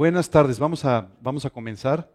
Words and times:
Buenas 0.00 0.30
tardes, 0.30 0.58
vamos 0.58 0.82
a, 0.86 1.10
vamos 1.20 1.44
a 1.44 1.50
comenzar. 1.50 2.10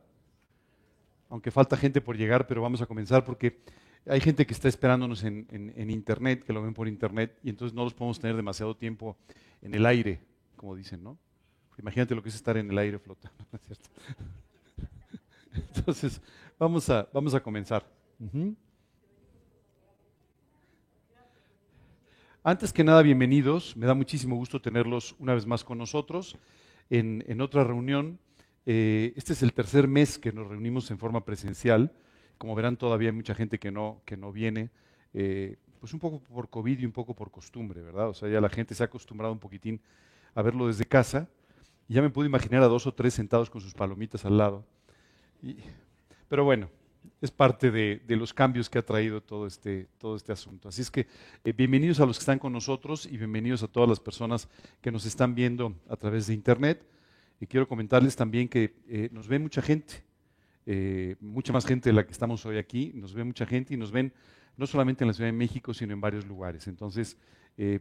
Aunque 1.30 1.52
falta 1.52 1.78
gente 1.78 2.02
por 2.02 2.18
llegar, 2.18 2.48
pero 2.48 2.60
vamos 2.60 2.82
a 2.82 2.88
comenzar 2.88 3.24
porque 3.24 3.60
hay 4.08 4.20
gente 4.20 4.44
que 4.48 4.56
está 4.56 4.68
esperándonos 4.68 5.24
en, 5.24 5.46
internet, 5.92 6.44
que 6.44 6.52
lo 6.52 6.64
ven 6.64 6.74
por 6.74 6.88
internet, 6.88 7.38
y 7.44 7.52
entonces 7.52 7.76
no 7.76 7.84
los 7.84 7.94
podemos 7.94 8.20
tener 8.20 8.36
demasiado 8.36 8.76
tiempo 8.76 9.16
en 9.62 9.76
el 9.76 9.86
aire, 9.86 10.20
como 10.56 10.76
dicen, 10.76 11.04
¿no? 11.04 11.16
Imagínate 11.78 12.16
lo 12.16 12.24
que 12.24 12.30
es 12.30 12.36
estar 12.36 12.58
en 12.58 12.72
el 12.72 12.78
aire 12.80 12.98
flotando, 12.98 13.46
¿no 13.52 13.60
es 13.60 13.66
cierto? 13.68 13.90
Entonces, 15.76 16.20
vamos 16.58 16.90
a, 16.90 17.08
vamos 17.14 17.36
a 17.36 17.40
comenzar. 17.40 17.86
Antes 22.44 22.74
que 22.74 22.84
nada, 22.84 23.04
bienvenidos. 23.04 23.78
Me 23.78 23.86
da 23.86 23.94
muchísimo 23.94 24.36
gusto 24.38 24.60
tenerlos 24.60 25.16
una 25.20 25.36
vez 25.36 25.46
más 25.46 25.64
con 25.64 25.78
nosotros 25.78 26.36
en, 26.90 27.42
otra 27.42 27.64
reunión. 27.64 28.20
Eh, 28.66 29.14
este 29.16 29.34
es 29.34 29.44
el 29.44 29.54
tercer 29.54 29.88
mes 29.88 30.18
que 30.18 30.32
nos 30.32 30.48
reunimos 30.48 30.90
en 30.92 30.98
forma 30.98 31.24
presencial. 31.26 31.92
Como 32.38 32.56
verán, 32.56 32.78
todavía 32.78 33.10
hay 33.10 33.16
mucha 33.16 33.36
gente 33.36 33.60
que 33.60 33.72
no, 33.72 34.02
que 34.06 34.18
no 34.18 34.32
viene, 34.32 34.70
eh, 35.14 35.58
pues 35.80 35.94
un 35.94 36.00
poco 36.00 36.20
por 36.20 36.50
COVID 36.50 36.80
y 36.80 36.86
un 36.86 36.92
poco 36.92 37.14
por 37.14 37.32
costumbre, 37.32 37.82
¿verdad? 37.82 38.10
O 38.10 38.14
sea, 38.14 38.30
ya 38.30 38.42
la 38.42 38.50
gente 38.50 38.76
se 38.76 38.84
ha 38.84 38.88
acostumbrado 38.88 39.32
un 39.34 39.40
poquitín 39.40 39.80
a 40.34 40.42
verlo 40.42 40.68
desde 40.68 40.86
casa. 40.86 41.30
Y 41.88 41.94
ya 41.94 42.02
me 42.02 42.10
puedo 42.10 42.28
imaginar 42.28 42.64
a 42.64 42.68
dos 42.68 42.88
o 42.88 42.94
tres 42.94 43.14
sentados 43.14 43.50
con 43.50 43.62
sus 43.62 43.74
palomitas 43.74 44.26
al 44.26 44.38
lado. 44.38 44.66
pero 46.28 46.44
bueno, 46.44 46.70
es 47.22 47.32
parte 47.32 47.72
de, 47.72 48.02
los 48.10 48.34
cambios 48.34 48.70
que 48.70 48.80
ha 48.80 48.82
traído 48.82 49.22
todo 49.22 49.48
este, 49.48 49.88
todo 49.98 50.16
este 50.16 50.32
asunto. 50.32 50.70
Así 50.70 50.82
es 50.82 50.92
que 50.92 51.08
eh, 51.44 51.54
bienvenidos 51.54 52.00
a 52.00 52.06
los 52.06 52.18
que 52.18 52.22
están 52.22 52.40
con 52.40 52.54
nosotros 52.54 53.06
y 53.06 53.18
bienvenidos 53.18 53.64
a 53.64 53.68
todas 53.68 53.90
las 53.90 54.00
personas 54.00 54.48
que 54.82 54.92
nos 54.92 55.06
están 55.06 55.36
viendo 55.36 55.76
a 55.90 55.96
través 55.96 56.28
de 56.28 56.34
Internet. 56.34 56.86
Y 57.40 57.48
quiero 57.48 57.68
comentarles 57.68 58.16
también 58.16 58.48
que 58.48 58.76
eh, 58.88 59.10
nos 59.12 59.28
ve 59.28 59.40
mucha 59.40 59.62
gente, 59.62 60.04
eh, 60.66 61.16
mucha 61.20 61.52
más 61.52 61.66
gente 61.66 61.90
de 61.90 61.94
la 61.94 62.06
que 62.06 62.12
estamos 62.12 62.46
hoy 62.46 62.58
aquí, 62.58 62.92
nos 62.96 63.14
ve 63.14 63.24
mucha 63.24 63.46
gente 63.46 63.74
y 63.74 63.78
nos 63.78 63.92
ven 63.92 64.14
no 64.58 64.66
solamente 64.66 65.04
en 65.04 65.10
la 65.10 65.14
Ciudad 65.14 65.28
de 65.28 65.38
México, 65.38 65.74
sino 65.74 65.94
en 65.94 66.02
varios 66.02 66.26
lugares. 66.26 66.68
Entonces, 66.68 67.18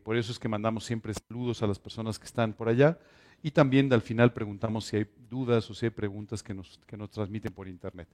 por 0.05 0.17
eso 0.17 0.31
es 0.31 0.39
que 0.39 0.49
mandamos 0.49 0.85
siempre 0.85 1.13
saludos 1.15 1.63
a 1.63 1.67
las 1.67 1.81
personas 1.81 2.19
que 2.19 2.27
están 2.27 2.53
por 2.53 2.69
allá 2.69 2.99
y 3.45 3.51
también 3.51 3.93
al 3.93 4.01
final 4.01 4.33
preguntamos 4.33 4.87
si 4.87 4.97
hay 4.97 5.07
dudas 5.29 5.69
o 5.69 5.75
si 5.75 5.85
hay 5.85 5.91
preguntas 5.91 6.43
que 6.43 6.55
nos, 6.55 6.81
que 6.87 6.97
nos 6.97 7.11
transmiten 7.11 7.53
por 7.53 7.69
Internet. 7.69 8.09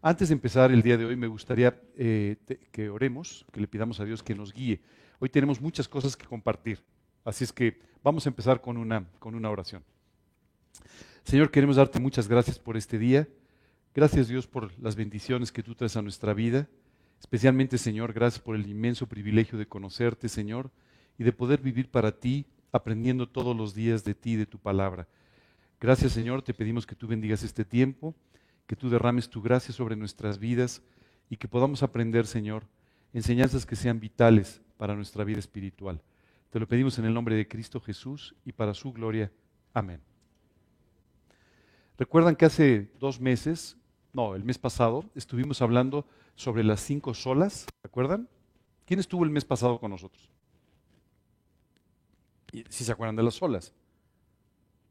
Antes 0.00 0.28
de 0.28 0.34
empezar 0.34 0.70
el 0.70 0.80
día 0.80 0.96
de 0.96 1.04
hoy, 1.04 1.16
me 1.16 1.26
gustaría 1.26 1.76
eh, 1.96 2.36
que 2.70 2.88
oremos, 2.88 3.44
que 3.52 3.60
le 3.60 3.66
pidamos 3.66 3.98
a 3.98 4.04
Dios 4.04 4.22
que 4.22 4.36
nos 4.36 4.52
guíe. 4.52 4.80
Hoy 5.18 5.28
tenemos 5.28 5.60
muchas 5.60 5.88
cosas 5.88 6.16
que 6.16 6.24
compartir, 6.24 6.84
así 7.24 7.42
es 7.42 7.52
que 7.52 7.80
vamos 8.04 8.26
a 8.26 8.28
empezar 8.28 8.60
con 8.60 8.76
una, 8.76 9.04
con 9.18 9.34
una 9.34 9.50
oración. 9.50 9.82
Señor, 11.24 11.50
queremos 11.50 11.74
darte 11.74 11.98
muchas 11.98 12.28
gracias 12.28 12.56
por 12.56 12.76
este 12.76 12.96
día. 12.96 13.26
Gracias 13.92 14.28
Dios 14.28 14.46
por 14.46 14.70
las 14.78 14.94
bendiciones 14.94 15.50
que 15.50 15.64
tú 15.64 15.74
traes 15.74 15.96
a 15.96 16.02
nuestra 16.02 16.32
vida. 16.32 16.68
Especialmente, 17.18 17.76
Señor, 17.76 18.12
gracias 18.12 18.40
por 18.40 18.54
el 18.54 18.68
inmenso 18.68 19.08
privilegio 19.08 19.58
de 19.58 19.66
conocerte, 19.66 20.28
Señor, 20.28 20.70
y 21.18 21.24
de 21.24 21.32
poder 21.32 21.60
vivir 21.60 21.90
para 21.90 22.12
ti 22.12 22.46
aprendiendo 22.72 23.28
todos 23.28 23.56
los 23.56 23.74
días 23.74 24.04
de 24.04 24.14
ti 24.14 24.36
de 24.36 24.46
tu 24.46 24.58
palabra. 24.58 25.06
Gracias 25.80 26.12
Señor, 26.12 26.42
te 26.42 26.54
pedimos 26.54 26.86
que 26.86 26.94
tú 26.94 27.06
bendigas 27.06 27.42
este 27.42 27.64
tiempo, 27.64 28.14
que 28.66 28.76
tú 28.76 28.88
derrames 28.88 29.28
tu 29.28 29.42
gracia 29.42 29.72
sobre 29.72 29.96
nuestras 29.96 30.38
vidas 30.38 30.82
y 31.30 31.36
que 31.36 31.48
podamos 31.48 31.82
aprender, 31.82 32.26
Señor, 32.26 32.64
enseñanzas 33.12 33.66
que 33.66 33.76
sean 33.76 34.00
vitales 34.00 34.60
para 34.76 34.94
nuestra 34.94 35.24
vida 35.24 35.38
espiritual. 35.38 36.02
Te 36.50 36.60
lo 36.60 36.68
pedimos 36.68 36.98
en 36.98 37.04
el 37.04 37.14
nombre 37.14 37.36
de 37.36 37.48
Cristo 37.48 37.80
Jesús 37.80 38.34
y 38.44 38.52
para 38.52 38.74
su 38.74 38.92
gloria. 38.92 39.30
Amén. 39.74 40.00
Recuerdan 41.98 42.36
que 42.36 42.44
hace 42.44 42.90
dos 42.98 43.20
meses, 43.20 43.76
no, 44.12 44.34
el 44.34 44.44
mes 44.44 44.58
pasado, 44.58 45.04
estuvimos 45.14 45.62
hablando 45.62 46.06
sobre 46.34 46.62
las 46.62 46.80
cinco 46.80 47.14
solas, 47.14 47.66
¿recuerdan? 47.82 48.28
¿Quién 48.84 49.00
estuvo 49.00 49.24
el 49.24 49.30
mes 49.30 49.44
pasado 49.44 49.80
con 49.80 49.90
nosotros? 49.90 50.30
Si 52.68 52.84
se 52.84 52.92
acuerdan 52.92 53.16
de 53.16 53.22
las 53.22 53.42
olas. 53.42 53.72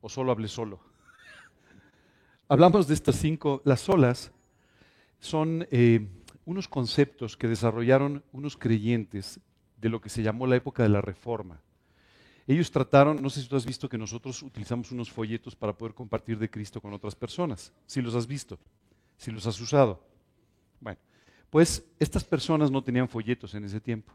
O 0.02 0.10
solo 0.10 0.32
hablé 0.32 0.48
solo. 0.48 0.80
Hablamos 2.48 2.88
de 2.88 2.94
estas 2.94 3.16
cinco. 3.16 3.62
Las 3.66 3.88
olas 3.90 4.32
son 5.20 5.68
eh, 5.72 6.08
unos 6.46 6.68
conceptos 6.68 7.36
que 7.38 7.48
desarrollaron 7.48 8.24
unos 8.32 8.58
creyentes 8.58 9.40
de 9.78 9.90
lo 9.90 10.00
que 10.00 10.10
se 10.10 10.24
llamó 10.24 10.48
la 10.48 10.56
época 10.56 10.84
de 10.84 10.90
la 10.90 11.02
Reforma. 11.02 11.62
Ellos 12.48 12.70
trataron, 12.70 13.22
no 13.22 13.30
sé 13.30 13.42
si 13.42 13.48
tú 13.48 13.56
has 13.56 13.66
visto 13.66 13.90
que 13.90 13.98
nosotros 13.98 14.44
utilizamos 14.44 14.92
unos 14.92 15.12
folletos 15.12 15.56
para 15.56 15.74
poder 15.74 15.96
compartir 15.96 16.38
de 16.38 16.50
Cristo 16.50 16.80
con 16.80 16.94
otras 16.94 17.16
personas. 17.16 17.74
Si 17.88 18.02
los 18.02 18.14
has 18.14 18.28
visto, 18.28 18.60
si 19.18 19.32
los 19.32 19.48
has 19.48 19.60
usado. 19.60 20.00
Bueno, 20.80 21.00
pues 21.50 21.84
estas 21.98 22.24
personas 22.24 22.70
no 22.70 22.84
tenían 22.84 23.10
folletos 23.10 23.56
en 23.56 23.64
ese 23.64 23.82
tiempo. 23.82 24.14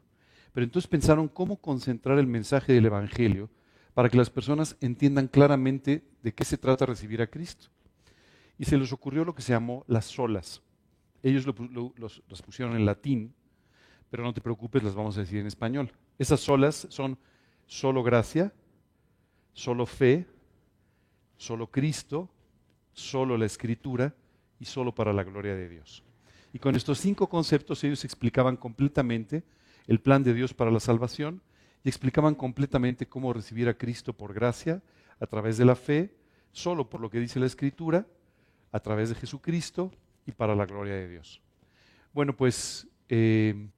Pero 0.52 0.64
entonces 0.64 0.88
pensaron 0.88 1.28
cómo 1.28 1.56
concentrar 1.56 2.18
el 2.18 2.26
mensaje 2.26 2.72
del 2.72 2.86
Evangelio 2.86 3.48
para 3.94 4.08
que 4.08 4.16
las 4.16 4.30
personas 4.30 4.76
entiendan 4.80 5.28
claramente 5.28 6.04
de 6.22 6.34
qué 6.34 6.44
se 6.44 6.58
trata 6.58 6.86
recibir 6.86 7.22
a 7.22 7.26
Cristo. 7.26 7.68
Y 8.58 8.64
se 8.64 8.76
les 8.76 8.92
ocurrió 8.92 9.24
lo 9.24 9.34
que 9.34 9.42
se 9.42 9.52
llamó 9.52 9.84
las 9.86 10.06
solas. 10.06 10.62
Ellos 11.22 11.46
lo, 11.46 11.94
las 12.28 12.42
pusieron 12.42 12.76
en 12.76 12.84
latín, 12.84 13.34
pero 14.10 14.22
no 14.22 14.32
te 14.32 14.40
preocupes, 14.40 14.82
las 14.82 14.94
vamos 14.94 15.16
a 15.16 15.20
decir 15.20 15.38
en 15.38 15.46
español. 15.46 15.92
Esas 16.18 16.40
solas 16.40 16.86
son 16.90 17.18
solo 17.66 18.02
gracia, 18.02 18.52
solo 19.52 19.86
fe, 19.86 20.26
solo 21.36 21.70
Cristo, 21.70 22.28
solo 22.92 23.38
la 23.38 23.46
Escritura 23.46 24.14
y 24.58 24.64
solo 24.64 24.94
para 24.94 25.12
la 25.12 25.24
gloria 25.24 25.54
de 25.54 25.68
Dios. 25.68 26.02
Y 26.52 26.58
con 26.58 26.74
estos 26.74 26.98
cinco 26.98 27.28
conceptos 27.28 27.82
ellos 27.84 28.04
explicaban 28.04 28.56
completamente 28.56 29.44
el 29.90 30.00
plan 30.00 30.22
de 30.22 30.34
Dios 30.34 30.54
para 30.54 30.70
la 30.70 30.78
salvación 30.78 31.42
y 31.82 31.88
explicaban 31.88 32.36
completamente 32.36 33.08
cómo 33.08 33.32
recibir 33.32 33.68
a 33.68 33.74
Cristo 33.74 34.12
por 34.12 34.32
gracia, 34.32 34.80
a 35.18 35.26
través 35.26 35.58
de 35.58 35.64
la 35.64 35.74
fe, 35.74 36.14
solo 36.52 36.88
por 36.88 37.00
lo 37.00 37.10
que 37.10 37.18
dice 37.18 37.40
la 37.40 37.46
Escritura, 37.46 38.06
a 38.70 38.78
través 38.78 39.08
de 39.08 39.16
Jesucristo 39.16 39.90
y 40.26 40.30
para 40.30 40.54
la 40.54 40.64
gloria 40.64 40.94
de 40.94 41.08
Dios. 41.08 41.42
Bueno, 42.12 42.36
pues 42.36 42.86
eh, 43.08 43.68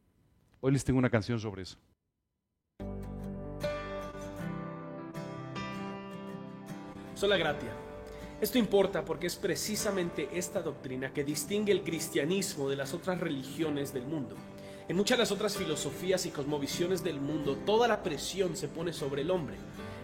hoy 0.61 0.73
les 0.73 0.85
tengo 0.85 0.99
una 0.99 1.09
canción 1.09 1.41
sobre 1.41 1.63
eso. 1.63 1.79
Sola 7.15 7.39
gratia. 7.39 7.73
Esto 8.39 8.59
importa 8.59 9.03
porque 9.03 9.29
es 9.29 9.37
precisamente 9.37 10.29
esta 10.35 10.61
doctrina 10.61 11.11
que 11.11 11.25
distingue 11.25 11.73
el 11.73 11.83
cristianismo 11.83 12.69
de 12.69 12.77
las 12.77 12.93
otras 12.93 13.19
religiones 13.19 13.95
del 13.95 14.05
mundo. 14.05 14.37
En 14.89 14.97
muchas 14.97 15.17
de 15.17 15.23
las 15.23 15.31
otras 15.31 15.57
filosofías 15.57 16.27
y 16.27 16.31
cosmovisiones 16.31 17.05
del 17.05 17.21
mundo, 17.21 17.57
toda 17.65 17.87
la 17.87 18.03
presión 18.03 18.57
se 18.57 18.67
pone 18.67 18.93
sobre 18.93 19.23
el 19.23 19.31
hombre. 19.31 19.57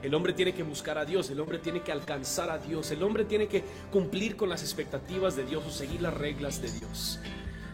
El 0.03 0.15
hombre 0.15 0.33
tiene 0.33 0.55
que 0.55 0.63
buscar 0.63 0.99
a 0.99 1.05
Dios, 1.05 1.29
el 1.31 1.41
hombre 1.41 1.59
tiene 1.59 1.83
que 1.83 1.91
alcanzar 1.91 2.49
a 2.51 2.59
Dios, 2.59 2.93
el 2.93 3.03
hombre 3.03 3.25
tiene 3.25 3.49
que 3.49 3.65
cumplir 3.91 4.37
con 4.37 4.49
las 4.49 4.63
expectativas 4.63 5.35
de 5.35 5.45
Dios 5.45 5.65
o 5.67 5.71
seguir 5.71 6.01
las 6.01 6.15
reglas 6.15 6.63
de 6.63 6.71
Dios. 6.71 7.19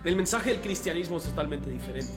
El 0.03 0.17
mensaje 0.17 0.51
del 0.51 0.63
cristianismo 0.63 1.19
es 1.19 1.25
totalmente 1.25 1.71
diferente. 1.71 2.15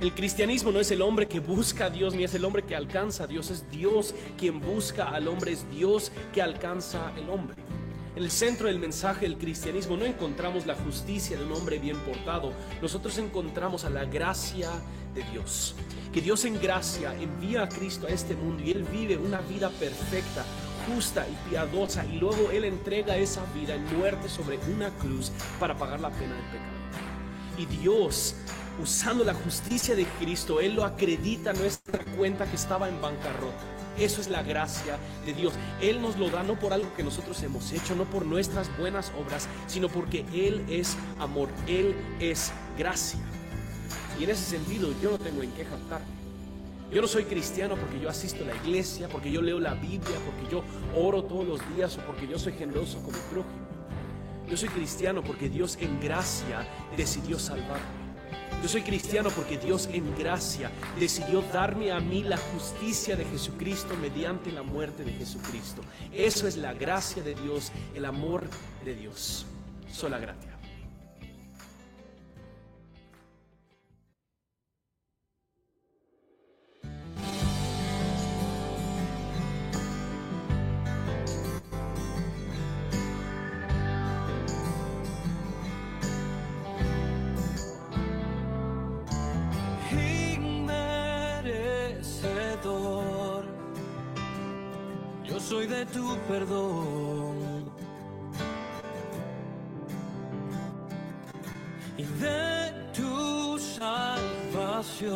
El 0.00 0.12
cristianismo 0.12 0.72
no 0.72 0.80
es 0.80 0.90
el 0.90 1.02
hombre 1.02 1.28
que 1.28 1.38
busca 1.38 1.86
a 1.86 1.90
Dios 1.90 2.14
ni 2.14 2.24
es 2.24 2.34
el 2.34 2.44
hombre 2.44 2.64
que 2.64 2.74
alcanza 2.74 3.24
a 3.24 3.26
Dios, 3.28 3.50
es 3.50 3.70
Dios 3.70 4.12
quien 4.36 4.60
busca 4.60 5.08
al 5.08 5.28
hombre, 5.28 5.52
es 5.52 5.70
Dios 5.70 6.10
que 6.34 6.42
alcanza 6.42 7.08
al 7.08 7.30
hombre. 7.30 7.62
En 8.16 8.22
el 8.22 8.30
centro 8.30 8.68
del 8.68 8.78
mensaje 8.78 9.26
del 9.26 9.36
cristianismo 9.36 9.94
no 9.94 10.06
encontramos 10.06 10.64
la 10.64 10.74
justicia 10.74 11.36
de 11.36 11.44
un 11.44 11.52
hombre 11.52 11.78
bien 11.78 11.98
portado, 11.98 12.50
nosotros 12.80 13.18
encontramos 13.18 13.84
a 13.84 13.90
la 13.90 14.06
gracia 14.06 14.70
de 15.14 15.22
Dios. 15.24 15.74
Que 16.14 16.22
Dios 16.22 16.46
en 16.46 16.58
gracia 16.58 17.14
envía 17.14 17.64
a 17.64 17.68
Cristo 17.68 18.06
a 18.06 18.10
este 18.10 18.34
mundo 18.34 18.62
y 18.64 18.70
Él 18.70 18.84
vive 18.84 19.18
una 19.18 19.42
vida 19.42 19.68
perfecta, 19.68 20.46
justa 20.88 21.26
y 21.28 21.50
piadosa 21.50 22.06
y 22.06 22.16
luego 22.16 22.50
Él 22.50 22.64
entrega 22.64 23.18
esa 23.18 23.44
vida 23.52 23.74
en 23.74 23.84
muerte 23.98 24.30
sobre 24.30 24.58
una 24.74 24.88
cruz 24.96 25.30
para 25.60 25.76
pagar 25.76 26.00
la 26.00 26.08
pena 26.08 26.36
del 26.36 26.44
pecado. 26.44 26.72
Y 27.58 27.66
Dios 27.66 28.34
usando 28.82 29.24
la 29.24 29.34
justicia 29.34 29.94
de 29.94 30.06
Cristo, 30.18 30.60
Él 30.62 30.74
lo 30.74 30.86
acredita 30.86 31.50
a 31.50 31.52
nuestra 31.52 32.02
cuenta 32.16 32.46
que 32.46 32.56
estaba 32.56 32.88
en 32.88 32.98
bancarrota. 32.98 33.75
Eso 33.98 34.20
es 34.20 34.28
la 34.28 34.42
gracia 34.42 34.98
de 35.24 35.32
Dios. 35.32 35.54
Él 35.80 36.02
nos 36.02 36.16
lo 36.16 36.28
da 36.28 36.42
no 36.42 36.58
por 36.58 36.72
algo 36.72 36.92
que 36.94 37.02
nosotros 37.02 37.42
hemos 37.42 37.72
hecho, 37.72 37.94
no 37.94 38.04
por 38.04 38.26
nuestras 38.26 38.68
buenas 38.78 39.12
obras, 39.18 39.48
sino 39.66 39.88
porque 39.88 40.24
Él 40.34 40.64
es 40.68 40.96
amor, 41.18 41.48
Él 41.66 41.94
es 42.20 42.52
gracia. 42.76 43.20
Y 44.18 44.24
en 44.24 44.30
ese 44.30 44.44
sentido 44.44 44.92
yo 45.02 45.12
no 45.12 45.18
tengo 45.18 45.42
en 45.42 45.50
qué 45.52 45.64
jactarme. 45.64 46.16
Yo 46.92 47.02
no 47.02 47.08
soy 47.08 47.24
cristiano 47.24 47.74
porque 47.76 47.98
yo 47.98 48.08
asisto 48.08 48.44
a 48.44 48.46
la 48.46 48.54
iglesia, 48.56 49.08
porque 49.08 49.30
yo 49.30 49.42
leo 49.42 49.58
la 49.58 49.74
Biblia, 49.74 50.16
porque 50.24 50.50
yo 50.50 50.62
oro 50.94 51.24
todos 51.24 51.46
los 51.46 51.76
días 51.76 51.98
o 51.98 52.00
porque 52.02 52.28
yo 52.28 52.38
soy 52.38 52.52
generoso 52.52 52.98
con 53.02 53.12
mi 53.12 53.20
prójimo. 53.30 53.66
Yo 54.48 54.56
soy 54.56 54.68
cristiano 54.68 55.22
porque 55.24 55.48
Dios 55.48 55.76
en 55.80 55.98
gracia 56.00 56.66
decidió 56.96 57.38
salvarme. 57.38 58.05
Yo 58.62 58.68
soy 58.68 58.82
cristiano 58.82 59.30
porque 59.30 59.58
Dios 59.58 59.88
en 59.92 60.16
gracia 60.16 60.70
decidió 60.98 61.42
darme 61.52 61.92
a 61.92 62.00
mí 62.00 62.22
la 62.22 62.36
justicia 62.36 63.14
de 63.14 63.24
Jesucristo 63.24 63.94
mediante 64.00 64.50
la 64.50 64.62
muerte 64.62 65.04
de 65.04 65.12
Jesucristo. 65.12 65.82
Eso 66.12 66.48
es 66.48 66.56
la 66.56 66.72
gracia 66.72 67.22
de 67.22 67.34
Dios, 67.34 67.70
el 67.94 68.04
amor 68.04 68.48
de 68.84 68.94
Dios. 68.94 69.46
Sola 69.92 70.18
gracia. 70.18 70.55
Soy 95.48 95.66
de 95.68 95.86
tu 95.86 96.16
perdón 96.28 97.70
y 101.96 102.02
de 102.02 102.72
tu 102.92 103.56
salvación. 103.58 105.06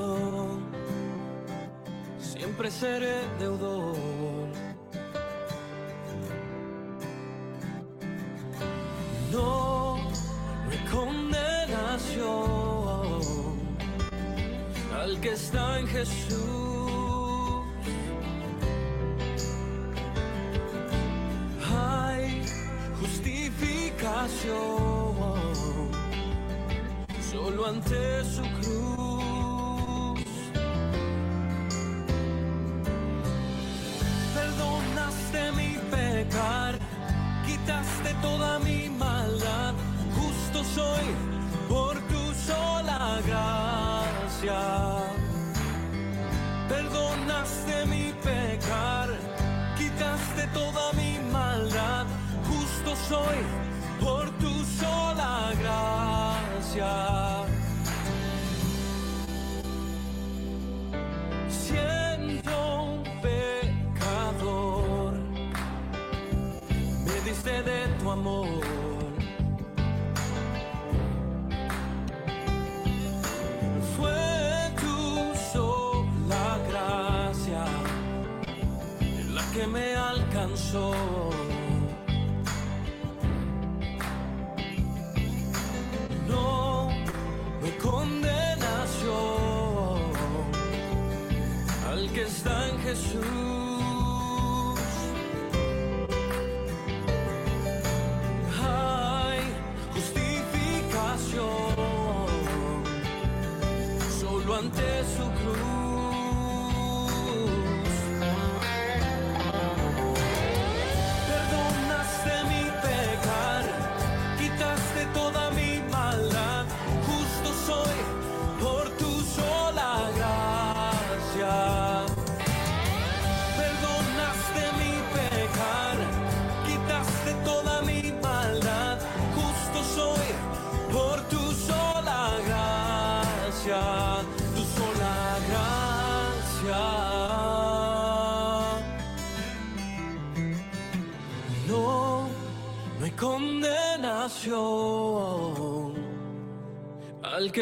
Siempre 2.21 2.71
seré 2.71 3.17
deudor. 3.41 3.97
No, 9.33 9.97
no 9.97 10.77
condenación 10.93 12.21
al 14.95 15.21
que 15.21 15.33
está 15.33 15.81
en 15.81 15.89
Jesús. 15.89 16.80
Solo 27.31 27.67
ante 27.67 28.25
su 28.25 28.43
cruz. 28.61 30.25
Perdonaste 34.35 35.53
mi 35.53 35.79
pecar, 35.91 36.79
quitaste 37.47 38.15
toda 38.23 38.59
mi 38.61 38.89
maldad. 38.89 39.75
Justo 40.17 40.65
soy 40.65 41.05
por 41.69 41.97
tu 42.09 42.35
sola 42.47 43.21
gracia. 43.27 44.63
Perdonaste 46.69 47.87
mi 47.87 48.13
pecar, 48.23 49.09
quitaste 49.77 50.47
toda 50.55 50.93
mi 50.95 51.19
maldad. 51.31 52.07
Justo 52.49 52.97
soy 53.09 53.60
soul 80.71 81.10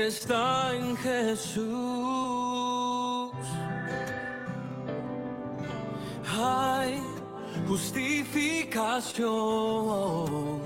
está 0.08 0.74
en 0.74 0.96
Jesús. 0.96 1.62
Hay 6.40 7.02
justificación 7.68 10.60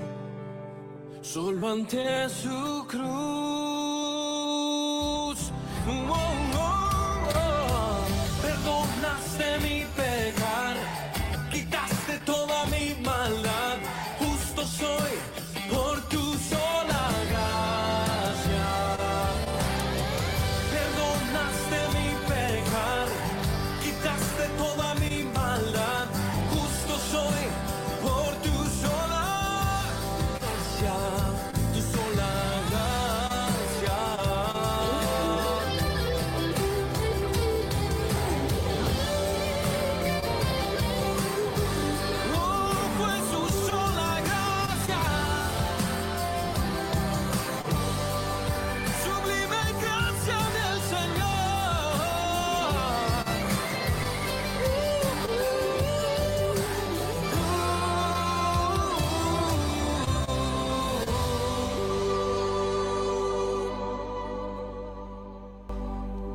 solo 1.21 1.69
ante 1.69 2.29
su 2.29 2.85
cruz. 2.87 3.52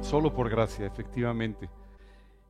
Solo 0.09 0.33
por 0.33 0.49
gracia, 0.49 0.87
efectivamente. 0.87 1.69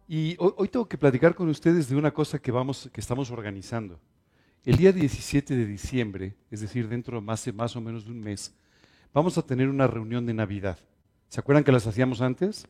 Y 0.07 0.37
hoy, 0.39 0.69
tengo 0.69 0.87
que 0.87 0.97
platicar 0.97 1.35
con 1.35 1.49
ustedes 1.49 1.89
de 1.89 1.97
una 1.97 2.13
cosa 2.13 2.39
que, 2.39 2.53
vamos, 2.53 2.89
que 2.93 3.01
estamos 3.01 3.33
organizando. 3.33 3.99
El 4.65 4.77
día 4.77 4.93
17 4.93 5.57
de 5.57 5.67
diciembre, 5.67 6.37
es 6.53 6.61
decir, 6.61 6.89
dentro 6.89 7.17
de 7.19 7.21
más, 7.21 7.53
más 7.53 7.75
o 7.75 7.81
menos 7.81 8.05
de 8.05 8.13
un 8.13 8.21
mes, 8.21 8.55
vamos 9.13 9.37
a 9.39 9.43
tener 9.43 9.69
una 9.69 9.89
reunión 9.89 10.25
de 10.25 10.35
Navidad. 10.35 10.79
¿Se 11.31 11.41
acuerdan 11.41 11.65
que 11.65 11.73
las 11.73 11.85
hacíamos 11.85 12.21
antes? 12.21 12.69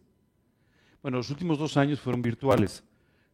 Bueno, 1.02 1.18
los 1.18 1.28
últimos 1.28 1.58
dos 1.58 1.76
años 1.76 2.00
fueron 2.00 2.22
virtuales. 2.22 2.82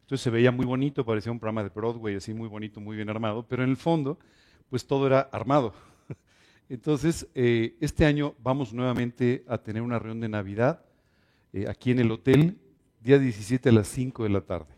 Entonces 0.01 0.23
se 0.23 0.29
veía 0.29 0.51
muy 0.51 0.65
bonito, 0.65 1.05
parecía 1.05 1.31
un 1.31 1.39
programa 1.39 1.63
de 1.63 1.69
Broadway, 1.69 2.15
así 2.15 2.33
muy 2.33 2.49
bonito, 2.49 2.81
muy 2.81 2.97
bien 2.97 3.09
armado, 3.09 3.47
pero 3.47 3.63
en 3.63 3.69
el 3.69 3.77
fondo, 3.77 4.19
pues 4.69 4.85
todo 4.85 5.07
era 5.07 5.21
armado. 5.31 5.73
Entonces, 6.67 7.29
eh, 7.33 7.77
este 7.79 8.05
año 8.05 8.35
vamos 8.43 8.73
nuevamente 8.73 9.45
a 9.47 9.57
tener 9.57 9.81
una 9.81 9.99
reunión 9.99 10.19
de 10.19 10.27
Navidad 10.27 10.81
eh, 11.55 11.67
aquí 11.69 11.91
en 11.91 11.99
el 11.99 12.11
hotel, 12.11 12.57
día 12.99 13.17
17 13.17 13.69
a 13.69 13.71
las 13.71 13.87
5 13.87 14.23
de 14.23 14.29
la 14.29 14.41
tarde. 14.41 14.75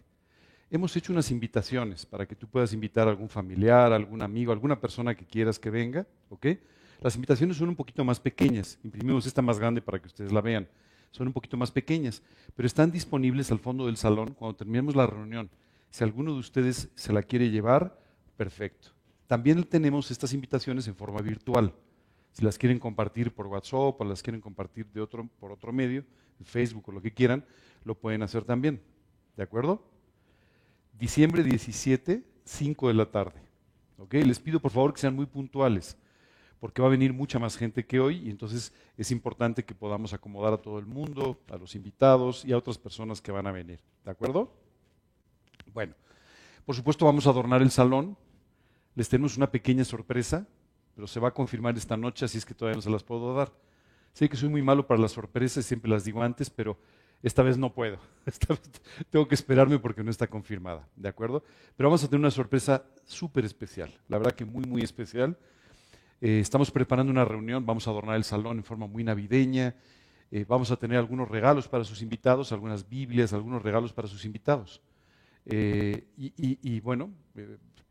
Hemos 0.70 0.96
hecho 0.96 1.12
unas 1.12 1.32
invitaciones 1.32 2.06
para 2.06 2.28
que 2.28 2.36
tú 2.36 2.48
puedas 2.48 2.72
invitar 2.72 3.08
a 3.08 3.10
algún 3.10 3.30
familiar, 3.30 3.92
algún 3.92 4.22
amigo, 4.22 4.52
alguna 4.52 4.80
persona 4.80 5.16
que 5.16 5.26
quieras 5.26 5.58
que 5.58 5.72
venga, 5.72 6.06
¿ok? 6.30 6.46
Las 7.02 7.16
invitaciones 7.16 7.58
son 7.58 7.70
un 7.70 7.76
poquito 7.76 8.06
más 8.06 8.20
pequeñas. 8.20 8.78
Imprimimos 8.84 9.26
esta 9.26 9.42
más 9.42 9.58
grande 9.58 9.82
para 9.82 9.98
que 10.00 10.06
ustedes 10.06 10.32
la 10.32 10.40
vean. 10.40 10.68
Son 11.10 11.26
un 11.26 11.34
poquito 11.34 11.58
más 11.58 11.72
pequeñas, 11.72 12.22
pero 12.56 12.68
están 12.68 12.92
disponibles 12.92 13.52
al 13.52 13.58
fondo 13.58 13.88
del 13.88 13.98
salón 13.98 14.36
cuando 14.36 14.56
terminemos 14.56 14.96
la 14.96 15.08
reunión. 15.08 15.50
Si 15.90 16.04
alguno 16.04 16.32
de 16.32 16.40
ustedes 16.40 16.90
se 16.94 17.12
la 17.12 17.24
quiere 17.24 17.50
llevar, 17.50 18.00
perfecto. 18.36 18.90
También 19.26 19.64
tenemos 19.64 20.12
estas 20.12 20.32
invitaciones 20.32 20.88
en 20.88 20.94
forma 20.94 21.22
virtual. 21.24 21.74
Si 22.34 22.46
las 22.46 22.60
quieren 22.60 22.78
compartir 22.78 23.34
por 23.34 23.48
WhatsApp 23.48 24.00
o 24.00 24.06
las 24.06 24.22
quieren 24.22 24.42
compartir 24.42 24.86
de 24.94 25.02
otro, 25.02 25.28
por 25.40 25.52
otro 25.52 25.74
medio, 25.74 26.06
Facebook 26.46 26.90
o 26.90 26.92
lo 26.92 27.02
que 27.02 27.14
quieran, 27.14 27.46
lo 27.84 27.96
pueden 27.96 28.24
hacer 28.24 28.44
también. 28.44 28.82
¿De 29.36 29.44
acuerdo? 29.44 29.84
Diciembre 30.98 31.44
17, 31.44 32.24
5 32.44 32.88
de 32.88 32.94
la 32.94 33.12
tarde. 33.12 33.40
¿Ok? 33.98 34.14
Les 34.16 34.40
pido 34.40 34.60
por 34.60 34.72
favor 34.72 34.94
que 34.94 35.02
sean 35.02 35.16
muy 35.16 35.26
puntuales, 35.26 35.98
porque 36.60 36.82
va 36.82 36.88
a 36.88 36.92
venir 36.92 37.14
mucha 37.14 37.40
más 37.40 37.58
gente 37.58 37.86
que 37.86 38.00
hoy 38.00 38.18
y 38.28 38.30
entonces 38.30 38.74
es 38.96 39.12
importante 39.12 39.64
que 39.64 39.76
podamos 39.76 40.14
acomodar 40.14 40.54
a 40.54 40.58
todo 40.58 40.80
el 40.80 40.86
mundo, 40.86 41.40
a 41.50 41.58
los 41.58 41.76
invitados 41.76 42.46
y 42.46 42.52
a 42.52 42.58
otras 42.58 42.78
personas 42.78 43.22
que 43.22 43.32
van 43.32 43.48
a 43.48 43.52
venir. 43.52 43.80
¿De 44.04 44.12
acuerdo? 44.12 44.54
Bueno, 45.74 45.94
por 46.66 46.76
supuesto 46.76 47.06
vamos 47.06 47.28
a 47.28 47.30
adornar 47.30 47.62
el 47.62 47.72
salón. 47.72 48.18
Les 48.96 49.10
tenemos 49.10 49.38
una 49.38 49.50
pequeña 49.50 49.84
sorpresa, 49.84 50.48
pero 50.96 51.08
se 51.08 51.20
va 51.20 51.30
a 51.30 51.34
confirmar 51.34 51.78
esta 51.78 51.96
noche, 51.96 52.26
así 52.26 52.38
es 52.38 52.46
que 52.46 52.54
todavía 52.56 52.76
no 52.76 52.82
se 52.82 52.90
las 52.90 53.04
puedo 53.04 53.34
dar. 53.34 53.52
Sé 54.14 54.30
que 54.30 54.38
soy 54.38 54.50
muy 54.50 54.62
malo 54.62 54.86
para 54.88 55.02
las 55.02 55.12
sorpresas, 55.12 55.66
siempre 55.66 55.90
las 55.90 56.04
digo 56.04 56.22
antes, 56.24 56.50
pero 56.50 56.78
esta 57.24 57.44
vez 57.44 57.58
no 57.58 57.74
puedo. 57.74 58.00
Tengo 59.10 59.28
que 59.28 59.36
esperarme 59.36 59.80
porque 59.80 60.04
no 60.04 60.12
está 60.12 60.28
confirmada, 60.28 60.88
¿de 60.96 61.10
acuerdo? 61.10 61.44
Pero 61.76 61.90
vamos 61.90 62.04
a 62.04 62.08
tener 62.08 62.20
una 62.20 62.32
sorpresa 62.32 62.86
súper 63.06 63.46
especial, 63.46 63.94
la 64.08 64.18
verdad 64.18 64.34
que 64.34 64.46
muy, 64.46 64.66
muy 64.66 64.82
especial. 64.82 65.38
Eh, 66.20 66.40
estamos 66.40 66.72
preparando 66.72 67.12
una 67.12 67.26
reunión, 67.26 67.66
vamos 67.66 67.88
a 67.88 67.92
adornar 67.92 68.16
el 68.16 68.24
salón 68.24 68.58
en 68.58 68.64
forma 68.64 68.88
muy 68.88 69.04
navideña, 69.04 69.76
eh, 70.32 70.46
vamos 70.48 70.72
a 70.72 70.76
tener 70.78 70.98
algunos 70.98 71.30
regalos 71.30 71.68
para 71.68 71.84
sus 71.84 72.02
invitados, 72.02 72.52
algunas 72.52 72.88
Biblias, 72.88 73.34
algunos 73.34 73.62
regalos 73.62 73.94
para 73.94 74.08
sus 74.08 74.26
invitados. 74.26 74.82
Eh, 75.46 76.06
y, 76.18 76.80
bueno, 76.82 77.10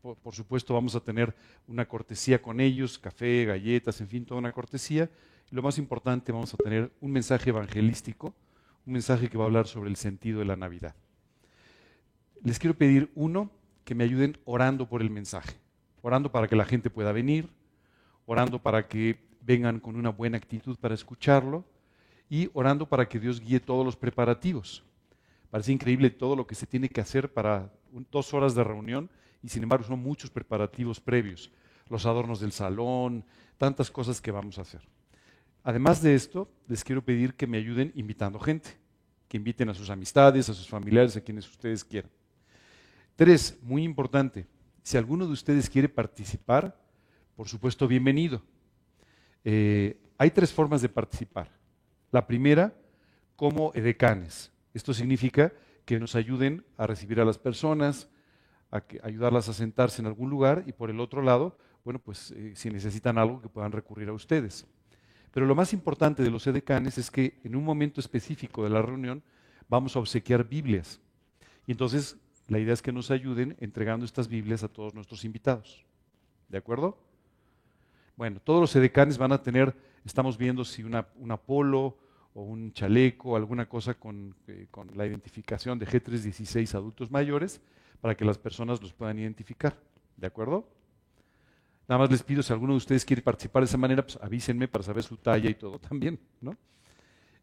por, 0.01 0.35
supuesto 0.35 0.73
vamos 0.75 0.93
a 0.95 0.99
tener 0.99 1.33
una 1.67 1.87
cortesía 1.87 2.39
con 2.39 2.59
ellos, 2.59 2.99
café, 2.99 3.45
galletas, 3.45 3.99
en 3.99 4.07
fin, 4.07 4.25
toda 4.25 4.39
una 4.39 4.51
cortesía. 4.51 5.09
Lo 5.49 5.61
más 5.61 5.77
importante, 5.77 6.33
vamos 6.33 6.53
a 6.53 6.57
tener 6.57 6.91
un 6.99 7.11
mensaje 7.11 7.51
evangelístico, 7.51 8.35
un 8.85 8.93
mensaje 8.93 9.29
que 9.29 9.37
va 9.37 9.45
a 9.45 9.47
hablar 9.47 9.65
sobre 9.65 9.89
el 9.89 9.95
sentido 9.95 10.39
de 10.39 10.45
la 10.45 10.57
Navidad. 10.57 10.93
Les 12.43 12.59
quiero 12.59 12.77
pedir, 12.77 13.09
uno, 13.15 13.49
que 13.85 13.95
me 13.95 14.03
ayuden 14.03 14.37
orando 14.43 14.89
por 14.89 15.01
el 15.01 15.09
mensaje, 15.09 15.55
orando 16.01 16.33
para 16.33 16.49
que 16.49 16.57
la 16.57 16.65
gente 16.65 16.89
pueda 16.89 17.13
venir, 17.13 17.49
orando 18.25 18.61
para 18.61 18.89
que 18.89 19.25
vengan 19.39 19.79
con 19.79 19.95
una 19.95 20.09
buena 20.09 20.37
actitud 20.37 20.77
para 20.77 20.93
escucharlo 20.93 21.63
y 22.29 22.49
orando 22.53 22.89
para 22.89 23.07
que 23.07 23.17
Dios 23.17 23.39
guíe 23.39 23.61
todos 23.61 23.85
los 23.85 23.95
preparativos. 23.95 24.83
Parece 25.49 25.71
increíble 25.71 26.09
todo 26.09 26.35
lo 26.35 26.45
que 26.45 26.55
se 26.55 26.67
tiene 26.67 26.89
que 26.89 26.99
hacer 26.99 27.31
para 27.31 27.71
dos 28.11 28.33
horas 28.33 28.53
de 28.53 28.65
reunión 28.65 29.09
y 29.41 29.47
sin 29.47 29.63
embargo 29.63 29.85
son 29.85 30.01
muchos 30.01 30.29
preparativos 30.29 30.99
previos, 30.99 31.49
los 31.87 32.05
adornos 32.05 32.41
del 32.41 32.51
salón, 32.51 33.23
tantas 33.57 33.89
cosas 33.89 34.19
que 34.19 34.31
vamos 34.31 34.57
a 34.57 34.63
hacer. 34.63 34.81
Además 35.67 36.01
de 36.01 36.15
esto, 36.15 36.49
les 36.69 36.81
quiero 36.81 37.03
pedir 37.03 37.33
que 37.33 37.45
me 37.45 37.57
ayuden 37.57 37.91
invitando 37.93 38.39
gente, 38.39 38.69
que 39.27 39.35
inviten 39.35 39.67
a 39.67 39.73
sus 39.73 39.89
amistades, 39.89 40.47
a 40.47 40.53
sus 40.53 40.69
familiares, 40.69 41.17
a 41.17 41.19
quienes 41.19 41.45
ustedes 41.45 41.83
quieran. 41.83 42.09
Tres, 43.17 43.59
muy 43.63 43.83
importante, 43.83 44.47
si 44.81 44.95
alguno 44.95 45.27
de 45.27 45.33
ustedes 45.33 45.69
quiere 45.69 45.89
participar, 45.89 46.81
por 47.35 47.49
supuesto, 47.49 47.85
bienvenido. 47.85 48.41
Eh, 49.43 49.99
hay 50.17 50.31
tres 50.31 50.53
formas 50.53 50.81
de 50.81 50.87
participar. 50.87 51.51
La 52.11 52.25
primera, 52.25 52.73
como 53.35 53.73
edecanes. 53.75 54.53
Esto 54.73 54.93
significa 54.93 55.51
que 55.83 55.99
nos 55.99 56.15
ayuden 56.15 56.63
a 56.77 56.87
recibir 56.87 57.19
a 57.19 57.25
las 57.25 57.37
personas, 57.37 58.09
a 58.71 58.81
ayudarlas 59.03 59.49
a 59.49 59.53
sentarse 59.53 60.01
en 60.01 60.05
algún 60.05 60.29
lugar 60.29 60.63
y 60.65 60.71
por 60.71 60.89
el 60.89 61.01
otro 61.01 61.21
lado, 61.21 61.57
bueno, 61.83 61.99
pues 61.99 62.31
eh, 62.31 62.53
si 62.55 62.69
necesitan 62.69 63.17
algo 63.17 63.41
que 63.41 63.49
puedan 63.49 63.73
recurrir 63.73 64.07
a 64.07 64.13
ustedes. 64.13 64.65
Pero 65.37 65.45
lo 65.45 65.53
más 65.53 65.71
importante 65.71 66.23
de 66.23 66.31
los 66.31 66.47
edecanes 66.47 66.97
es 66.97 67.11
que 67.11 67.39
en 67.43 67.55
un 67.55 67.63
momento 67.63 68.01
específico 68.01 68.63
de 68.63 68.71
la 68.71 68.81
reunión 68.81 69.21
vamos 69.69 69.95
a 69.95 69.99
obsequiar 69.99 70.49
Biblias. 70.49 70.99
Y 71.67 71.73
entonces 71.73 72.17
la 72.47 72.57
idea 72.57 72.73
es 72.73 72.81
que 72.81 72.91
nos 72.91 73.11
ayuden 73.11 73.55
entregando 73.59 74.03
estas 74.03 74.27
Biblias 74.27 74.63
a 74.63 74.67
todos 74.67 74.95
nuestros 74.95 75.23
invitados. 75.25 75.85
¿De 76.49 76.57
acuerdo? 76.57 76.97
Bueno, 78.15 78.39
todos 78.43 78.61
los 78.61 78.75
edecanes 78.75 79.19
van 79.19 79.31
a 79.31 79.43
tener, 79.43 79.75
estamos 80.03 80.39
viendo 80.39 80.65
si 80.65 80.81
una, 80.81 81.07
un 81.17 81.29
Apolo, 81.29 81.99
o 82.33 82.41
un 82.41 82.73
chaleco, 82.73 83.35
alguna 83.35 83.69
cosa 83.69 83.93
con, 83.93 84.33
eh, 84.47 84.65
con 84.71 84.89
la 84.97 85.05
identificación 85.05 85.77
de 85.77 85.85
G316 85.85 86.73
adultos 86.73 87.11
mayores 87.11 87.61
para 88.01 88.17
que 88.17 88.25
las 88.25 88.39
personas 88.39 88.81
los 88.81 88.91
puedan 88.91 89.19
identificar. 89.19 89.77
¿De 90.15 90.25
acuerdo? 90.25 90.67
Nada 91.87 91.99
más 91.99 92.11
les 92.11 92.23
pido, 92.23 92.43
si 92.43 92.51
alguno 92.51 92.73
de 92.73 92.77
ustedes 92.77 93.05
quiere 93.05 93.21
participar 93.21 93.61
de 93.63 93.67
esa 93.67 93.77
manera, 93.77 94.03
pues 94.03 94.19
avísenme 94.21 94.67
para 94.67 94.83
saber 94.83 95.03
su 95.03 95.17
talla 95.17 95.49
y 95.49 95.55
todo 95.55 95.79
también. 95.79 96.19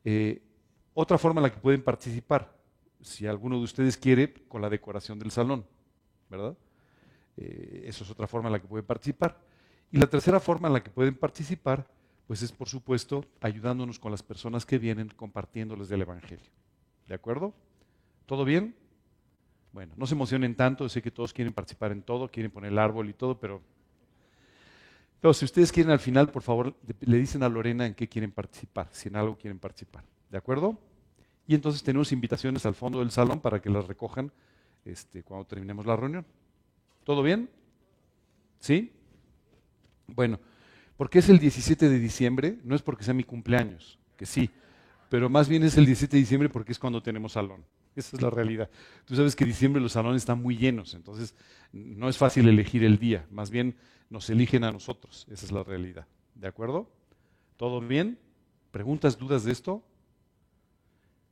Eh, 0.04 0.42
otra 0.92 1.16
forma 1.16 1.40
en 1.40 1.44
la 1.44 1.52
que 1.52 1.60
pueden 1.60 1.82
participar, 1.82 2.54
si 3.00 3.26
alguno 3.26 3.56
de 3.58 3.64
ustedes 3.64 3.96
quiere, 3.96 4.32
con 4.48 4.60
la 4.60 4.68
decoración 4.68 5.18
del 5.18 5.30
salón, 5.30 5.64
¿verdad? 6.28 6.56
Eh, 7.36 7.84
eso 7.86 8.04
es 8.04 8.10
otra 8.10 8.26
forma 8.26 8.48
en 8.48 8.52
la 8.52 8.60
que 8.60 8.68
pueden 8.68 8.86
participar. 8.86 9.40
Y 9.90 9.98
la 9.98 10.06
tercera 10.06 10.40
forma 10.40 10.68
en 10.68 10.74
la 10.74 10.82
que 10.82 10.90
pueden 10.90 11.14
participar 11.14 11.86
pues 12.26 12.42
es 12.42 12.52
por 12.52 12.68
supuesto 12.68 13.24
ayudándonos 13.40 13.98
con 13.98 14.10
las 14.10 14.22
personas 14.22 14.64
que 14.64 14.78
vienen, 14.78 15.08
compartiéndoles 15.08 15.88
del 15.88 16.02
Evangelio. 16.02 16.50
¿De 17.06 17.14
acuerdo? 17.14 17.52
¿Todo 18.26 18.44
bien? 18.44 18.74
Bueno, 19.72 19.92
no 19.96 20.06
se 20.06 20.14
emocionen 20.14 20.54
tanto, 20.54 20.88
sé 20.88 21.02
que 21.02 21.10
todos 21.10 21.32
quieren 21.32 21.52
participar 21.52 21.92
en 21.92 22.02
todo, 22.02 22.30
quieren 22.30 22.50
poner 22.50 22.72
el 22.72 22.78
árbol 22.78 23.10
y 23.10 23.12
todo, 23.12 23.38
pero, 23.38 23.60
pero 25.24 25.32
si 25.32 25.46
ustedes 25.46 25.72
quieren 25.72 25.90
al 25.90 26.00
final, 26.00 26.28
por 26.28 26.42
favor, 26.42 26.76
le 27.00 27.16
dicen 27.16 27.42
a 27.42 27.48
Lorena 27.48 27.86
en 27.86 27.94
qué 27.94 28.10
quieren 28.10 28.30
participar, 28.30 28.88
si 28.92 29.08
en 29.08 29.16
algo 29.16 29.38
quieren 29.38 29.58
participar. 29.58 30.04
¿De 30.30 30.36
acuerdo? 30.36 30.78
Y 31.46 31.54
entonces 31.54 31.82
tenemos 31.82 32.12
invitaciones 32.12 32.66
al 32.66 32.74
fondo 32.74 32.98
del 32.98 33.10
salón 33.10 33.40
para 33.40 33.58
que 33.62 33.70
las 33.70 33.86
recojan 33.86 34.30
este, 34.84 35.22
cuando 35.22 35.46
terminemos 35.46 35.86
la 35.86 35.96
reunión. 35.96 36.26
¿Todo 37.04 37.22
bien? 37.22 37.48
¿Sí? 38.58 38.92
Bueno. 40.08 40.38
¿Por 40.98 41.08
qué 41.08 41.20
es 41.20 41.30
el 41.30 41.38
17 41.38 41.88
de 41.88 41.98
diciembre? 41.98 42.58
No 42.62 42.74
es 42.74 42.82
porque 42.82 43.04
sea 43.04 43.14
mi 43.14 43.24
cumpleaños, 43.24 43.98
que 44.18 44.26
sí, 44.26 44.50
pero 45.08 45.28
más 45.28 45.49
bien 45.49 45.62
es 45.62 45.76
el 45.76 45.87
17 45.87 46.16
de 46.16 46.20
diciembre 46.20 46.49
porque 46.49 46.73
es 46.73 46.78
cuando 46.78 47.02
tenemos 47.02 47.32
salón. 47.32 47.64
Esa 47.96 48.16
es 48.16 48.23
la 48.23 48.30
realidad. 48.30 48.68
Tú 49.04 49.14
sabes 49.14 49.37
que 49.37 49.44
en 49.44 49.50
diciembre 49.50 49.80
los 49.80 49.92
salones 49.92 50.23
están 50.23 50.42
muy 50.42 50.56
llenos, 50.56 50.94
entonces 50.94 51.34
no 51.73 52.08
es 52.08 52.18
fácil 52.18 52.49
elegir 52.49 52.82
el 52.84 52.99
día, 52.99 53.26
más 53.30 53.50
bien 53.50 53.76
nos 54.11 54.28
eligen 54.30 54.64
a 54.64 54.73
nosotros. 54.73 55.26
Esa 55.30 55.46
es 55.46 55.52
la 55.52 55.62
realidad. 55.62 56.06
¿De 56.34 56.49
acuerdo? 56.49 56.90
¿Todo 57.56 57.80
bien? 57.80 58.18
¿Preguntas, 58.70 59.16
dudas 59.16 59.44
de 59.44 59.52
esto? 59.52 59.84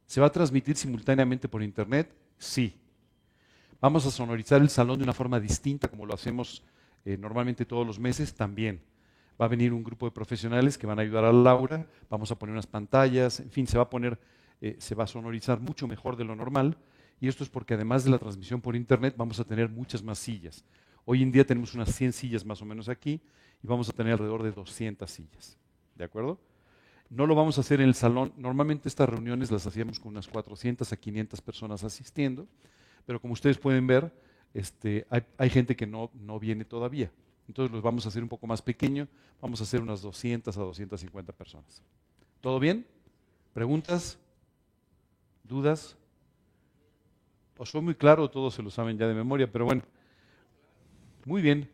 ¿Se 0.07 0.21
va 0.21 0.29
a 0.29 0.33
transmitir 0.33 0.76
simultáneamente 0.76 1.49
por 1.49 1.62
internet? 1.62 2.14
Sí. 2.38 2.79
¿Vamos 3.81 4.07
a 4.07 4.11
sonorizar 4.11 4.62
el 4.62 4.69
salón 4.69 4.99
de 4.99 5.05
una 5.05 5.12
forma 5.12 5.41
distinta 5.41 5.88
como 5.88 6.07
lo 6.07 6.14
hacemos 6.14 6.62
eh, 7.05 7.17
normalmente 7.17 7.64
todos 7.64 7.87
los 7.87 7.99
meses? 7.99 8.35
También. 8.35 8.81
Va 9.41 9.47
a 9.47 9.49
venir 9.49 9.73
un 9.73 9.83
grupo 9.83 10.07
de 10.07 10.12
profesionales 10.12 10.79
que 10.79 10.87
van 10.87 10.99
a 10.99 11.03
ayudar 11.03 11.25
a 11.25 11.33
Laura, 11.33 11.87
vamos 12.09 12.31
a 12.31 12.39
poner 12.39 12.53
unas 12.53 12.67
pantallas, 12.67 13.41
en 13.41 13.51
fin, 13.51 13.67
se 13.67 13.77
va 13.77 13.85
a 13.85 13.91
poner, 13.91 14.19
eh, 14.61 14.77
se 14.79 14.95
va 14.95 15.05
a 15.05 15.07
sonorizar 15.07 15.61
mucho 15.61 15.89
mejor 15.89 16.17
de 16.17 16.25
lo 16.25 16.37
normal. 16.37 16.77
Y 17.21 17.29
esto 17.29 17.45
es 17.45 17.51
porque 17.51 17.75
además 17.75 18.05
de 18.05 18.11
la 18.11 18.19
transmisión 18.19 18.61
por 18.61 18.75
internet 18.75 19.15
vamos 19.17 19.39
a 19.39 19.45
tener 19.45 19.69
muchas 19.69 20.03
más 20.03 20.19
sillas. 20.19 20.65
Hoy 21.05 21.23
en 21.23 21.33
día 21.33 21.47
tenemos 21.47 21.75
unas 21.75 21.95
100 21.95 22.12
sillas 22.12 22.45
más 22.45 22.61
o 22.62 22.65
menos 22.65 22.89
aquí 22.89 23.21
y 23.62 23.67
vamos 23.67 23.89
a 23.89 23.93
tener 23.93 24.15
alrededor 24.15 24.43
de 24.43 24.53
200 24.53 25.11
sillas. 25.11 25.57
¿De 25.95 26.05
acuerdo? 26.05 26.39
No 27.11 27.27
lo 27.27 27.35
vamos 27.35 27.59
a 27.59 27.61
hacer 27.61 27.81
en 27.81 27.89
el 27.89 27.95
salón. 27.95 28.33
Normalmente 28.37 28.89
estas 28.89 29.09
reuniones 29.09 29.51
las 29.51 29.67
hacíamos 29.67 30.01
con 30.01 30.12
unas 30.12 30.29
400 30.29 30.93
a 30.93 30.97
500 30.97 31.41
personas 31.43 31.85
asistiendo, 31.85 32.47
pero 33.05 33.21
como 33.21 33.35
ustedes 33.35 33.59
pueden 33.59 33.87
ver, 33.87 34.12
este, 34.55 35.07
hay, 35.11 35.23
hay, 35.39 35.51
gente 35.51 35.77
que 35.77 35.87
no, 35.87 36.11
no 36.15 36.41
viene 36.41 36.65
todavía. 36.65 37.11
Entonces 37.49 37.72
los 37.72 37.82
vamos 37.82 38.06
a 38.06 38.08
hacer 38.08 38.22
un 38.22 38.28
poco 38.28 38.46
más 38.46 38.62
pequeño, 38.62 39.08
vamos 39.40 39.61
a 39.61 39.64
hacer 39.64 39.82
unas 39.82 40.00
200 40.02 40.56
a 40.56 40.61
250 40.61 41.32
personas. 41.32 41.82
¿Todo 42.40 42.58
bien? 42.58 42.87
¿Preguntas? 43.52 44.18
¿Dudas? 45.44 45.96
¿Os 47.58 47.70
fue 47.70 47.80
muy 47.80 47.94
claro? 47.94 48.30
Todos 48.30 48.54
se 48.54 48.62
lo 48.62 48.70
saben 48.70 48.96
ya 48.99 49.06
de 49.06 49.14
memoria, 49.14 49.50
pero 49.50 49.64
bueno. 49.64 49.82
Muy 51.25 51.42
bien. 51.42 51.70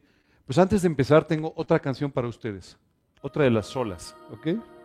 Pues 0.46 0.58
antes 0.58 0.82
de 0.82 0.88
empezar 0.88 1.24
tengo 1.26 1.52
otra 1.56 1.78
canción 1.78 2.10
para 2.10 2.28
ustedes. 2.28 2.76
otra 3.20 3.44
de 3.44 3.50
las 3.50 3.66
solas, 3.66 4.16
¿ok? 4.30 4.77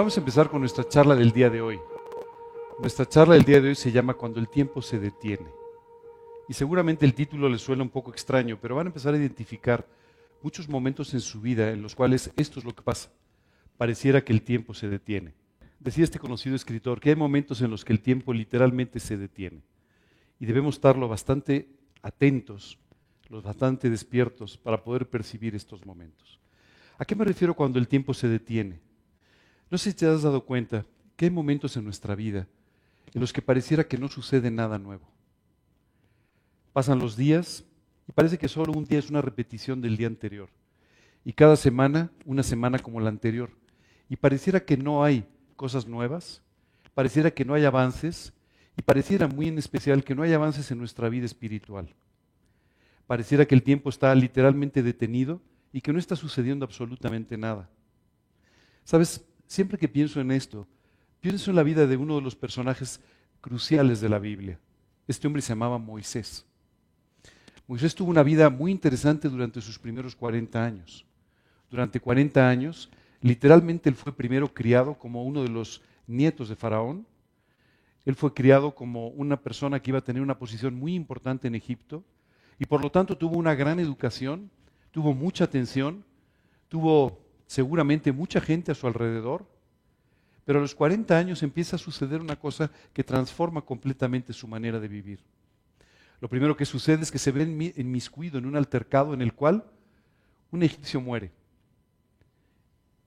Vamos 0.00 0.16
a 0.16 0.20
empezar 0.20 0.48
con 0.48 0.60
nuestra 0.60 0.88
charla 0.88 1.14
del 1.14 1.30
día 1.30 1.50
de 1.50 1.60
hoy. 1.60 1.78
Nuestra 2.78 3.06
charla 3.06 3.34
del 3.34 3.44
día 3.44 3.60
de 3.60 3.68
hoy 3.68 3.74
se 3.74 3.92
llama 3.92 4.14
Cuando 4.14 4.40
el 4.40 4.48
tiempo 4.48 4.80
se 4.80 4.98
detiene. 4.98 5.50
Y 6.48 6.54
seguramente 6.54 7.04
el 7.04 7.12
título 7.12 7.50
les 7.50 7.60
suena 7.60 7.82
un 7.82 7.90
poco 7.90 8.10
extraño, 8.10 8.58
pero 8.58 8.76
van 8.76 8.86
a 8.86 8.88
empezar 8.88 9.12
a 9.12 9.18
identificar 9.18 9.86
muchos 10.40 10.70
momentos 10.70 11.12
en 11.12 11.20
su 11.20 11.42
vida 11.42 11.70
en 11.70 11.82
los 11.82 11.94
cuales 11.94 12.32
esto 12.38 12.58
es 12.58 12.64
lo 12.64 12.74
que 12.74 12.80
pasa. 12.80 13.10
Pareciera 13.76 14.24
que 14.24 14.32
el 14.32 14.40
tiempo 14.40 14.72
se 14.72 14.88
detiene. 14.88 15.34
Decía 15.78 16.04
este 16.04 16.18
conocido 16.18 16.56
escritor 16.56 16.98
que 16.98 17.10
hay 17.10 17.16
momentos 17.16 17.60
en 17.60 17.70
los 17.70 17.84
que 17.84 17.92
el 17.92 18.00
tiempo 18.00 18.32
literalmente 18.32 19.00
se 19.00 19.18
detiene. 19.18 19.60
Y 20.38 20.46
debemos 20.46 20.76
estarlo 20.76 21.08
bastante 21.08 21.68
atentos, 22.00 22.78
los 23.28 23.42
bastante 23.42 23.90
despiertos 23.90 24.56
para 24.56 24.82
poder 24.82 25.10
percibir 25.10 25.54
estos 25.54 25.84
momentos. 25.84 26.40
¿A 26.96 27.04
qué 27.04 27.14
me 27.14 27.26
refiero 27.26 27.52
cuando 27.52 27.78
el 27.78 27.86
tiempo 27.86 28.14
se 28.14 28.28
detiene? 28.28 28.80
No 29.70 29.78
sé 29.78 29.90
si 29.90 29.96
te 29.96 30.06
has 30.06 30.22
dado 30.22 30.44
cuenta 30.44 30.84
que 31.16 31.26
hay 31.26 31.30
momentos 31.30 31.76
en 31.76 31.84
nuestra 31.84 32.14
vida 32.14 32.48
en 33.14 33.20
los 33.20 33.32
que 33.32 33.42
pareciera 33.42 33.84
que 33.84 33.98
no 33.98 34.08
sucede 34.08 34.50
nada 34.50 34.78
nuevo. 34.78 35.06
Pasan 36.72 36.98
los 36.98 37.16
días 37.16 37.64
y 38.08 38.12
parece 38.12 38.38
que 38.38 38.48
solo 38.48 38.72
un 38.72 38.84
día 38.84 38.98
es 38.98 39.10
una 39.10 39.22
repetición 39.22 39.80
del 39.80 39.96
día 39.96 40.06
anterior. 40.06 40.48
Y 41.24 41.32
cada 41.32 41.56
semana, 41.56 42.10
una 42.24 42.42
semana 42.42 42.78
como 42.78 43.00
la 43.00 43.08
anterior. 43.08 43.50
Y 44.08 44.16
pareciera 44.16 44.60
que 44.60 44.76
no 44.76 45.04
hay 45.04 45.24
cosas 45.56 45.86
nuevas, 45.86 46.42
pareciera 46.94 47.30
que 47.30 47.44
no 47.44 47.54
hay 47.54 47.64
avances 47.64 48.32
y 48.76 48.82
pareciera 48.82 49.28
muy 49.28 49.48
en 49.48 49.58
especial 49.58 50.02
que 50.02 50.14
no 50.14 50.22
hay 50.22 50.32
avances 50.32 50.70
en 50.70 50.78
nuestra 50.78 51.08
vida 51.08 51.26
espiritual. 51.26 51.94
Pareciera 53.06 53.44
que 53.44 53.54
el 53.54 53.62
tiempo 53.62 53.90
está 53.90 54.14
literalmente 54.14 54.82
detenido 54.82 55.40
y 55.72 55.80
que 55.80 55.92
no 55.92 55.98
está 55.98 56.16
sucediendo 56.16 56.64
absolutamente 56.64 57.36
nada. 57.36 57.68
Sabes, 58.84 59.24
siempre 59.50 59.78
que 59.78 59.88
pienso 59.88 60.20
en 60.20 60.30
esto, 60.30 60.68
pienso 61.20 61.50
en 61.50 61.56
la 61.56 61.64
vida 61.64 61.84
de 61.88 61.96
uno 61.96 62.14
de 62.14 62.22
los 62.22 62.36
personajes 62.36 63.00
cruciales 63.40 64.00
de 64.00 64.08
la 64.08 64.20
Biblia. 64.20 64.60
Este 65.08 65.26
hombre 65.26 65.42
se 65.42 65.48
llamaba 65.48 65.76
Moisés. 65.76 66.46
Moisés 67.66 67.92
tuvo 67.92 68.10
una 68.10 68.22
vida 68.22 68.48
muy 68.48 68.70
interesante 68.70 69.28
durante 69.28 69.60
sus 69.60 69.76
primeros 69.76 70.14
40 70.14 70.64
años. 70.64 71.04
Durante 71.68 71.98
40 71.98 72.48
años, 72.48 72.90
literalmente 73.22 73.88
él 73.88 73.96
fue 73.96 74.16
primero 74.16 74.54
criado 74.54 74.94
como 74.94 75.24
uno 75.24 75.42
de 75.42 75.48
los 75.48 75.82
nietos 76.06 76.48
de 76.48 76.54
Faraón. 76.54 77.04
Él 78.04 78.14
fue 78.14 78.32
criado 78.32 78.72
como 78.72 79.08
una 79.08 79.36
persona 79.42 79.80
que 79.82 79.90
iba 79.90 79.98
a 79.98 80.04
tener 80.04 80.22
una 80.22 80.38
posición 80.38 80.76
muy 80.76 80.94
importante 80.94 81.48
en 81.48 81.56
Egipto 81.56 82.04
y 82.56 82.66
por 82.66 82.82
lo 82.82 82.90
tanto 82.92 83.18
tuvo 83.18 83.36
una 83.36 83.56
gran 83.56 83.80
educación, 83.80 84.48
tuvo 84.92 85.12
mucha 85.12 85.42
atención, 85.42 86.04
tuvo 86.68 87.29
seguramente 87.50 88.12
mucha 88.12 88.40
gente 88.40 88.70
a 88.70 88.76
su 88.76 88.86
alrededor, 88.86 89.44
Pero 90.44 90.60
a 90.60 90.62
los 90.62 90.74
40 90.74 91.18
años 91.18 91.42
empieza 91.42 91.74
a 91.76 91.80
suceder 91.80 92.20
una 92.20 92.36
cosa 92.36 92.70
que 92.92 93.02
transforma 93.04 93.60
completamente 93.62 94.32
su 94.32 94.46
manera 94.46 94.78
de 94.78 94.86
vivir. 94.86 95.18
Lo 96.20 96.28
primero 96.28 96.56
que 96.56 96.64
sucede 96.64 97.02
es 97.02 97.10
que 97.10 97.18
se 97.18 97.32
ve 97.32 97.42
enmiscuido 97.76 98.38
en 98.38 98.46
un 98.46 98.56
altercado 98.56 99.14
en 99.14 99.20
el 99.20 99.34
cual 99.34 99.64
un 100.52 100.62
egipcio 100.62 101.00
muere. 101.00 101.32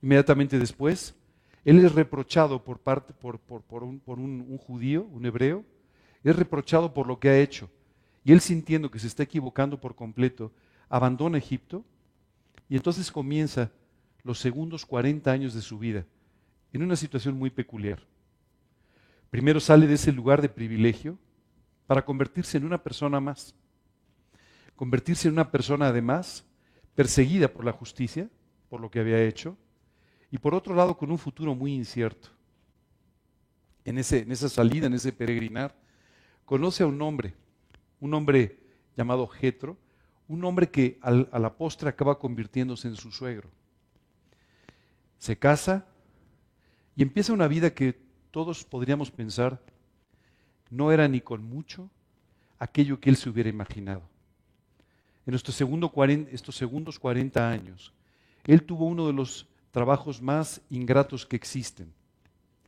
Inmediatamente 0.02 0.60
después, 0.60 1.16
él 1.64 1.84
es 1.84 1.94
reprochado 1.94 2.64
por, 2.64 2.80
parte, 2.80 3.14
por, 3.14 3.84
un, 3.84 4.02
un 4.06 4.58
judío, 4.58 5.04
un 5.04 5.26
hebreo, 5.26 5.64
es 6.24 6.36
reprochado 6.36 6.94
por 6.94 7.08
lo 7.08 7.18
que 7.18 7.30
ha 7.30 7.40
hecho. 7.40 7.70
Y 8.26 8.34
él 8.34 8.42
sintiendo 8.42 8.92
que 8.92 9.00
se 9.00 9.08
está 9.08 9.24
equivocando 9.24 9.80
por 9.80 9.96
completo, 9.96 10.52
abandona 10.90 11.38
Egipto 11.38 11.86
y 12.68 12.76
entonces 12.76 13.12
comienza 13.12 13.72
los 14.24 14.40
segundos 14.40 14.86
40 14.86 15.32
años 15.32 15.54
de 15.54 15.62
su 15.62 15.78
vida 15.78 16.06
en 16.72 16.82
una 16.82 16.96
situación 16.96 17.38
muy 17.38 17.50
peculiar. 17.50 18.00
Primero 19.30 19.60
sale 19.60 19.88
de 19.88 19.96
ese 19.96 20.12
lugar 20.12 20.42
de 20.42 20.50
privilegio 20.50 21.18
para 21.88 22.06
convertirse 22.06 22.58
en 22.58 22.66
una 22.66 22.82
persona 22.82 23.20
más. 23.20 23.56
Convertirse 24.76 25.28
en 25.28 25.34
una 25.34 25.52
persona 25.52 25.88
además 25.88 26.46
perseguida 26.96 27.48
por 27.48 27.66
la 27.66 27.72
justicia, 27.72 28.30
por 28.70 28.80
lo 28.82 28.90
que 28.90 29.00
había 29.00 29.24
hecho, 29.24 29.58
y 30.32 30.38
por 30.38 30.56
otro 30.56 30.74
lado 30.74 30.98
con 30.98 31.12
un 31.12 31.18
futuro 31.18 31.54
muy 31.54 31.74
incierto. 31.74 32.30
En, 33.86 33.98
ese, 33.98 34.20
en 34.20 34.32
esa 34.32 34.50
salida, 34.50 34.88
en 34.88 34.94
ese 34.94 35.12
peregrinar, 35.12 35.76
conoce 36.46 36.84
a 36.84 36.88
un 36.88 37.02
hombre, 37.02 37.36
un 38.00 38.14
hombre 38.14 38.60
llamado 38.96 39.28
Jetro, 39.28 39.78
un 40.28 40.44
hombre 40.46 40.70
que 40.70 40.98
a 41.02 41.12
la 41.12 41.56
postre 41.56 41.90
acaba 41.90 42.18
convirtiéndose 42.18 42.88
en 42.88 42.96
su 42.96 43.12
suegro. 43.12 43.50
Se 45.24 45.38
casa 45.38 45.86
y 46.98 47.02
empieza 47.02 47.32
una 47.32 47.48
vida 47.48 47.74
que 47.74 47.98
todos 48.30 48.66
podríamos 48.66 49.10
pensar 49.10 49.62
no 50.70 50.92
era 50.92 51.08
ni 51.08 51.22
con 51.22 51.42
mucho 51.42 51.90
aquello 52.60 53.00
que 53.00 53.10
él 53.10 53.16
se 53.16 53.30
hubiera 53.30 53.48
imaginado. 53.50 54.02
En 55.26 55.34
estos, 55.34 55.56
segundos 55.56 57.00
40 57.00 57.50
años, 57.50 57.94
él 58.44 58.64
tuvo 58.64 58.86
uno 58.86 59.08
de 59.08 59.14
los 59.14 59.48
trabajos 59.72 60.22
más 60.22 60.60
ingratos 60.70 61.26
que 61.26 61.38
existen, 61.38 61.94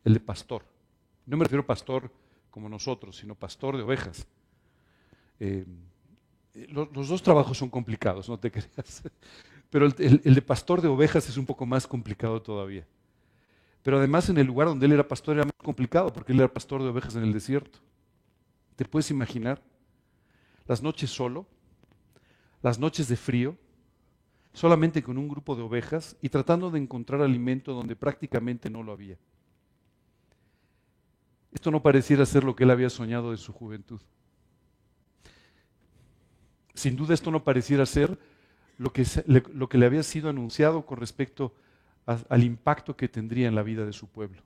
el 0.06 0.13
de 0.13 0.22
pastor. 0.22 0.63
No 1.26 1.36
me 1.36 1.44
refiero 1.44 1.63
a 1.63 1.68
pastor 1.68 2.10
como 2.52 2.70
nosotros, 2.70 3.18
sino 3.18 3.36
pastor 3.36 3.76
de 3.76 3.84
ovejas. 3.84 4.26
Eh, 5.41 5.65
los, 6.70 7.10
dos 7.10 7.22
trabajos 7.22 7.58
son 7.58 7.70
complicados, 7.70 8.30
no 8.30 8.39
te 8.39 8.50
creas. 8.54 9.04
Pero 9.69 9.86
el, 9.86 10.21
de 10.36 10.41
pastor 10.41 10.82
de 10.82 10.88
ovejas 10.88 11.28
es 11.28 11.38
un 11.38 11.45
poco 11.45 11.65
más 11.65 11.88
complicado 11.88 12.41
todavía. 12.41 12.86
Pero 13.84 13.97
además 13.97 14.30
en 14.30 14.38
el 14.38 14.47
lugar 14.47 14.67
donde 14.67 14.86
él 14.86 14.93
era 14.93 15.08
pastor 15.08 15.36
era 15.36 15.45
más 15.45 15.54
complicado 15.63 16.12
porque 16.12 16.32
él 16.32 16.39
era 16.39 16.51
pastor 16.51 16.82
de 16.82 16.89
ovejas 16.89 17.15
en 17.15 17.23
el 17.23 17.34
desierto. 17.34 17.80
¿Te 18.75 18.86
puedes 18.86 19.12
imaginar? 19.12 19.62
Las 20.67 20.82
noches 20.82 21.10
solo, 21.10 21.45
las 22.62 22.80
noches 22.80 23.08
de 23.08 23.15
frío, 23.15 23.58
solamente 24.54 25.04
con 25.04 25.17
un 25.17 25.28
grupo 25.28 25.56
de 25.56 25.62
ovejas 25.62 26.15
y 26.21 26.30
tratando 26.30 26.71
de 26.71 26.80
encontrar 26.80 27.21
alimento 27.21 27.73
donde 27.73 27.95
prácticamente 27.95 28.69
no 28.69 28.82
lo 28.82 28.93
había. 28.93 29.17
Esto 31.54 31.71
no 31.71 31.82
pareciera 31.82 32.25
ser 32.25 32.43
lo 32.43 32.56
que 32.56 32.63
él 32.63 32.71
había 32.71 32.89
soñado 32.89 33.32
de 33.32 33.38
su 33.38 33.54
juventud. 33.54 34.01
Sin 36.73 36.95
duda 36.95 37.13
esto 37.13 37.32
no 37.32 37.43
pareciera 37.43 37.86
ser 37.86 38.17
lo 38.78 38.92
que, 38.92 39.06
lo 39.26 39.70
que 39.70 39.78
le 39.78 39.86
había 39.86 40.04
sido 40.04 40.30
anunciado 40.30 40.86
con 40.86 40.98
respecto 40.98 41.54
al 42.06 42.44
impacto 42.44 42.96
que 42.96 43.08
tendría 43.08 43.48
en 43.48 43.56
la 43.56 43.64
vida 43.64 43.86
de 43.86 43.94
su 43.94 44.08
pueblo. 44.08 44.42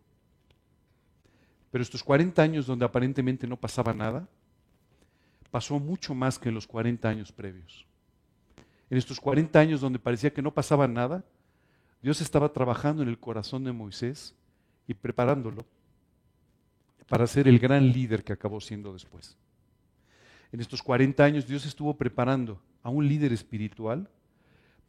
Pero 1.71 1.81
estos 1.81 2.03
40 2.03 2.41
años 2.41 2.65
donde 2.65 2.85
aparentemente 2.85 3.47
no 3.47 3.57
pasaba 3.57 3.93
nada, 3.93 4.27
pasó 5.51 5.79
mucho 5.79 6.15
más 6.15 6.39
que 6.39 6.49
en 6.49 6.55
los 6.55 6.67
40 6.67 7.07
años 7.07 7.31
previos. 7.31 7.85
En 8.89 8.97
estos 8.97 9.19
40 9.19 9.59
años 9.59 9.81
donde 9.81 9.99
parecía 9.99 10.33
que 10.33 10.41
no 10.41 10.53
pasaba 10.53 10.87
nada, 10.87 11.23
Dios 12.01 12.21
estaba 12.21 12.51
trabajando 12.53 13.03
en 13.03 13.09
el 13.09 13.19
corazón 13.19 13.63
de 13.63 13.71
Moisés 13.71 14.33
y 14.87 14.93
preparándolo 14.93 15.65
para 17.07 17.27
ser 17.27 17.47
el 17.47 17.59
gran 17.59 17.91
líder 17.91 18.23
que 18.23 18.33
acabó 18.33 18.61
siendo 18.61 18.93
después. 18.93 19.37
En 20.51 20.61
estos 20.61 20.81
40 20.81 21.23
años 21.23 21.47
Dios 21.47 21.65
estuvo 21.65 21.95
preparando 21.95 22.59
a 22.81 22.89
un 22.89 23.07
líder 23.07 23.33
espiritual 23.33 24.09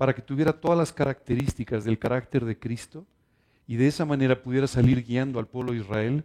para 0.00 0.14
que 0.14 0.22
tuviera 0.22 0.58
todas 0.58 0.78
las 0.78 0.94
características 0.94 1.84
del 1.84 1.98
carácter 1.98 2.46
de 2.46 2.58
Cristo 2.58 3.04
y 3.66 3.76
de 3.76 3.86
esa 3.86 4.06
manera 4.06 4.42
pudiera 4.42 4.66
salir 4.66 5.04
guiando 5.04 5.38
al 5.38 5.46
pueblo 5.46 5.72
de 5.72 5.80
Israel 5.80 6.24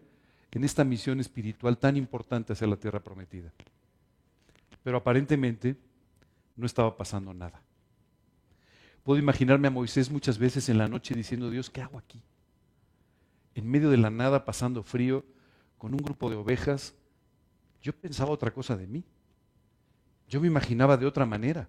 en 0.52 0.64
esta 0.64 0.86
misión 0.86 1.20
espiritual 1.20 1.78
tan 1.78 1.98
importante 1.98 2.54
hacia 2.54 2.68
la 2.68 2.78
tierra 2.78 3.02
prometida. 3.02 3.52
Pero 4.82 4.96
aparentemente 4.96 5.76
no 6.56 6.66
estaba 6.66 6.96
pasando 6.96 7.34
nada. 7.34 7.62
Puedo 9.04 9.20
imaginarme 9.20 9.68
a 9.68 9.72
Moisés 9.72 10.10
muchas 10.10 10.38
veces 10.38 10.70
en 10.70 10.78
la 10.78 10.88
noche 10.88 11.14
diciendo, 11.14 11.50
Dios, 11.50 11.70
¿qué 11.70 11.82
hago 11.82 11.98
aquí? 11.98 12.22
En 13.56 13.70
medio 13.70 13.90
de 13.90 13.98
la 13.98 14.10
nada, 14.10 14.46
pasando 14.46 14.84
frío, 14.84 15.26
con 15.78 15.92
un 15.92 16.00
grupo 16.00 16.30
de 16.30 16.38
ovejas, 16.38 16.96
yo 17.82 17.92
pensaba 17.92 18.32
otra 18.32 18.52
cosa 18.52 18.78
de 18.78 18.88
mí. 18.88 19.04
Yo 20.30 20.40
me 20.40 20.48
imaginaba 20.48 20.96
de 20.96 21.08
otra 21.08 21.26
manera. 21.26 21.68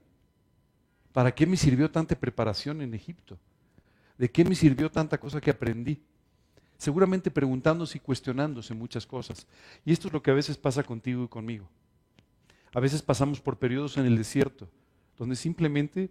¿Para 1.16 1.34
qué 1.34 1.46
me 1.46 1.56
sirvió 1.56 1.90
tanta 1.90 2.14
preparación 2.14 2.82
en 2.82 2.92
Egipto? 2.92 3.38
¿De 4.18 4.30
qué 4.30 4.44
me 4.44 4.54
sirvió 4.54 4.90
tanta 4.90 5.16
cosa 5.16 5.40
que 5.40 5.50
aprendí? 5.50 6.02
Seguramente 6.76 7.30
preguntándose 7.30 7.96
y 7.96 8.02
cuestionándose 8.02 8.74
muchas 8.74 9.06
cosas. 9.06 9.46
Y 9.86 9.92
esto 9.92 10.08
es 10.08 10.12
lo 10.12 10.22
que 10.22 10.30
a 10.30 10.34
veces 10.34 10.58
pasa 10.58 10.82
contigo 10.82 11.24
y 11.24 11.28
conmigo. 11.28 11.70
A 12.74 12.80
veces 12.80 13.00
pasamos 13.00 13.40
por 13.40 13.58
periodos 13.58 13.96
en 13.96 14.04
el 14.04 14.18
desierto 14.18 14.68
donde 15.16 15.36
simplemente 15.36 16.10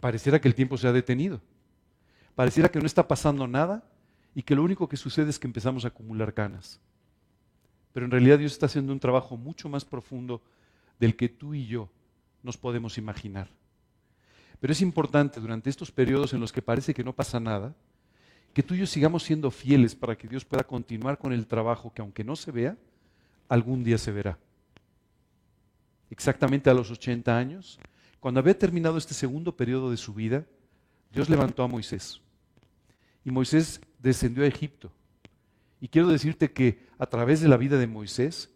pareciera 0.00 0.40
que 0.40 0.48
el 0.48 0.56
tiempo 0.56 0.76
se 0.76 0.88
ha 0.88 0.92
detenido. 0.92 1.40
Pareciera 2.34 2.68
que 2.68 2.80
no 2.80 2.86
está 2.86 3.06
pasando 3.06 3.46
nada 3.46 3.88
y 4.34 4.42
que 4.42 4.56
lo 4.56 4.64
único 4.64 4.88
que 4.88 4.96
sucede 4.96 5.30
es 5.30 5.38
que 5.38 5.46
empezamos 5.46 5.84
a 5.84 5.88
acumular 5.88 6.34
canas. 6.34 6.80
Pero 7.92 8.06
en 8.06 8.10
realidad 8.10 8.40
Dios 8.40 8.50
está 8.50 8.66
haciendo 8.66 8.92
un 8.92 8.98
trabajo 8.98 9.36
mucho 9.36 9.68
más 9.68 9.84
profundo 9.84 10.42
del 10.98 11.14
que 11.14 11.28
tú 11.28 11.54
y 11.54 11.64
yo 11.64 11.92
nos 12.42 12.56
podemos 12.56 12.98
imaginar. 12.98 13.48
Pero 14.60 14.72
es 14.72 14.80
importante 14.80 15.40
durante 15.40 15.70
estos 15.70 15.90
periodos 15.90 16.32
en 16.32 16.40
los 16.40 16.52
que 16.52 16.62
parece 16.62 16.94
que 16.94 17.04
no 17.04 17.14
pasa 17.14 17.38
nada, 17.38 17.74
que 18.52 18.62
tú 18.62 18.74
y 18.74 18.78
yo 18.78 18.86
sigamos 18.86 19.22
siendo 19.22 19.50
fieles 19.50 19.94
para 19.94 20.16
que 20.16 20.26
Dios 20.26 20.44
pueda 20.44 20.64
continuar 20.64 21.18
con 21.18 21.32
el 21.32 21.46
trabajo 21.46 21.92
que 21.92 22.02
aunque 22.02 22.24
no 22.24 22.34
se 22.34 22.50
vea, 22.50 22.76
algún 23.48 23.84
día 23.84 23.98
se 23.98 24.10
verá. 24.10 24.38
Exactamente 26.10 26.70
a 26.70 26.74
los 26.74 26.90
80 26.90 27.36
años, 27.36 27.78
cuando 28.20 28.40
había 28.40 28.58
terminado 28.58 28.98
este 28.98 29.14
segundo 29.14 29.56
periodo 29.56 29.90
de 29.90 29.96
su 29.96 30.12
vida, 30.12 30.44
Dios 31.12 31.28
levantó 31.28 31.62
a 31.62 31.68
Moisés. 31.68 32.20
Y 33.24 33.30
Moisés 33.30 33.80
descendió 33.98 34.44
a 34.44 34.48
Egipto. 34.48 34.90
Y 35.80 35.88
quiero 35.88 36.08
decirte 36.08 36.50
que 36.50 36.86
a 36.98 37.06
través 37.06 37.40
de 37.40 37.48
la 37.48 37.56
vida 37.56 37.78
de 37.78 37.86
Moisés, 37.86 38.50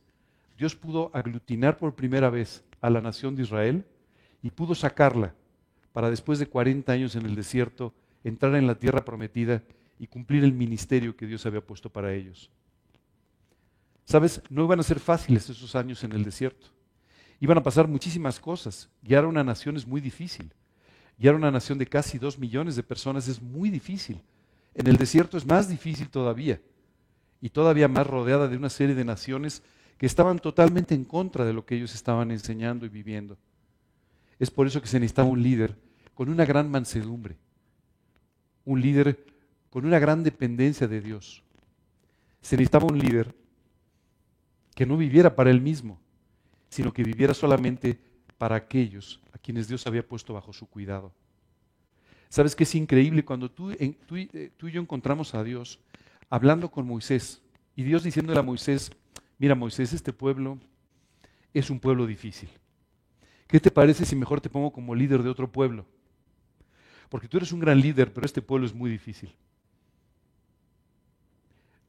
Dios 0.59 0.75
pudo 0.75 1.11
aglutinar 1.15 1.79
por 1.79 1.95
primera 1.95 2.31
vez 2.31 2.65
a 2.83 2.91
la 2.91 3.01
nación 3.01 3.35
de 3.35 3.43
Israel 3.43 3.87
y 4.43 4.51
pudo 4.51 4.75
sacarla 4.75 5.35
para 5.93 6.11
después 6.11 6.39
de 6.39 6.47
40 6.47 6.93
años 6.93 7.17
en 7.17 7.25
el 7.25 7.35
desierto 7.35 7.95
entrar 8.25 8.55
en 8.57 8.67
la 8.67 8.75
tierra 8.75 9.05
prometida 9.05 9.63
y 9.99 10.07
cumplir 10.07 10.45
el 10.45 10.53
ministerio 10.53 11.17
que 11.17 11.27
Dios 11.27 11.47
había 11.47 11.65
puesto 11.65 11.89
para 11.89 12.13
ellos. 12.13 12.51
Sabes, 14.05 14.43
no 14.51 14.65
iban 14.65 14.81
a 14.81 14.83
ser 14.83 14.99
fáciles 14.99 15.49
esos 15.49 15.75
años 15.77 16.03
en 16.03 16.13
el 16.13 16.25
desierto. 16.25 16.69
Iban 17.41 17.59
a 17.59 17.63
pasar 17.63 17.87
muchísimas 17.87 18.39
cosas. 18.41 18.89
Guiar 19.01 19.25
a 19.25 19.29
una 19.29 19.45
nación 19.45 19.77
es 19.77 19.87
muy 19.87 20.01
difícil. 20.01 20.53
Guiar 21.19 21.35
a 21.35 21.39
una 21.39 21.51
nación 21.51 21.79
de 21.79 21.87
casi 21.87 22.19
dos 22.19 22.39
millones 22.39 22.75
de 22.75 22.83
personas 22.83 23.29
es 23.29 23.41
muy 23.41 23.71
difícil. 23.71 24.21
En 24.75 24.89
el 24.89 24.97
desierto 24.97 25.37
es 25.37 25.47
más 25.47 25.69
difícil 25.69 26.09
todavía. 26.09 26.61
Y 27.41 27.51
todavía 27.51 27.87
más 27.87 28.07
rodeada 28.07 28.49
de 28.49 28.57
una 28.57 28.71
serie 28.71 28.95
de 28.95 29.05
naciones 29.05 29.63
que 30.03 30.07
estaban 30.07 30.41
totalmente 30.41 30.97
en 30.97 31.05
contra 31.05 31.45
de 31.45 31.53
lo 31.53 31.65
que 31.65 31.77
ellos 31.77 31.95
estaban 31.95 32.33
enseñando 32.33 32.85
y 32.85 32.89
viviendo. 32.89 33.39
Es 34.41 34.51
por 34.51 34.67
eso 34.67 34.81
que 34.83 34.89
se 34.89 34.99
necesitaba 34.99 35.29
un 35.29 35.41
líder 35.41 35.77
con 36.13 36.29
una 36.29 36.45
gran 36.45 36.69
mansedumbre. 36.69 37.37
Un 38.65 38.81
líder 38.81 39.25
con 39.71 39.87
una 39.87 40.01
gran 40.01 40.25
dependencia 40.25 40.89
de 40.89 41.01
Dios. 41.01 41.45
Se 42.41 42.57
necesitaba 42.57 42.87
un 42.87 42.99
líder 42.99 43.33
que 44.75 44.87
no 44.87 44.97
viviera 44.97 45.37
para 45.37 45.53
él 45.53 45.61
mismo, 45.61 46.01
sino 46.69 46.93
que 46.93 47.05
viviera 47.05 47.33
solamente 47.33 47.97
para 48.39 48.57
aquellos 48.57 49.21
a 49.33 49.39
quienes 49.39 49.69
Dios 49.69 49.87
había 49.87 50.05
puesto 50.05 50.35
bajo 50.35 50.53
su 50.53 50.67
cuidado. 50.67 51.13
¿Sabes 52.29 52.57
qué 52.57 52.65
es 52.65 52.75
increíble 52.75 53.25
cuando 53.25 53.53
tú, 53.53 53.71
eh, 53.71 53.95
tú, 54.09 54.17
y 54.67 54.73
yo 54.73 54.81
encontramos 54.81 55.33
a 55.37 55.45
Dios 55.45 55.79
hablando 56.29 56.73
con 56.73 56.89
Moisés 56.89 57.41
y 57.77 57.85
Dios 57.85 58.03
diciéndole 58.03 58.41
a 58.41 58.43
Moisés, 58.43 58.91
mira 59.43 59.57
Moisés, 59.57 59.93
este 59.93 60.13
pueblo 60.13 60.57
es 61.53 61.69
un 61.69 61.81
pueblo 61.81 62.07
difícil. 62.07 62.49
¿Qué 63.49 63.59
te 63.59 63.73
parece 63.73 64.05
si 64.05 64.15
mejor 64.15 64.41
te 64.41 64.49
pongo 64.49 64.73
como 64.73 64.95
líder 64.95 65.25
de 65.25 65.31
otro 65.31 65.51
pueblo? 65.51 65.85
Porque 67.09 67.27
tú 67.27 67.39
eres 67.39 67.51
un 67.51 67.59
gran 67.59 67.81
líder, 67.81 68.13
pero 68.13 68.25
este 68.25 68.41
pueblo 68.41 68.67
es 68.67 68.73
muy 68.73 68.89
difícil. 68.89 69.35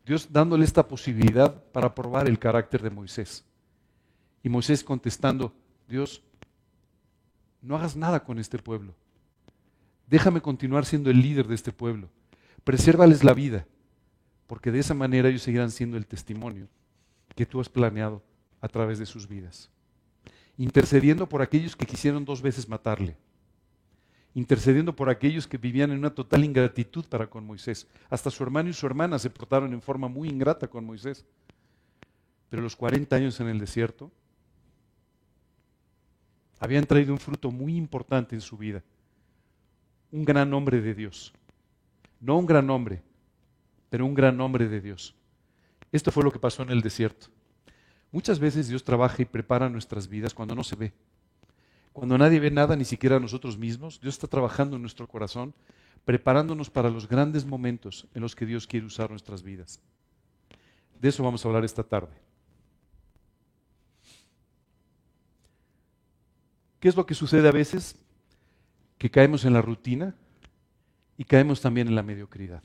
Dios 0.03 0.27
dándole 0.31 0.65
esta 0.65 0.87
posibilidad 0.87 1.63
para 1.65 1.93
probar 1.93 2.27
el 2.27 2.39
carácter 2.39 2.81
de 2.81 2.89
Moisés. 2.89 3.45
Y 4.41 4.49
Moisés 4.49 4.83
contestando, 4.83 5.53
Dios, 5.87 6.23
no 7.61 7.75
hagas 7.75 7.95
nada 7.95 8.23
con 8.23 8.39
este 8.39 8.57
pueblo. 8.57 8.95
Déjame 10.07 10.41
continuar 10.41 10.85
siendo 10.85 11.11
el 11.11 11.21
líder 11.21 11.47
de 11.47 11.53
este 11.53 11.71
pueblo. 11.71 12.09
Presérvales 12.63 13.23
la 13.23 13.35
vida, 13.35 13.67
porque 14.47 14.71
de 14.71 14.79
esa 14.79 14.95
manera 14.95 15.29
ellos 15.29 15.43
seguirán 15.43 15.69
siendo 15.69 15.97
el 15.97 16.07
testimonio 16.07 16.67
que 17.35 17.45
tú 17.45 17.59
has 17.59 17.69
planeado 17.69 18.21
a 18.61 18.67
través 18.67 18.99
de 18.99 19.05
sus 19.05 19.27
vidas. 19.27 19.69
Intercediendo 20.57 21.27
por 21.27 21.41
aquellos 21.41 21.75
que 21.75 21.85
quisieron 21.85 22.25
dos 22.25 22.41
veces 22.41 22.69
matarle. 22.69 23.17
Intercediendo 24.35 24.95
por 24.95 25.09
aquellos 25.09 25.47
que 25.47 25.57
vivían 25.57 25.91
en 25.91 25.99
una 25.99 26.13
total 26.13 26.43
ingratitud 26.43 27.05
para 27.05 27.27
con 27.27 27.45
Moisés. 27.45 27.87
Hasta 28.09 28.31
su 28.31 28.43
hermano 28.43 28.69
y 28.69 28.73
su 28.73 28.85
hermana 28.85 29.19
se 29.19 29.29
portaron 29.29 29.73
en 29.73 29.81
forma 29.81 30.07
muy 30.07 30.29
ingrata 30.29 30.67
con 30.67 30.85
Moisés. 30.85 31.25
Pero 32.49 32.61
los 32.61 32.75
40 32.75 33.15
años 33.15 33.39
en 33.39 33.47
el 33.47 33.59
desierto 33.59 34.11
habían 36.59 36.85
traído 36.85 37.11
un 37.11 37.19
fruto 37.19 37.51
muy 37.51 37.75
importante 37.75 38.35
en 38.35 38.41
su 38.41 38.57
vida. 38.57 38.81
Un 40.11 40.23
gran 40.23 40.53
hombre 40.53 40.81
de 40.81 40.93
Dios. 40.93 41.33
No 42.21 42.37
un 42.37 42.45
gran 42.45 42.69
hombre, 42.69 43.03
pero 43.89 44.05
un 44.05 44.13
gran 44.13 44.39
hombre 44.39 44.69
de 44.69 44.79
Dios. 44.79 45.15
Esto 45.93 46.11
fue 46.11 46.23
lo 46.23 46.31
que 46.31 46.39
pasó 46.39 46.63
en 46.63 46.71
el 46.71 46.81
desierto. 46.81 47.27
Muchas 48.11 48.39
veces 48.39 48.67
Dios 48.67 48.83
trabaja 48.83 49.21
y 49.21 49.25
prepara 49.25 49.69
nuestras 49.69 50.07
vidas 50.07 50.33
cuando 50.33 50.55
no 50.55 50.63
se 50.63 50.75
ve. 50.75 50.91
Cuando 51.93 52.17
nadie 52.17 52.39
ve 52.39 52.49
nada, 52.49 52.75
ni 52.75 52.83
siquiera 52.83 53.19
nosotros 53.19 53.59
mismos, 53.59 54.01
Dios 54.01 54.15
está 54.15 54.27
trabajando 54.27 54.75
en 54.75 54.81
nuestro 54.81 55.07
corazón, 55.07 55.53
preparándonos 56.03 56.71
para 56.71 56.89
los 56.89 57.07
grandes 57.07 57.45
momentos 57.45 58.07
en 58.15 58.23
los 58.23 58.35
que 58.35 58.47
Dios 58.47 58.65
quiere 58.65 58.87
usar 58.87 59.11
nuestras 59.11 59.43
vidas. 59.43 59.79
De 60.99 61.09
eso 61.09 61.23
vamos 61.23 61.45
a 61.45 61.47
hablar 61.47 61.63
esta 61.63 61.83
tarde. 61.83 62.15
¿Qué 66.79 66.89
es 66.89 66.95
lo 66.95 67.05
que 67.05 67.13
sucede 67.13 67.47
a 67.47 67.51
veces? 67.51 67.95
Que 68.97 69.11
caemos 69.11 69.45
en 69.45 69.53
la 69.53 69.61
rutina 69.61 70.15
y 71.17 71.23
caemos 71.23 71.61
también 71.61 71.87
en 71.87 71.95
la 71.95 72.03
mediocridad 72.03 72.63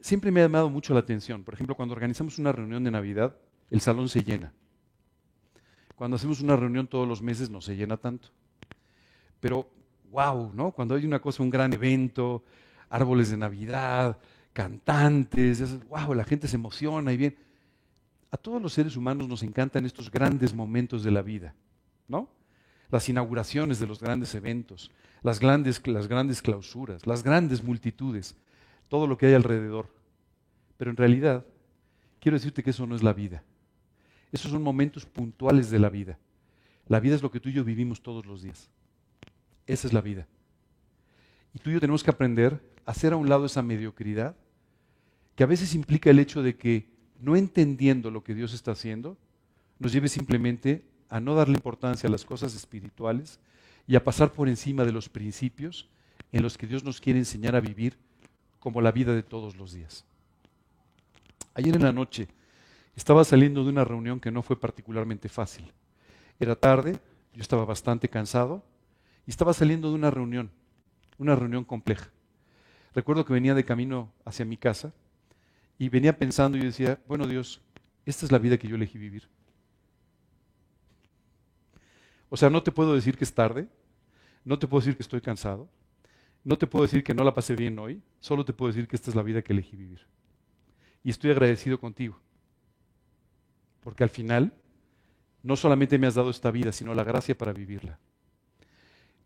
siempre 0.00 0.30
me 0.30 0.40
ha 0.40 0.44
llamado 0.44 0.70
mucho 0.70 0.94
la 0.94 1.00
atención. 1.00 1.44
Por 1.44 1.54
ejemplo, 1.54 1.74
cuando 1.74 1.94
organizamos 1.94 2.38
una 2.38 2.52
reunión 2.52 2.84
de 2.84 2.90
Navidad, 2.90 3.36
el 3.70 3.80
salón 3.80 4.08
se 4.08 4.22
llena. 4.22 4.52
Cuando 5.94 6.16
hacemos 6.16 6.40
una 6.40 6.56
reunión 6.56 6.86
todos 6.86 7.08
los 7.08 7.22
meses 7.22 7.50
no 7.50 7.60
se 7.60 7.76
llena 7.76 7.96
tanto. 7.96 8.28
Pero, 9.40 9.68
wow, 10.10 10.52
¿no? 10.54 10.70
Cuando 10.72 10.94
hay 10.94 11.04
una 11.04 11.20
cosa, 11.20 11.42
un 11.42 11.50
gran 11.50 11.72
evento, 11.72 12.44
árboles 12.88 13.30
de 13.30 13.36
Navidad, 13.36 14.18
cantantes, 14.52 15.86
wow, 15.88 16.14
la 16.14 16.24
gente 16.24 16.48
se 16.48 16.56
emociona 16.56 17.12
y 17.12 17.16
bien. 17.16 17.36
A 18.30 18.36
todos 18.36 18.60
los 18.60 18.72
seres 18.72 18.96
humanos 18.96 19.28
nos 19.28 19.42
encantan 19.42 19.86
estos 19.86 20.10
grandes 20.10 20.54
momentos 20.54 21.02
de 21.02 21.10
la 21.10 21.22
vida, 21.22 21.54
¿no? 22.06 22.28
Las 22.90 23.08
inauguraciones 23.08 23.78
de 23.80 23.86
los 23.86 24.00
grandes 24.00 24.34
eventos, 24.34 24.90
las 25.22 25.40
grandes, 25.40 25.86
las 25.86 26.08
grandes 26.08 26.42
clausuras, 26.42 27.06
las 27.06 27.22
grandes 27.22 27.62
multitudes 27.62 28.36
todo 28.88 29.06
lo 29.06 29.16
que 29.16 29.26
hay 29.26 29.34
alrededor. 29.34 29.88
Pero 30.76 30.90
en 30.90 30.96
realidad, 30.96 31.44
quiero 32.20 32.36
decirte 32.36 32.62
que 32.62 32.70
eso 32.70 32.86
no 32.86 32.96
es 32.96 33.02
la 33.02 33.12
vida. 33.12 33.42
Esos 34.32 34.50
son 34.50 34.62
momentos 34.62 35.06
puntuales 35.06 35.70
de 35.70 35.78
la 35.78 35.88
vida. 35.88 36.18
La 36.86 37.00
vida 37.00 37.14
es 37.14 37.22
lo 37.22 37.30
que 37.30 37.40
tú 37.40 37.48
y 37.48 37.52
yo 37.52 37.64
vivimos 37.64 38.02
todos 38.02 38.26
los 38.26 38.42
días. 38.42 38.70
Esa 39.66 39.86
es 39.86 39.92
la 39.92 40.00
vida. 40.00 40.26
Y 41.54 41.58
tú 41.58 41.70
y 41.70 41.74
yo 41.74 41.80
tenemos 41.80 42.02
que 42.02 42.10
aprender 42.10 42.60
a 42.84 42.90
hacer 42.90 43.12
a 43.12 43.16
un 43.16 43.28
lado 43.28 43.46
esa 43.46 43.62
mediocridad, 43.62 44.36
que 45.34 45.44
a 45.44 45.46
veces 45.46 45.74
implica 45.74 46.10
el 46.10 46.18
hecho 46.18 46.42
de 46.42 46.56
que, 46.56 46.90
no 47.20 47.36
entendiendo 47.36 48.10
lo 48.10 48.24
que 48.24 48.34
Dios 48.34 48.54
está 48.54 48.72
haciendo, 48.72 49.16
nos 49.78 49.92
lleve 49.92 50.08
simplemente 50.08 50.84
a 51.08 51.20
no 51.20 51.34
darle 51.34 51.54
importancia 51.54 52.08
a 52.08 52.10
las 52.10 52.24
cosas 52.24 52.54
espirituales 52.54 53.40
y 53.86 53.96
a 53.96 54.04
pasar 54.04 54.32
por 54.32 54.48
encima 54.48 54.84
de 54.84 54.92
los 54.92 55.08
principios 55.08 55.88
en 56.32 56.42
los 56.42 56.58
que 56.58 56.66
Dios 56.66 56.84
nos 56.84 57.00
quiere 57.00 57.18
enseñar 57.18 57.56
a 57.56 57.60
vivir 57.60 57.96
como 58.58 58.80
la 58.80 58.92
vida 58.92 59.14
de 59.14 59.22
todos 59.22 59.56
los 59.56 59.72
días. 59.72 60.04
Ayer 61.54 61.74
en 61.76 61.82
la 61.82 61.92
noche 61.92 62.28
estaba 62.94 63.24
saliendo 63.24 63.64
de 63.64 63.70
una 63.70 63.84
reunión 63.84 64.20
que 64.20 64.30
no 64.30 64.42
fue 64.42 64.58
particularmente 64.58 65.28
fácil. 65.28 65.72
Era 66.40 66.56
tarde, 66.56 66.98
yo 67.32 67.42
estaba 67.42 67.64
bastante 67.64 68.08
cansado 68.08 68.64
y 69.26 69.30
estaba 69.30 69.52
saliendo 69.52 69.88
de 69.88 69.94
una 69.94 70.10
reunión, 70.10 70.50
una 71.18 71.36
reunión 71.36 71.64
compleja. 71.64 72.10
Recuerdo 72.94 73.24
que 73.24 73.32
venía 73.32 73.54
de 73.54 73.64
camino 73.64 74.12
hacia 74.24 74.44
mi 74.44 74.56
casa 74.56 74.92
y 75.78 75.88
venía 75.88 76.16
pensando 76.16 76.58
y 76.58 76.62
decía, 76.62 77.00
bueno 77.06 77.26
Dios, 77.26 77.60
esta 78.04 78.24
es 78.24 78.32
la 78.32 78.38
vida 78.38 78.58
que 78.58 78.68
yo 78.68 78.76
elegí 78.76 78.98
vivir. 78.98 79.28
O 82.30 82.36
sea, 82.36 82.50
no 82.50 82.62
te 82.62 82.72
puedo 82.72 82.94
decir 82.94 83.16
que 83.16 83.24
es 83.24 83.34
tarde, 83.34 83.68
no 84.44 84.58
te 84.58 84.66
puedo 84.66 84.80
decir 84.80 84.96
que 84.96 85.02
estoy 85.02 85.20
cansado, 85.20 85.68
no 86.48 86.56
te 86.56 86.66
puedo 86.66 86.86
decir 86.86 87.04
que 87.04 87.12
no 87.12 87.24
la 87.24 87.34
pasé 87.34 87.54
bien 87.54 87.78
hoy, 87.78 88.00
solo 88.20 88.42
te 88.42 88.54
puedo 88.54 88.72
decir 88.72 88.88
que 88.88 88.96
esta 88.96 89.10
es 89.10 89.14
la 89.14 89.22
vida 89.22 89.42
que 89.42 89.52
elegí 89.52 89.76
vivir. 89.76 90.00
Y 91.04 91.10
estoy 91.10 91.30
agradecido 91.30 91.78
contigo, 91.78 92.18
porque 93.80 94.02
al 94.02 94.08
final 94.08 94.54
no 95.42 95.56
solamente 95.56 95.98
me 95.98 96.06
has 96.06 96.14
dado 96.14 96.30
esta 96.30 96.50
vida, 96.50 96.72
sino 96.72 96.94
la 96.94 97.04
gracia 97.04 97.36
para 97.36 97.52
vivirla. 97.52 97.98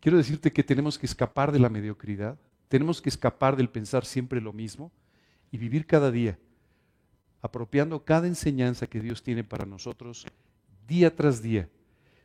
Quiero 0.01 0.17
decirte 0.17 0.51
que 0.51 0.65
tenemos 0.65 0.99
que 0.99 1.05
escapar 1.05 1.53
de 1.53 1.59
la 1.59 1.69
mediocridad, 1.69 2.37
tenemos 2.67 3.01
que 3.01 3.07
escapar 3.07 3.55
del 3.55 3.69
pensar 3.69 4.03
siempre 4.03 4.41
lo 4.41 4.51
mismo 4.51 4.91
y 5.49 5.57
vivir 5.57 5.85
cada 5.85 6.11
día, 6.11 6.37
apropiando 7.41 8.03
cada 8.03 8.27
enseñanza 8.27 8.85
que 8.85 8.99
Dios 8.99 9.23
tiene 9.23 9.45
para 9.45 9.65
nosotros 9.65 10.25
día 10.89 11.15
tras 11.15 11.41
día, 11.41 11.69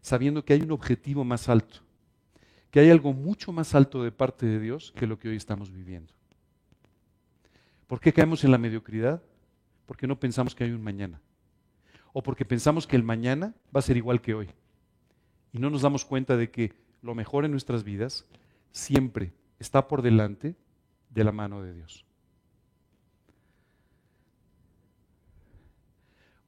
sabiendo 0.00 0.44
que 0.44 0.54
hay 0.54 0.62
un 0.62 0.72
objetivo 0.72 1.22
más 1.22 1.48
alto 1.48 1.87
que 2.70 2.80
hay 2.80 2.90
algo 2.90 3.12
mucho 3.12 3.52
más 3.52 3.74
alto 3.74 4.02
de 4.02 4.12
parte 4.12 4.46
de 4.46 4.60
Dios 4.60 4.92
que 4.96 5.06
lo 5.06 5.18
que 5.18 5.28
hoy 5.28 5.36
estamos 5.36 5.72
viviendo. 5.72 6.12
¿Por 7.86 8.00
qué 8.00 8.12
caemos 8.12 8.44
en 8.44 8.50
la 8.50 8.58
mediocridad? 8.58 9.22
Porque 9.86 10.06
no 10.06 10.20
pensamos 10.20 10.54
que 10.54 10.64
hay 10.64 10.72
un 10.72 10.82
mañana. 10.82 11.20
O 12.12 12.22
porque 12.22 12.44
pensamos 12.44 12.86
que 12.86 12.96
el 12.96 13.02
mañana 13.02 13.54
va 13.74 13.80
a 13.80 13.82
ser 13.82 13.96
igual 13.96 14.20
que 14.20 14.34
hoy. 14.34 14.50
Y 15.52 15.58
no 15.58 15.70
nos 15.70 15.82
damos 15.82 16.04
cuenta 16.04 16.36
de 16.36 16.50
que 16.50 16.74
lo 17.00 17.14
mejor 17.14 17.44
en 17.44 17.50
nuestras 17.50 17.84
vidas 17.84 18.26
siempre 18.72 19.32
está 19.58 19.88
por 19.88 20.02
delante 20.02 20.54
de 21.08 21.24
la 21.24 21.32
mano 21.32 21.62
de 21.62 21.72
Dios. 21.72 22.04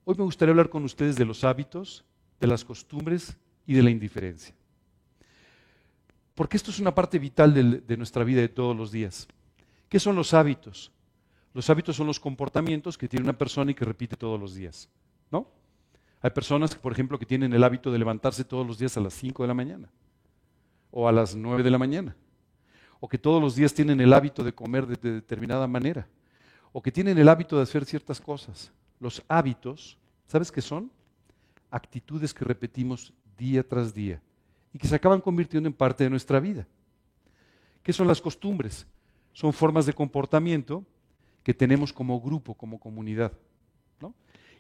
Hoy 0.04 0.16
me 0.18 0.24
gustaría 0.24 0.50
hablar 0.50 0.68
con 0.68 0.85
ustedes 0.85 1.16
de 1.16 1.24
los 1.24 1.44
hábitos, 1.44 2.04
de 2.40 2.46
las 2.46 2.64
costumbres 2.64 3.38
y 3.66 3.74
de 3.74 3.83
la 3.83 3.90
indiferencia. 3.90 4.54
Porque 6.40 6.57
esto 6.57 6.70
es 6.70 6.81
una 6.81 6.94
parte 6.94 7.18
vital 7.18 7.53
de, 7.87 7.96
nuestra 7.98 8.24
vida 8.24 8.40
de 8.40 8.48
todos 8.48 8.74
los 8.74 8.90
días. 8.90 9.29
¿Qué 9.90 10.00
son 10.00 10.16
los 10.16 10.33
hábitos? 10.33 10.90
Los 11.53 11.68
hábitos 11.68 11.96
son 11.96 12.07
los 12.07 12.18
comportamientos 12.18 12.96
que 12.96 13.09
tiene 13.09 13.24
una 13.24 13.37
persona 13.37 13.72
y 13.72 13.74
que 13.74 13.85
repite 13.85 14.16
todos 14.16 14.40
los 14.40 14.55
días. 14.55 14.88
¿No? 15.31 15.46
Hay 16.22 16.31
personas, 16.31 16.74
por 16.74 16.92
ejemplo, 16.92 17.18
que 17.18 17.26
tienen 17.26 17.53
el 17.53 17.62
hábito 17.62 17.92
de 17.92 17.98
levantarse 17.98 18.42
todos 18.42 18.66
los 18.66 18.79
días 18.79 18.96
a 18.96 19.00
las 19.00 19.12
5 19.12 19.42
de 19.42 19.48
la 19.48 19.53
mañana 19.53 19.90
o 20.90 21.07
a 21.07 21.12
las 21.12 21.37
9 21.37 21.62
de 21.62 21.70
la 21.70 21.76
mañana. 21.76 22.16
O 23.00 23.07
que 23.07 23.18
todos 23.18 23.42
los 23.42 23.55
días 23.55 23.74
tienen 23.74 24.00
el 24.00 24.11
hábito 24.11 24.42
de 24.42 24.55
comer 24.55 24.87
de, 24.87 24.96
de 24.96 25.12
determinada 25.16 25.66
manera. 25.66 26.09
O 26.72 26.81
que 26.81 26.90
tienen 26.90 27.18
el 27.18 27.29
hábito 27.29 27.59
de 27.59 27.64
hacer 27.64 27.85
ciertas 27.85 28.18
cosas. 28.18 28.72
Los 28.98 29.22
hábitos, 29.29 29.98
¿sabes 30.26 30.50
qué 30.50 30.62
son? 30.62 30.90
Actitudes 31.70 32.33
que 32.33 32.46
repetimos 32.46 33.12
día 33.37 33.62
tras 33.62 33.92
día 33.92 34.22
y 34.72 34.78
que 34.78 34.88
se 34.88 34.94
acaban 34.94 35.20
convirtiendo 35.20 35.68
en 35.68 35.72
parte 35.72 36.04
de 36.04 36.11
nuestra 36.11 36.40
vida. 36.40 36.66
¿Qué 37.83 37.92
son 37.92 38.06
las 38.06 38.20
costumbres? 38.20 38.87
Son 39.33 39.52
formas 39.52 39.87
de 39.87 39.92
comportamiento 39.92 40.85
que 41.42 41.54
tenemos 41.54 41.92
como 41.92 42.20
grupo, 42.20 42.54
como 42.54 42.78
comunidad. 42.78 43.33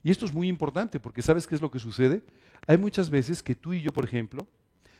Y 0.02 0.10
esto 0.10 0.24
es 0.24 0.32
muy 0.32 0.48
importante 0.48 0.98
porque 0.98 1.22
¿sabes 1.22 1.46
qué 1.46 1.54
es 1.54 1.60
lo 1.60 1.70
que 1.70 1.78
sucede? 1.78 2.22
Hay 2.66 2.78
muchas 2.78 3.10
veces 3.10 3.42
que 3.42 3.54
tú 3.54 3.72
y 3.72 3.82
yo, 3.82 3.92
por 3.92 4.04
ejemplo, 4.04 4.46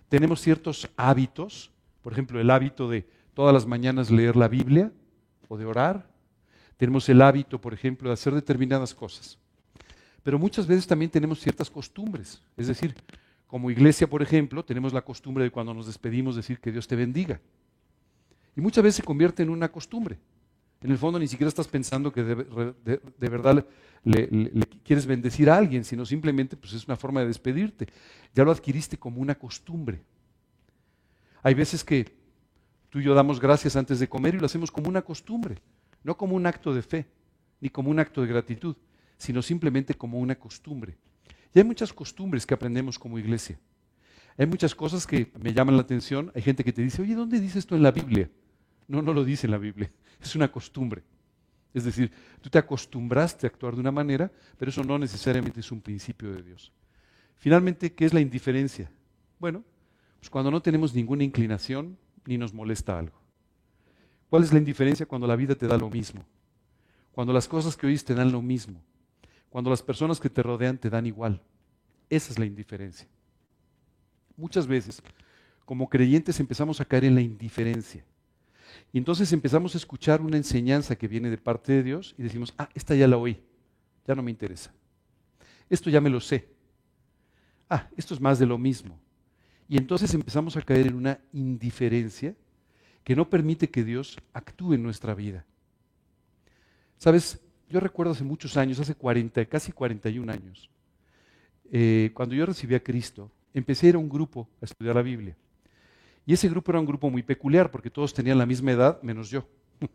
tenemos 0.09 0.41
ciertos 0.41 0.89
hábitos, 0.97 1.71
por 2.03 2.13
ejemplo, 2.13 2.41
el 2.41 2.51
hábito 2.51 2.89
de 2.89 3.07
todas 3.35 3.55
las 3.55 3.67
mañanas 3.67 4.11
leer 4.11 4.37
la 4.37 4.49
Biblia 4.49 4.93
o 5.49 5.57
de 5.57 5.65
orar. 5.65 6.07
Tenemos 6.77 7.09
el 7.09 7.23
hábito, 7.23 7.61
por 7.61 7.73
ejemplo, 7.73 8.09
de 8.09 8.15
hacer 8.15 8.35
determinadas 8.35 8.95
cosas. 8.95 9.39
Pero 10.23 10.39
muchas 10.39 10.67
veces 10.67 10.87
también 10.87 11.11
tenemos 11.11 11.41
ciertas 11.41 11.71
costumbres. 11.71 12.43
Es 12.57 12.67
decir, 12.67 12.95
como 13.51 13.69
iglesia, 13.69 14.09
por 14.09 14.23
ejemplo, 14.23 14.65
tenemos 14.65 14.93
la 14.93 15.03
costumbre 15.03 15.43
de 15.43 15.51
cuando 15.51 15.75
nos 15.75 15.89
despedimos 15.89 16.37
decir 16.37 16.61
que 16.61 16.71
Dios 16.71 16.87
te 16.87 16.95
bendiga. 16.95 17.41
Y 18.55 18.61
muchas 18.61 18.85
veces 18.85 18.99
se 18.99 19.03
convierte 19.03 19.43
en 19.43 19.51
una 19.51 19.73
costumbre. 19.73 20.21
En 20.81 20.93
el 20.93 20.99
fondo 20.99 21.19
ni 21.19 21.27
siquiera 21.27 21.49
estás 21.49 21.67
pensando 21.67 22.13
que 22.13 22.23
de, 22.23 23.29
verdad 23.29 23.67
le, 24.05 24.53
quieres 24.85 25.05
bendecir 25.05 25.51
a 25.51 25.57
alguien, 25.57 25.85
sino 25.85 26.07
simplemente 26.07 26.57
pues, 26.57 26.75
es 26.75 26.87
una 26.87 26.95
forma 26.95 27.23
de 27.23 27.27
despedirte. 27.27 27.89
Ya 28.37 28.45
lo 28.45 28.53
adquiriste 28.53 28.99
como 28.99 29.21
una 29.21 29.35
costumbre. 29.35 30.01
Hay 31.43 31.55
veces 31.55 31.83
que 31.83 32.15
tú 32.89 33.01
y 33.01 33.03
yo 33.03 33.15
damos 33.15 33.41
gracias 33.41 33.75
antes 33.75 33.99
de 33.99 34.09
comer 34.09 34.37
y 34.37 34.39
lo 34.39 34.47
hacemos 34.47 34.71
como 34.71 34.89
una 34.89 35.03
costumbre, 35.03 35.57
no 36.05 36.17
como 36.17 36.37
un 36.37 36.47
acto 36.47 36.73
de 36.73 36.83
fe. 36.83 37.07
ni 37.61 37.69
como 37.69 37.91
un 37.91 37.99
acto 37.99 38.23
de 38.23 38.29
gratitud, 38.29 38.77
sino 39.19 39.43
simplemente 39.43 39.95
como 39.95 40.21
una 40.21 40.37
costumbre. 40.37 40.97
Y 41.55 41.59
hay 41.59 41.65
muchas 41.65 41.93
costumbres 41.93 42.47
que 42.47 42.55
aprendemos 42.55 42.99
como 42.99 43.19
iglesia. 43.19 43.59
Hay 44.37 44.47
muchas 44.47 44.75
cosas 44.75 45.07
que 45.07 45.31
me 45.41 45.53
llaman 45.53 45.77
la 45.77 45.83
atención. 45.83 46.33
Hay 46.35 46.43
gente 46.43 46.65
que 46.65 46.73
te 46.73 46.83
dice, 46.83 47.03
oye, 47.03 47.15
¿dónde 47.15 47.41
dice 47.41 47.59
esto 47.59 47.75
en 47.75 47.83
la 47.83 47.91
Biblia? 47.91 48.31
No, 48.89 49.03
no 49.03 49.13
lo 49.13 49.25
dice 49.25 49.47
en 49.47 49.51
la 49.53 49.59
Biblia. 49.59 49.91
Es 50.21 50.37
una 50.37 50.53
costumbre. 50.53 51.03
Es 51.73 51.85
decir, 51.85 52.13
tú 52.41 52.51
te 52.51 52.59
acostumbraste 52.59 53.47
a 53.47 53.49
actuar 53.49 53.75
de 53.75 53.81
una 53.81 53.93
manera, 53.93 54.31
pero 54.59 54.71
eso 54.71 54.85
no 54.85 54.99
necesariamente 54.99 55.61
es 55.61 55.73
un 55.73 55.81
principio 55.81 56.33
de 56.33 56.43
Dios. 56.43 56.73
Finalmente, 57.37 57.95
¿qué 57.95 58.05
es 58.05 58.13
la 58.13 58.21
indiferencia? 58.21 58.91
Bueno, 59.39 59.65
pues 60.19 60.29
cuando 60.29 60.51
no 60.51 60.61
tenemos 60.61 60.95
ninguna 60.95 61.25
inclinación 61.25 61.97
ni 62.27 62.37
nos 62.37 62.53
molesta 62.53 62.99
algo. 62.99 63.19
¿Cuál 64.29 64.45
es 64.45 64.53
la 64.53 64.59
indiferencia 64.59 65.07
cuando 65.07 65.27
la 65.27 65.37
vida 65.37 65.55
te 65.55 65.67
da 65.67 65.79
lo 65.79 65.89
mismo? 65.89 66.25
Cuando 67.13 67.33
las 67.33 67.49
cosas 67.49 67.77
que 67.77 67.87
oís 67.87 68.05
te 68.05 68.15
dan 68.15 68.31
lo 68.31 68.43
mismo. 68.43 68.83
Cuando 69.51 69.69
las 69.69 69.83
personas 69.83 70.21
que 70.21 70.31
te 70.31 70.43
rodean 70.43 70.79
te 70.79 70.89
dan 70.89 71.07
igual. 71.07 71.43
Esa 72.09 72.33
es 72.33 72.39
la 72.39 72.47
indiferencia. 72.47 73.07
Muchas 74.37 74.67
veces, 74.67 75.03
como 75.65 75.89
creyentes, 75.89 76.41
empezamos 76.41 76.81
a 76.81 76.85
caer 76.85 77.05
en 77.05 77.15
la 77.15 77.21
indiferencia. 77.21 78.05
Y 78.93 78.99
entonces 78.99 79.33
empezamos 79.33 79.75
a 79.75 79.79
escuchar 79.79 80.21
una 80.21 80.37
enseñanza 80.37 80.97
que 80.97 81.09
viene 81.09 81.31
de 81.31 81.39
parte 81.39 81.73
de 81.73 81.83
Dios 81.83 82.15
y 82.17 82.23
decimos, 82.23 82.55
ah, 82.59 82.69
esta 82.75 82.95
ya 82.95 83.07
la 83.07 83.17
oí, 83.17 83.43
ya 84.07 84.15
no 84.15 84.23
me 84.23 84.31
interesa. 84.31 84.73
Esto 85.69 85.91
ya 85.91 86.01
me 86.01 86.11
lo 86.11 86.21
sé. 86.21 86.49
Ah, 87.69 87.89
esto 87.97 88.15
es 88.15 88.21
más 88.21 88.39
de 88.39 88.47
lo 88.47 88.59
mismo. 88.59 88.99
Y 89.69 89.77
entonces 89.77 90.13
empezamos 90.15 90.57
a 90.57 90.63
caer 90.63 90.89
en 90.89 90.95
una 90.95 91.21
indiferencia 91.33 92.35
que 93.05 93.15
no 93.15 93.31
permite 93.31 93.71
que 93.71 93.85
Dios 93.85 94.19
actúe 94.33 94.75
en 94.75 94.83
nuestra 94.83 95.15
vida. 95.15 95.45
Sabes, 96.99 97.41
yo 97.71 97.81
recuerdo 97.81 98.13
hace 98.13 98.25
muchos 98.25 98.57
años, 98.57 98.81
hace 98.81 98.95
40, 98.95 99.45
casi 99.47 99.73
41 99.73 100.33
años, 100.33 100.69
eh, 101.71 102.11
cuando 102.15 102.35
yo 102.35 102.45
recibí 102.45 102.75
a 102.75 102.83
Cristo, 102.83 103.31
empecé 103.55 103.87
a 103.87 103.89
ir 103.91 103.95
a 103.95 103.99
un 103.99 104.09
grupo 104.09 104.49
a 104.61 104.65
estudiar 104.65 104.97
la 104.97 105.03
Biblia. 105.03 105.37
Y 106.27 106.33
ese 106.33 106.49
grupo 106.49 106.73
era 106.73 106.81
un 106.81 106.87
grupo 106.87 107.09
muy 107.11 107.23
peculiar 107.23 107.71
porque 107.71 107.91
todos 107.91 108.13
tenían 108.13 108.39
la 108.39 108.47
misma 108.47 108.73
edad 108.73 109.01
menos 109.03 109.31
yo. 109.31 109.47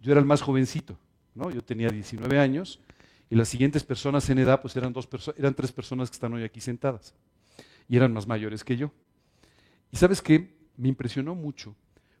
Yo 0.00 0.12
era 0.12 0.20
el 0.20 0.26
más 0.26 0.42
jovencito, 0.42 0.98
¿no? 1.34 1.50
Yo 1.50 1.62
tenía 1.62 1.88
19 1.88 2.38
años 2.38 2.80
y 3.30 3.36
las 3.36 3.48
siguientes 3.48 3.82
personas 3.84 4.28
en 4.28 4.38
edad 4.38 4.60
pues 4.60 4.76
eran, 4.76 4.92
dos 4.92 5.08
eran 5.36 5.54
tres 5.54 5.72
personas 5.72 6.10
que 6.10 6.14
están 6.14 6.32
hoy 6.34 6.44
aquí 6.44 6.60
sentadas 6.60 7.14
y 7.88 7.96
eran 7.96 8.12
más 8.12 8.26
mayores 8.26 8.62
que 8.62 8.76
yo. 8.76 8.92
Y 9.90 9.96
sabes 9.96 10.20
qué, 10.20 10.54
me 10.76 10.88
impresionó 10.88 11.34
mucho 11.34 11.74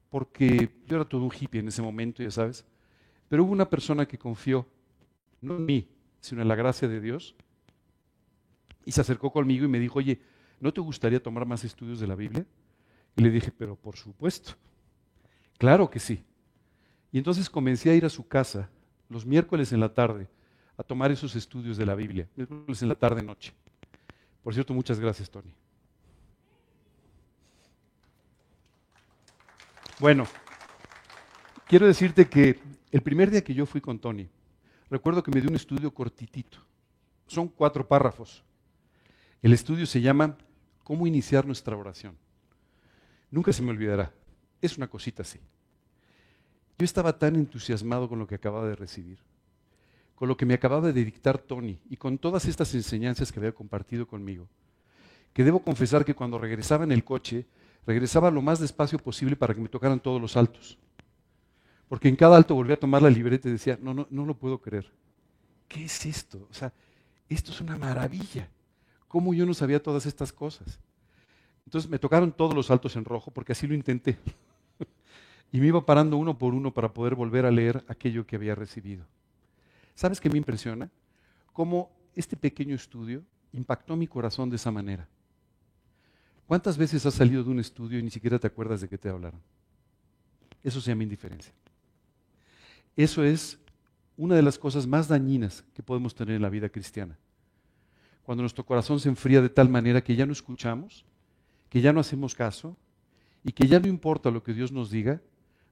porque 0.08 0.70
yo 0.86 0.96
era 0.96 1.04
todo 1.04 1.24
un 1.24 1.32
hippie 1.32 1.60
en 1.60 1.68
ese 1.68 1.82
momento, 1.82 2.22
ya 2.22 2.30
sabes, 2.30 2.64
pero 3.28 3.44
hubo 3.44 3.52
una 3.52 3.68
persona 3.68 4.06
que 4.06 4.16
confió, 4.16 4.66
no 5.44 5.56
en 5.56 5.66
mí, 5.66 5.88
sino 6.20 6.42
en 6.42 6.48
la 6.48 6.54
gracia 6.54 6.88
de 6.88 7.00
Dios, 7.00 7.34
y 8.84 8.92
se 8.92 9.00
acercó 9.00 9.32
conmigo 9.32 9.64
y 9.64 9.68
me 9.68 9.78
dijo, 9.78 9.98
oye, 9.98 10.20
¿no 10.60 10.72
te 10.72 10.80
gustaría 10.80 11.22
tomar 11.22 11.46
más 11.46 11.64
estudios 11.64 12.00
de 12.00 12.06
la 12.06 12.14
Biblia? 12.14 12.46
Y 13.16 13.22
le 13.22 13.30
dije, 13.30 13.52
pero 13.56 13.76
por 13.76 13.96
supuesto, 13.96 14.52
claro 15.58 15.88
que 15.88 16.00
sí. 16.00 16.24
Y 17.12 17.18
entonces 17.18 17.48
comencé 17.48 17.90
a 17.90 17.94
ir 17.94 18.04
a 18.04 18.10
su 18.10 18.26
casa 18.26 18.68
los 19.08 19.24
miércoles 19.24 19.72
en 19.72 19.80
la 19.80 19.94
tarde 19.94 20.28
a 20.76 20.82
tomar 20.82 21.12
esos 21.12 21.36
estudios 21.36 21.76
de 21.76 21.86
la 21.86 21.94
Biblia, 21.94 22.28
miércoles 22.34 22.82
en 22.82 22.88
la 22.88 22.96
tarde-noche. 22.96 23.52
Por 24.42 24.52
cierto, 24.52 24.74
muchas 24.74 24.98
gracias, 24.98 25.30
Tony. 25.30 25.54
Bueno, 30.00 30.26
quiero 31.66 31.86
decirte 31.86 32.28
que 32.28 32.58
el 32.90 33.00
primer 33.00 33.30
día 33.30 33.44
que 33.44 33.54
yo 33.54 33.64
fui 33.64 33.80
con 33.80 33.98
Tony, 33.98 34.28
recuerdo 34.90 35.22
que 35.22 35.30
me 35.30 35.40
dio 35.40 35.50
un 35.50 35.56
estudio 35.56 35.92
cortitito. 35.92 36.58
Son 37.26 37.48
cuatro 37.48 37.86
párrafos. 37.86 38.44
El 39.42 39.52
estudio 39.52 39.86
se 39.86 40.00
llama 40.00 40.36
¿Cómo 40.82 41.06
iniciar 41.06 41.46
nuestra 41.46 41.76
oración? 41.76 42.16
Nunca 43.30 43.52
se 43.52 43.62
me 43.62 43.70
olvidará. 43.70 44.12
Es 44.60 44.76
una 44.76 44.88
cosita 44.88 45.22
así. 45.22 45.40
Yo 46.78 46.84
estaba 46.84 47.18
tan 47.18 47.36
entusiasmado 47.36 48.08
con 48.08 48.18
lo 48.18 48.26
que 48.26 48.34
acababa 48.34 48.66
de 48.66 48.76
recibir, 48.76 49.18
con 50.14 50.28
lo 50.28 50.36
que 50.36 50.46
me 50.46 50.54
acababa 50.54 50.92
de 50.92 51.04
dictar 51.04 51.38
Tony 51.38 51.78
y 51.88 51.96
con 51.96 52.18
todas 52.18 52.46
estas 52.46 52.74
enseñanzas 52.74 53.32
que 53.32 53.38
había 53.38 53.52
compartido 53.52 54.06
conmigo, 54.06 54.48
que 55.32 55.44
debo 55.44 55.62
confesar 55.62 56.04
que 56.04 56.14
cuando 56.14 56.38
regresaba 56.38 56.84
en 56.84 56.92
el 56.92 57.04
coche, 57.04 57.46
regresaba 57.86 58.30
lo 58.30 58.42
más 58.42 58.58
despacio 58.58 58.98
posible 58.98 59.36
para 59.36 59.54
que 59.54 59.60
me 59.60 59.68
tocaran 59.68 60.00
todos 60.00 60.20
los 60.20 60.36
altos. 60.36 60.78
Porque 61.88 62.08
en 62.08 62.16
cada 62.16 62.36
alto 62.36 62.54
volvía 62.54 62.74
a 62.74 62.80
tomar 62.80 63.02
la 63.02 63.10
libreta 63.10 63.48
y 63.48 63.52
decía, 63.52 63.78
no, 63.80 63.94
no, 63.94 64.06
no 64.10 64.24
lo 64.24 64.34
puedo 64.34 64.58
creer. 64.60 64.90
¿Qué 65.68 65.84
es 65.84 66.06
esto? 66.06 66.46
O 66.50 66.54
sea, 66.54 66.72
esto 67.28 67.52
es 67.52 67.60
una 67.60 67.76
maravilla. 67.76 68.48
¿Cómo 69.08 69.34
yo 69.34 69.46
no 69.46 69.54
sabía 69.54 69.82
todas 69.82 70.06
estas 70.06 70.32
cosas? 70.32 70.78
Entonces 71.66 71.90
me 71.90 71.98
tocaron 71.98 72.32
todos 72.32 72.54
los 72.54 72.66
saltos 72.66 72.96
en 72.96 73.04
rojo 73.04 73.30
porque 73.30 73.52
así 73.52 73.66
lo 73.66 73.74
intenté. 73.74 74.18
y 75.52 75.60
me 75.60 75.68
iba 75.68 75.84
parando 75.84 76.16
uno 76.16 76.36
por 76.36 76.54
uno 76.54 76.72
para 76.72 76.92
poder 76.92 77.14
volver 77.14 77.46
a 77.46 77.50
leer 77.50 77.84
aquello 77.88 78.26
que 78.26 78.36
había 78.36 78.54
recibido. 78.54 79.06
¿Sabes 79.94 80.20
qué 80.20 80.28
me 80.28 80.38
impresiona? 80.38 80.90
Cómo 81.52 81.90
este 82.14 82.36
pequeño 82.36 82.74
estudio 82.74 83.22
impactó 83.52 83.96
mi 83.96 84.06
corazón 84.06 84.50
de 84.50 84.56
esa 84.56 84.70
manera. 84.70 85.08
¿Cuántas 86.46 86.76
veces 86.76 87.06
has 87.06 87.14
salido 87.14 87.42
de 87.42 87.50
un 87.50 87.60
estudio 87.60 87.98
y 87.98 88.02
ni 88.02 88.10
siquiera 88.10 88.38
te 88.38 88.46
acuerdas 88.46 88.80
de 88.80 88.88
qué 88.88 88.98
te 88.98 89.08
hablaron? 89.08 89.40
Eso 90.62 90.80
se 90.80 90.90
llama 90.90 91.04
indiferencia. 91.04 91.52
Eso 92.96 93.24
es 93.24 93.58
una 94.16 94.36
de 94.36 94.42
las 94.42 94.58
cosas 94.58 94.86
más 94.86 95.08
dañinas 95.08 95.64
que 95.74 95.82
podemos 95.82 96.14
tener 96.14 96.36
en 96.36 96.42
la 96.42 96.48
vida 96.48 96.68
cristiana. 96.68 97.18
Cuando 98.22 98.42
nuestro 98.42 98.64
corazón 98.64 99.00
se 99.00 99.08
enfría 99.08 99.42
de 99.42 99.48
tal 99.48 99.68
manera 99.68 100.02
que 100.02 100.16
ya 100.16 100.24
no 100.24 100.32
escuchamos, 100.32 101.04
que 101.68 101.80
ya 101.80 101.92
no 101.92 102.00
hacemos 102.00 102.34
caso 102.34 102.76
y 103.42 103.52
que 103.52 103.66
ya 103.66 103.80
no 103.80 103.88
importa 103.88 104.30
lo 104.30 104.42
que 104.42 104.54
Dios 104.54 104.72
nos 104.72 104.90
diga, 104.90 105.20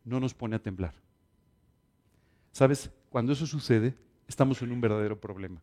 no 0.05 0.21
nos 0.21 0.35
pone 0.35 0.57
a 0.57 0.59
temblar. 0.59 0.95
¿Sabes? 2.51 2.91
Cuando 3.09 3.33
eso 3.33 3.47
sucede, 3.47 3.95
estamos 4.27 4.61
en 4.63 4.73
un 4.73 4.81
verdadero 4.81 5.19
problema. 5.19 5.63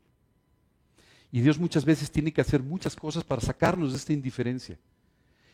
Y 1.32 1.42
Dios 1.42 1.60
muchas 1.60 1.86
veces 1.86 2.10
tiene 2.10 2.34
que 2.34 2.42
hacer 2.42 2.64
muchas 2.64 2.96
cosas 2.96 3.24
para 3.24 3.42
sacarnos 3.42 3.92
de 3.92 3.98
esta 3.98 4.14
indiferencia 4.14 4.80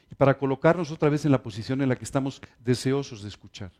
y 0.09 0.15
para 0.15 0.37
colocarnos 0.37 0.91
otra 0.91 1.09
vez 1.09 1.25
en 1.25 1.31
la 1.31 1.43
posición 1.43 1.81
en 1.81 1.89
la 1.89 1.97
que 1.97 2.05
estamos 2.05 2.41
deseosos 2.63 3.23
de 3.23 3.27
escuchar. 3.27 3.71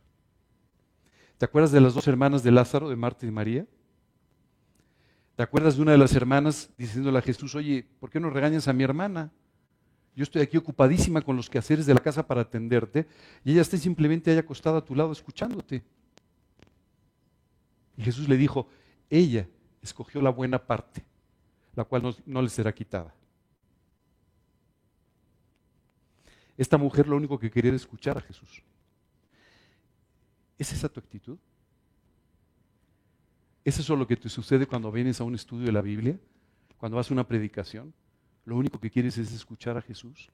¿Te 1.38 1.44
acuerdas 1.44 1.72
de 1.72 1.80
las 1.80 1.94
dos 1.94 2.06
hermanas 2.08 2.42
de 2.42 2.50
Lázaro, 2.50 2.88
de 2.88 2.96
Marta 2.96 3.26
y 3.26 3.30
María? 3.30 3.66
¿Te 5.36 5.42
acuerdas 5.42 5.76
de 5.76 5.82
una 5.82 5.92
de 5.92 5.98
las 5.98 6.14
hermanas 6.14 6.70
diciéndole 6.78 7.18
a 7.18 7.22
Jesús, 7.22 7.54
oye, 7.54 7.86
¿por 8.00 8.08
qué 8.08 8.18
no 8.18 8.30
regañas 8.30 8.68
a 8.68 8.72
mi 8.72 8.84
hermana? 8.84 9.30
Yo 10.14 10.22
estoy 10.22 10.40
aquí 10.40 10.56
ocupadísima 10.56 11.20
con 11.20 11.36
los 11.36 11.50
quehaceres 11.50 11.84
de 11.84 11.92
la 11.92 12.00
casa 12.00 12.26
para 12.26 12.40
atenderte 12.40 13.06
y 13.44 13.52
ella 13.52 13.60
está 13.60 13.76
simplemente 13.76 14.30
ahí 14.30 14.38
acostada 14.38 14.78
a 14.78 14.84
tu 14.84 14.94
lado 14.94 15.12
escuchándote. 15.12 15.84
Y 17.98 18.02
Jesús 18.02 18.26
le 18.26 18.38
dijo, 18.38 18.66
ella 19.10 19.46
escogió 19.82 20.22
la 20.22 20.30
buena 20.30 20.58
parte, 20.58 21.04
la 21.74 21.84
cual 21.84 22.02
no, 22.02 22.14
no 22.24 22.40
le 22.40 22.48
será 22.48 22.72
quitada. 22.74 23.14
Esta 26.56 26.78
mujer 26.78 27.06
lo 27.06 27.16
único 27.16 27.38
que 27.38 27.50
quería 27.50 27.68
era 27.68 27.76
escuchar 27.76 28.16
a 28.16 28.22
Jesús. 28.22 28.62
¿Es 30.58 30.72
esa 30.72 30.88
tu 30.88 31.00
actitud? 31.00 31.38
¿Es 33.64 33.78
eso 33.78 33.96
lo 33.96 34.06
que 34.06 34.16
te 34.16 34.28
sucede 34.28 34.66
cuando 34.66 34.92
vienes 34.92 35.20
a 35.20 35.24
un 35.24 35.34
estudio 35.34 35.66
de 35.66 35.72
la 35.72 35.82
Biblia? 35.82 36.18
¿Cuando 36.78 36.96
vas 36.96 37.10
a 37.10 37.14
una 37.14 37.26
predicación? 37.26 37.92
lo 38.46 38.56
único 38.56 38.80
que 38.80 38.90
quieres 38.90 39.18
es 39.18 39.32
escuchar 39.32 39.76
a 39.76 39.82
Jesús? 39.82 40.30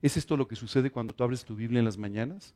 ¿Es 0.00 0.16
esto 0.16 0.36
lo 0.36 0.48
que 0.48 0.56
sucede 0.56 0.90
cuando 0.90 1.14
tú 1.14 1.22
abres 1.22 1.44
tu 1.44 1.54
Biblia 1.54 1.78
en 1.78 1.84
las 1.84 1.98
mañanas? 1.98 2.54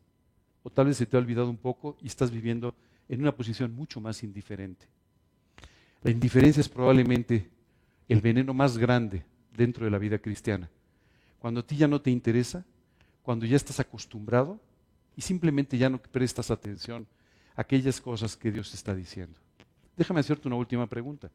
¿O 0.64 0.70
tal 0.70 0.86
vez 0.86 0.96
se 0.96 1.06
te 1.06 1.16
ha 1.16 1.20
olvidado 1.20 1.48
un 1.48 1.58
poco 1.58 1.96
y 2.02 2.06
estás 2.08 2.30
viviendo 2.32 2.74
en 3.08 3.20
una 3.20 3.36
posición 3.36 3.72
mucho 3.74 4.00
más 4.00 4.24
indiferente? 4.24 4.86
La 6.02 6.10
indiferencia 6.10 6.60
es 6.60 6.68
probablemente 6.68 7.48
el 8.08 8.20
veneno 8.20 8.52
más 8.54 8.78
grande 8.78 9.24
dentro 9.54 9.84
de 9.84 9.90
la 9.90 9.98
vida 9.98 10.18
cristiana. 10.18 10.68
Cuando 11.38 11.60
a 11.60 11.62
ti 11.66 11.76
ya 11.76 11.86
no 11.86 12.00
te 12.00 12.10
interesa, 12.10 12.64
cuando 13.22 13.44
ya 13.44 13.56
estás 13.56 13.78
acostumbrado 13.78 14.58
y 15.16 15.22
simplemente 15.22 15.78
ya 15.78 15.88
no 15.88 15.98
prestas 15.98 16.50
atención 16.50 17.06
a 17.56 17.62
aquellas 17.62 18.00
cosas 18.00 18.36
que 18.36 18.52
Dios 18.52 18.72
está 18.74 18.94
diciendo. 18.94 19.38
Déjame 19.96 20.20
hacerte 20.20 20.46
una 20.46 20.56
última 20.56 20.86
pregunta. 20.86 21.30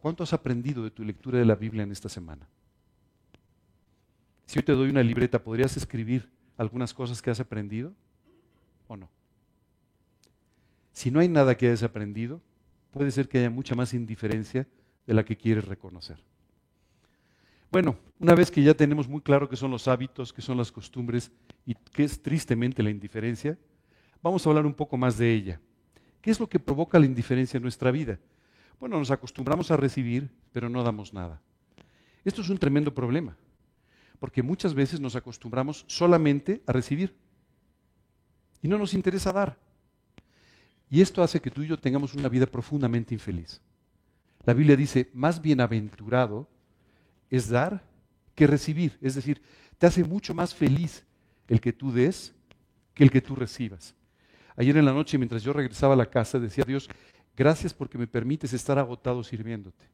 ¿Cuánto 0.00 0.24
has 0.24 0.32
aprendido 0.32 0.82
de 0.82 0.90
tu 0.90 1.04
lectura 1.04 1.38
de 1.38 1.44
la 1.44 1.54
Biblia 1.54 1.84
en 1.84 1.92
esta 1.92 2.08
semana? 2.08 2.46
Si 4.44 4.56
yo 4.56 4.64
te 4.64 4.72
doy 4.72 4.90
una 4.90 5.02
libreta, 5.02 5.42
¿podrías 5.42 5.76
escribir 5.76 6.28
algunas 6.56 6.92
cosas 6.92 7.22
que 7.22 7.30
has 7.30 7.40
aprendido 7.40 7.92
o 8.88 8.96
no? 8.96 9.08
Si 10.92 11.10
no 11.10 11.20
hay 11.20 11.28
nada 11.28 11.56
que 11.56 11.66
hayas 11.66 11.82
aprendido, 11.82 12.40
puede 12.90 13.10
ser 13.10 13.28
que 13.28 13.38
haya 13.38 13.50
mucha 13.50 13.74
más 13.74 13.94
indiferencia 13.94 14.66
de 15.06 15.14
la 15.14 15.24
que 15.24 15.36
quieres 15.36 15.64
reconocer. 15.64 16.18
Bueno, 17.70 17.96
una 18.18 18.34
vez 18.34 18.50
que 18.50 18.62
ya 18.62 18.74
tenemos 18.74 19.08
muy 19.08 19.20
claro 19.20 19.48
qué 19.48 19.56
son 19.56 19.70
los 19.70 19.88
hábitos, 19.88 20.32
qué 20.32 20.40
son 20.40 20.56
las 20.56 20.70
costumbres 20.70 21.30
y 21.64 21.74
qué 21.74 22.04
es 22.04 22.22
tristemente 22.22 22.82
la 22.82 22.90
indiferencia, 22.90 23.58
vamos 24.22 24.46
a 24.46 24.50
hablar 24.50 24.66
un 24.66 24.74
poco 24.74 24.96
más 24.96 25.18
de 25.18 25.32
ella. 25.32 25.60
¿Qué 26.20 26.30
es 26.30 26.40
lo 26.40 26.48
que 26.48 26.58
provoca 26.58 26.98
la 26.98 27.06
indiferencia 27.06 27.58
en 27.58 27.62
nuestra 27.62 27.90
vida? 27.90 28.18
Bueno, 28.78 28.98
nos 28.98 29.10
acostumbramos 29.10 29.70
a 29.70 29.76
recibir, 29.76 30.30
pero 30.52 30.68
no 30.68 30.82
damos 30.82 31.12
nada. 31.12 31.40
Esto 32.24 32.42
es 32.42 32.48
un 32.48 32.58
tremendo 32.58 32.92
problema, 32.94 33.36
porque 34.18 34.42
muchas 34.42 34.74
veces 34.74 35.00
nos 35.00 35.16
acostumbramos 35.16 35.84
solamente 35.86 36.62
a 36.66 36.72
recibir 36.72 37.14
y 38.62 38.68
no 38.68 38.78
nos 38.78 38.94
interesa 38.94 39.32
dar. 39.32 39.58
Y 40.90 41.00
esto 41.00 41.22
hace 41.22 41.40
que 41.40 41.50
tú 41.50 41.62
y 41.62 41.68
yo 41.68 41.78
tengamos 41.78 42.14
una 42.14 42.28
vida 42.28 42.46
profundamente 42.46 43.14
infeliz. 43.14 43.60
La 44.44 44.54
Biblia 44.54 44.76
dice, 44.76 45.10
más 45.12 45.42
bienaventurado 45.42 46.48
es 47.30 47.48
dar 47.48 47.82
que 48.34 48.46
recibir. 48.46 48.98
Es 49.00 49.14
decir, 49.14 49.42
te 49.78 49.86
hace 49.86 50.04
mucho 50.04 50.34
más 50.34 50.54
feliz 50.54 51.04
el 51.48 51.60
que 51.60 51.72
tú 51.72 51.92
des 51.92 52.34
que 52.94 53.04
el 53.04 53.10
que 53.10 53.20
tú 53.20 53.34
recibas. 53.34 53.94
Ayer 54.56 54.76
en 54.76 54.86
la 54.86 54.92
noche, 54.92 55.18
mientras 55.18 55.42
yo 55.42 55.52
regresaba 55.52 55.94
a 55.94 55.96
la 55.96 56.06
casa, 56.06 56.38
decía 56.38 56.64
Dios, 56.66 56.88
gracias 57.36 57.74
porque 57.74 57.98
me 57.98 58.06
permites 58.06 58.52
estar 58.52 58.78
agotado 58.78 59.22
sirviéndote. 59.22 59.84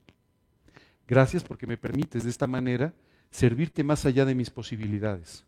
Gracias 1.09 1.43
porque 1.43 1.67
me 1.67 1.77
permites 1.77 2.23
de 2.23 2.31
esta 2.31 2.47
manera 2.47 2.95
servirte 3.31 3.83
más 3.83 4.07
allá 4.07 4.25
de 4.25 4.37
mis 4.37 4.51
posibilidades. 4.51 5.45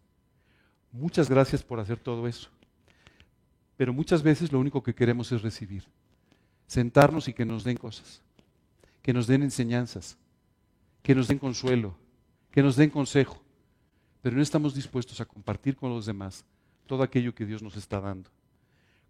Muchas 0.91 1.31
gracias 1.31 1.63
por 1.63 1.79
hacer 1.79 1.99
todo 1.99 2.27
eso. 2.27 2.51
Pero 3.77 3.93
muchas 3.93 4.23
veces 4.23 4.53
lo 4.53 4.59
único 4.59 4.83
que 4.83 4.95
queremos 4.95 5.31
es 5.33 5.43
recibir. 5.43 5.85
Sentarnos 6.67 7.29
y 7.29 7.33
que 7.33 7.45
nos 7.45 7.65
den 7.65 7.77
cosas. 7.77 8.21
Que 9.03 9.13
nos 9.13 9.27
den 9.27 9.43
enseñanzas. 9.43 10.17
Que 11.05 11.15
nos 11.15 11.29
den 11.29 11.39
consuelo. 11.39 11.95
Que 12.51 12.63
nos 12.63 12.77
den 12.77 12.89
consejo. 12.89 13.37
Pero 14.23 14.37
no 14.37 14.43
estamos 14.43 14.75
dispuestos 14.75 15.21
a 15.21 15.27
compartir 15.27 15.77
con 15.77 15.91
los 15.91 16.07
demás 16.07 16.47
todo 16.87 17.03
aquello 17.03 17.35
que 17.35 17.45
Dios 17.45 17.63
nos 17.63 17.77
está 17.77 18.01
dando. 18.01 18.31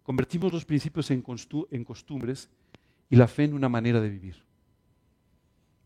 Convertimos 0.03 0.51
los 0.51 0.65
principios 0.65 1.09
en, 1.09 1.21
costumbres 1.21 2.49
y 3.09 3.15
la 3.15 3.29
fe 3.29 3.45
en 3.45 3.53
una 3.53 3.69
manera 3.69 4.01
de 4.01 4.09
vivir. 4.09 4.43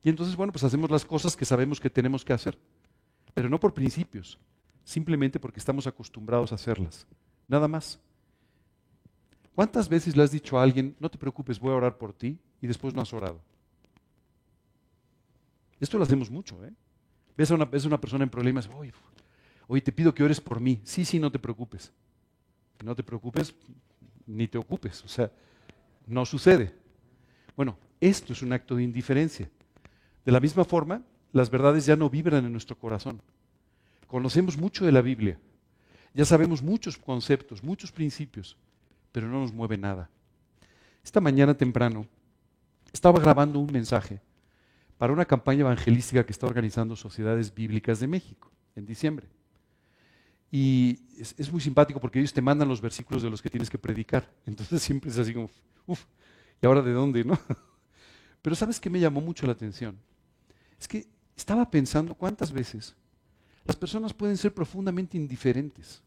Y 0.04 0.10
entonces, 0.10 0.36
bueno, 0.36 0.52
pues 0.52 0.64
hacemos 0.64 0.90
las 0.90 1.06
cosas 1.06 1.38
que 1.38 1.46
sabemos 1.46 1.80
que 1.80 1.92
tenemos 1.92 2.26
que 2.26 2.34
hacer, 2.34 2.58
pero 3.36 3.48
no 3.48 3.60
por 3.60 3.76
principios, 3.76 4.40
simplemente 4.84 5.40
porque 5.40 5.60
estamos 5.60 5.86
acostumbrados 5.86 6.52
a 6.52 6.56
hacerlas. 6.56 7.06
Nada 7.48 7.68
más. 7.68 8.00
¿Cuántas 9.54 9.88
veces 9.88 10.18
le 10.18 10.24
has 10.24 10.32
dicho 10.32 10.58
a 10.58 10.64
alguien, 10.64 10.96
no 11.00 11.10
te 11.10 11.20
preocupes, 11.20 11.60
voy 11.60 11.72
a 11.72 11.76
orar 11.76 11.98
por 12.00 12.14
ti, 12.14 12.40
y 12.62 12.68
después 12.68 12.96
no 12.96 13.02
has 13.02 13.14
orado? 13.14 13.42
Esto 15.80 15.98
lo 15.98 16.04
hacemos 16.04 16.30
mucho, 16.30 16.64
¿eh? 16.66 16.74
Ves 17.38 17.52
a 17.52 17.56
una, 17.56 17.70
una 17.86 18.02
persona 18.02 18.24
en 18.24 18.30
problemas, 18.30 18.70
oye, 18.76 18.92
oye, 19.68 19.82
te 19.82 19.92
pido 19.92 20.14
que 20.14 20.24
ores 20.24 20.42
por 20.42 20.60
mí. 20.60 20.82
Sí, 20.84 21.06
sí, 21.06 21.20
no 21.20 21.32
te 21.32 21.40
preocupes. 21.40 21.92
No 22.84 22.96
te 22.96 23.04
preocupes, 23.04 23.56
ni 24.26 24.48
te 24.48 24.58
ocupes. 24.58 25.04
O 25.06 25.08
sea, 25.08 25.32
no 26.06 26.26
sucede. 26.26 26.74
Bueno, 27.56 27.78
esto 28.02 28.34
es 28.34 28.42
un 28.42 28.52
acto 28.52 28.76
de 28.76 28.84
indiferencia. 28.84 29.50
De 30.26 30.32
la 30.32 30.40
misma 30.40 30.66
forma, 30.66 31.02
las 31.32 31.50
verdades 31.50 31.86
ya 31.86 31.96
no 31.96 32.10
vibran 32.10 32.46
en 32.46 32.52
nuestro 32.52 32.78
corazón. 32.78 33.22
Conocemos 34.08 34.58
mucho 34.58 34.86
de 34.86 34.92
la 34.92 35.02
Biblia. 35.02 35.40
Ya 36.14 36.26
sabemos 36.26 36.62
muchos 36.62 36.98
conceptos, 36.98 37.64
muchos 37.64 37.92
principios, 37.92 38.58
pero 39.12 39.28
no 39.28 39.40
nos 39.40 39.54
mueve 39.54 39.78
nada. 39.78 40.10
Esta 41.04 41.22
mañana 41.22 41.54
temprano 41.54 42.06
estaba 42.92 43.20
grabando 43.20 43.60
un 43.60 43.72
mensaje 43.72 44.20
para 45.00 45.14
una 45.14 45.24
campaña 45.24 45.62
evangelística 45.62 46.26
que 46.26 46.34
está 46.34 46.46
organizando 46.46 46.94
Sociedades 46.94 47.56
Bíblicas 47.56 48.02
de 48.02 48.08
México 48.08 48.52
en 48.76 48.86
diciembre. 48.86 49.28
Y 50.52 51.00
es, 51.18 51.50
muy 51.54 51.62
simpático 51.62 52.02
porque 52.02 52.20
ellos 52.20 52.34
te 52.34 52.42
mandan 52.42 52.68
los 52.68 52.82
versículos 52.82 53.24
de 53.24 53.30
los 53.30 53.42
que 53.42 53.50
tienes 53.50 53.70
que 53.70 53.78
predicar. 53.78 54.30
Entonces 54.46 54.82
siempre 54.84 55.10
es 55.10 55.18
así 55.18 55.34
como, 55.34 55.50
uff, 55.88 56.04
¿y 56.62 56.66
ahora 56.66 56.82
de 56.82 56.92
dónde, 56.92 57.24
no? 57.24 57.40
Pero 58.42 58.58
¿sabes 58.58 58.78
qué 58.78 58.90
me 58.90 59.00
llamó 59.00 59.22
mucho 59.22 59.46
la 59.46 59.54
atención? 59.54 59.98
Es 60.78 60.86
que 60.86 61.08
estaba 61.34 61.72
pensando 61.72 62.14
cuántas 62.14 62.52
veces 62.52 62.94
las 63.64 63.78
personas 63.78 64.14
pueden 64.14 64.36
ser 64.36 64.54
profundamente 64.54 65.16
indiferentes. 65.16 66.04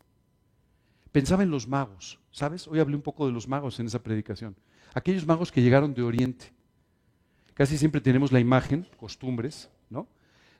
Pensaba 1.12 1.42
en 1.42 1.50
los 1.50 1.66
magos, 1.66 2.18
¿sabes? 2.30 2.68
Hoy 2.68 2.78
hablé 2.78 2.96
un 2.96 3.02
poco 3.02 3.24
de 3.24 3.32
los 3.32 3.48
magos 3.48 3.80
en 3.80 3.86
esa 3.86 4.02
predicación. 4.02 4.54
Aquellos 4.92 5.26
magos 5.26 5.50
que 5.50 5.62
llegaron 5.62 5.94
de 5.94 6.02
Oriente. 6.02 6.52
Casi 7.54 7.76
siempre 7.76 8.00
tenemos 8.00 8.32
la 8.32 8.40
imagen, 8.40 8.86
costumbres, 8.96 9.68
¿no? 9.90 10.08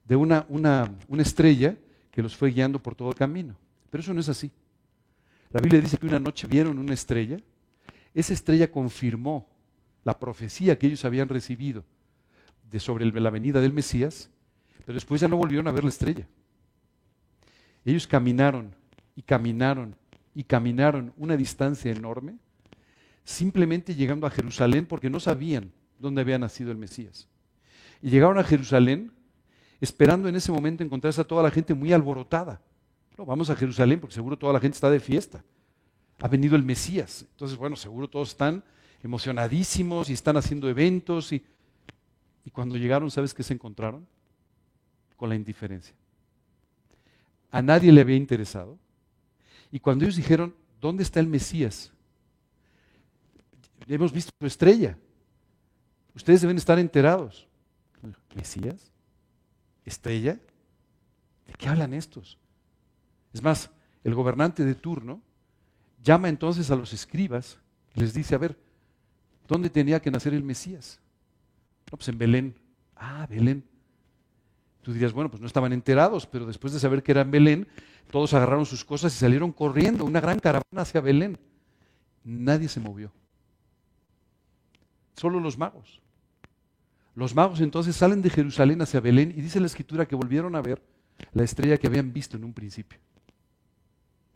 De 0.05 0.17
una, 0.17 0.45
una, 0.49 0.95
una 1.09 1.23
estrella 1.23 1.77
que 2.11 2.23
los 2.23 2.37
fue 2.37 2.51
guiando 2.51 2.83
por 2.83 2.95
todo 2.95 3.09
el 3.09 3.15
camino. 3.15 3.57
Pero 3.91 4.03
eso 4.03 4.13
no 4.13 4.21
es 4.21 4.29
así. 4.29 4.51
La 5.51 5.61
Biblia 5.61 5.81
dice 5.81 5.97
que 5.97 6.07
una 6.07 6.19
noche 6.19 6.47
vieron 6.47 6.79
una 6.79 6.95
estrella. 6.95 7.39
Esa 8.15 8.33
estrella 8.33 8.71
confirmó 8.71 9.49
la 10.05 10.19
profecía 10.19 10.79
que 10.79 10.87
ellos 10.87 11.05
habían 11.05 11.29
recibido 11.29 11.85
de 12.71 12.81
sobre 12.81 13.05
la 13.07 13.31
venida 13.31 13.61
del 13.61 13.73
Mesías, 13.73 14.31
pero 14.85 14.95
después 14.95 15.21
ya 15.21 15.29
no 15.29 15.37
volvieron 15.37 15.69
a 15.69 15.73
ver 15.73 15.85
la 15.85 15.91
estrella. 15.91 16.27
Ellos 17.85 18.07
caminaron 18.07 18.75
y 19.15 19.23
caminaron 19.23 19.97
y 20.35 20.45
caminaron 20.45 21.13
una 21.17 21.37
distancia 21.37 21.93
enorme, 21.93 22.37
simplemente 23.25 23.95
llegando 23.95 24.27
a 24.27 24.31
Jerusalén 24.31 24.87
porque 24.87 25.11
no 25.11 25.21
sabían 25.21 25.73
dónde 26.03 26.21
había 26.21 26.39
nacido 26.39 26.71
el 26.71 26.77
Mesías. 26.77 27.29
Y 28.03 28.11
llegaron 28.11 28.39
a 28.39 28.45
Jerusalén 28.45 29.13
esperando 29.81 30.29
en 30.29 30.37
ese 30.37 30.53
momento 30.53 30.85
encontrarse 30.85 31.21
a 31.21 31.25
toda 31.25 31.43
la 31.43 31.51
gente 31.51 31.73
muy 31.73 31.93
alborotada. 31.93 32.61
No, 33.17 33.25
vamos 33.25 33.49
a 33.51 33.57
Jerusalén 33.57 34.01
porque 34.01 34.15
seguro 34.15 34.37
toda 34.37 34.53
la 34.53 34.61
gente 34.61 34.75
está 34.75 34.91
de 34.91 35.01
fiesta. 35.01 35.43
Ha 36.21 36.29
venido 36.29 36.57
el 36.57 36.63
Mesías. 36.63 37.25
Entonces, 37.31 37.57
bueno, 37.57 37.77
seguro 37.77 38.09
todos 38.09 38.31
están 38.31 38.63
emocionadísimos 39.03 40.11
y 40.11 40.13
están 40.13 40.37
haciendo 40.37 40.69
eventos. 40.69 41.33
Y, 41.33 41.45
y 42.45 42.51
cuando 42.51 42.77
llegaron, 42.77 43.11
¿sabes 43.11 43.33
qué 43.35 43.43
se 43.43 43.55
encontraron? 43.55 44.07
Con 45.17 45.29
la 45.29 45.35
indiferencia. 45.35 45.95
A 47.51 47.63
nadie 47.63 47.93
le 47.93 48.01
había 48.01 48.17
interesado. 48.17 48.79
Y 49.71 49.81
cuando 49.81 50.05
ellos 50.05 50.17
dijeron, 50.17 50.55
¿dónde 50.81 51.03
está 51.03 51.21
el 51.21 51.27
Mesías? 51.27 51.93
Hemos 53.87 54.13
visto 54.13 54.33
su 54.39 54.47
estrella. 54.47 54.97
Ustedes 56.15 56.43
deben 56.43 56.57
estar 56.57 56.79
enterados. 56.79 57.49
¿Mesías? 58.35 58.91
¿Estrella? 59.85 60.39
¿De 61.47 61.53
qué 61.59 61.69
hablan 61.69 61.95
estos? 61.95 62.39
Es 63.33 63.43
más, 63.43 63.71
el 64.05 64.15
gobernante 64.15 64.65
de 64.65 64.75
turno 64.75 65.23
llama 66.03 66.29
entonces 66.29 66.71
a 66.71 66.77
los 66.77 66.93
escribas 66.93 67.59
les 67.95 68.13
dice, 68.13 68.35
a 68.35 68.39
ver, 68.39 68.59
¿dónde 69.47 69.71
tenía 69.71 70.01
que 70.01 70.11
nacer 70.11 70.35
el 70.35 70.43
Mesías? 70.43 71.01
No, 71.91 71.99
pues 71.99 72.09
en 72.09 72.19
Belén. 72.19 72.59
Ah, 72.97 73.27
Belén. 73.29 73.65
Tú 74.83 74.93
dirías, 74.93 75.13
bueno, 75.13 75.31
pues 75.31 75.41
no 75.41 75.47
estaban 75.47 75.73
enterados, 75.73 76.27
pero 76.27 76.45
después 76.45 76.73
de 76.73 76.81
saber 76.81 77.03
que 77.03 77.13
era 77.13 77.21
en 77.21 77.31
Belén, 77.31 77.69
todos 78.11 78.35
agarraron 78.35 78.67
sus 78.67 78.85
cosas 78.85 79.15
y 79.15 79.19
salieron 79.19 79.53
corriendo, 79.53 80.05
una 80.05 80.21
gran 80.21 80.41
caravana 80.41 80.83
hacia 80.83 81.01
Belén. 81.01 81.39
Nadie 82.25 82.69
se 82.69 82.81
movió. 82.81 83.13
Solo 85.17 85.39
los 85.39 85.57
magos. 85.57 86.02
Los 87.15 87.35
magos 87.35 87.61
entonces 87.61 87.95
salen 87.95 88.23
de 88.23 88.31
Jerusalén 88.31 88.81
hacia 88.81 89.01
Belén 89.01 89.33
y 89.37 89.43
dice 89.43 89.61
la 89.61 89.67
escritura 89.67 90.07
que 90.07 90.17
volvieron 90.17 90.57
a 90.57 90.63
ver 90.63 90.83
la 91.33 91.45
estrella 91.45 91.79
que 91.79 91.87
habían 91.87 92.13
visto 92.13 92.37
en 92.37 92.45
un 92.45 92.53
principio. 92.53 92.99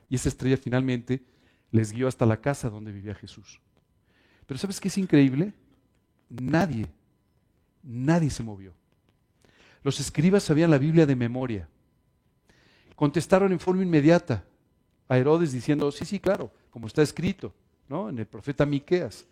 Y 0.09 0.17
esa 0.17 0.29
estrella 0.29 0.57
finalmente 0.57 1.23
les 1.71 1.93
guió 1.93 2.07
hasta 2.07 2.27
la 2.27 2.41
casa 2.41 2.71
donde 2.71 2.93
vivía 2.93 3.15
Jesús. 3.15 3.61
Pero 4.47 4.59
¿sabes 4.59 4.79
qué 4.79 4.89
es 4.89 4.99
increíble? 4.99 5.53
Nadie, 6.29 6.87
nadie 7.83 8.31
se 8.31 8.43
movió. 8.43 8.73
Los 9.83 9.99
escribas 10.01 10.43
sabían 10.43 10.71
la 10.71 10.79
Biblia 10.79 11.07
de 11.07 11.17
memoria. 11.17 11.69
Contestaron 12.95 13.53
en 13.53 13.61
forma 13.61 13.83
inmediata 13.83 14.45
a 15.09 15.19
Herodes 15.19 15.53
diciendo, 15.53 15.91
sí, 15.93 16.05
sí, 16.05 16.19
claro, 16.19 16.51
como 16.71 16.87
está 16.87 17.03
escrito, 17.03 17.55
¿no? 17.89 18.09
En 18.09 18.19
el 18.19 18.27
profeta 18.27 18.67
Miqueas. 18.67 19.27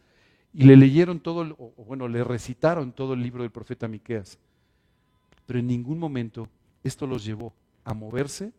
Y 0.54 0.64
le 0.64 0.76
leyeron 0.76 1.18
todo, 1.18 1.56
o 1.58 1.84
bueno, 1.84 2.06
le 2.06 2.22
recitaron 2.22 2.92
todo 2.92 3.14
el 3.14 3.22
libro 3.22 3.42
del 3.42 3.50
profeta 3.50 3.88
Miqueas. 3.88 4.38
Pero 5.46 5.58
en 5.58 5.66
ningún 5.66 5.98
momento 5.98 6.48
esto 6.84 7.06
los 7.06 7.24
llevó 7.24 7.52
a 7.82 7.92
moverse 7.92 8.52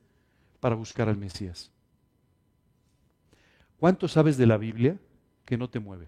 para 0.60 0.76
buscar 0.76 1.08
al 1.08 1.18
Mesías. 1.18 1.72
¿Cuánto 3.80 4.08
sabes 4.08 4.38
de 4.38 4.46
la 4.46 4.58
Biblia 4.58 5.00
que 5.46 5.58
no 5.58 5.70
te 5.70 5.80
mueve? 5.80 6.08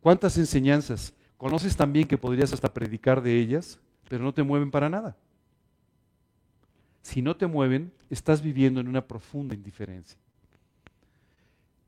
¿Cuántas 0.00 0.38
enseñanzas 0.38 1.12
conoces 1.36 1.76
también 1.76 2.08
que 2.08 2.18
podrías 2.18 2.52
hasta 2.52 2.72
predicar 2.72 3.22
de 3.22 3.38
ellas, 3.38 3.78
pero 4.08 4.24
no 4.24 4.32
te 4.32 4.42
mueven 4.42 4.70
para 4.70 4.88
nada? 4.88 5.16
Si 7.02 7.20
no 7.20 7.36
te 7.36 7.46
mueven, 7.46 7.92
estás 8.08 8.40
viviendo 8.40 8.80
en 8.80 8.88
una 8.88 9.06
profunda 9.06 9.54
indiferencia. 9.54 10.18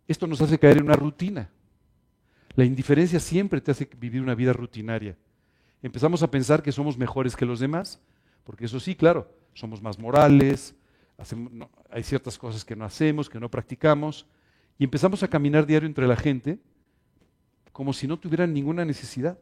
Esto 0.06 0.26
nos 0.26 0.40
hace 0.40 0.58
caer 0.58 0.78
en 0.78 0.84
una 0.84 0.96
rutina. 0.96 1.50
La 2.56 2.64
indiferencia 2.64 3.18
siempre 3.18 3.60
te 3.60 3.70
hace 3.70 3.88
vivir 3.98 4.22
una 4.22 4.34
vida 4.34 4.52
rutinaria. 4.52 5.16
Empezamos 5.82 6.22
a 6.22 6.30
pensar 6.30 6.62
que 6.62 6.72
somos 6.72 6.96
mejores 6.96 7.36
que 7.36 7.46
los 7.46 7.60
demás, 7.60 8.00
porque 8.44 8.66
eso 8.66 8.80
sí, 8.80 8.94
claro, 8.94 9.30
somos 9.54 9.82
más 9.82 9.98
morales, 9.98 10.74
hay 11.90 12.02
ciertas 12.02 12.38
cosas 12.38 12.64
que 12.64 12.76
no 12.76 12.84
hacemos, 12.84 13.28
que 13.28 13.40
no 13.40 13.50
practicamos, 13.50 14.26
y 14.78 14.84
empezamos 14.84 15.22
a 15.22 15.28
caminar 15.28 15.66
diario 15.66 15.86
entre 15.86 16.06
la 16.06 16.16
gente, 16.16 16.58
como 17.72 17.92
si 17.92 18.06
no 18.06 18.18
tuvieran 18.18 18.52
ninguna 18.52 18.84
necesidad. 18.84 19.38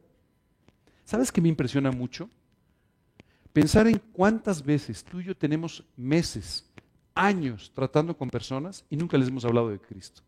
¿Sabes 1.05 1.31
qué 1.31 1.41
me 1.41 1.49
impresiona 1.49 1.91
mucho? 1.91 2.29
Pensar 3.51 3.87
en 3.87 4.01
cuántas 4.11 4.63
veces 4.63 5.03
tú 5.03 5.19
y 5.19 5.25
yo 5.25 5.37
tenemos 5.37 5.85
meses, 5.95 6.71
años 7.13 7.71
tratando 7.75 8.17
con 8.17 8.29
personas 8.29 8.85
y 8.89 8.97
nunca 8.97 9.17
les 9.17 9.27
hemos 9.27 9.45
hablado 9.45 9.69
de 9.69 9.79
Cristo. 9.79 10.23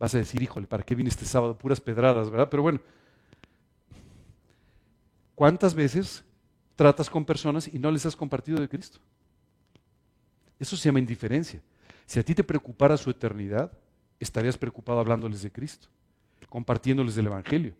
Vas 0.00 0.14
a 0.14 0.18
decir, 0.18 0.42
híjole, 0.42 0.66
¿para 0.66 0.82
qué 0.82 0.94
vine 0.94 1.10
este 1.10 1.26
sábado? 1.26 1.56
Puras 1.58 1.78
pedradas, 1.78 2.30
¿verdad? 2.30 2.48
Pero 2.50 2.62
bueno, 2.62 2.80
¿cuántas 5.34 5.74
veces 5.74 6.24
tratas 6.74 7.10
con 7.10 7.26
personas 7.26 7.68
y 7.68 7.78
no 7.78 7.90
les 7.90 8.06
has 8.06 8.16
compartido 8.16 8.58
de 8.58 8.68
Cristo? 8.68 8.98
Eso 10.58 10.74
se 10.74 10.88
llama 10.88 11.00
indiferencia. 11.00 11.60
Si 12.06 12.18
a 12.18 12.22
ti 12.22 12.34
te 12.34 12.42
preocupara 12.42 12.96
su 12.96 13.10
eternidad, 13.10 13.70
estarías 14.18 14.56
preocupado 14.56 15.00
hablándoles 15.00 15.42
de 15.42 15.52
Cristo, 15.52 15.88
compartiéndoles 16.48 17.14
del 17.14 17.26
Evangelio. 17.26 17.74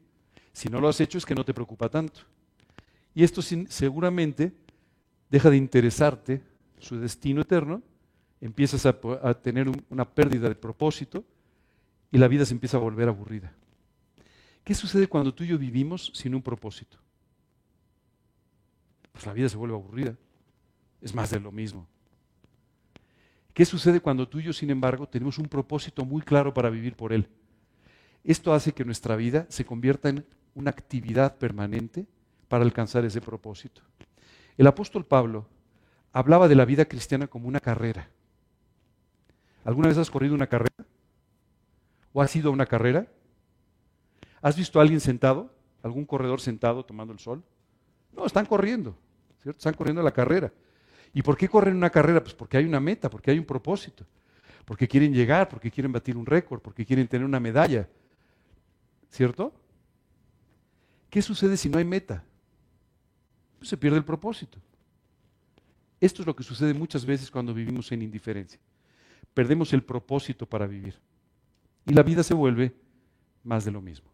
Si 0.52 0.68
no 0.68 0.78
lo 0.78 0.88
has 0.88 1.00
hecho 1.00 1.16
es 1.16 1.24
que 1.24 1.34
no 1.34 1.44
te 1.44 1.54
preocupa 1.54 1.88
tanto. 1.88 2.20
Y 3.14 3.24
esto 3.24 3.40
seguramente 3.40 4.52
deja 5.30 5.48
de 5.48 5.56
interesarte 5.56 6.42
su 6.78 7.00
destino 7.00 7.40
eterno, 7.40 7.82
empiezas 8.42 8.84
a, 8.84 8.98
a 9.22 9.32
tener 9.32 9.70
una 9.88 10.04
pérdida 10.04 10.50
de 10.50 10.54
propósito, 10.54 11.24
y 12.12 12.18
la 12.18 12.28
vida 12.28 12.44
se 12.44 12.54
empieza 12.54 12.76
a 12.76 12.80
volver 12.80 13.08
aburrida. 13.08 13.52
¿Qué 14.64 14.74
sucede 14.74 15.08
cuando 15.08 15.34
tú 15.34 15.44
y 15.44 15.48
yo 15.48 15.58
vivimos 15.58 16.12
sin 16.14 16.34
un 16.34 16.42
propósito? 16.42 16.98
Pues 19.12 19.26
la 19.26 19.32
vida 19.32 19.48
se 19.48 19.56
vuelve 19.56 19.74
aburrida. 19.74 20.16
Es 21.00 21.14
más 21.14 21.30
de 21.30 21.40
lo 21.40 21.50
mismo. 21.50 21.86
¿Qué 23.54 23.64
sucede 23.64 24.00
cuando 24.00 24.28
tú 24.28 24.38
y 24.38 24.44
yo, 24.44 24.52
sin 24.52 24.70
embargo, 24.70 25.08
tenemos 25.08 25.38
un 25.38 25.46
propósito 25.46 26.04
muy 26.04 26.22
claro 26.22 26.54
para 26.54 26.70
vivir 26.70 26.94
por 26.94 27.12
él? 27.12 27.28
Esto 28.22 28.52
hace 28.52 28.72
que 28.72 28.84
nuestra 28.84 29.16
vida 29.16 29.46
se 29.48 29.64
convierta 29.64 30.08
en 30.08 30.24
una 30.54 30.70
actividad 30.70 31.36
permanente 31.36 32.06
para 32.48 32.64
alcanzar 32.64 33.04
ese 33.04 33.20
propósito. 33.20 33.82
El 34.56 34.66
apóstol 34.66 35.04
Pablo 35.04 35.46
hablaba 36.12 36.48
de 36.48 36.54
la 36.54 36.64
vida 36.64 36.84
cristiana 36.84 37.26
como 37.26 37.48
una 37.48 37.61
carrera. 37.61 38.08
¿Alguna 39.64 39.88
vez 39.88 39.98
has 39.98 40.11
corrido 40.11 40.34
una 40.34 40.46
carrera? 40.46 40.84
¿O 42.12 42.22
has 42.22 42.34
ido 42.34 42.50
a 42.50 42.52
una 42.52 42.66
carrera? 42.66 43.06
¿Has 44.42 44.56
visto 44.56 44.78
a 44.78 44.82
alguien 44.82 45.00
sentado? 45.00 45.54
¿Algún 45.82 46.04
corredor 46.04 46.40
sentado 46.40 46.84
tomando 46.84 47.12
el 47.12 47.18
sol? 47.18 47.42
No, 48.12 48.26
están 48.26 48.46
corriendo, 48.46 48.96
¿cierto? 49.42 49.58
Están 49.58 49.74
corriendo 49.74 50.02
la 50.02 50.12
carrera. 50.12 50.52
¿Y 51.12 51.22
por 51.22 51.36
qué 51.36 51.48
corren 51.48 51.76
una 51.76 51.90
carrera? 51.90 52.22
Pues 52.22 52.34
porque 52.34 52.56
hay 52.56 52.64
una 52.64 52.80
meta, 52.80 53.11
porque 53.11 53.30
hay 53.30 53.38
un 53.38 53.44
propósito, 53.44 54.04
porque 54.64 54.88
quieren 54.88 55.12
llegar, 55.12 55.48
porque 55.48 55.70
quieren 55.70 55.92
batir 55.92 56.16
un 56.16 56.26
récord, 56.26 56.61
porque 56.61 56.84
quieren 56.84 57.06
tener 57.08 57.24
una 57.24 57.40
medalla, 57.40 57.88
¿cierto? 59.11 59.52
¿Qué 61.08 61.22
sucede 61.22 61.56
si 61.56 61.68
no 61.68 61.78
hay 61.78 61.84
meta? 61.84 62.24
Pues 63.58 63.68
se 63.68 63.76
pierde 63.76 63.98
el 63.98 64.04
propósito. 64.04 64.58
Esto 66.00 66.22
es 66.22 66.26
lo 66.26 66.34
que 66.34 66.42
sucede 66.42 66.72
muchas 66.72 67.04
veces 67.04 67.30
cuando 67.30 67.52
vivimos 67.52 67.90
en 67.92 68.02
indiferencia. 68.02 68.58
Perdemos 69.34 69.72
el 69.72 69.82
propósito 69.82 70.46
para 70.46 70.66
vivir 70.66 70.98
y 71.87 71.95
la 71.95 72.03
vida 72.03 72.22
se 72.22 72.35
vuelve 72.35 72.74
más 73.45 73.64
de 73.64 73.70
lo 73.70 73.81
mismo. 73.81 74.09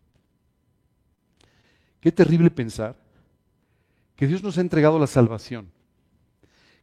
Qué 2.01 2.12
terrible 2.12 2.51
pensar 2.51 2.97
que 4.14 4.27
Dios 4.27 4.43
nos 4.43 4.59
ha 4.59 4.61
entregado 4.61 4.99
la 4.99 5.07
salvación, 5.07 5.71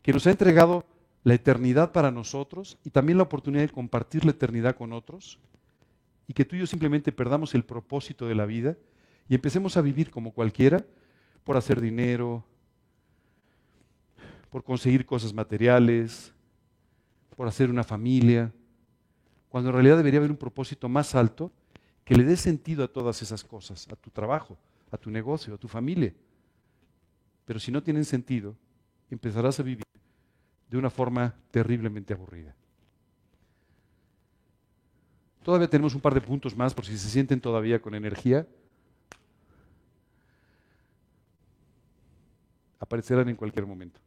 que 0.01 0.13
nos 0.13 0.27
ha 0.27 0.31
entregado 0.31 0.85
la 1.23 1.33
eternidad 1.33 1.91
para 1.91 2.11
nosotros 2.11 2.77
y 2.83 2.89
también 2.89 3.17
la 3.17 3.23
oportunidad 3.23 3.63
de 3.63 3.69
compartir 3.69 4.25
la 4.25 4.31
eternidad 4.31 4.75
con 4.75 4.93
otros 4.93 5.39
y 6.27 6.33
que 6.33 6.45
tú 6.45 6.55
y 6.55 6.59
yo 6.59 6.67
simplemente 6.67 7.11
perdamos 7.11 7.55
el 7.55 7.63
propósito 7.63 8.27
de 8.27 8.35
la 8.35 8.45
vida 8.45 8.77
y 9.29 9.35
empecemos 9.35 9.77
a 9.77 9.81
vivir 9.81 10.11
como 10.11 10.33
cualquiera 10.33 10.85
por 11.43 11.57
hacer 11.57 11.79
dinero, 11.81 12.45
por 14.49 14.63
conseguir 14.63 15.05
cosas 15.05 15.33
materiales, 15.33 16.33
por 17.35 17.47
hacer 17.47 17.69
una 17.69 17.83
familia, 17.83 18.51
cuando 19.53 19.69
en 19.69 19.75
realidad 19.75 19.97
debería 19.97 20.17
haber 20.17 20.31
un 20.31 20.37
propósito 20.37 20.89
más 20.89 21.13
alto 21.13 21.51
que 22.03 22.15
le 22.15 22.23
dé 22.23 22.35
sentido 22.37 22.83
a 22.83 22.87
todas 22.87 23.21
esas 23.21 23.43
cosas, 23.43 23.87
a 23.91 23.95
tu 23.95 24.09
trabajo, 24.09 24.57
a 24.89 24.97
tu 24.97 25.11
negocio, 25.11 25.53
a 25.53 25.59
tu 25.59 25.67
familia. 25.67 26.11
Pero 27.45 27.59
si 27.59 27.71
no 27.71 27.83
tienen 27.83 28.03
sentido, 28.03 28.55
empezarás 29.11 29.59
a 29.59 29.61
vivir 29.61 29.85
de 30.67 30.75
una 30.75 30.89
forma 30.89 31.35
terriblemente 31.51 32.15
aburrida. 32.15 32.55
Todavía 35.43 35.69
tenemos 35.69 35.93
un 35.93 36.01
par 36.01 36.15
de 36.15 36.21
puntos 36.21 36.57
más 36.57 36.73
por 36.73 36.87
si 36.87 36.97
se 36.97 37.07
sienten 37.07 37.39
todavía 37.39 37.79
con 37.79 37.93
energía. 37.93 38.47
Aparecerán 42.79 43.29
en 43.29 43.35
cualquier 43.35 43.67
momento. 43.67 43.99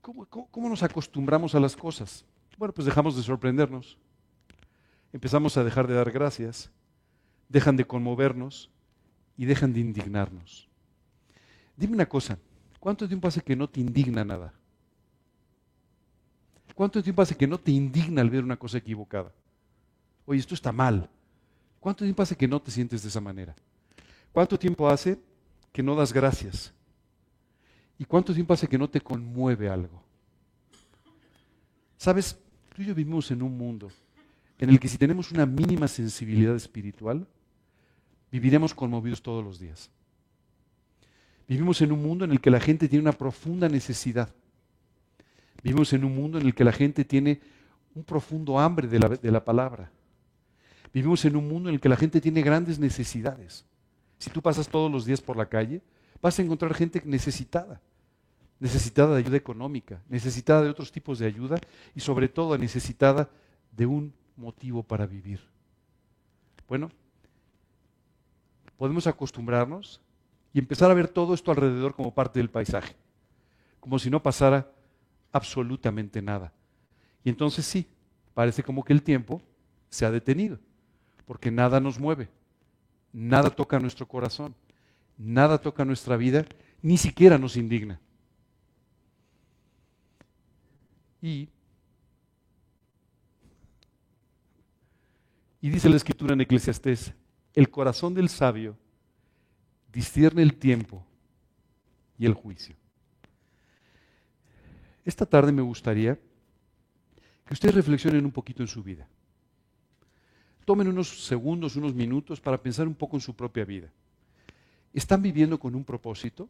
¿Cómo, 0.00 0.68
nos 0.68 0.82
acostumbramos 0.82 1.54
a 1.54 1.60
las 1.60 1.76
cosas? 1.76 2.24
Bueno, 2.56 2.72
pues 2.72 2.86
dejamos 2.86 3.16
de 3.16 3.22
sorprendernos. 3.22 3.98
Empezamos 5.12 5.56
a 5.56 5.64
dejar 5.64 5.86
de 5.86 5.94
dar 5.94 6.10
gracias, 6.10 6.70
dejan 7.48 7.76
de 7.76 7.86
conmovernos 7.86 8.70
y 9.36 9.44
dejan 9.44 9.72
de 9.72 9.80
indignarnos. 9.80 10.68
Dime 11.76 11.94
una 11.94 12.06
cosa, 12.06 12.38
¿cuánto 12.78 13.08
tiempo 13.08 13.28
hace 13.28 13.40
que 13.40 13.56
no 13.56 13.68
te 13.68 13.80
indigna 13.80 14.24
nada? 14.24 14.54
¿Cuánto 16.74 17.02
tiempo 17.02 17.20
hace 17.22 17.36
que 17.36 17.46
no 17.46 17.58
te 17.58 17.72
indigna 17.72 18.22
al 18.22 18.30
ver 18.30 18.44
una 18.44 18.56
cosa 18.56 18.78
equivocada? 18.78 19.32
Oye, 20.24 20.40
esto 20.40 20.54
está 20.54 20.72
mal. 20.72 21.10
¿Cuánto 21.78 22.04
tiempo 22.04 22.22
hace 22.22 22.36
que 22.36 22.48
no 22.48 22.60
te 22.60 22.70
sientes 22.70 23.02
de 23.02 23.08
esa 23.08 23.20
manera? 23.20 23.54
¿Cuánto 24.32 24.58
tiempo 24.58 24.88
hace 24.88 25.18
que 25.72 25.82
no 25.82 25.94
das 25.96 26.12
gracias? 26.12 26.72
¿Y 28.00 28.06
cuánto 28.06 28.32
tiempo 28.32 28.54
hace 28.54 28.66
que 28.66 28.78
no 28.78 28.88
te 28.88 28.98
conmueve 28.98 29.68
algo? 29.68 30.02
Sabes, 31.98 32.34
tú 32.74 32.80
y 32.80 32.86
yo 32.86 32.94
vivimos 32.94 33.30
en 33.30 33.42
un 33.42 33.58
mundo 33.58 33.90
en 34.58 34.70
el 34.70 34.80
que 34.80 34.88
si 34.88 34.96
tenemos 34.96 35.30
una 35.32 35.44
mínima 35.44 35.86
sensibilidad 35.86 36.56
espiritual, 36.56 37.26
viviremos 38.32 38.72
conmovidos 38.72 39.20
todos 39.20 39.44
los 39.44 39.58
días. 39.58 39.90
Vivimos 41.46 41.82
en 41.82 41.92
un 41.92 42.02
mundo 42.02 42.24
en 42.24 42.30
el 42.30 42.40
que 42.40 42.48
la 42.48 42.58
gente 42.58 42.88
tiene 42.88 43.02
una 43.02 43.12
profunda 43.12 43.68
necesidad. 43.68 44.30
Vivimos 45.62 45.92
en 45.92 46.02
un 46.02 46.14
mundo 46.14 46.38
en 46.38 46.46
el 46.46 46.54
que 46.54 46.64
la 46.64 46.72
gente 46.72 47.04
tiene 47.04 47.42
un 47.94 48.02
profundo 48.02 48.58
hambre 48.58 48.88
de 48.88 48.98
la, 48.98 49.08
de 49.10 49.30
la, 49.30 49.44
palabra. 49.44 49.90
Vivimos 50.94 51.22
en 51.26 51.36
un 51.36 51.46
mundo 51.46 51.68
en 51.68 51.74
el 51.74 51.82
que 51.82 51.90
la 51.90 51.96
gente 51.96 52.18
tiene 52.18 52.40
grandes 52.40 52.78
necesidades. 52.78 53.66
Si 54.16 54.30
tú 54.30 54.40
pasas 54.40 54.70
todos 54.70 54.90
los 54.90 55.04
días 55.04 55.20
por 55.20 55.36
la 55.36 55.50
calle, 55.50 55.82
vas 56.22 56.38
a 56.38 56.42
encontrar 56.42 56.72
gente 56.72 57.02
necesitada 57.04 57.78
necesitada 58.60 59.14
de 59.14 59.18
ayuda 59.18 59.38
económica, 59.38 60.02
necesitada 60.08 60.62
de 60.62 60.68
otros 60.68 60.92
tipos 60.92 61.18
de 61.18 61.26
ayuda 61.26 61.58
y 61.94 62.00
sobre 62.00 62.28
todo 62.28 62.56
necesitada 62.58 63.30
de 63.72 63.86
un 63.86 64.12
motivo 64.36 64.82
para 64.82 65.06
vivir. 65.06 65.40
Bueno, 66.68 66.90
podemos 68.76 69.06
acostumbrarnos 69.06 70.00
y 70.52 70.58
empezar 70.58 70.90
a 70.90 70.94
ver 70.94 71.08
todo 71.08 71.34
esto 71.34 71.50
alrededor 71.50 71.94
como 71.94 72.14
parte 72.14 72.38
del 72.38 72.50
paisaje, 72.50 72.94
como 73.80 73.98
si 73.98 74.10
no 74.10 74.22
pasara 74.22 74.70
absolutamente 75.32 76.20
nada. 76.20 76.52
Y 77.24 77.30
entonces 77.30 77.64
sí, 77.64 77.86
parece 78.34 78.62
como 78.62 78.84
que 78.84 78.92
el 78.92 79.02
tiempo 79.02 79.40
se 79.88 80.04
ha 80.04 80.10
detenido, 80.10 80.58
porque 81.24 81.50
nada 81.50 81.80
nos 81.80 81.98
mueve, 81.98 82.28
nada 83.12 83.50
toca 83.50 83.80
nuestro 83.80 84.06
corazón, 84.06 84.54
nada 85.16 85.58
toca 85.58 85.84
nuestra 85.84 86.16
vida, 86.16 86.44
ni 86.82 86.98
siquiera 86.98 87.38
nos 87.38 87.56
indigna. 87.56 88.00
Y, 91.22 91.48
dice 95.60 95.88
la 95.88 95.96
escritura 95.96 96.32
en 96.32 96.40
Eclesiastés, 96.40 97.12
el 97.54 97.70
corazón 97.70 98.14
del 98.14 98.28
sabio 98.28 98.76
discierne 99.92 100.42
el 100.42 100.54
tiempo 100.54 101.04
y 102.18 102.26
el 102.26 102.34
juicio. 102.34 102.76
Esta 105.04 105.26
tarde 105.26 105.52
me 105.52 105.62
gustaría 105.62 106.18
que 107.44 107.54
ustedes 107.54 107.74
reflexionen 107.74 108.24
un 108.24 108.30
poquito 108.30 108.62
en 108.62 108.68
su 108.68 108.82
vida. 108.82 109.08
Tomen 110.64 110.88
unos 110.88 111.26
segundos, 111.26 111.76
unos 111.76 111.94
minutos 111.94 112.40
para 112.40 112.62
pensar 112.62 112.86
un 112.86 112.94
poco 112.94 113.16
en 113.16 113.20
su 113.20 113.34
propia 113.34 113.64
vida. 113.64 113.90
¿Están 114.92 115.20
viviendo 115.22 115.58
con 115.58 115.74
un 115.74 115.84
propósito 115.84 116.48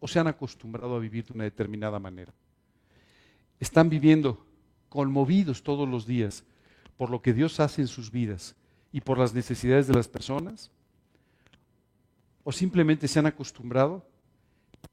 o 0.00 0.08
se 0.08 0.18
han 0.18 0.26
acostumbrado 0.26 0.96
a 0.96 0.98
vivir 0.98 1.24
de 1.24 1.32
una 1.32 1.44
determinada 1.44 1.98
manera? 1.98 2.32
Están 3.60 3.88
viviendo 3.88 4.44
conmovidos 4.88 5.62
todos 5.62 5.88
los 5.88 6.06
días 6.06 6.44
por 6.96 7.10
lo 7.10 7.22
que 7.22 7.32
Dios 7.32 7.60
hace 7.60 7.82
en 7.82 7.88
sus 7.88 8.10
vidas 8.10 8.54
y 8.92 9.00
por 9.00 9.18
las 9.18 9.34
necesidades 9.34 9.86
de 9.86 9.94
las 9.94 10.08
personas? 10.08 10.70
¿O 12.44 12.52
simplemente 12.52 13.08
se 13.08 13.18
han 13.18 13.26
acostumbrado? 13.26 14.06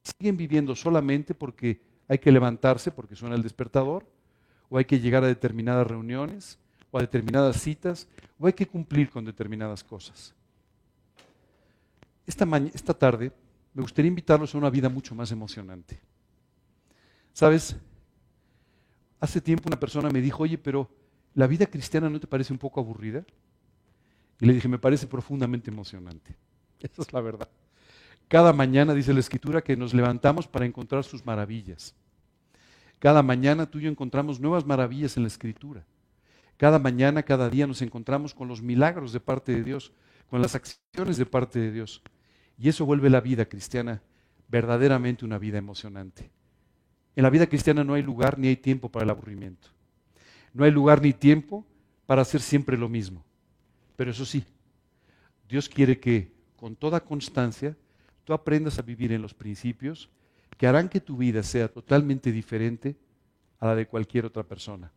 ¿Siguen 0.04 0.38
viviendo 0.38 0.76
solamente 0.76 1.34
porque 1.34 1.82
hay 2.08 2.18
que 2.18 2.32
levantarse 2.32 2.92
porque 2.92 3.16
suena 3.16 3.36
el 3.36 3.44
despertador? 3.44 4.06
o 4.72 4.78
hay 4.78 4.86
que 4.86 5.02
llegar 5.02 5.24
a 5.26 5.28
determinadas 5.28 5.86
reuniones, 5.86 6.58
o 6.92 6.98
a 6.98 7.02
determinadas 7.02 7.62
citas, 7.62 8.08
o 8.40 8.48
hay 8.48 8.54
que 8.54 8.66
cumplir 8.66 9.10
con 9.10 9.26
determinadas 9.26 9.84
cosas. 9.84 10.34
Esta, 12.26 12.46
esta 12.74 12.94
tarde 12.94 13.34
me 13.74 13.82
gustaría 13.82 14.08
invitarlos 14.08 14.56
a 14.56 14.58
una 14.58 14.70
vida 14.70 14.88
mucho 14.88 15.14
más 15.14 15.30
emocionante. 15.30 16.00
¿Sabes? 17.34 17.76
Hace 19.22 19.40
tiempo 19.40 19.70
una 19.70 19.80
persona 19.80 20.10
me 20.10 20.20
dijo, 20.20 20.44
oye, 20.44 20.58
pero 20.58 20.90
¿la 21.36 21.48
vida 21.48 21.68
cristiana 21.68 22.10
no 22.10 22.20
te 22.20 22.28
parece 22.28 22.52
un 22.52 22.60
poco 22.60 22.82
aburrida? 22.82 23.24
Y 24.40 24.48
le 24.48 24.54
dije, 24.54 24.68
me 24.68 24.80
parece 24.80 25.08
profundamente 25.08 25.70
emocionante. 25.70 26.36
Esa 26.80 27.04
es 27.04 27.14
la 27.14 27.22
verdad. 27.22 27.48
Cada 28.28 28.52
mañana 28.52 28.94
dice 28.94 29.14
la 29.14 29.20
escritura 29.20 29.62
que 29.62 29.78
nos 29.78 29.94
levantamos 29.94 30.48
para 30.48 30.66
encontrar 30.66 31.04
sus 31.04 31.26
maravillas. 31.26 31.96
Cada 32.98 33.22
mañana 33.22 33.66
tú 33.66 33.78
y 33.78 33.84
yo 33.84 33.90
encontramos 33.90 34.40
nuevas 34.40 34.66
maravillas 34.66 35.16
en 35.18 35.24
la 35.24 35.28
escritura. 35.28 35.86
Cada 36.58 36.80
mañana, 36.80 37.24
cada 37.24 37.50
día 37.50 37.68
nos 37.68 37.82
encontramos 37.82 38.34
con 38.34 38.48
los 38.48 38.62
milagros 38.62 39.14
de 39.14 39.20
parte 39.20 39.54
de 39.54 39.64
Dios, 39.64 39.92
con 40.30 40.42
las 40.42 40.56
acciones 40.56 41.18
de 41.18 41.26
parte 41.26 41.60
de 41.60 41.72
Dios. 41.72 42.02
Y 42.58 42.70
eso 42.70 42.86
vuelve 42.86 43.10
la 43.10 43.22
vida 43.22 43.46
cristiana 43.46 44.02
verdaderamente 44.48 45.26
una 45.26 45.38
vida 45.38 45.58
emocionante. 45.58 46.32
En 47.16 47.24
la 47.24 47.30
vida 47.30 47.48
cristiana 47.48 47.84
no 47.84 47.94
hay 47.94 48.04
lugar 48.04 48.38
ni 48.40 48.48
hay 48.48 48.56
tiempo 48.56 48.90
para 48.90 49.04
el 49.04 49.10
aburrimiento. 49.10 49.68
No 50.54 50.64
hay 50.64 50.72
lugar 50.72 51.02
ni 51.02 51.14
tiempo 51.14 51.66
para 52.06 52.22
hacer 52.22 52.42
siempre 52.42 52.78
lo 52.78 52.90
mismo. 52.90 53.24
Pero 53.96 54.12
eso 54.12 54.26
sí, 54.26 54.44
Dios 55.48 55.68
quiere 55.70 56.00
que 56.00 56.32
con 56.56 56.76
toda 56.76 57.00
constancia 57.00 57.76
tú 58.24 58.34
aprendas 58.34 58.80
a 58.80 58.82
vivir 58.82 59.12
en 59.12 59.22
los 59.22 59.34
principios 59.34 60.10
que 60.58 60.68
harán 60.68 60.90
que 60.90 61.02
tu 61.02 61.18
vida 61.18 61.44
sea 61.44 61.68
totalmente 61.68 62.32
diferente 62.32 62.96
a 63.60 63.68
la 63.68 63.76
de 63.76 63.88
cualquier 63.88 64.26
otra 64.26 64.44
persona. 64.44 64.92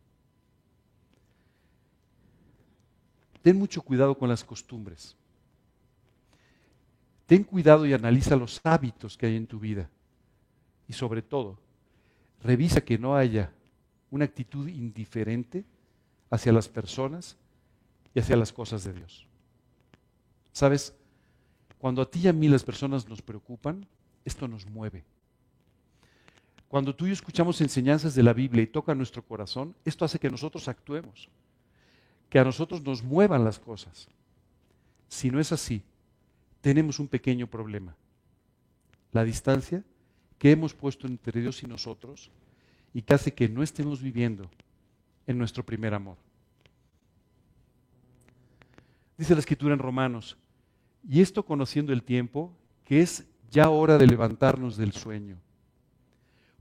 Ten 3.41 3.57
mucho 3.57 3.81
cuidado 3.81 4.17
con 4.17 4.29
las 4.29 4.43
costumbres. 4.43 5.15
Ten 7.25 7.43
cuidado 7.43 7.85
y 7.85 7.93
analiza 7.93 8.35
los 8.35 8.61
hábitos 8.63 9.17
que 9.17 9.25
hay 9.25 9.35
en 9.35 9.47
tu 9.47 9.59
vida. 9.59 9.89
Y 10.87 10.93
sobre 10.93 11.21
todo, 11.21 11.59
revisa 12.43 12.81
que 12.81 12.97
no 12.97 13.15
haya 13.15 13.51
una 14.11 14.25
actitud 14.25 14.67
indiferente 14.67 15.65
hacia 16.29 16.51
las 16.51 16.69
personas 16.69 17.37
y 18.13 18.19
hacia 18.19 18.35
las 18.35 18.53
cosas 18.53 18.83
de 18.83 18.93
Dios. 18.93 19.27
¿Sabes? 20.51 20.93
Cuando 21.77 22.01
a 22.01 22.09
ti 22.09 22.21
y 22.21 22.27
a 22.27 22.33
mí 22.33 22.47
las 22.47 22.63
personas 22.63 23.07
nos 23.07 23.21
preocupan, 23.21 23.85
esto 24.23 24.47
nos 24.47 24.65
mueve. 24.65 25.03
Cuando 26.67 26.95
tú 26.95 27.05
y 27.05 27.09
yo 27.09 27.13
escuchamos 27.13 27.61
enseñanzas 27.61 28.15
de 28.15 28.23
la 28.23 28.33
Biblia 28.33 28.63
y 28.63 28.67
toca 28.67 28.95
nuestro 28.95 29.23
corazón, 29.23 29.75
esto 29.85 30.03
hace 30.03 30.19
que 30.19 30.29
nosotros 30.29 30.67
actuemos, 30.67 31.29
que 32.29 32.39
a 32.39 32.43
nosotros 32.43 32.81
nos 32.83 33.03
muevan 33.03 33.43
las 33.43 33.59
cosas. 33.59 34.07
Si 35.07 35.29
no 35.29 35.39
es 35.39 35.51
así, 35.51 35.83
tenemos 36.61 36.99
un 36.99 37.07
pequeño 37.07 37.47
problema. 37.47 37.95
La 39.11 39.23
distancia 39.23 39.83
que 40.37 40.51
hemos 40.51 40.73
puesto 40.73 41.07
entre 41.07 41.41
Dios 41.41 41.63
y 41.63 41.67
nosotros 41.67 42.31
y 42.93 43.01
que 43.01 43.13
hace 43.13 43.33
que 43.33 43.49
no 43.49 43.63
estemos 43.63 44.01
viviendo 44.01 44.49
en 45.27 45.37
nuestro 45.37 45.65
primer 45.65 45.93
amor. 45.93 46.17
Dice 49.17 49.33
la 49.33 49.39
escritura 49.39 49.73
en 49.73 49.79
Romanos, 49.79 50.37
y 51.07 51.21
esto 51.21 51.43
conociendo 51.43 51.93
el 51.93 52.03
tiempo, 52.03 52.51
que 52.83 53.01
es 53.01 53.25
ya 53.49 53.69
hora 53.69 53.97
de 53.97 54.07
levantarnos 54.07 54.75
del 54.75 54.91
sueño, 54.91 55.37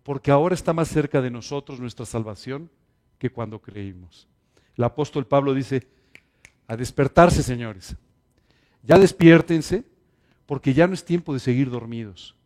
porque 0.03 0.31
ahora 0.31 0.55
está 0.55 0.73
más 0.73 0.89
cerca 0.89 1.21
de 1.21 1.31
nosotros 1.31 1.81
nuestra 1.81 2.07
salvación 2.07 2.71
que 3.19 3.31
cuando 3.31 3.61
creímos. 3.61 4.29
El 4.77 4.85
apóstol 4.85 5.27
Pablo 5.27 5.55
dice, 5.55 5.89
a 6.67 6.77
despertarse, 6.77 7.43
señores, 7.43 7.97
ya 8.83 8.99
despiértense 8.99 9.85
porque 10.47 10.75
ya 10.75 10.87
no 10.87 10.95
es 10.95 11.05
tiempo 11.05 11.33
de 11.33 11.41
seguir 11.41 11.71
dormidos. 11.71 12.37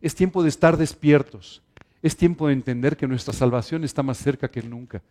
Es 0.00 0.14
tiempo 0.14 0.42
de 0.42 0.48
estar 0.48 0.76
despiertos. 0.76 1.62
Es 2.02 2.16
tiempo 2.16 2.46
de 2.46 2.52
entender 2.52 2.96
que 2.96 3.08
nuestra 3.08 3.34
salvación 3.34 3.84
está 3.84 4.02
más 4.02 4.18
cerca 4.18 4.50
que 4.50 4.62
nunca. 4.62 5.02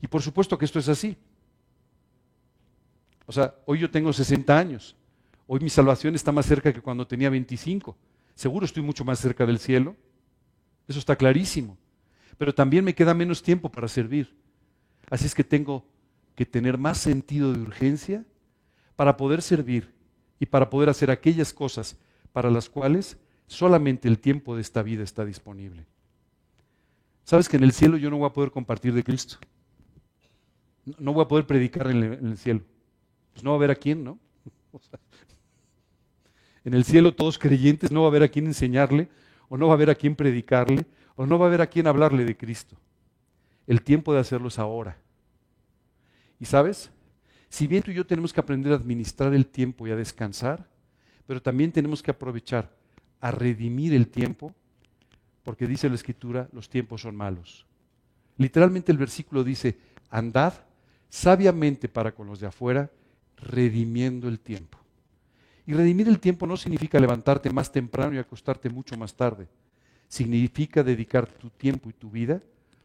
Y 0.00 0.08
por 0.08 0.22
supuesto 0.22 0.58
que 0.58 0.64
esto 0.64 0.78
es 0.78 0.88
así. 0.88 1.16
O 3.26 3.32
sea, 3.32 3.54
hoy 3.66 3.78
yo 3.78 3.90
tengo 3.90 4.12
60 4.12 4.58
años. 4.58 4.96
Hoy 5.46 5.60
mi 5.60 5.70
salvación 5.70 6.14
está 6.14 6.32
más 6.32 6.46
cerca 6.46 6.72
que 6.72 6.80
cuando 6.80 7.06
tenía 7.06 7.30
25. 7.30 7.96
Seguro 8.34 8.66
estoy 8.66 8.82
mucho 8.82 9.04
más 9.04 9.20
cerca 9.20 9.46
del 9.46 9.58
cielo. 9.58 9.96
Eso 10.88 10.98
está 10.98 11.14
clarísimo. 11.14 11.78
Pero 12.38 12.54
también 12.54 12.84
me 12.84 12.94
queda 12.94 13.14
menos 13.14 13.42
tiempo 13.42 13.70
para 13.70 13.86
servir. 13.86 14.34
Así 15.10 15.26
es 15.26 15.34
que 15.34 15.44
tengo 15.44 15.84
que 16.34 16.46
tener 16.46 16.78
más 16.78 16.98
sentido 16.98 17.52
de 17.52 17.60
urgencia 17.60 18.24
para 18.96 19.16
poder 19.16 19.42
servir 19.42 19.92
y 20.40 20.46
para 20.46 20.70
poder 20.70 20.88
hacer 20.88 21.10
aquellas 21.10 21.52
cosas 21.52 21.96
para 22.32 22.50
las 22.50 22.68
cuales 22.68 23.16
solamente 23.46 24.08
el 24.08 24.18
tiempo 24.18 24.54
de 24.54 24.62
esta 24.62 24.82
vida 24.82 25.02
está 25.02 25.24
disponible. 25.24 25.86
¿Sabes 27.24 27.48
que 27.48 27.56
en 27.56 27.64
el 27.64 27.72
cielo 27.72 27.96
yo 27.96 28.10
no 28.10 28.18
voy 28.18 28.26
a 28.26 28.32
poder 28.32 28.50
compartir 28.50 28.92
de 28.92 29.04
Cristo? 29.04 29.36
No 30.98 31.12
voy 31.12 31.24
a 31.24 31.28
poder 31.28 31.46
predicar 31.46 31.88
en 31.90 32.02
el, 32.02 32.36
cielo. 32.36 32.62
Pues 33.32 33.44
no 33.44 33.50
va 33.50 33.56
a 33.56 33.58
haber 33.58 33.70
a 33.70 33.74
quién, 33.76 34.02
¿no? 34.02 34.18
en 36.64 36.74
el 36.74 36.84
cielo 36.84 37.14
todos 37.14 37.38
creyentes 37.38 37.92
no 37.92 38.00
va 38.00 38.08
a 38.08 38.10
haber 38.10 38.24
a 38.24 38.28
quién 38.28 38.46
enseñarle, 38.46 39.08
o 39.48 39.56
no 39.56 39.68
va 39.68 39.74
a 39.74 39.76
haber 39.76 39.90
a 39.90 39.94
quién 39.94 40.16
predicarle, 40.16 40.84
o 41.14 41.26
no 41.26 41.38
va 41.38 41.46
a 41.46 41.48
haber 41.48 41.60
a 41.60 41.68
quién 41.68 41.86
hablarle 41.86 42.24
de 42.24 42.36
Cristo. 42.36 42.76
El 43.66 43.82
tiempo 43.82 44.12
de 44.12 44.20
hacerlo 44.20 44.48
es 44.48 44.58
ahora. 44.58 44.98
¿Y 46.40 46.46
sabes? 46.46 46.90
Si 47.48 47.66
bien 47.66 47.82
tú 47.82 47.90
y 47.92 47.94
yo 47.94 48.04
tenemos 48.04 48.32
que 48.32 48.40
aprender 48.40 48.72
a 48.72 48.76
administrar 48.76 49.32
el 49.34 49.46
tiempo 49.46 49.86
y 49.86 49.92
a 49.92 49.96
descansar, 49.96 50.68
pero 51.26 51.40
también 51.40 51.70
tenemos 51.70 52.02
que 52.02 52.10
aprovechar 52.10 52.74
a 53.22 53.30
redimir 53.30 53.94
el 53.94 54.08
tiempo, 54.08 54.54
porque 55.42 55.66
dice 55.66 55.88
la 55.88 55.94
escritura, 55.94 56.46
los 56.52 56.68
tiempos 56.68 57.00
son 57.00 57.16
malos. 57.16 57.64
Literalmente 58.36 58.92
el 58.92 58.98
versículo 58.98 59.42
dice, 59.42 59.78
andad 60.10 60.52
sabiamente 61.08 61.88
para 61.88 62.12
con 62.12 62.26
los 62.26 62.38
de 62.40 62.48
afuera, 62.48 62.90
redimiendo 63.36 64.28
el 64.28 64.38
tiempo. 64.38 64.76
Y 65.66 65.72
redimir 65.72 66.08
el 66.08 66.20
tiempo 66.20 66.46
no 66.46 66.58
significa 66.58 67.00
levantarte 67.00 67.48
más 67.48 67.72
temprano 67.72 68.14
y 68.14 68.18
acostarte 68.18 68.68
mucho 68.68 68.94
más 68.98 69.14
tarde. 69.14 69.48
Significa 70.06 70.82
dedicar 70.82 71.26
tu 71.26 71.48
tiempo 71.48 71.88
y 71.88 71.94
tu 71.94 72.10
vida 72.10 72.42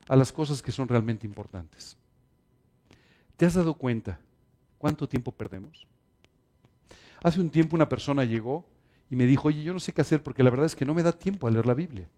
a 0.08 0.16
las 0.16 0.32
cosas 0.32 0.62
que 0.62 0.72
son 0.72 0.88
realmente 0.88 1.28
importantes. 1.28 1.98
¿Te 3.36 3.46
has 3.46 3.56
dado 3.56 3.74
cuenta 3.74 4.20
¿Cuánto 4.78 5.08
tiempo 5.08 5.32
perdemos? 5.32 5.88
Hace 7.24 7.42
un 7.42 7.50
tiempo 7.50 7.76
una 7.76 7.90
persona 7.90 8.24
llegó 8.24 8.66
y 9.10 9.16
me 9.16 9.26
dijo, 9.26 9.48
oye, 9.48 9.64
yo 9.64 9.74
no 9.74 9.80
sé 9.80 9.94
qué 9.94 10.02
hacer 10.02 10.22
porque 10.22 10.44
la 10.44 10.50
verdad 10.50 10.66
es 10.66 10.76
que 10.76 10.86
no 10.86 10.94
me 10.94 11.04
da 11.04 11.12
tiempo 11.12 11.48
a 11.48 11.52
leer 11.52 11.66
la 11.66 11.74
Biblia. 11.74 12.10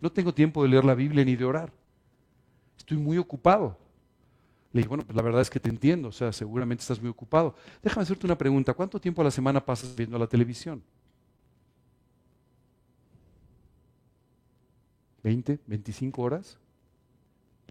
No 0.00 0.10
tengo 0.12 0.32
tiempo 0.32 0.62
de 0.62 0.68
leer 0.68 0.84
la 0.84 0.94
Biblia 0.94 1.24
ni 1.24 1.34
de 1.34 1.44
orar. 1.44 1.72
Estoy 2.76 2.96
muy 2.96 3.18
ocupado. 3.18 3.76
Le 4.72 4.80
dije, 4.80 4.88
bueno, 4.88 5.04
pues 5.04 5.16
la 5.16 5.22
verdad 5.22 5.40
es 5.40 5.50
que 5.50 5.58
te 5.58 5.70
entiendo, 5.70 6.08
o 6.08 6.12
sea, 6.12 6.32
seguramente 6.32 6.82
estás 6.82 7.00
muy 7.00 7.10
ocupado. 7.10 7.54
Déjame 7.82 8.02
hacerte 8.02 8.26
una 8.26 8.36
pregunta, 8.36 8.74
¿cuánto 8.74 9.00
tiempo 9.00 9.22
a 9.22 9.24
la 9.24 9.30
semana 9.30 9.64
pasas 9.64 9.96
viendo 9.96 10.18
la 10.18 10.26
televisión? 10.26 10.82
¿20, 15.24 15.58
25 15.66 16.22
horas 16.22 16.58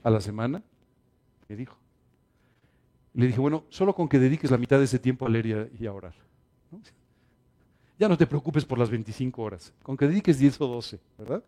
a 0.04 0.10
la 0.10 0.20
semana? 0.20 0.62
Me 1.48 1.56
dijo. 1.56 1.78
Le 3.14 3.28
dije, 3.28 3.40
bueno, 3.40 3.64
solo 3.70 3.96
con 3.96 4.10
que 4.10 4.20
dediques 4.20 4.52
la 4.52 4.58
mitad 4.58 4.78
de 4.78 4.86
ese 4.86 5.00
tiempo 5.00 5.26
a 5.26 5.30
leer 5.30 5.72
y 5.80 5.86
a, 5.86 5.94
orar. 5.94 6.14
Ya 7.98 8.08
no 8.08 8.18
te 8.18 8.28
preocupes 8.28 8.66
por 8.66 8.78
las 8.78 8.90
25 8.90 9.42
horas, 9.42 9.74
con 9.82 9.98
que 9.98 10.08
dediques 10.08 10.38
10 10.38 10.62
o 10.62 10.68
12, 10.68 11.00
¿verdad? 11.18 11.44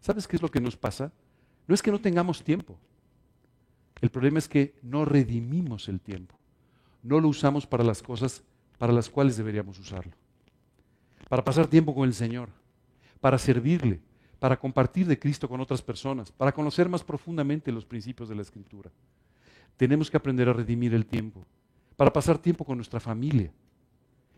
¿Sabes 0.00 0.26
qué 0.26 0.36
es 0.36 0.42
lo 0.42 0.50
que 0.50 0.60
nos 0.60 0.76
pasa? 0.76 1.12
No 1.66 1.74
es 1.74 1.82
que 1.82 1.90
no 1.90 2.00
tengamos 2.00 2.42
tiempo. 2.42 2.78
El 4.00 4.10
problema 4.10 4.38
es 4.38 4.48
que 4.48 4.74
no 4.82 5.04
redimimos 5.04 5.88
el 5.88 6.00
tiempo. 6.00 6.38
No 7.02 7.20
lo 7.20 7.28
usamos 7.28 7.66
para 7.66 7.84
las 7.84 8.02
cosas 8.02 8.42
para 8.78 8.92
las 8.92 9.08
cuales 9.08 9.36
deberíamos 9.36 9.78
usarlo. 9.78 10.12
Para 11.28 11.44
pasar 11.44 11.66
tiempo 11.66 11.94
con 11.94 12.06
el 12.06 12.14
Señor, 12.14 12.48
para 13.20 13.38
servirle, 13.38 14.00
para 14.38 14.58
compartir 14.58 15.06
de 15.06 15.18
Cristo 15.18 15.48
con 15.48 15.60
otras 15.60 15.80
personas, 15.80 16.30
para 16.30 16.52
conocer 16.52 16.88
más 16.88 17.02
profundamente 17.02 17.72
los 17.72 17.86
principios 17.86 18.28
de 18.28 18.34
la 18.34 18.42
Escritura. 18.42 18.90
Tenemos 19.76 20.10
que 20.10 20.16
aprender 20.16 20.48
a 20.48 20.52
redimir 20.52 20.92
el 20.92 21.06
tiempo 21.06 21.44
para 21.96 22.12
pasar 22.12 22.38
tiempo 22.38 22.64
con 22.64 22.76
nuestra 22.76 23.00
familia. 23.00 23.50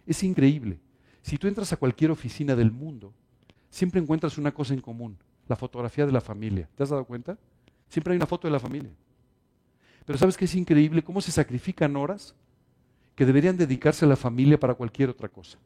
Es 0.06 0.22
increíble. 0.22 0.78
Si 1.26 1.38
tú 1.38 1.48
entras 1.48 1.72
a 1.72 1.76
cualquier 1.76 2.12
oficina 2.12 2.54
del 2.54 2.70
mundo, 2.70 3.12
siempre 3.68 4.00
encuentras 4.00 4.38
una 4.38 4.54
cosa 4.54 4.74
en 4.74 4.80
común, 4.80 5.18
la 5.48 5.56
fotografía 5.56 6.06
de 6.06 6.12
la 6.12 6.20
familia. 6.20 6.68
¿Te 6.76 6.84
has 6.84 6.90
dado 6.90 7.04
cuenta? 7.04 7.36
Siempre 7.88 8.12
hay 8.12 8.16
una 8.16 8.28
foto 8.28 8.46
de 8.46 8.52
la 8.52 8.60
familia. 8.60 8.92
Pero 10.04 10.20
¿sabes 10.20 10.36
qué 10.36 10.44
es 10.44 10.54
increíble? 10.54 11.02
¿Cómo 11.02 11.20
se 11.20 11.32
sacrifican 11.32 11.96
horas 11.96 12.36
que 13.16 13.26
deberían 13.26 13.56
dedicarse 13.56 14.04
a 14.04 14.08
la 14.08 14.14
familia 14.14 14.60
para 14.60 14.74
cualquier 14.74 15.10
otra 15.10 15.28
cosa? 15.28 15.58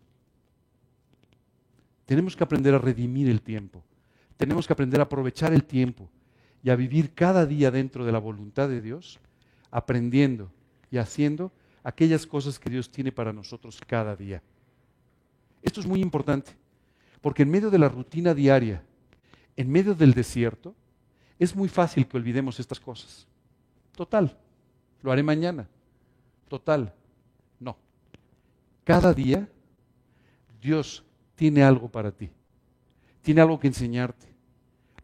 Tenemos 2.07 2.35
que 2.35 2.45
aprender 2.45 2.75
a 2.75 2.79
redimir 2.79 3.29
el 3.29 3.43
tiempo. 3.43 3.85
Tenemos 4.39 4.67
que 4.67 4.73
aprender 4.73 5.01
a 5.01 5.05
aprovechar 5.05 5.53
el 5.53 5.65
tiempo 5.65 6.09
y 6.63 6.71
a 6.71 6.77
vivir 6.77 7.13
cada 7.13 7.45
día 7.45 7.71
dentro 7.71 8.07
de 8.07 8.13
la 8.13 8.19
voluntad 8.19 8.67
de 8.71 8.81
Dios, 8.81 9.21
aprendiendo 9.71 10.51
y 10.91 10.97
haciendo 10.97 11.53
aquellas 11.85 12.27
cosas 12.27 12.59
que 12.59 12.71
Dios 12.71 12.91
tiene 12.91 13.13
para 13.13 13.35
nosotros 13.35 13.79
cada 13.87 14.17
día. 14.17 14.43
Esto 15.63 15.81
es 15.81 15.87
muy 15.87 16.01
importante, 16.01 16.53
porque 17.21 17.43
en 17.43 17.51
medio 17.51 17.71
de 17.71 17.79
la 17.79 17.89
rutina 17.89 18.35
diaria, 18.35 18.83
en 19.57 19.71
medio 19.71 19.95
del 19.95 20.15
desierto, 20.15 20.75
es 21.39 21.55
muy 21.55 21.69
fácil 21.69 22.07
que 22.07 22.17
olvidemos 22.17 22.61
estas 22.61 22.81
cosas. 22.81 23.27
Total, 23.95 24.37
lo 25.03 25.13
haré 25.13 25.23
mañana. 25.23 25.69
Total, 26.49 26.93
no. 27.59 27.77
Cada 28.85 29.13
día 29.15 29.49
Dios 30.61 31.05
tiene 31.35 31.63
algo 31.63 31.89
para 31.89 32.11
ti. 32.11 32.31
Tiene 33.23 33.41
algo 33.41 33.59
que 33.59 33.69
enseñarte. 33.69 34.27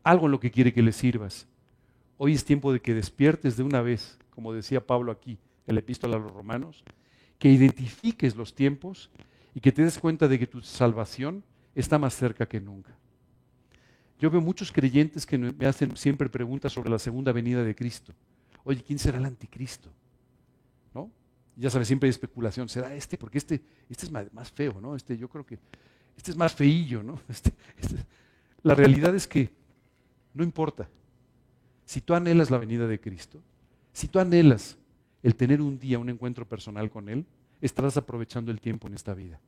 Algo 0.03 0.27
en 0.27 0.33
lo 0.33 0.41
que 0.41 0.51
quiere 0.51 0.73
que 0.73 0.83
le 0.83 0.93
sirvas. 0.93 1.47
Hoy 2.19 2.33
es 2.33 2.45
tiempo 2.45 2.73
de 2.73 2.81
que 2.81 2.95
despiertes 2.95 3.57
de 3.57 3.63
una 3.63 3.83
vez, 3.83 4.19
como 4.31 4.53
decía 4.53 4.87
Pablo 4.87 5.13
aquí 5.13 5.39
en 5.67 5.75
la 5.75 5.81
epístola 5.81 6.17
a 6.17 6.21
los 6.21 6.33
romanos, 6.33 6.85
que 7.39 7.51
identifiques 7.51 8.37
los 8.37 8.55
tiempos 8.55 9.11
y 9.57 9.61
que 9.61 9.73
te 9.73 9.83
des 9.83 9.99
cuenta 9.99 10.29
de 10.29 10.39
que 10.39 10.47
tu 10.47 10.61
salvación 10.61 11.43
está 11.75 11.99
más 11.99 12.15
cerca 12.15 12.45
que 12.45 12.61
nunca. 12.61 12.95
Yo 14.21 14.31
veo 14.31 14.43
muchos 14.43 14.71
creyentes 14.71 15.25
que 15.25 15.39
me 15.39 15.65
hacen 15.65 15.97
siempre 15.97 16.29
preguntas 16.29 16.75
sobre 16.75 16.91
la 16.91 16.99
segunda 16.99 17.33
venida 17.33 17.65
de 17.65 17.75
Cristo. 17.75 18.13
Oye, 18.65 18.83
¿quién 18.87 18.99
será 18.99 19.17
el 19.17 19.25
anticristo? 19.25 19.89
¿No? 20.93 21.11
Ya 21.57 21.71
sabes, 21.71 21.89
siempre 21.89 22.07
hay 22.07 22.11
especulación. 22.11 22.69
¿Será 22.69 22.95
este? 22.95 23.17
Porque 23.17 23.39
este, 23.39 23.63
este 23.89 24.05
es 24.05 24.13
más, 24.13 24.53
feo, 24.53 24.79
¿no? 24.79 24.95
Este 24.95 25.17
yo 25.17 25.27
creo 25.27 25.47
que 25.47 25.59
este 26.19 26.33
es 26.33 26.37
más 26.37 26.55
feillo, 26.55 27.03
¿no? 27.03 27.19
Este, 27.31 27.51
este, 27.79 27.97
la 28.63 28.75
realidad 28.75 29.15
es 29.15 29.27
que 29.27 29.51
no 30.35 30.45
importa. 30.45 30.87
Si 31.87 32.03
tú 32.03 32.13
anhelas 32.13 32.51
la 32.51 32.59
venida 32.59 32.87
de 32.87 33.01
Cristo, 33.01 33.41
si 33.95 34.07
tú 34.07 34.19
anhelas 34.19 34.77
el 35.23 35.35
tener 35.35 35.63
un 35.63 35.79
día 35.79 35.99
un 35.99 36.11
encuentro 36.11 36.47
personal 36.47 36.91
con 36.91 37.09
Él, 37.09 37.25
estarás 37.61 37.97
aprovechando 37.97 38.51
el 38.51 38.61
tiempo 38.61 38.87
en 38.87 38.95
esta 38.95 39.15
vida. 39.15 39.41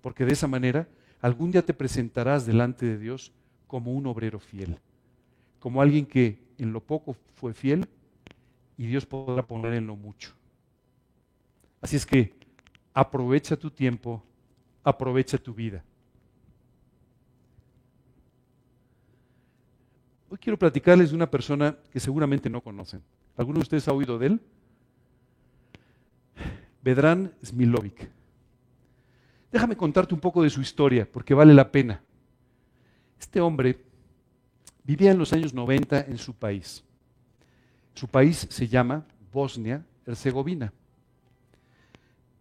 Porque 0.00 0.24
de 0.24 0.32
esa 0.32 0.46
manera, 0.46 0.88
algún 1.20 1.50
día 1.50 1.62
te 1.62 1.74
presentarás 1.74 2.46
delante 2.46 2.86
de 2.86 2.98
Dios 2.98 3.32
como 3.66 3.92
un 3.92 4.06
obrero 4.06 4.40
fiel, 4.40 4.78
como 5.58 5.82
alguien 5.82 6.06
que 6.06 6.38
en 6.58 6.72
lo 6.72 6.80
poco 6.80 7.16
fue 7.34 7.54
fiel 7.54 7.88
y 8.76 8.86
Dios 8.86 9.06
podrá 9.06 9.46
poner 9.46 9.74
en 9.74 9.86
lo 9.86 9.96
mucho. 9.96 10.32
Así 11.80 11.96
es 11.96 12.06
que 12.06 12.34
aprovecha 12.92 13.56
tu 13.56 13.70
tiempo, 13.70 14.22
aprovecha 14.82 15.38
tu 15.38 15.54
vida. 15.54 15.84
Hoy 20.28 20.38
quiero 20.38 20.58
platicarles 20.58 21.10
de 21.10 21.16
una 21.16 21.30
persona 21.30 21.76
que 21.90 21.98
seguramente 21.98 22.48
no 22.48 22.60
conocen. 22.60 23.02
¿Alguno 23.36 23.58
de 23.58 23.62
ustedes 23.62 23.88
ha 23.88 23.92
oído 23.92 24.18
de 24.18 24.26
él? 24.26 24.40
Vedran 26.82 27.32
Smilovic. 27.44 28.08
Déjame 29.52 29.76
contarte 29.76 30.14
un 30.14 30.20
poco 30.20 30.42
de 30.42 30.50
su 30.50 30.60
historia, 30.60 31.08
porque 31.10 31.34
vale 31.34 31.52
la 31.52 31.70
pena. 31.70 32.00
Este 33.18 33.40
hombre 33.40 33.84
vivía 34.84 35.10
en 35.10 35.18
los 35.18 35.32
años 35.32 35.52
90 35.52 36.02
en 36.02 36.18
su 36.18 36.34
país. 36.34 36.84
Su 37.94 38.08
país 38.08 38.46
se 38.48 38.68
llama 38.68 39.04
Bosnia-Herzegovina. 39.32 40.72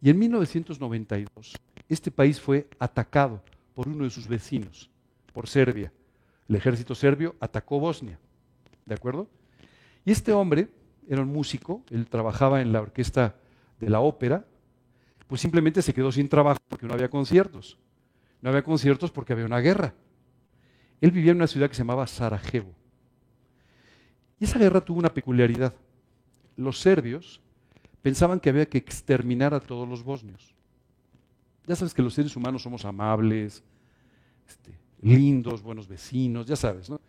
Y 0.02 0.10
en 0.10 0.20
1992, 0.20 1.58
este 1.90 2.12
país 2.12 2.40
fue 2.40 2.68
atacado 2.80 3.42
por 3.74 3.88
uno 3.88 4.04
de 4.04 4.10
sus 4.10 4.28
vecinos, 4.28 4.90
por 5.34 5.48
Serbia. 5.48 5.92
El 6.48 6.56
ejército 6.56 6.96
serbio 6.96 7.36
atacó 7.40 7.80
Bosnia. 7.80 8.18
¿De 8.86 8.96
acuerdo? 8.96 9.28
Y 10.06 10.12
este 10.12 10.32
hombre 10.32 10.70
era 11.08 11.22
un 11.22 11.34
músico, 11.34 11.84
él 11.90 12.08
trabajaba 12.08 12.62
en 12.62 12.72
la 12.72 12.82
orquesta 12.82 13.36
de 13.80 13.90
la 13.90 14.00
ópera, 14.00 14.46
pues 15.28 15.42
simplemente 15.42 15.82
se 15.82 15.94
quedó 15.94 16.12
sin 16.12 16.28
trabajo 16.28 16.60
porque 16.68 16.88
no 16.88 16.94
había 16.94 17.10
conciertos. 17.10 17.78
No 18.42 18.50
había 18.50 18.64
conciertos 18.64 19.12
porque 19.12 19.34
había 19.34 19.46
una 19.46 19.60
guerra. 19.60 19.94
Él 21.02 21.12
vivía 21.12 21.32
en 21.32 21.38
una 21.38 21.48
ciudad 21.48 21.70
que 21.70 21.76
se 21.76 21.82
llamaba 21.82 22.08
Sarajevo. 22.08 22.74
Y 24.40 24.46
esa 24.46 24.60
guerra 24.60 24.82
tuvo 24.82 25.00
una 25.00 25.14
peculiaridad. 25.14 25.74
Los 26.56 26.80
serbios 26.80 27.42
pensaban 28.02 28.40
que 28.40 28.50
había 28.50 28.66
que 28.66 28.78
exterminar 28.78 29.54
a 29.54 29.60
todos 29.60 29.88
los 29.88 30.04
bosnios. 30.04 30.56
Ya 31.68 31.76
sabes 31.76 31.94
que 31.94 32.02
los 32.02 32.14
seres 32.14 32.36
humanos 32.36 32.64
somos 32.64 32.84
amables, 32.86 33.64
este, 34.48 34.74
lindos, 35.02 35.62
buenos 35.62 35.88
vecinos, 35.88 36.48
ya 36.48 36.56
sabes, 36.56 36.90
¿no? 36.90 37.00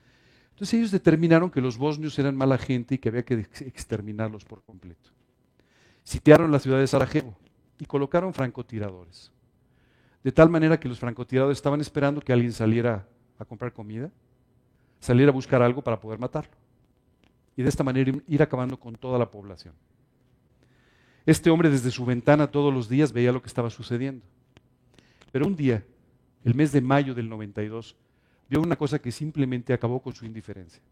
Entonces 0.50 0.74
ellos 0.74 0.90
determinaron 0.90 1.50
que 1.50 1.62
los 1.62 1.78
bosnios 1.78 2.18
eran 2.18 2.36
mala 2.36 2.58
gente 2.58 2.96
y 2.96 2.98
que 2.98 3.08
había 3.08 3.24
que 3.24 3.46
exterminarlos 3.60 4.44
por 4.44 4.62
completo. 4.62 5.10
Sitiaron 6.10 6.50
la 6.50 6.58
ciudad 6.58 6.80
de 6.80 6.88
Sarajevo 6.88 7.36
y 7.78 7.84
colocaron 7.84 8.34
francotiradores. 8.34 9.30
De 10.24 10.32
tal 10.32 10.50
manera 10.50 10.80
que 10.80 10.88
los 10.88 10.98
francotiradores 10.98 11.58
estaban 11.58 11.80
esperando 11.80 12.20
que 12.20 12.32
alguien 12.32 12.52
saliera 12.52 13.06
a 13.38 13.44
comprar 13.44 13.72
comida, 13.72 14.10
salir 14.98 15.28
a 15.28 15.30
buscar 15.30 15.62
algo 15.62 15.82
para 15.82 16.00
poder 16.00 16.18
matarlo. 16.18 16.50
Y 17.54 17.62
de 17.62 17.68
esta 17.68 17.84
manera 17.84 18.12
ir 18.26 18.42
acabando 18.42 18.76
con 18.76 18.96
toda 18.96 19.20
la 19.20 19.30
población. 19.30 19.72
Este 21.26 21.48
hombre 21.48 21.70
desde 21.70 21.92
su 21.92 22.04
ventana 22.04 22.50
todos 22.50 22.74
los 22.74 22.88
días 22.88 23.12
veía 23.12 23.30
lo 23.30 23.40
que 23.40 23.46
estaba 23.46 23.70
sucediendo. 23.70 24.26
Pero 25.30 25.46
un 25.46 25.54
día, 25.54 25.84
el 26.42 26.56
mes 26.56 26.72
de 26.72 26.80
mayo 26.80 27.14
del 27.14 27.28
92, 27.28 27.94
vio 28.48 28.60
una 28.60 28.74
cosa 28.74 28.98
que 28.98 29.12
simplemente 29.12 29.72
acabó 29.72 30.02
con 30.02 30.12
su 30.12 30.26
indiferencia. 30.26 30.82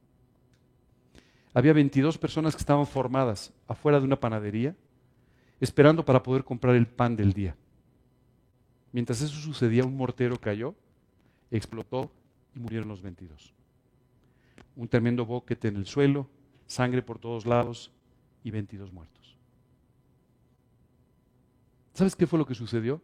Había 1.54 1.72
22 1.72 2.18
personas 2.18 2.54
que 2.54 2.60
estaban 2.60 2.86
formadas 2.86 3.52
afuera 3.66 3.98
de 3.98 4.06
una 4.06 4.20
panadería, 4.20 4.76
esperando 5.60 6.04
para 6.04 6.22
poder 6.22 6.44
comprar 6.44 6.76
el 6.76 6.86
pan 6.86 7.16
del 7.16 7.32
día. 7.32 7.56
Mientras 8.92 9.20
eso 9.20 9.34
sucedía, 9.34 9.84
un 9.84 9.96
mortero 9.96 10.38
cayó, 10.38 10.74
explotó 11.50 12.10
y 12.54 12.60
murieron 12.60 12.88
los 12.88 13.02
22. 13.02 13.52
Un 14.76 14.88
tremendo 14.88 15.26
boquete 15.26 15.68
en 15.68 15.76
el 15.76 15.86
suelo, 15.86 16.28
sangre 16.66 17.02
por 17.02 17.18
todos 17.18 17.46
lados 17.46 17.90
y 18.44 18.50
22 18.50 18.92
muertos. 18.92 19.36
¿Sabes 21.92 22.14
qué 22.14 22.26
fue 22.26 22.38
lo 22.38 22.46
que 22.46 22.54
sucedió? 22.54 23.00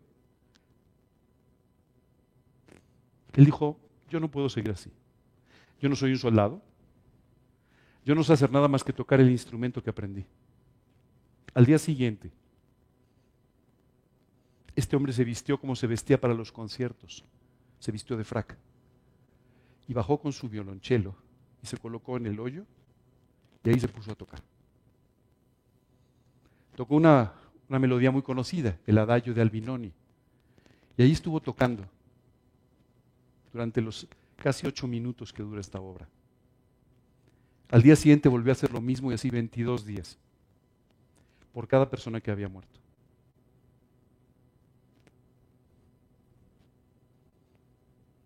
Él 3.33 3.45
dijo, 3.45 3.79
yo 4.09 4.21
no 4.21 4.31
puedo 4.31 4.49
seguir 4.49 4.71
así. 4.71 4.91
Yo 5.81 5.89
no 5.89 5.97
soy 5.97 6.13
un 6.13 6.19
soldado. 6.19 6.63
Yo 8.05 8.15
no 8.15 8.23
sé 8.23 8.33
hacer 8.33 8.53
nada 8.53 8.69
más 8.69 8.85
que 8.85 8.93
tocar 8.93 9.21
el 9.21 9.31
instrumento 9.31 9.83
que 9.83 9.91
aprendí. 9.91 10.25
Al 11.55 11.67
día 11.67 11.79
siguiente, 11.79 12.31
este 14.77 14.97
hombre 14.97 15.13
se 15.13 15.25
vistió 15.25 15.59
como 15.59 15.77
se 15.77 15.87
vestía 15.87 16.21
para 16.21 16.35
los 16.35 16.51
conciertos. 16.51 17.25
Se 17.79 17.93
vistió 17.93 18.17
de 18.17 18.25
frac 18.25 18.57
y 19.87 19.93
bajó 19.93 20.19
con 20.19 20.33
su 20.33 20.49
violonchelo 20.49 21.15
y 21.63 21.67
se 21.67 21.77
colocó 21.77 22.17
en 22.17 22.27
el 22.27 22.41
hoyo 22.41 22.65
y 23.63 23.71
ahí 23.71 23.81
se 23.81 23.89
puso 23.89 24.13
a 24.13 24.15
tocar. 24.15 24.43
Tocó 26.77 26.97
una, 26.97 27.33
una 27.69 27.79
melodía 27.79 28.11
muy 28.11 28.23
conocida, 28.23 28.79
el 28.87 28.99
adagio 28.99 29.33
de 29.33 29.43
Albinoni, 29.43 29.93
y 30.97 31.03
ahí 31.03 31.13
estuvo 31.13 31.41
tocando 31.41 31.85
durante 33.53 33.81
los 33.81 34.09
casi 34.37 34.67
ocho 34.67 34.87
minutos 34.87 35.33
que 35.33 35.43
dura 35.43 35.61
esta 35.61 35.81
obra. 35.81 36.09
Al 37.71 37.83
día 37.83 37.97
siguiente 37.97 38.29
volvió 38.29 38.51
a 38.51 38.55
hacer 38.55 38.73
lo 38.73 38.81
mismo 38.81 39.11
y 39.11 39.15
así 39.15 39.31
22 39.31 39.85
días 39.85 40.19
por 41.53 41.69
cada 41.69 41.89
persona 41.89 42.21
que 42.21 42.31
había 42.31 42.49
muerto. 42.49 42.81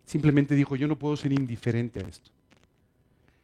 Simplemente 0.09 0.55
dijo, 0.55 0.75
yo 0.75 0.87
no 0.87 0.97
puedo 0.97 1.15
ser 1.15 1.31
indiferente 1.31 1.99
a 1.99 2.07
esto. 2.07 2.31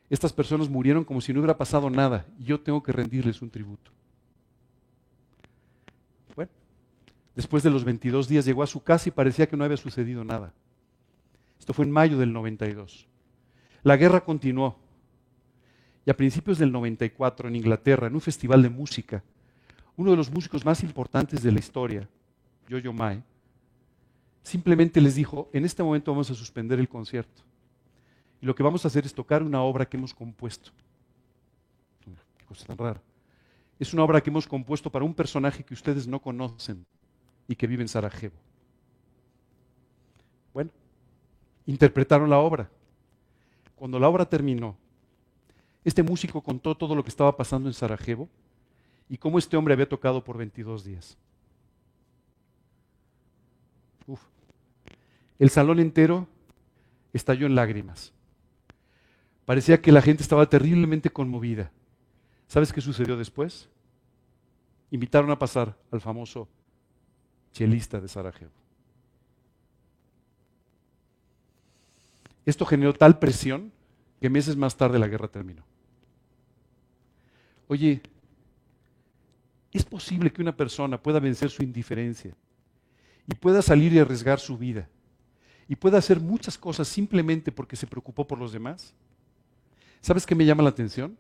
Estas 0.09 0.33
personas 0.33 0.67
murieron 0.67 1.03
como 1.03 1.21
si 1.21 1.31
no 1.31 1.39
hubiera 1.39 1.55
pasado 1.55 1.91
nada 1.91 2.25
y 2.39 2.45
yo 2.45 2.59
tengo 2.59 2.81
que 2.81 2.91
rendirles 2.91 3.39
un 3.43 3.51
tributo. 3.51 3.91
Bueno, 6.35 6.49
después 7.35 7.61
de 7.61 7.69
los 7.69 7.83
22 7.83 8.27
días 8.27 8.45
llegó 8.45 8.63
a 8.63 8.67
su 8.67 8.81
casa 8.81 9.07
y 9.07 9.11
parecía 9.11 9.47
que 9.47 9.55
no 9.55 9.63
había 9.63 9.77
sucedido 9.77 10.23
nada. 10.23 10.53
Esto 11.59 11.71
fue 11.71 11.85
en 11.85 11.91
mayo 11.91 12.17
del 12.17 12.33
92. 12.33 13.05
La 13.83 13.95
guerra 13.95 14.21
continuó. 14.21 14.75
Y 16.03 16.09
a 16.09 16.17
principios 16.17 16.57
del 16.57 16.71
94 16.71 17.47
en 17.47 17.57
Inglaterra, 17.57 18.07
en 18.07 18.15
un 18.15 18.21
festival 18.21 18.63
de 18.63 18.71
música, 18.71 19.23
uno 19.97 20.09
de 20.09 20.17
los 20.17 20.31
músicos 20.31 20.65
más 20.65 20.81
importantes 20.81 21.43
de 21.43 21.51
la 21.51 21.59
historia, 21.59 22.09
Yo-Yo 22.67 22.91
Mae, 22.91 23.21
simplemente 24.45 25.01
les 25.01 25.15
dijo, 25.15 25.49
en 25.51 25.65
este 25.65 25.81
momento 25.83 26.11
vamos 26.11 26.29
a 26.29 26.35
suspender 26.35 26.79
el 26.79 26.87
concierto. 26.87 27.41
Y 28.41 28.45
lo 28.45 28.53
que 28.53 28.63
vamos 28.63 28.85
a 28.85 28.87
hacer 28.87 29.05
es 29.05 29.13
tocar 29.13 29.41
una 29.41 29.61
obra 29.61 29.87
que 29.87 29.97
hemos 29.97 30.13
compuesto. 30.13 30.71
Qué 32.37 32.45
cosa 32.45 32.65
tan 32.67 32.77
rara. 32.77 33.01
Es 33.79 33.91
una 33.93 34.03
obra 34.03 34.21
que 34.21 34.29
hemos 34.29 34.47
compuesto 34.47 34.91
para 34.91 35.03
un 35.03 35.15
personaje 35.15 35.63
que 35.63 35.73
ustedes 35.73 36.07
no 36.07 36.21
conocen 36.21 36.85
y 37.47 37.55
que 37.55 37.65
vive 37.65 37.81
en 37.81 37.87
Sarajevo. 37.87 38.35
Bueno, 40.53 40.69
interpretaron 41.65 42.29
la 42.29 42.37
obra. 42.37 42.69
Cuando 43.75 43.99
la 43.99 44.07
obra 44.07 44.29
terminó, 44.29 44.77
este 45.83 46.03
músico 46.03 46.41
contó 46.41 46.75
todo 46.75 46.95
lo 46.95 47.03
que 47.03 47.09
estaba 47.09 47.35
pasando 47.35 47.67
en 47.67 47.73
Sarajevo 47.73 48.29
y 49.09 49.17
cómo 49.17 49.39
este 49.39 49.57
hombre 49.57 49.73
había 49.73 49.89
tocado 49.89 50.23
por 50.23 50.37
22 50.37 50.83
días. 50.83 51.17
El 55.37 55.49
salón 55.49 55.79
entero 55.79 56.27
estalló 57.13 57.45
en 57.45 57.55
lágrimas. 57.55 58.13
Parecía 59.45 59.81
que 59.81 59.91
la 59.91 60.01
gente 60.01 60.23
estaba 60.23 60.47
terriblemente 60.49 61.09
conmovida. 61.09 61.71
¿Sabes 62.47 62.71
qué 62.71 62.81
sucedió 62.81 63.17
después? 63.17 63.69
Invitaron 64.91 65.29
a 65.31 65.39
pasar 65.39 65.77
al 65.91 66.01
famoso 66.01 66.47
chelista 67.51 67.99
de 67.99 68.07
Sarajevo. 68.07 68.51
Esto 72.45 72.65
generó 72.65 72.93
tal 72.93 73.19
presión 73.19 73.71
que 74.21 74.29
meses 74.29 74.55
más 74.55 74.77
tarde 74.77 74.99
la 74.99 75.07
guerra 75.07 75.27
terminó. 75.27 75.63
Oye, 77.67 78.01
¿es 79.71 79.83
posible 79.83 80.31
que 80.31 80.41
una 80.41 80.55
persona 80.55 81.01
pueda 81.01 81.19
vencer 81.19 81.49
su 81.49 81.63
indiferencia 81.63 82.35
y 83.27 83.35
pueda 83.35 83.61
salir 83.61 83.93
y 83.93 83.99
arriesgar 83.99 84.39
su 84.39 84.57
vida 84.57 84.87
y 85.67 85.75
pueda 85.75 85.97
hacer 85.97 86.19
muchas 86.19 86.57
cosas 86.57 86.87
simplemente 86.87 87.51
porque 87.51 87.75
se 87.75 87.87
preocupó 87.87 88.27
por 88.27 88.37
los 88.37 88.51
demás? 88.51 88.93
¿Sabes 90.01 90.25
qué 90.25 90.35
me 90.35 90.45
llama 90.45 90.63
la 90.63 90.69
atención? 90.69 91.17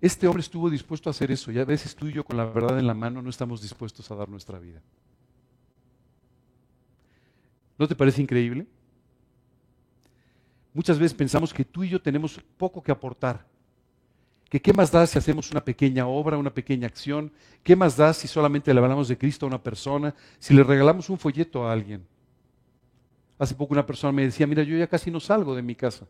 Este 0.00 0.26
hombre 0.26 0.42
estuvo 0.42 0.70
dispuesto 0.70 1.08
a 1.08 1.12
hacer 1.12 1.30
eso 1.30 1.50
y 1.50 1.58
a 1.58 1.64
veces 1.64 1.94
tú 1.96 2.06
y 2.06 2.12
yo 2.12 2.24
con 2.24 2.36
la 2.36 2.44
verdad 2.44 2.78
en 2.78 2.86
la 2.86 2.94
mano 2.94 3.22
no 3.22 3.30
estamos 3.30 3.62
dispuestos 3.62 4.10
a 4.10 4.14
dar 4.14 4.28
nuestra 4.28 4.58
vida. 4.58 4.80
¿No 7.78 7.88
te 7.88 7.94
parece 7.94 8.22
increíble? 8.22 8.66
Muchas 10.72 10.98
veces 10.98 11.14
pensamos 11.14 11.52
que 11.52 11.64
tú 11.64 11.84
y 11.84 11.88
yo 11.88 12.00
tenemos 12.00 12.40
poco 12.56 12.82
que 12.82 12.92
aportar. 12.92 13.46
Que 14.48 14.60
qué 14.60 14.72
más 14.72 14.92
da 14.92 15.06
si 15.06 15.18
hacemos 15.18 15.50
una 15.50 15.64
pequeña 15.64 16.06
obra, 16.06 16.38
una 16.38 16.52
pequeña 16.52 16.86
acción, 16.86 17.32
qué 17.64 17.74
más 17.74 17.96
da 17.96 18.12
si 18.12 18.28
solamente 18.28 18.72
le 18.72 18.80
hablamos 18.80 19.08
de 19.08 19.18
Cristo 19.18 19.46
a 19.46 19.48
una 19.48 19.62
persona, 19.62 20.14
si 20.38 20.54
le 20.54 20.62
regalamos 20.62 21.10
un 21.10 21.18
folleto 21.18 21.66
a 21.66 21.72
alguien. 21.72 22.06
Hace 23.38 23.54
poco 23.54 23.74
una 23.74 23.84
persona 23.84 24.12
me 24.12 24.22
decía, 24.22 24.46
mira, 24.46 24.62
yo 24.62 24.76
ya 24.76 24.86
casi 24.86 25.10
no 25.10 25.20
salgo 25.20 25.54
de 25.54 25.62
mi 25.62 25.74
casa. 25.74 26.06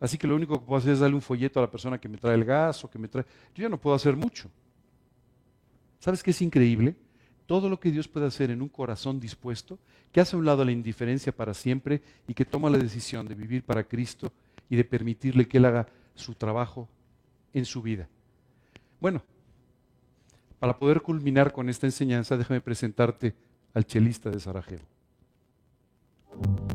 Así 0.00 0.18
que 0.18 0.26
lo 0.26 0.34
único 0.34 0.58
que 0.58 0.66
puedo 0.66 0.78
hacer 0.78 0.92
es 0.92 1.00
darle 1.00 1.14
un 1.14 1.22
folleto 1.22 1.60
a 1.60 1.62
la 1.62 1.70
persona 1.70 1.98
que 1.98 2.08
me 2.08 2.18
trae 2.18 2.34
el 2.34 2.44
gas 2.44 2.84
o 2.84 2.90
que 2.90 2.98
me 2.98 3.08
trae... 3.08 3.24
Yo 3.54 3.62
ya 3.62 3.68
no 3.68 3.78
puedo 3.78 3.94
hacer 3.94 4.16
mucho. 4.16 4.50
¿Sabes 6.00 6.22
qué 6.22 6.32
es 6.32 6.42
increíble? 6.42 6.96
todo 7.52 7.68
lo 7.68 7.78
que 7.78 7.90
Dios 7.90 8.08
puede 8.08 8.26
hacer 8.26 8.50
en 8.50 8.62
un 8.62 8.68
corazón 8.70 9.20
dispuesto, 9.20 9.78
que 10.10 10.20
hace 10.20 10.36
a 10.36 10.38
un 10.38 10.46
lado 10.46 10.64
la 10.64 10.72
indiferencia 10.72 11.36
para 11.36 11.52
siempre 11.52 12.00
y 12.26 12.32
que 12.32 12.46
toma 12.46 12.70
la 12.70 12.78
decisión 12.78 13.26
de 13.28 13.34
vivir 13.34 13.62
para 13.62 13.84
Cristo 13.84 14.32
y 14.70 14.76
de 14.76 14.84
permitirle 14.84 15.46
que 15.46 15.58
Él 15.58 15.66
haga 15.66 15.86
su 16.14 16.34
trabajo 16.34 16.88
en 17.52 17.66
su 17.66 17.82
vida. 17.82 18.08
Bueno, 19.00 19.22
para 20.58 20.78
poder 20.78 21.02
culminar 21.02 21.52
con 21.52 21.68
esta 21.68 21.86
enseñanza, 21.86 22.38
déjame 22.38 22.62
presentarte 22.62 23.34
al 23.74 23.84
chelista 23.84 24.30
de 24.30 24.40
Sarajevo. 24.40 24.84
Bueno, 26.38 26.71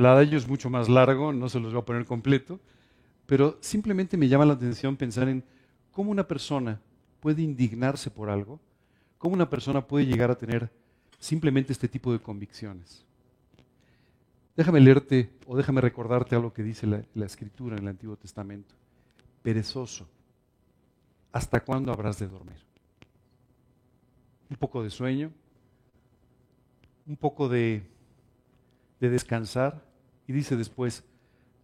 el 0.00 0.06
adagio 0.06 0.38
es 0.38 0.48
mucho 0.48 0.70
más 0.70 0.88
largo, 0.88 1.30
no 1.30 1.50
se 1.50 1.60
los 1.60 1.74
voy 1.74 1.82
a 1.82 1.84
poner 1.84 2.06
completo, 2.06 2.58
pero 3.26 3.58
simplemente 3.60 4.16
me 4.16 4.28
llama 4.28 4.46
la 4.46 4.54
atención 4.54 4.96
pensar 4.96 5.28
en 5.28 5.44
cómo 5.90 6.10
una 6.10 6.26
persona 6.26 6.80
puede 7.20 7.42
indignarse 7.42 8.10
por 8.10 8.30
algo, 8.30 8.58
cómo 9.18 9.34
una 9.34 9.50
persona 9.50 9.86
puede 9.86 10.06
llegar 10.06 10.30
a 10.30 10.38
tener 10.38 10.70
simplemente 11.18 11.74
este 11.74 11.86
tipo 11.86 12.12
de 12.12 12.18
convicciones. 12.18 13.04
Déjame 14.56 14.80
leerte 14.80 15.30
o 15.46 15.54
déjame 15.54 15.82
recordarte 15.82 16.34
algo 16.34 16.54
que 16.54 16.62
dice 16.62 16.86
la, 16.86 17.26
escritura 17.26 17.76
en 17.76 17.82
el 17.82 17.88
Antiguo 17.88 18.16
Testamento. 18.16 18.74
Perezoso, 19.42 20.08
¿hasta 21.30 21.60
cuándo 21.60 21.92
habrás 21.92 22.18
de 22.18 22.26
dormir? 22.26 22.56
Un 24.48 24.56
poco 24.56 24.82
de 24.82 24.88
sueño, 24.88 25.30
un 27.06 27.16
poco 27.16 27.50
de 27.50 27.82
descansar 28.98 29.89
y 30.30 30.32
dice 30.32 30.54
después, 30.54 31.02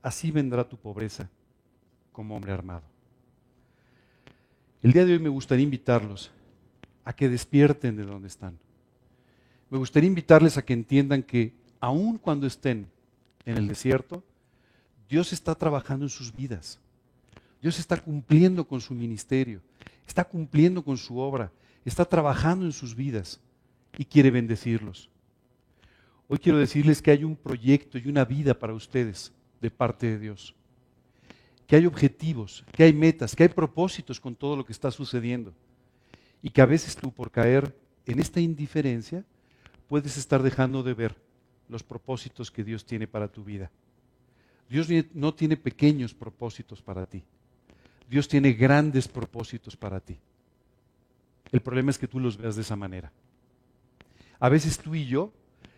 así 0.03 0.33
vendrá 0.33 0.69
tu 0.69 0.77
pobreza 0.77 1.31
como 2.11 2.35
hombre 2.35 2.51
armado. 2.51 2.83
El 4.83 4.93
día 4.93 5.05
de 5.05 5.12
hoy 5.12 5.21
me 5.21 5.29
gustaría 5.29 5.62
invitarlos 5.62 6.33
a 7.05 7.12
que 7.12 7.29
despierten 7.29 7.95
de 7.95 8.03
donde 8.03 8.27
están. 8.27 8.59
Me 9.71 9.79
gustaría 9.79 10.09
invitarles 10.09 10.59
a 10.59 10.64
que 10.64 10.73
entiendan 10.73 11.23
que 11.23 11.55
aun 11.79 12.19
cuando 12.19 12.49
estén 12.49 12.89
en 13.45 13.57
el 13.57 13.69
desierto, 13.69 14.25
Dios 15.09 15.33
está 15.33 15.55
trabajando 15.55 16.05
en 16.05 16.11
sus 16.11 16.35
vidas. 16.35 16.81
Dios 17.62 17.79
está 17.79 17.97
cumpliendo 17.97 18.67
con 18.67 18.81
su 18.81 18.95
ministerio, 18.95 19.61
está 20.09 20.25
cumpliendo 20.25 20.83
con 20.83 20.99
su 20.99 21.19
obra, 21.19 21.53
está 21.85 22.05
trabajando 22.05 22.64
en 22.64 22.73
sus 22.73 22.97
vidas 22.97 23.39
y 23.97 24.05
quiere 24.05 24.33
bendecirlos. 24.33 25.09
Hoy 26.29 26.39
quiero 26.39 26.59
decirles 26.59 27.01
que 27.01 27.12
hay 27.12 27.22
un 27.22 27.37
proyecto 27.37 27.99
y 27.99 28.09
una 28.09 28.24
vida 28.24 28.59
para 28.59 28.74
ustedes 28.74 29.33
de 29.61 29.70
parte 29.70 30.07
de 30.07 30.18
Dios. 30.18 30.55
Que 31.66 31.77
hay 31.77 31.87
objetivos, 31.87 32.64
que 32.72 32.85
hay 32.85 32.93
metas, 32.93 33.37
que 33.37 33.45
hay 33.45 33.49
propósitos 33.49 34.20
con 34.20 34.35
todo 34.35 34.57
lo 34.57 34.64
que 34.64 34.72
está 34.72 34.91
sucediendo. 34.91 35.53
Y 36.43 36.51
que 36.51 36.62
a 36.62 36.66
veces 36.66 36.97
tú 36.97 37.12
por 37.12 37.31
caer 37.31 37.77
en 38.07 38.18
esta 38.18 38.41
indiferencia 38.41 39.24
puedes 39.89 40.16
estar 40.16 40.43
dejando 40.43 40.83
de 40.83 40.95
ver 40.95 41.16
los 41.68 41.83
propósitos 41.83 42.51
que 42.51 42.64
Dios 42.64 42.85
tiene 42.85 43.07
para 43.07 43.29
tu 43.29 43.45
vida. 43.45 43.70
Dios 44.68 44.89
no 45.14 45.33
tiene 45.33 45.57
pequeños 45.57 46.12
propósitos 46.12 46.83
para 46.83 47.07
ti. 47.07 47.22
Dios 48.09 48.27
tiene 48.27 48.53
grandes 48.53 49.07
propósitos 49.07 49.77
para 49.77 50.01
ti. 50.01 50.18
El 51.53 51.61
problema 51.61 51.91
es 51.91 51.99
que 51.99 52.09
tú 52.09 52.18
los 52.18 52.37
veas 52.37 52.57
de 52.57 52.62
esa 52.62 52.74
manera. 52.74 53.12
A 54.41 54.49
veces 54.49 54.79
tú 54.79 54.95
y 54.95 55.07
yo 55.07 55.33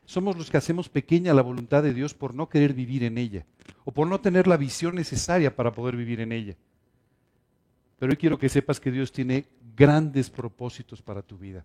somos 0.09 0.39
los 0.39 0.51
que 0.51 0.57
hacemos 0.57 0.89
pequeña 0.89 1.35
la 1.35 1.43
voluntad 1.43 1.83
de 1.83 1.93
Dios 1.93 2.15
por 2.15 2.35
no 2.35 2.49
querer 2.49 2.73
vivir 2.73 3.05
en 3.05 3.19
ella 3.19 3.45
o 3.85 3.93
por 3.93 4.09
no 4.09 4.19
tener 4.19 4.47
la 4.47 4.57
visión 4.57 4.95
necesaria 4.95 5.55
para 5.55 5.71
poder 5.71 5.97
vivir 5.97 6.23
en 6.23 6.33
ella. 6.33 6.57
Pero 7.99 8.13
hoy 8.13 8.17
quiero 8.17 8.39
que 8.39 8.49
sepas 8.49 8.81
que 8.81 8.91
Dios 8.91 9.13
tiene 9.13 9.45
grandes 9.77 10.31
propósitos 10.31 11.03
para 11.03 11.21
tu 11.21 11.37
vida. 11.37 11.63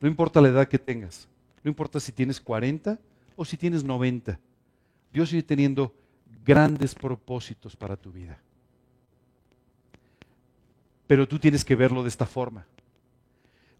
No 0.00 0.06
importa 0.06 0.40
la 0.40 0.46
edad 0.46 0.68
que 0.68 0.78
tengas, 0.78 1.26
no 1.64 1.68
importa 1.68 1.98
si 1.98 2.12
tienes 2.12 2.40
40 2.40 3.00
o 3.34 3.44
si 3.44 3.56
tienes 3.56 3.82
90, 3.82 4.38
Dios 5.12 5.30
sigue 5.30 5.42
teniendo 5.42 5.92
grandes 6.44 6.94
propósitos 6.94 7.74
para 7.74 7.96
tu 7.96 8.12
vida. 8.12 8.38
Pero 11.08 11.26
tú 11.26 11.40
tienes 11.40 11.64
que 11.64 11.74
verlo 11.74 12.04
de 12.04 12.10
esta 12.10 12.26
forma. 12.26 12.64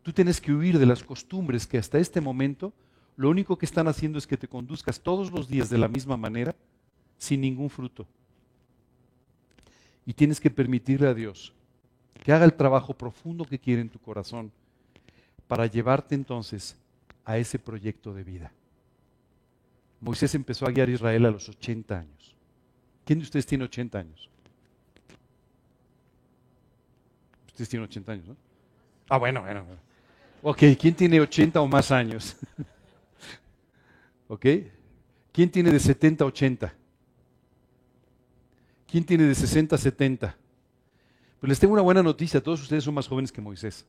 Tú 0.02 0.12
tienes 0.12 0.40
que 0.40 0.52
huir 0.52 0.76
de 0.76 0.86
las 0.86 1.04
costumbres 1.04 1.68
que 1.68 1.78
hasta 1.78 2.00
este 2.00 2.20
momento 2.20 2.72
lo 3.20 3.28
único 3.28 3.58
que 3.58 3.66
están 3.66 3.86
haciendo 3.86 4.16
es 4.16 4.26
que 4.26 4.38
te 4.38 4.48
conduzcas 4.48 4.98
todos 4.98 5.30
los 5.30 5.46
días 5.46 5.68
de 5.68 5.76
la 5.76 5.88
misma 5.88 6.16
manera, 6.16 6.54
sin 7.18 7.42
ningún 7.42 7.68
fruto. 7.68 8.06
Y 10.06 10.14
tienes 10.14 10.40
que 10.40 10.48
permitirle 10.48 11.06
a 11.06 11.12
Dios 11.12 11.52
que 12.24 12.32
haga 12.32 12.46
el 12.46 12.54
trabajo 12.54 12.94
profundo 12.94 13.44
que 13.44 13.58
quiere 13.58 13.82
en 13.82 13.90
tu 13.90 13.98
corazón 13.98 14.50
para 15.48 15.66
llevarte 15.66 16.14
entonces 16.14 16.78
a 17.26 17.36
ese 17.36 17.58
proyecto 17.58 18.14
de 18.14 18.24
vida. 18.24 18.52
Moisés 20.00 20.34
empezó 20.34 20.64
a 20.64 20.70
guiar 20.70 20.88
a 20.88 20.92
Israel 20.92 21.26
a 21.26 21.30
los 21.30 21.46
80 21.46 21.98
años. 21.98 22.34
¿Quién 23.04 23.18
de 23.18 23.24
ustedes 23.26 23.44
tiene 23.44 23.64
80 23.64 23.98
años? 23.98 24.30
Ustedes 27.48 27.68
tienen 27.68 27.84
80 27.84 28.12
años, 28.12 28.28
¿no? 28.28 28.36
Ah, 29.10 29.18
bueno, 29.18 29.42
bueno. 29.42 29.62
bueno. 29.62 29.80
Ok, 30.40 30.78
¿quién 30.80 30.94
tiene 30.94 31.20
80 31.20 31.60
o 31.60 31.68
más 31.68 31.90
años? 31.90 32.34
¿Ok? 34.30 34.46
¿Quién 35.32 35.50
tiene 35.50 35.72
de 35.72 35.80
70 35.80 36.22
a 36.22 36.26
80? 36.28 36.74
¿Quién 38.86 39.02
tiene 39.04 39.24
de 39.24 39.34
60 39.34 39.74
a 39.74 39.78
70? 39.78 40.36
Pues 41.40 41.48
les 41.48 41.58
tengo 41.58 41.72
una 41.72 41.82
buena 41.82 42.00
noticia, 42.00 42.40
todos 42.40 42.62
ustedes 42.62 42.84
son 42.84 42.94
más 42.94 43.08
jóvenes 43.08 43.32
que 43.32 43.40
Moisés. 43.40 43.84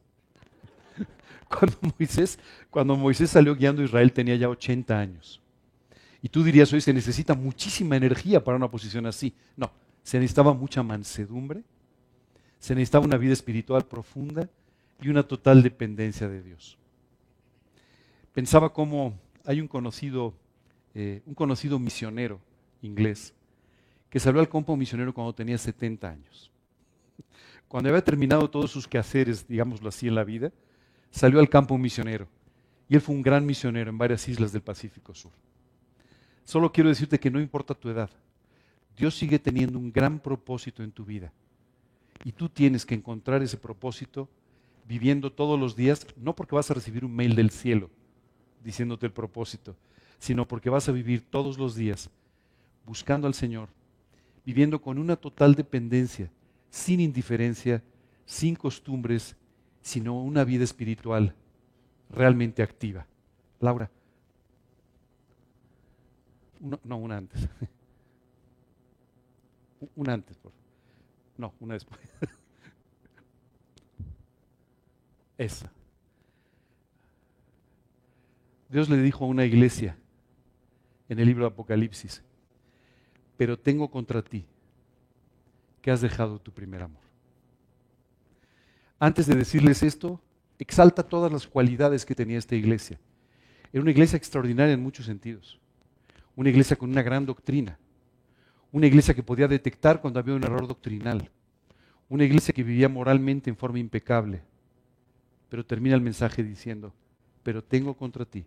Cuando 1.47 1.77
Moisés, 1.95 2.39
cuando 2.71 2.95
Moisés 2.95 3.29
salió 3.29 3.55
guiando 3.55 3.83
a 3.83 3.85
Israel 3.85 4.11
tenía 4.13 4.35
ya 4.35 4.49
80 4.49 4.97
años. 4.97 5.39
Y 6.23 6.29
tú 6.29 6.43
dirías, 6.43 6.73
hoy 6.73 6.81
se 6.81 6.93
necesita 6.93 7.35
muchísima 7.35 7.95
energía 7.95 8.43
para 8.43 8.57
una 8.57 8.71
posición 8.71 9.05
así. 9.05 9.35
No, 9.55 9.69
se 10.01 10.17
necesitaba 10.17 10.53
mucha 10.53 10.81
mansedumbre, 10.81 11.61
se 12.57 12.73
necesitaba 12.73 13.05
una 13.05 13.17
vida 13.17 13.33
espiritual 13.33 13.85
profunda 13.85 14.49
y 15.01 15.09
una 15.09 15.21
total 15.21 15.61
dependencia 15.61 16.27
de 16.27 16.41
Dios. 16.41 16.77
Pensaba 18.33 18.73
cómo 18.73 19.13
hay 19.45 19.61
un 19.61 19.67
conocido, 19.67 20.33
eh, 20.93 21.21
un 21.25 21.33
conocido 21.33 21.79
misionero 21.79 22.39
inglés 22.81 23.33
que 24.09 24.19
salió 24.19 24.41
al 24.41 24.49
campo 24.49 24.75
misionero 24.75 25.13
cuando 25.13 25.33
tenía 25.33 25.57
70 25.57 26.09
años. 26.09 26.51
Cuando 27.67 27.89
había 27.89 28.03
terminado 28.03 28.49
todos 28.49 28.69
sus 28.69 28.87
quehaceres, 28.87 29.47
digámoslo 29.47 29.87
así, 29.87 30.09
en 30.09 30.15
la 30.15 30.25
vida, 30.25 30.51
salió 31.09 31.39
al 31.39 31.49
campo 31.49 31.77
misionero. 31.77 32.27
Y 32.89 32.95
él 32.95 33.01
fue 33.01 33.15
un 33.15 33.21
gran 33.21 33.45
misionero 33.45 33.89
en 33.89 33.97
varias 33.97 34.27
islas 34.27 34.51
del 34.51 34.61
Pacífico 34.61 35.13
Sur. 35.13 35.31
Solo 36.43 36.73
quiero 36.73 36.89
decirte 36.89 37.19
que 37.19 37.31
no 37.31 37.39
importa 37.39 37.73
tu 37.73 37.87
edad, 37.87 38.09
Dios 38.97 39.15
sigue 39.15 39.39
teniendo 39.39 39.79
un 39.79 39.93
gran 39.93 40.19
propósito 40.19 40.83
en 40.83 40.91
tu 40.91 41.05
vida. 41.05 41.31
Y 42.25 42.33
tú 42.33 42.49
tienes 42.49 42.85
que 42.85 42.95
encontrar 42.95 43.41
ese 43.41 43.55
propósito 43.55 44.27
viviendo 44.85 45.31
todos 45.31 45.57
los 45.57 45.77
días, 45.77 46.05
no 46.17 46.35
porque 46.35 46.55
vas 46.55 46.69
a 46.69 46.73
recibir 46.73 47.05
un 47.05 47.15
mail 47.15 47.35
del 47.35 47.51
cielo, 47.51 47.89
diciéndote 48.63 49.05
el 49.05 49.11
propósito, 49.11 49.75
sino 50.19 50.47
porque 50.47 50.69
vas 50.69 50.87
a 50.87 50.91
vivir 50.91 51.21
todos 51.29 51.57
los 51.57 51.75
días 51.75 52.09
buscando 52.85 53.27
al 53.27 53.33
Señor, 53.33 53.69
viviendo 54.45 54.81
con 54.81 54.97
una 54.97 55.15
total 55.15 55.55
dependencia, 55.55 56.29
sin 56.69 56.99
indiferencia, 56.99 57.83
sin 58.25 58.55
costumbres, 58.55 59.35
sino 59.81 60.21
una 60.21 60.43
vida 60.43 60.63
espiritual 60.63 61.35
realmente 62.09 62.61
activa. 62.63 63.05
Laura. 63.59 63.89
no, 66.59 66.97
una 66.97 67.17
antes. 67.17 67.47
Una 69.95 70.13
antes, 70.13 70.37
por 70.37 70.51
favor. 70.51 70.67
No, 71.37 71.53
una 71.59 71.73
después. 71.73 71.99
Esa. 75.39 75.71
Dios 78.71 78.89
le 78.89 78.97
dijo 79.01 79.25
a 79.25 79.27
una 79.27 79.43
iglesia 79.43 79.97
en 81.09 81.19
el 81.19 81.27
libro 81.27 81.43
de 81.43 81.49
Apocalipsis, 81.51 82.23
pero 83.35 83.59
tengo 83.59 83.91
contra 83.91 84.21
ti 84.21 84.45
que 85.81 85.91
has 85.91 85.99
dejado 85.99 86.39
tu 86.39 86.53
primer 86.53 86.81
amor. 86.81 87.01
Antes 88.97 89.27
de 89.27 89.35
decirles 89.35 89.83
esto, 89.83 90.21
exalta 90.57 91.03
todas 91.03 91.33
las 91.33 91.47
cualidades 91.47 92.05
que 92.05 92.15
tenía 92.15 92.37
esta 92.37 92.55
iglesia. 92.55 92.97
Era 93.73 93.81
una 93.81 93.91
iglesia 93.91 94.15
extraordinaria 94.15 94.73
en 94.73 94.83
muchos 94.83 95.05
sentidos. 95.05 95.59
Una 96.33 96.49
iglesia 96.49 96.77
con 96.77 96.91
una 96.91 97.01
gran 97.01 97.25
doctrina. 97.25 97.77
Una 98.71 98.87
iglesia 98.87 99.13
que 99.13 99.23
podía 99.23 99.49
detectar 99.49 99.99
cuando 99.99 100.19
había 100.19 100.35
un 100.35 100.43
error 100.43 100.65
doctrinal. 100.65 101.29
Una 102.07 102.23
iglesia 102.23 102.53
que 102.53 102.63
vivía 102.63 102.87
moralmente 102.87 103.49
en 103.49 103.57
forma 103.57 103.79
impecable. 103.79 104.43
Pero 105.49 105.65
termina 105.65 105.95
el 105.95 106.01
mensaje 106.01 106.41
diciendo, 106.41 106.93
pero 107.43 107.63
tengo 107.63 107.93
contra 107.93 108.25
ti 108.25 108.45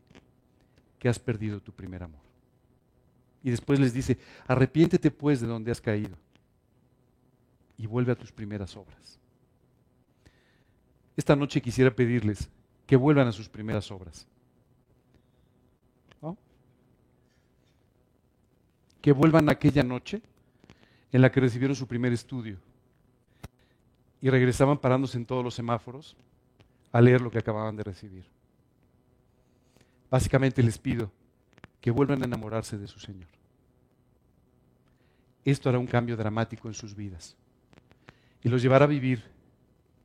que 0.98 1.08
has 1.08 1.18
perdido 1.18 1.60
tu 1.60 1.72
primer 1.72 2.02
amor. 2.02 2.20
Y 3.42 3.50
después 3.50 3.78
les 3.78 3.92
dice, 3.92 4.18
arrepiéntete 4.46 5.10
pues 5.10 5.40
de 5.40 5.46
donde 5.46 5.70
has 5.70 5.80
caído 5.80 6.16
y 7.76 7.86
vuelve 7.86 8.12
a 8.12 8.16
tus 8.16 8.32
primeras 8.32 8.76
obras. 8.76 9.18
Esta 11.16 11.36
noche 11.36 11.60
quisiera 11.60 11.94
pedirles 11.94 12.48
que 12.86 12.96
vuelvan 12.96 13.28
a 13.28 13.32
sus 13.32 13.48
primeras 13.48 13.90
obras. 13.90 14.26
Que 19.00 19.12
vuelvan 19.12 19.50
a 19.50 19.52
aquella 19.52 19.82
noche 19.82 20.22
en 21.12 21.20
la 21.20 21.30
que 21.30 21.40
recibieron 21.40 21.76
su 21.76 21.86
primer 21.86 22.14
estudio 22.14 22.56
y 24.22 24.30
regresaban 24.30 24.78
parándose 24.78 25.18
en 25.18 25.26
todos 25.26 25.44
los 25.44 25.54
semáforos 25.54 26.16
a 26.90 27.02
leer 27.02 27.20
lo 27.20 27.30
que 27.30 27.38
acababan 27.38 27.76
de 27.76 27.82
recibir. 27.82 28.24
Básicamente 30.14 30.62
les 30.62 30.78
pido 30.78 31.10
que 31.80 31.90
vuelvan 31.90 32.22
a 32.22 32.26
enamorarse 32.26 32.78
de 32.78 32.86
su 32.86 33.00
Señor. 33.00 33.26
esto 35.44 35.68
hará 35.68 35.80
un 35.80 35.88
cambio 35.88 36.16
dramático 36.16 36.68
en 36.68 36.74
sus 36.74 36.94
vidas 36.94 37.36
y 38.40 38.48
los 38.48 38.62
llevará 38.62 38.84
a 38.84 38.86
vivir 38.86 39.24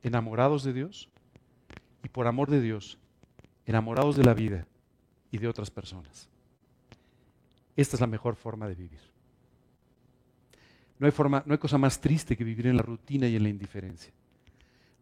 enamorados 0.02 0.64
de 0.64 0.72
Dios 0.72 1.08
y 2.02 2.08
por 2.08 2.26
amor 2.26 2.50
de 2.50 2.60
Dios, 2.60 2.98
enamorados 3.66 4.16
de 4.16 4.24
la 4.24 4.34
vida 4.34 4.66
y 5.30 5.38
de 5.38 5.46
otras 5.46 5.70
personas. 5.70 6.28
Esta 7.76 7.94
es 7.94 8.00
la 8.00 8.08
mejor 8.08 8.34
forma 8.34 8.66
de 8.66 8.74
vivir. 8.74 9.12
No 10.98 11.06
hay, 11.06 11.12
forma, 11.12 11.44
no 11.46 11.52
hay 11.52 11.58
cosa 11.58 11.78
más 11.78 12.00
triste 12.00 12.36
que 12.36 12.42
vivir 12.42 12.66
en 12.66 12.76
la 12.76 12.82
rutina 12.82 13.28
y 13.28 13.36
en 13.36 13.44
la 13.44 13.48
indiferencia. 13.48 14.12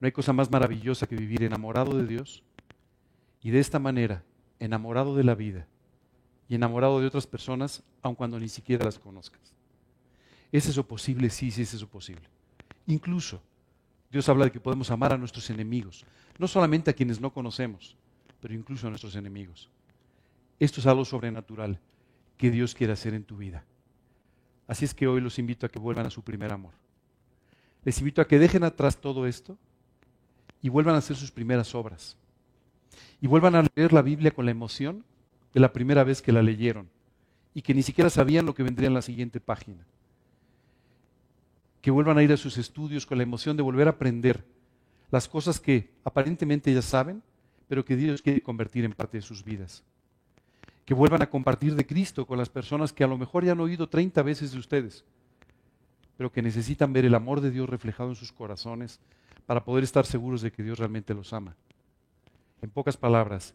No 0.00 0.04
hay 0.04 0.12
cosa 0.12 0.34
más 0.34 0.50
maravillosa 0.50 1.06
que 1.06 1.16
vivir 1.16 1.44
enamorado 1.44 1.96
de 1.96 2.06
Dios 2.06 2.44
y 3.40 3.50
de 3.52 3.60
esta 3.60 3.78
manera 3.78 4.22
enamorado 4.60 5.16
de 5.16 5.24
la 5.24 5.34
vida 5.34 5.66
y 6.48 6.54
enamorado 6.54 7.00
de 7.00 7.06
otras 7.06 7.26
personas, 7.26 7.82
aun 8.02 8.14
cuando 8.14 8.40
ni 8.40 8.48
siquiera 8.48 8.84
las 8.84 8.98
conozcas. 8.98 9.52
¿Es 10.50 10.66
eso 10.66 10.86
posible? 10.86 11.30
Sí, 11.30 11.50
sí 11.50 11.62
es 11.62 11.74
eso 11.74 11.86
posible. 11.86 12.22
Incluso 12.86 13.42
Dios 14.10 14.28
habla 14.28 14.46
de 14.46 14.52
que 14.52 14.60
podemos 14.60 14.90
amar 14.90 15.12
a 15.12 15.18
nuestros 15.18 15.50
enemigos, 15.50 16.04
no 16.38 16.48
solamente 16.48 16.90
a 16.90 16.94
quienes 16.94 17.20
no 17.20 17.32
conocemos, 17.32 17.96
pero 18.40 18.54
incluso 18.54 18.86
a 18.86 18.90
nuestros 18.90 19.14
enemigos. 19.16 19.68
Esto 20.58 20.80
es 20.80 20.86
algo 20.86 21.04
sobrenatural 21.04 21.78
que 22.36 22.50
Dios 22.50 22.74
quiere 22.74 22.94
hacer 22.94 23.14
en 23.14 23.24
tu 23.24 23.36
vida. 23.36 23.64
Así 24.66 24.84
es 24.84 24.94
que 24.94 25.06
hoy 25.06 25.20
los 25.20 25.38
invito 25.38 25.66
a 25.66 25.68
que 25.68 25.78
vuelvan 25.78 26.06
a 26.06 26.10
su 26.10 26.22
primer 26.22 26.52
amor. 26.52 26.72
Les 27.84 27.98
invito 27.98 28.20
a 28.20 28.26
que 28.26 28.38
dejen 28.38 28.64
atrás 28.64 28.98
todo 28.98 29.26
esto 29.26 29.56
y 30.62 30.68
vuelvan 30.68 30.94
a 30.94 30.98
hacer 30.98 31.16
sus 31.16 31.30
primeras 31.30 31.74
obras. 31.74 32.16
Y 33.20 33.26
vuelvan 33.26 33.54
a 33.54 33.66
leer 33.74 33.92
la 33.92 34.02
Biblia 34.02 34.30
con 34.30 34.44
la 34.44 34.50
emoción 34.50 35.04
de 35.54 35.60
la 35.60 35.72
primera 35.72 36.04
vez 36.04 36.22
que 36.22 36.32
la 36.32 36.42
leyeron 36.42 36.88
y 37.54 37.62
que 37.62 37.74
ni 37.74 37.82
siquiera 37.82 38.10
sabían 38.10 38.46
lo 38.46 38.54
que 38.54 38.62
vendría 38.62 38.88
en 38.88 38.94
la 38.94 39.02
siguiente 39.02 39.40
página. 39.40 39.84
Que 41.80 41.90
vuelvan 41.90 42.18
a 42.18 42.22
ir 42.22 42.32
a 42.32 42.36
sus 42.36 42.58
estudios 42.58 43.06
con 43.06 43.18
la 43.18 43.24
emoción 43.24 43.56
de 43.56 43.62
volver 43.62 43.88
a 43.88 43.92
aprender 43.92 44.44
las 45.10 45.28
cosas 45.28 45.58
que 45.58 45.90
aparentemente 46.04 46.72
ya 46.72 46.82
saben, 46.82 47.22
pero 47.66 47.84
que 47.84 47.96
Dios 47.96 48.22
quiere 48.22 48.42
convertir 48.42 48.84
en 48.84 48.92
parte 48.92 49.18
de 49.18 49.22
sus 49.22 49.42
vidas. 49.42 49.82
Que 50.84 50.94
vuelvan 50.94 51.22
a 51.22 51.30
compartir 51.30 51.74
de 51.74 51.86
Cristo 51.86 52.26
con 52.26 52.38
las 52.38 52.48
personas 52.48 52.92
que 52.92 53.04
a 53.04 53.08
lo 53.08 53.18
mejor 53.18 53.44
ya 53.44 53.52
han 53.52 53.60
oído 53.60 53.88
30 53.88 54.22
veces 54.22 54.52
de 54.52 54.58
ustedes, 54.58 55.04
pero 56.16 56.32
que 56.32 56.42
necesitan 56.42 56.92
ver 56.92 57.04
el 57.04 57.14
amor 57.14 57.40
de 57.40 57.50
Dios 57.50 57.68
reflejado 57.68 58.10
en 58.10 58.16
sus 58.16 58.32
corazones 58.32 59.00
para 59.46 59.64
poder 59.64 59.84
estar 59.84 60.04
seguros 60.06 60.42
de 60.42 60.52
que 60.52 60.62
Dios 60.62 60.78
realmente 60.78 61.14
los 61.14 61.32
ama. 61.32 61.56
En 62.62 62.70
pocas 62.70 62.96
palabras, 62.96 63.54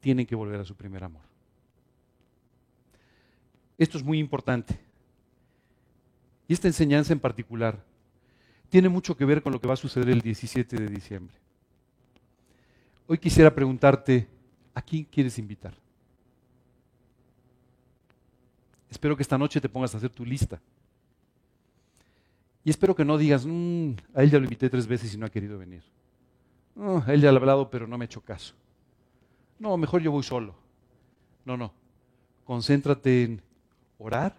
tienen 0.00 0.26
que 0.26 0.34
volver 0.34 0.60
a 0.60 0.64
su 0.64 0.74
primer 0.74 1.04
amor. 1.04 1.22
Esto 3.78 3.98
es 3.98 4.04
muy 4.04 4.18
importante. 4.18 4.78
Y 6.48 6.52
esta 6.52 6.68
enseñanza 6.68 7.12
en 7.12 7.20
particular 7.20 7.82
tiene 8.68 8.88
mucho 8.88 9.16
que 9.16 9.24
ver 9.24 9.42
con 9.42 9.52
lo 9.52 9.60
que 9.60 9.68
va 9.68 9.74
a 9.74 9.76
suceder 9.76 10.08
el 10.10 10.20
17 10.20 10.76
de 10.76 10.86
diciembre. 10.86 11.34
Hoy 13.06 13.18
quisiera 13.18 13.54
preguntarte, 13.54 14.28
¿a 14.74 14.82
quién 14.82 15.04
quieres 15.04 15.38
invitar? 15.38 15.74
Espero 18.90 19.16
que 19.16 19.22
esta 19.22 19.38
noche 19.38 19.60
te 19.60 19.68
pongas 19.68 19.94
a 19.94 19.98
hacer 19.98 20.10
tu 20.10 20.24
lista. 20.24 20.60
Y 22.64 22.70
espero 22.70 22.94
que 22.94 23.04
no 23.04 23.16
digas, 23.16 23.46
mm, 23.46 23.92
a 24.14 24.22
él 24.22 24.30
ya 24.30 24.38
lo 24.38 24.44
invité 24.44 24.68
tres 24.68 24.86
veces 24.86 25.14
y 25.14 25.18
no 25.18 25.26
ha 25.26 25.30
querido 25.30 25.58
venir. 25.58 25.82
A 26.80 27.12
él 27.12 27.20
ya 27.20 27.30
ha 27.30 27.32
hablado, 27.32 27.70
pero 27.70 27.86
no 27.86 27.98
me 27.98 28.04
ha 28.04 28.06
hecho 28.06 28.20
caso. 28.20 28.54
No, 29.58 29.76
mejor 29.76 30.00
yo 30.00 30.10
voy 30.10 30.22
solo. 30.22 30.54
No, 31.44 31.56
no. 31.56 31.72
Concéntrate 32.44 33.24
en 33.24 33.42
orar 33.98 34.34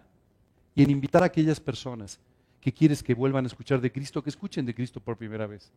y 0.74 0.82
en 0.82 0.90
invitar 0.90 1.22
a 1.22 1.26
aquellas 1.26 1.60
personas 1.60 2.18
que 2.60 2.72
quieres 2.72 3.02
que 3.02 3.14
vuelvan 3.14 3.44
a 3.44 3.48
escuchar 3.48 3.80
de 3.80 3.92
Cristo, 3.92 4.22
que 4.22 4.30
escuchen 4.30 4.66
de 4.66 4.74
Cristo 4.74 5.00
por 5.00 5.16
primera 5.16 5.46
vez. 5.46 5.72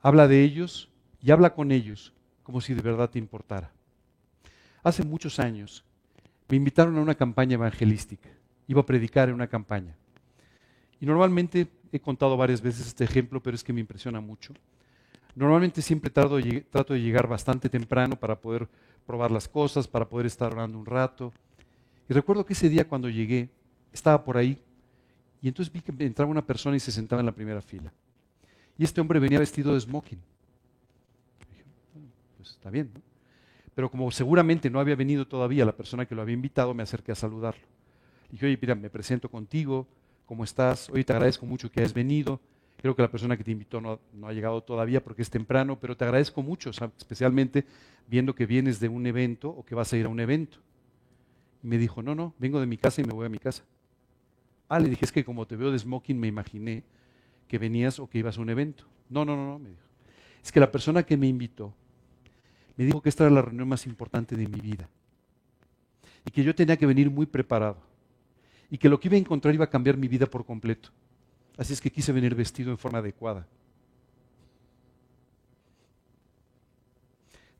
Habla 0.00 0.26
de 0.28 0.42
ellos 0.42 0.88
y 1.20 1.30
habla 1.30 1.54
con 1.54 1.72
ellos 1.72 2.12
como 2.42 2.60
si 2.60 2.74
de 2.74 2.82
verdad 2.82 3.10
te 3.10 3.18
importara. 3.18 3.70
Hace 4.82 5.04
muchos 5.04 5.38
años 5.38 5.84
me 6.48 6.56
invitaron 6.56 6.96
a 6.98 7.00
una 7.00 7.14
campaña 7.14 7.54
evangelística. 7.54 8.28
Iba 8.66 8.80
a 8.80 8.86
predicar 8.86 9.28
en 9.28 9.34
una 9.34 9.46
campaña. 9.46 9.96
Y 11.00 11.06
normalmente 11.06 11.68
he 11.92 12.00
contado 12.00 12.36
varias 12.36 12.60
veces 12.60 12.86
este 12.86 13.04
ejemplo, 13.04 13.42
pero 13.42 13.54
es 13.54 13.64
que 13.64 13.72
me 13.72 13.80
impresiona 13.80 14.20
mucho. 14.20 14.54
Normalmente 15.34 15.80
siempre 15.80 16.10
trato 16.10 16.36
de, 16.36 17.00
llegar 17.00 17.26
bastante 17.26 17.68
temprano 17.68 18.16
para 18.16 18.38
poder 18.38 18.68
probar 19.06 19.30
las 19.30 19.48
cosas, 19.48 19.88
para 19.88 20.08
poder 20.08 20.26
estar 20.26 20.52
orando 20.52 20.78
un 20.78 20.86
rato. 20.86 21.32
Y 22.08 22.12
recuerdo 22.12 22.44
que 22.44 22.52
ese 22.52 22.68
día 22.68 22.86
cuando 22.86 23.08
llegué, 23.08 23.48
estaba 23.92 24.22
por 24.24 24.36
ahí 24.36 24.58
y 25.40 25.48
entonces 25.48 25.72
vi 25.72 25.80
que 25.80 25.92
entraba 26.04 26.30
una 26.30 26.44
persona 26.46 26.76
y 26.76 26.80
se 26.80 26.92
sentaba 26.92 27.20
en 27.20 27.26
la 27.26 27.32
primera 27.32 27.62
fila. 27.62 27.92
Y 28.78 28.84
este 28.84 29.00
hombre 29.00 29.18
venía 29.18 29.38
vestido 29.38 29.74
de 29.74 29.80
smoking. 29.80 30.20
dije, 31.50 31.64
pues 32.36 32.50
está 32.50 32.70
bien. 32.70 32.90
Pero 33.74 33.90
como 33.90 34.10
seguramente 34.10 34.68
no 34.70 34.80
había 34.80 34.96
venido 34.96 35.26
todavía 35.26 35.64
la 35.64 35.74
persona 35.74 36.06
que 36.06 36.14
lo 36.14 36.22
había 36.22 36.34
invitado, 36.34 36.74
me 36.74 36.82
acerqué 36.82 37.12
a 37.12 37.14
saludarlo. 37.14 37.64
dije, 38.30 38.46
oye, 38.46 38.58
mira, 38.60 38.74
me 38.74 38.90
presento 38.90 39.30
contigo, 39.30 39.86
¿cómo 40.26 40.44
estás? 40.44 40.90
Hoy 40.90 41.04
te 41.04 41.12
agradezco 41.12 41.46
mucho 41.46 41.70
que 41.70 41.80
hayas 41.80 41.94
venido. 41.94 42.38
Creo 42.76 42.96
que 42.96 43.02
la 43.02 43.10
persona 43.10 43.36
que 43.36 43.44
te 43.44 43.52
invitó 43.52 43.80
no, 43.80 44.00
ha 44.24 44.32
llegado 44.32 44.62
todavía 44.62 45.02
porque 45.02 45.22
es 45.22 45.30
temprano, 45.30 45.78
pero 45.78 45.96
te 45.96 46.04
agradezco 46.04 46.42
mucho, 46.42 46.70
especialmente 46.70 47.64
viendo 48.08 48.34
que 48.34 48.44
vienes 48.44 48.80
de 48.80 48.88
un 48.88 49.06
evento 49.06 49.50
o 49.50 49.64
que 49.64 49.74
vas 49.74 49.92
a 49.92 49.96
ir 49.96 50.06
a 50.06 50.08
un 50.08 50.18
evento. 50.18 50.58
Y 51.62 51.68
me 51.68 51.78
dijo, 51.78 52.02
no, 52.02 52.14
no, 52.14 52.34
vengo 52.38 52.58
de 52.58 52.66
mi 52.66 52.76
casa 52.76 53.00
y 53.00 53.04
me 53.04 53.12
voy 53.12 53.26
a 53.26 53.28
mi 53.28 53.38
casa. 53.38 53.62
Ah, 54.68 54.80
le 54.80 54.88
dije, 54.88 55.04
es 55.04 55.12
que 55.12 55.24
como 55.24 55.46
te 55.46 55.54
veo 55.54 55.70
de 55.70 55.78
smoking 55.78 56.18
me 56.18 56.26
imaginé 56.26 56.82
que 57.46 57.58
venías 57.58 57.98
o 57.98 58.08
que 58.08 58.18
ibas 58.18 58.38
a 58.38 58.40
un 58.40 58.50
evento. 58.50 58.84
No, 59.08 59.24
no, 59.24 59.36
no, 59.36 59.46
no, 59.46 59.58
me 59.58 59.68
dijo. 59.70 59.82
Es 60.42 60.50
que 60.50 60.58
la 60.58 60.72
persona 60.72 61.02
que 61.04 61.16
me 61.16 61.28
invitó 61.28 61.72
me 62.76 62.84
dijo 62.84 63.00
que 63.02 63.08
esta 63.08 63.24
era 63.24 63.34
la 63.34 63.42
reunión 63.42 63.68
más 63.68 63.86
importante 63.86 64.36
de 64.36 64.48
mi 64.48 64.60
vida. 64.60 64.88
Y 66.26 66.30
que 66.30 66.42
yo 66.42 66.54
tenía 66.54 66.76
que 66.76 66.86
venir 66.86 67.10
muy 67.10 67.26
preparado. 67.26 67.76
Y 68.70 68.78
que 68.78 68.88
lo 68.88 68.98
que 68.98 69.08
iba 69.08 69.16
a 69.16 69.20
encontrar 69.20 69.54
iba 69.54 69.64
a 69.64 69.70
cambiar 69.70 69.96
mi 69.96 70.08
vida 70.08 70.26
por 70.26 70.44
completo. 70.44 70.88
Así 71.56 71.72
es 71.72 71.80
que 71.80 71.90
quise 71.90 72.12
venir 72.12 72.34
vestido 72.34 72.70
en 72.70 72.78
forma 72.78 72.98
adecuada. 72.98 73.46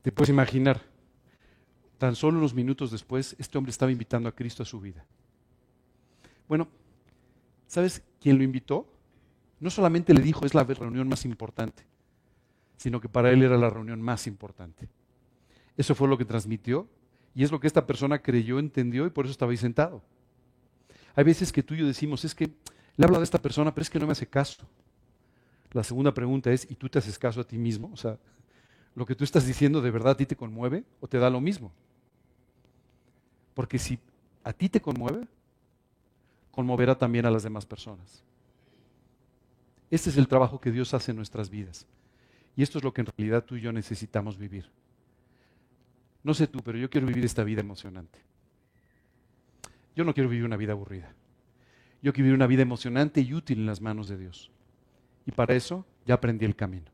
Te 0.01 0.11
puedes 0.11 0.29
imaginar, 0.29 0.81
tan 1.97 2.15
solo 2.15 2.37
unos 2.37 2.53
minutos 2.53 2.91
después, 2.91 3.35
este 3.39 3.57
hombre 3.57 3.71
estaba 3.71 3.91
invitando 3.91 4.27
a 4.27 4.35
Cristo 4.35 4.63
a 4.63 4.65
su 4.65 4.81
vida. 4.81 5.05
Bueno, 6.47 6.67
¿sabes 7.67 8.03
quién 8.19 8.37
lo 8.37 8.43
invitó? 8.43 8.85
No 9.59 9.69
solamente 9.69 10.13
le 10.13 10.21
dijo 10.21 10.45
es 10.45 10.53
la 10.53 10.63
reunión 10.65 11.07
más 11.07 11.23
importante, 11.23 11.85
sino 12.77 12.99
que 12.99 13.07
para 13.07 13.31
él 13.31 13.43
era 13.43 13.57
la 13.57 13.69
reunión 13.69 14.01
más 14.01 14.27
importante. 14.27 14.89
Eso 15.77 15.95
fue 15.95 16.09
lo 16.09 16.17
que 16.17 16.25
transmitió 16.25 16.87
y 17.33 17.43
es 17.43 17.51
lo 17.51 17.59
que 17.59 17.67
esta 17.67 17.87
persona 17.87 18.19
creyó, 18.19 18.59
entendió 18.59 19.05
y 19.07 19.09
por 19.09 19.25
eso 19.25 19.31
estaba 19.31 19.51
ahí 19.51 19.57
sentado. 19.57 20.03
Hay 21.15 21.23
veces 21.23 21.51
que 21.51 21.63
tú 21.63 21.75
y 21.75 21.77
yo 21.77 21.87
decimos, 21.87 22.25
es 22.25 22.35
que 22.35 22.51
le 22.95 23.05
hablo 23.05 23.17
de 23.17 23.23
esta 23.23 23.41
persona, 23.41 23.73
pero 23.73 23.83
es 23.83 23.89
que 23.89 23.99
no 23.99 24.05
me 24.05 24.11
hace 24.11 24.27
caso. 24.27 24.67
La 25.71 25.83
segunda 25.83 26.13
pregunta 26.13 26.51
es, 26.51 26.69
¿y 26.69 26.75
tú 26.75 26.87
te 26.89 26.99
haces 26.99 27.17
caso 27.17 27.41
a 27.41 27.43
ti 27.43 27.57
mismo? 27.57 27.89
O 27.91 27.97
sea, 27.97 28.17
¿lo 28.95 29.05
que 29.05 29.15
tú 29.15 29.23
estás 29.23 29.45
diciendo 29.45 29.81
de 29.81 29.91
verdad 29.91 30.13
a 30.13 30.17
ti 30.17 30.25
te 30.25 30.35
conmueve 30.35 30.83
o 30.99 31.07
te 31.07 31.17
da 31.17 31.29
lo 31.29 31.41
mismo? 31.41 31.71
Porque 33.55 33.79
si 33.79 33.99
a 34.43 34.53
ti 34.53 34.69
te 34.69 34.81
conmueve, 34.81 35.27
conmoverá 36.51 36.95
también 36.95 37.25
a 37.25 37.31
las 37.31 37.43
demás 37.43 37.65
personas. 37.65 38.23
Este 39.89 40.09
es 40.09 40.17
el 40.17 40.27
trabajo 40.27 40.59
que 40.59 40.71
Dios 40.71 40.93
hace 40.93 41.11
en 41.11 41.17
nuestras 41.17 41.49
vidas. 41.49 41.87
Y 42.55 42.61
esto 42.61 42.77
es 42.77 42.83
lo 42.83 42.93
que 42.93 43.01
en 43.01 43.07
realidad 43.07 43.43
tú 43.43 43.55
y 43.55 43.61
yo 43.61 43.71
necesitamos 43.71 44.37
vivir. 44.37 44.69
No 46.23 46.33
sé 46.33 46.47
tú, 46.47 46.59
pero 46.63 46.77
yo 46.77 46.89
quiero 46.89 47.07
vivir 47.07 47.25
esta 47.25 47.43
vida 47.43 47.61
emocionante. 47.61 48.19
Yo 49.95 50.03
no 50.03 50.13
quiero 50.13 50.29
vivir 50.29 50.45
una 50.45 50.57
vida 50.57 50.71
aburrida. 50.73 51.13
Yo 52.03 52.11
quiero 52.11 52.25
vivir 52.25 52.35
una 52.35 52.47
vida 52.47 52.61
emocionante 52.61 53.21
y 53.21 53.33
útil 53.33 53.59
en 53.59 53.65
las 53.65 53.79
manos 53.79 54.09
de 54.09 54.17
Dios. 54.17 54.51
Y 55.25 55.31
para 55.31 55.55
eso 55.55 55.85
ya 56.05 56.15
aprendí 56.15 56.43
el 56.43 56.53
camino. 56.53 56.91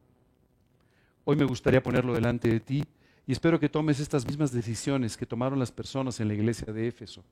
Hoy 1.25 1.35
me 1.35 1.45
gustaría 1.45 1.81
ponerlo 1.81 2.13
delante 2.13 2.47
de 2.47 2.59
ti 2.59 2.83
y 3.25 3.31
espero 3.31 3.59
que 3.59 3.69
tomes 3.69 3.99
estas 3.99 4.27
mismas 4.27 4.51
decisiones 4.51 5.17
que 5.17 5.25
tomaron 5.25 5.57
las 5.57 5.71
personas 5.71 6.19
en 6.19 6.27
la 6.27 6.35
iglesia 6.35 6.71
de 6.71 6.87
Éfeso. 6.87 7.23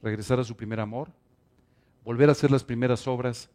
Regresar 0.00 0.38
a 0.38 0.44
su 0.44 0.56
primer 0.56 0.78
amor, 0.78 1.10
volver 2.04 2.28
a 2.28 2.32
hacer 2.32 2.52
las 2.52 2.62
primeras 2.62 3.08
obras 3.08 3.50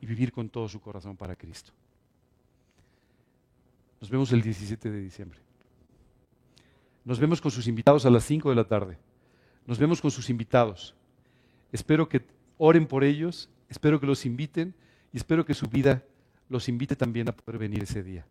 y 0.00 0.06
vivir 0.06 0.32
con 0.32 0.48
todo 0.48 0.68
su 0.68 0.80
corazón 0.80 1.16
para 1.16 1.36
Cristo. 1.36 1.72
Nos 4.00 4.10
vemos 4.10 4.32
el 4.32 4.42
17 4.42 4.90
de 4.90 5.00
diciembre. 5.00 5.38
Nos 7.04 7.20
vemos 7.20 7.40
con 7.40 7.52
sus 7.52 7.68
invitados 7.68 8.04
a 8.06 8.10
las 8.10 8.24
5 8.24 8.50
de 8.50 8.56
la 8.56 8.64
tarde. 8.64 8.98
Nos 9.66 9.78
vemos 9.78 10.00
con 10.00 10.10
sus 10.10 10.28
invitados. 10.30 10.96
Espero 11.70 12.08
que 12.08 12.41
Oren 12.64 12.86
por 12.86 13.02
ellos, 13.02 13.48
espero 13.68 13.98
que 13.98 14.06
los 14.06 14.24
inviten 14.24 14.72
y 15.12 15.16
espero 15.16 15.44
que 15.44 15.52
su 15.52 15.66
vida 15.66 16.04
los 16.48 16.68
invite 16.68 16.94
también 16.94 17.28
a 17.28 17.34
poder 17.34 17.58
venir 17.58 17.82
ese 17.82 18.04
día. 18.04 18.24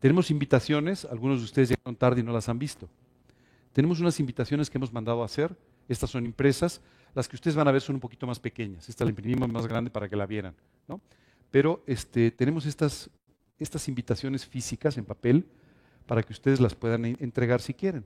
Tenemos 0.00 0.28
invitaciones, 0.32 1.04
algunos 1.04 1.38
de 1.38 1.44
ustedes 1.44 1.68
llegaron 1.68 1.94
tarde 1.94 2.22
y 2.22 2.24
no 2.24 2.32
las 2.32 2.48
han 2.48 2.58
visto. 2.58 2.88
tenemos 3.72 4.00
unas 4.00 4.18
invitaciones 4.18 4.68
que 4.68 4.76
hemos 4.76 4.92
mandado 4.92 5.22
a 5.22 5.26
hacer. 5.26 5.56
Estas 5.88 6.10
son 6.10 6.26
impresas. 6.26 6.80
Las 7.14 7.28
que 7.28 7.36
ustedes 7.36 7.54
van 7.54 7.68
a 7.68 7.70
ver 7.70 7.80
son 7.80 7.94
un 7.94 8.00
poquito 8.00 8.26
más 8.26 8.40
pequeñas. 8.40 8.88
Esta 8.88 9.04
la 9.04 9.10
imprimimos 9.10 9.48
más 9.52 9.68
grande 9.68 9.88
para 9.88 10.08
que 10.08 10.16
la 10.16 10.26
vieran. 10.26 10.56
¿no? 10.88 11.00
Pero 11.52 11.84
este, 11.86 12.32
tenemos 12.32 12.66
estas, 12.66 13.08
estas 13.56 13.86
invitaciones 13.86 14.44
físicas 14.44 14.98
en 14.98 15.04
papel 15.04 15.46
para 16.06 16.24
que 16.24 16.32
ustedes 16.32 16.60
las 16.60 16.74
puedan 16.74 17.04
entregar 17.04 17.60
si 17.60 17.72
quieren. 17.72 18.04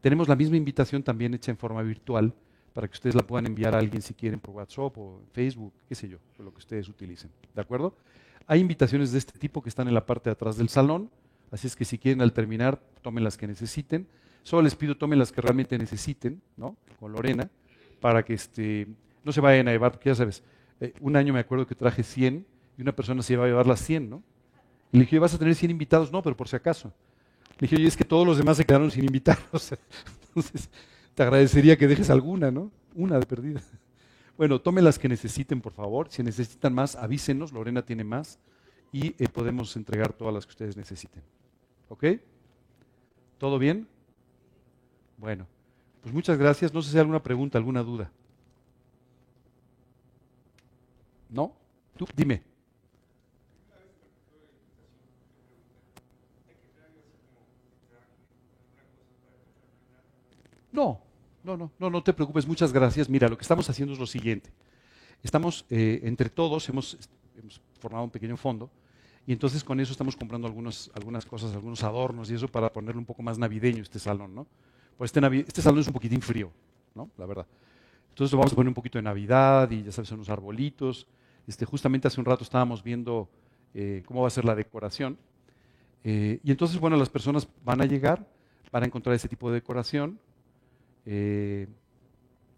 Tenemos 0.00 0.26
la 0.26 0.34
misma 0.34 0.56
invitación 0.56 1.04
también 1.04 1.34
hecha 1.34 1.52
en 1.52 1.56
forma 1.56 1.82
virtual 1.82 2.34
para 2.72 2.86
que 2.88 2.94
ustedes 2.94 3.14
la 3.14 3.22
puedan 3.22 3.46
enviar 3.46 3.74
a 3.74 3.78
alguien 3.78 4.02
si 4.02 4.14
quieren 4.14 4.40
por 4.40 4.54
WhatsApp 4.54 4.96
o 4.96 5.22
Facebook, 5.32 5.72
qué 5.88 5.94
sé 5.94 6.08
yo, 6.08 6.18
lo 6.38 6.52
que 6.52 6.58
ustedes 6.58 6.88
utilicen. 6.88 7.30
¿De 7.54 7.60
acuerdo? 7.60 7.94
Hay 8.46 8.60
invitaciones 8.60 9.12
de 9.12 9.18
este 9.18 9.38
tipo 9.38 9.62
que 9.62 9.68
están 9.68 9.88
en 9.88 9.94
la 9.94 10.06
parte 10.06 10.30
de 10.30 10.32
atrás 10.32 10.56
del 10.56 10.68
salón, 10.68 11.10
así 11.50 11.66
es 11.66 11.76
que 11.76 11.84
si 11.84 11.98
quieren 11.98 12.22
al 12.22 12.32
terminar, 12.32 12.80
tomen 13.02 13.24
las 13.24 13.36
que 13.36 13.46
necesiten. 13.46 14.06
Solo 14.42 14.62
les 14.62 14.74
pido 14.74 14.96
tomen 14.96 15.18
las 15.18 15.32
que 15.32 15.40
realmente 15.40 15.76
necesiten, 15.78 16.40
¿no? 16.56 16.76
Con 16.98 17.12
Lorena, 17.12 17.50
para 18.00 18.24
que 18.24 18.34
este, 18.34 18.88
no 19.24 19.32
se 19.32 19.40
vayan 19.40 19.68
a 19.68 19.72
llevar, 19.72 19.92
porque 19.92 20.08
ya 20.08 20.14
sabes, 20.14 20.42
eh, 20.80 20.94
un 21.00 21.16
año 21.16 21.32
me 21.32 21.40
acuerdo 21.40 21.66
que 21.66 21.74
traje 21.74 22.02
100 22.02 22.46
y 22.78 22.82
una 22.82 22.92
persona 22.92 23.22
se 23.22 23.34
iba 23.34 23.44
a 23.44 23.48
llevar 23.48 23.66
las 23.66 23.80
100, 23.80 24.08
¿no? 24.10 24.22
Le 24.92 25.00
dije, 25.00 25.18
¿vas 25.18 25.34
a 25.34 25.38
tener 25.38 25.54
100 25.54 25.70
invitados? 25.70 26.10
No, 26.10 26.22
pero 26.22 26.36
por 26.36 26.48
si 26.48 26.56
acaso. 26.56 26.92
Le 27.58 27.66
dije, 27.66 27.76
oye, 27.76 27.86
es 27.86 27.96
que 27.96 28.04
todos 28.04 28.26
los 28.26 28.38
demás 28.38 28.56
se 28.56 28.64
quedaron 28.64 28.90
sin 28.90 29.04
invitados. 29.04 29.72
Entonces, 30.28 30.70
te 31.20 31.24
agradecería 31.24 31.76
que 31.76 31.86
dejes 31.86 32.08
alguna, 32.08 32.50
¿no? 32.50 32.70
Una 32.94 33.18
de 33.18 33.26
perdida. 33.26 33.60
Bueno, 34.38 34.58
tomen 34.58 34.84
las 34.84 34.98
que 34.98 35.06
necesiten, 35.06 35.60
por 35.60 35.74
favor. 35.74 36.08
Si 36.08 36.22
necesitan 36.22 36.72
más, 36.72 36.96
avísenos. 36.96 37.52
Lorena 37.52 37.84
tiene 37.84 38.04
más. 38.04 38.38
Y 38.90 39.08
eh, 39.22 39.28
podemos 39.28 39.76
entregar 39.76 40.14
todas 40.14 40.32
las 40.32 40.46
que 40.46 40.52
ustedes 40.52 40.78
necesiten. 40.78 41.22
¿Ok? 41.90 42.04
¿Todo 43.36 43.58
bien? 43.58 43.86
Bueno, 45.18 45.46
pues 46.00 46.14
muchas 46.14 46.38
gracias. 46.38 46.72
No 46.72 46.80
sé 46.80 46.90
si 46.90 46.96
hay 46.96 47.00
alguna 47.00 47.22
pregunta, 47.22 47.58
alguna 47.58 47.82
duda. 47.82 48.10
¿No? 51.28 51.52
Tú, 51.98 52.06
dime. 52.16 52.42
No, 60.72 61.09
no, 61.42 61.56
no, 61.56 61.70
no, 61.78 61.90
no 61.90 62.02
te 62.02 62.12
preocupes, 62.12 62.46
muchas 62.46 62.72
gracias. 62.72 63.08
Mira, 63.08 63.28
lo 63.28 63.36
que 63.36 63.42
estamos 63.42 63.68
haciendo 63.68 63.94
es 63.94 63.98
lo 63.98 64.06
siguiente. 64.06 64.50
Estamos, 65.22 65.64
eh, 65.70 66.00
entre 66.04 66.30
todos, 66.30 66.68
hemos, 66.68 66.98
formado 67.78 68.04
un 68.04 68.10
pequeño 68.10 68.36
fondo 68.36 68.70
y 69.26 69.32
entonces 69.32 69.64
con 69.64 69.80
eso 69.80 69.92
estamos 69.92 70.14
comprando 70.14 70.46
algunas, 70.46 70.90
algunas 70.94 71.24
cosas, 71.24 71.54
algunos 71.54 71.82
adornos 71.82 72.30
y 72.30 72.34
eso 72.34 72.48
para 72.48 72.70
ponerle 72.70 72.98
un 72.98 73.06
poco 73.06 73.22
más 73.22 73.38
navideño 73.38 73.82
este 73.82 73.98
salón, 73.98 74.34
¿no? 74.34 74.46
Pues 74.98 75.12
este, 75.14 75.38
este 75.38 75.62
salón 75.62 75.80
es 75.80 75.86
un 75.86 75.94
poquitín 75.94 76.20
frío, 76.20 76.50
¿no? 76.94 77.10
La 77.16 77.24
verdad. 77.24 77.46
Entonces 78.10 78.36
vamos 78.36 78.52
a 78.52 78.56
poner 78.56 78.68
un 78.68 78.74
poquito 78.74 78.98
de 78.98 79.02
Navidad 79.02 79.70
y 79.70 79.82
ya 79.82 79.92
sabes, 79.92 80.10
unos 80.12 80.28
arbolitos. 80.28 81.06
Este, 81.46 81.64
justamente 81.64 82.08
hace 82.08 82.20
un 82.20 82.26
rato 82.26 82.44
estábamos 82.44 82.82
viendo 82.82 83.30
eh, 83.72 84.02
cómo 84.04 84.22
va 84.22 84.28
a 84.28 84.30
ser 84.30 84.44
la 84.44 84.54
decoración. 84.54 85.16
Eh, 86.04 86.40
y 86.42 86.50
entonces, 86.50 86.78
bueno, 86.78 86.96
las 86.96 87.08
personas 87.08 87.48
van 87.64 87.80
a 87.80 87.86
llegar, 87.86 88.26
van 88.72 88.82
a 88.82 88.86
encontrar 88.86 89.14
ese 89.14 89.28
tipo 89.28 89.48
de 89.48 89.54
decoración, 89.54 90.18
eh, 91.06 91.66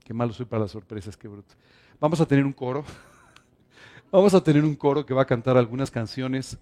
qué 0.05 0.14
malo 0.14 0.32
soy 0.32 0.47
para 0.47 0.62
las 0.62 0.70
sorpresas, 0.70 1.16
qué 1.16 1.28
bruto. 1.28 1.55
Vamos 2.01 2.20
a 2.20 2.27
tener 2.27 2.44
un 2.44 2.52
coro. 2.52 2.85
Vamos 4.10 4.35
a 4.35 4.43
tener 4.43 4.64
un 4.64 4.74
coro 4.74 5.06
que 5.06 5.14
va 5.14 5.23
a 5.23 5.27
cantar 5.27 5.56
algunas 5.56 5.90
canciones. 5.90 6.59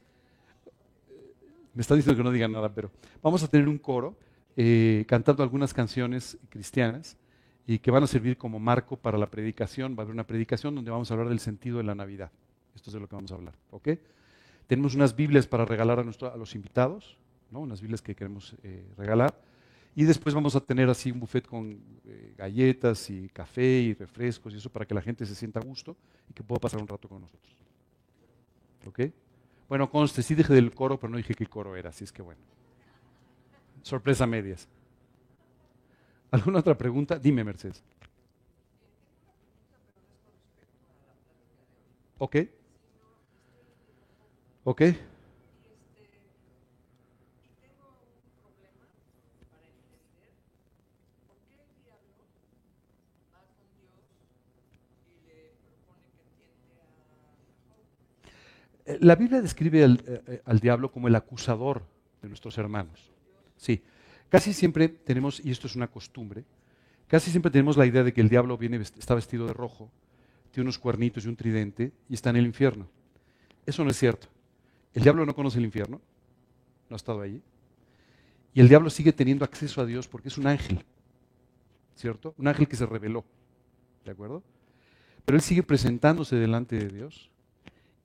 Me 1.74 1.80
está 1.80 1.94
diciendo 1.94 2.16
que 2.16 2.22
no 2.24 2.30
diga 2.30 2.46
nada, 2.46 2.72
pero 2.72 2.90
vamos 3.22 3.42
a 3.42 3.48
tener 3.48 3.68
un 3.68 3.78
coro 3.78 4.16
eh, 4.56 5.04
cantando 5.08 5.42
algunas 5.42 5.74
canciones 5.74 6.38
cristianas 6.48 7.16
y 7.66 7.78
que 7.78 7.90
van 7.90 8.02
a 8.02 8.06
servir 8.06 8.36
como 8.36 8.58
marco 8.60 8.96
para 8.96 9.18
la 9.18 9.30
predicación. 9.30 9.94
Va 9.96 9.98
a 9.98 10.02
haber 10.02 10.14
una 10.14 10.26
predicación 10.26 10.74
donde 10.74 10.90
vamos 10.90 11.10
a 11.10 11.14
hablar 11.14 11.28
del 11.28 11.40
sentido 11.40 11.78
de 11.78 11.84
la 11.84 11.94
Navidad. 11.94 12.30
Esto 12.74 12.90
es 12.90 12.94
de 12.94 13.00
lo 13.00 13.08
que 13.08 13.16
vamos 13.16 13.32
a 13.32 13.34
hablar. 13.34 13.54
¿ok? 13.70 13.88
Tenemos 14.66 14.94
unas 14.94 15.16
Biblias 15.16 15.46
para 15.46 15.64
regalar 15.64 15.98
a, 15.98 16.02
a 16.02 16.36
los 16.36 16.54
invitados, 16.54 17.16
¿no? 17.50 17.60
unas 17.60 17.80
Biblias 17.80 18.02
que 18.02 18.14
queremos 18.14 18.54
eh, 18.62 18.86
regalar. 18.96 19.34
Y 19.96 20.04
después 20.04 20.34
vamos 20.34 20.54
a 20.54 20.60
tener 20.60 20.88
así 20.88 21.10
un 21.10 21.20
buffet 21.20 21.46
con 21.46 21.80
eh, 22.06 22.34
galletas 22.36 23.10
y 23.10 23.28
café 23.28 23.80
y 23.80 23.94
refrescos 23.94 24.54
y 24.54 24.56
eso 24.58 24.70
para 24.70 24.86
que 24.86 24.94
la 24.94 25.02
gente 25.02 25.26
se 25.26 25.34
sienta 25.34 25.60
a 25.60 25.62
gusto 25.62 25.96
y 26.28 26.32
que 26.32 26.42
pueda 26.42 26.60
pasar 26.60 26.80
un 26.80 26.86
rato 26.86 27.08
con 27.08 27.20
nosotros. 27.20 27.56
¿Ok? 28.86 29.00
Bueno, 29.68 29.90
conste, 29.90 30.22
sí 30.22 30.34
dije 30.34 30.52
del 30.52 30.74
coro, 30.74 30.98
pero 30.98 31.10
no 31.10 31.16
dije 31.16 31.34
qué 31.34 31.46
coro 31.46 31.76
era, 31.76 31.90
así 31.90 32.04
es 32.04 32.12
que 32.12 32.22
bueno. 32.22 32.40
Sorpresa 33.82 34.26
medias. 34.26 34.68
¿Alguna 36.30 36.60
otra 36.60 36.76
pregunta? 36.76 37.18
Dime, 37.18 37.42
Mercedes. 37.42 37.82
¿Ok? 42.18 42.36
¿Ok? 44.64 44.82
La 59.00 59.14
Biblia 59.14 59.40
describe 59.40 59.84
eh, 59.84 59.98
eh, 60.06 60.42
al, 60.44 60.60
diablo 60.60 60.90
como 60.90 61.08
el 61.08 61.14
acusador 61.14 61.82
de 62.22 62.28
nuestros 62.28 62.58
hermanos. 62.58 63.10
Sí, 63.56 63.82
casi 64.28 64.52
siempre 64.52 64.88
tenemos, 64.88 65.40
y 65.44 65.50
esto 65.50 65.66
es 65.66 65.76
una 65.76 65.88
costumbre, 65.88 66.44
casi 67.06 67.30
siempre 67.30 67.50
tenemos 67.50 67.76
la 67.76 67.86
idea 67.86 68.02
de 68.02 68.12
que 68.12 68.20
el 68.20 68.28
diablo 68.28 68.56
viene, 68.56 68.78
está 68.78 69.14
vestido 69.14 69.46
de 69.46 69.52
rojo, 69.52 69.90
tiene 70.50 70.64
unos 70.64 70.78
cuernitos 70.78 71.24
y 71.24 71.28
un 71.28 71.36
tridente 71.36 71.92
y 72.08 72.14
está 72.14 72.30
en 72.30 72.36
el 72.36 72.46
infierno. 72.46 72.88
Eso 73.66 73.84
no 73.84 73.90
es 73.90 73.98
cierto. 73.98 74.26
El 74.94 75.02
diablo 75.02 75.24
no 75.24 75.34
conoce 75.34 75.58
el 75.58 75.64
infierno, 75.64 76.00
no 76.88 76.94
ha 76.94 76.96
estado 76.96 77.20
allí. 77.20 77.40
Y 78.52 78.60
el 78.60 78.68
diablo 78.68 78.90
sigue 78.90 79.12
teniendo 79.12 79.44
acceso 79.44 79.80
a 79.80 79.86
Dios 79.86 80.08
porque 80.08 80.28
es 80.28 80.38
un 80.38 80.46
ángel, 80.48 80.84
¿cierto? 81.94 82.34
Un 82.36 82.48
ángel 82.48 82.66
que 82.66 82.74
se 82.74 82.86
reveló, 82.86 83.24
¿de 84.04 84.10
acuerdo? 84.10 84.42
Pero 85.24 85.36
él 85.36 85.42
sigue 85.42 85.62
presentándose 85.62 86.34
delante 86.34 86.76
de 86.76 86.88
Dios 86.88 87.29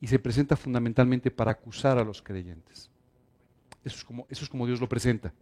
y 0.06 0.07
se 0.07 0.19
presenta 0.19 0.56
fundamentalmente 0.56 1.32
para 1.32 1.49
acusar 1.49 1.98
a 1.98 2.03
los 2.03 2.22
creyentes. 2.22 2.91
Eso 3.84 3.98
es 3.98 4.03
como, 4.03 4.27
como 4.52 4.68
Dios 4.68 4.80
lo 4.80 4.88
presenta. 4.88 5.34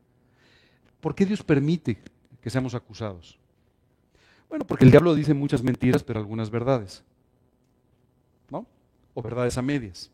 ¿Por 1.01 1.13
qué 1.13 1.25
Dios 1.25 1.43
permite 1.43 1.97
que 2.39 2.49
seamos 2.49 2.73
acusados? 2.73 3.37
Bueno, 4.47 4.65
porque 4.65 4.85
el 4.85 4.91
diablo 4.91 5.15
dice 5.15 5.33
muchas 5.33 5.61
mentiras, 5.61 6.01
pero 6.01 6.21
algunas 6.21 6.49
verdades. 6.49 7.03
¿No? 8.49 8.65
O 9.13 9.21
verdades 9.21 9.57
a 9.57 9.61
medias. 9.61 10.09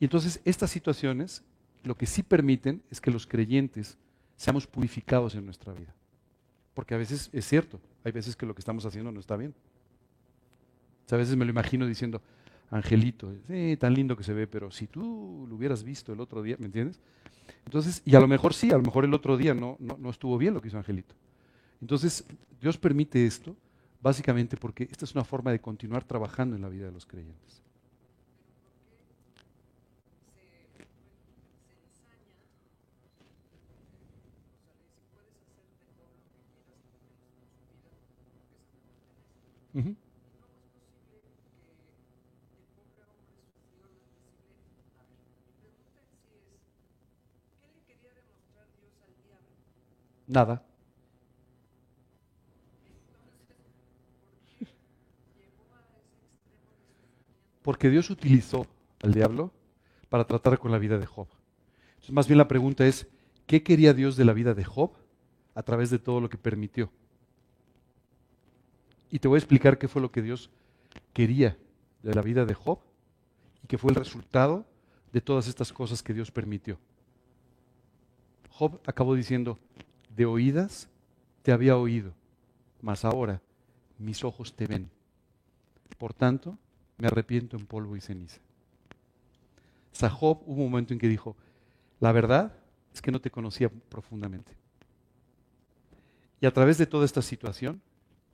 Y 0.00 0.06
entonces 0.06 0.40
estas 0.44 0.72
situaciones 0.72 1.44
lo 1.84 1.96
que 1.96 2.06
sí 2.06 2.24
permiten 2.24 2.82
es 2.90 3.00
que 3.00 3.12
los 3.12 3.24
creyentes 3.24 3.96
seamos 4.36 4.66
purificados 4.66 5.36
en 5.36 5.44
nuestra 5.44 5.72
vida. 5.72 5.94
Porque 6.74 6.96
a 6.96 6.98
veces 6.98 7.30
es 7.32 7.46
cierto, 7.46 7.78
hay 8.02 8.10
veces 8.10 8.34
que 8.34 8.46
lo 8.46 8.54
que 8.56 8.62
estamos 8.62 8.84
haciendo 8.84 9.12
no 9.12 9.20
está 9.20 9.36
bien. 9.36 9.54
a 11.08 11.16
veces 11.16 11.36
me 11.36 11.44
lo 11.44 11.52
imagino 11.52 11.86
diciendo, 11.86 12.20
Angelito, 12.70 13.32
sí, 13.46 13.76
tan 13.78 13.94
lindo 13.94 14.16
que 14.16 14.24
se 14.24 14.34
ve, 14.34 14.46
pero 14.46 14.70
si 14.70 14.86
tú 14.86 15.46
lo 15.48 15.56
hubieras 15.56 15.82
visto 15.82 16.12
el 16.12 16.20
otro 16.20 16.42
día, 16.42 16.56
¿me 16.58 16.66
entiendes? 16.66 17.00
Entonces, 17.64 18.02
y 18.04 18.14
a 18.14 18.20
lo 18.20 18.28
mejor 18.28 18.52
sí, 18.52 18.70
a 18.70 18.76
lo 18.76 18.82
mejor 18.82 19.04
el 19.04 19.14
otro 19.14 19.36
día 19.36 19.54
no, 19.54 19.76
no, 19.78 20.10
estuvo 20.10 20.36
bien 20.36 20.54
lo 20.54 20.60
que 20.60 20.68
hizo 20.68 20.76
Angelito. 20.76 21.14
Entonces, 21.80 22.24
Dios 22.60 22.76
permite 22.76 23.24
esto 23.24 23.56
básicamente 24.00 24.56
porque 24.56 24.88
esta 24.90 25.04
es 25.04 25.14
una 25.14 25.24
forma 25.24 25.50
de 25.50 25.60
continuar 25.60 26.04
trabajando 26.04 26.56
en 26.56 26.62
la 26.62 26.68
vida 26.68 26.86
de 26.86 26.92
los 26.92 27.06
creyentes. 27.06 27.62
Nada. 50.28 50.62
Porque 57.62 57.88
Dios 57.90 58.10
utilizó 58.10 58.66
al 59.02 59.14
diablo 59.14 59.50
para 60.08 60.26
tratar 60.26 60.58
con 60.58 60.70
la 60.70 60.78
vida 60.78 60.98
de 60.98 61.06
Job. 61.06 61.28
Entonces, 61.90 62.12
más 62.12 62.28
bien 62.28 62.38
la 62.38 62.48
pregunta 62.48 62.86
es, 62.86 63.06
¿qué 63.46 63.62
quería 63.62 63.94
Dios 63.94 64.16
de 64.16 64.24
la 64.24 64.32
vida 64.32 64.54
de 64.54 64.64
Job 64.64 64.92
a 65.54 65.62
través 65.62 65.90
de 65.90 65.98
todo 65.98 66.20
lo 66.20 66.28
que 66.28 66.38
permitió? 66.38 66.90
Y 69.10 69.18
te 69.18 69.28
voy 69.28 69.36
a 69.36 69.40
explicar 69.40 69.78
qué 69.78 69.88
fue 69.88 70.02
lo 70.02 70.12
que 70.12 70.22
Dios 70.22 70.50
quería 71.14 71.56
de 72.02 72.14
la 72.14 72.22
vida 72.22 72.44
de 72.44 72.54
Job 72.54 72.80
y 73.62 73.66
qué 73.66 73.78
fue 73.78 73.90
el 73.90 73.96
resultado 73.96 74.66
de 75.12 75.20
todas 75.22 75.48
estas 75.48 75.72
cosas 75.72 76.02
que 76.02 76.12
Dios 76.12 76.30
permitió. 76.30 76.78
Job 78.50 78.80
acabó 78.86 79.14
diciendo, 79.14 79.58
de 80.18 80.26
oídas 80.26 80.88
te 81.42 81.52
había 81.52 81.76
oído, 81.76 82.12
mas 82.82 83.04
ahora 83.04 83.40
mis 83.98 84.24
ojos 84.24 84.52
te 84.52 84.66
ven. 84.66 84.90
Por 85.96 86.12
tanto, 86.12 86.58
me 86.98 87.06
arrepiento 87.06 87.56
en 87.56 87.66
polvo 87.66 87.96
y 87.96 88.00
ceniza. 88.00 88.40
Job 89.96 90.42
hubo 90.44 90.64
un 90.64 90.70
momento 90.70 90.92
en 90.92 90.98
que 90.98 91.06
dijo, 91.06 91.36
la 92.00 92.10
verdad 92.10 92.52
es 92.92 93.00
que 93.00 93.12
no 93.12 93.20
te 93.20 93.30
conocía 93.30 93.68
profundamente. 93.68 94.56
Y 96.40 96.46
a 96.46 96.52
través 96.52 96.78
de 96.78 96.86
toda 96.86 97.04
esta 97.04 97.22
situación, 97.22 97.80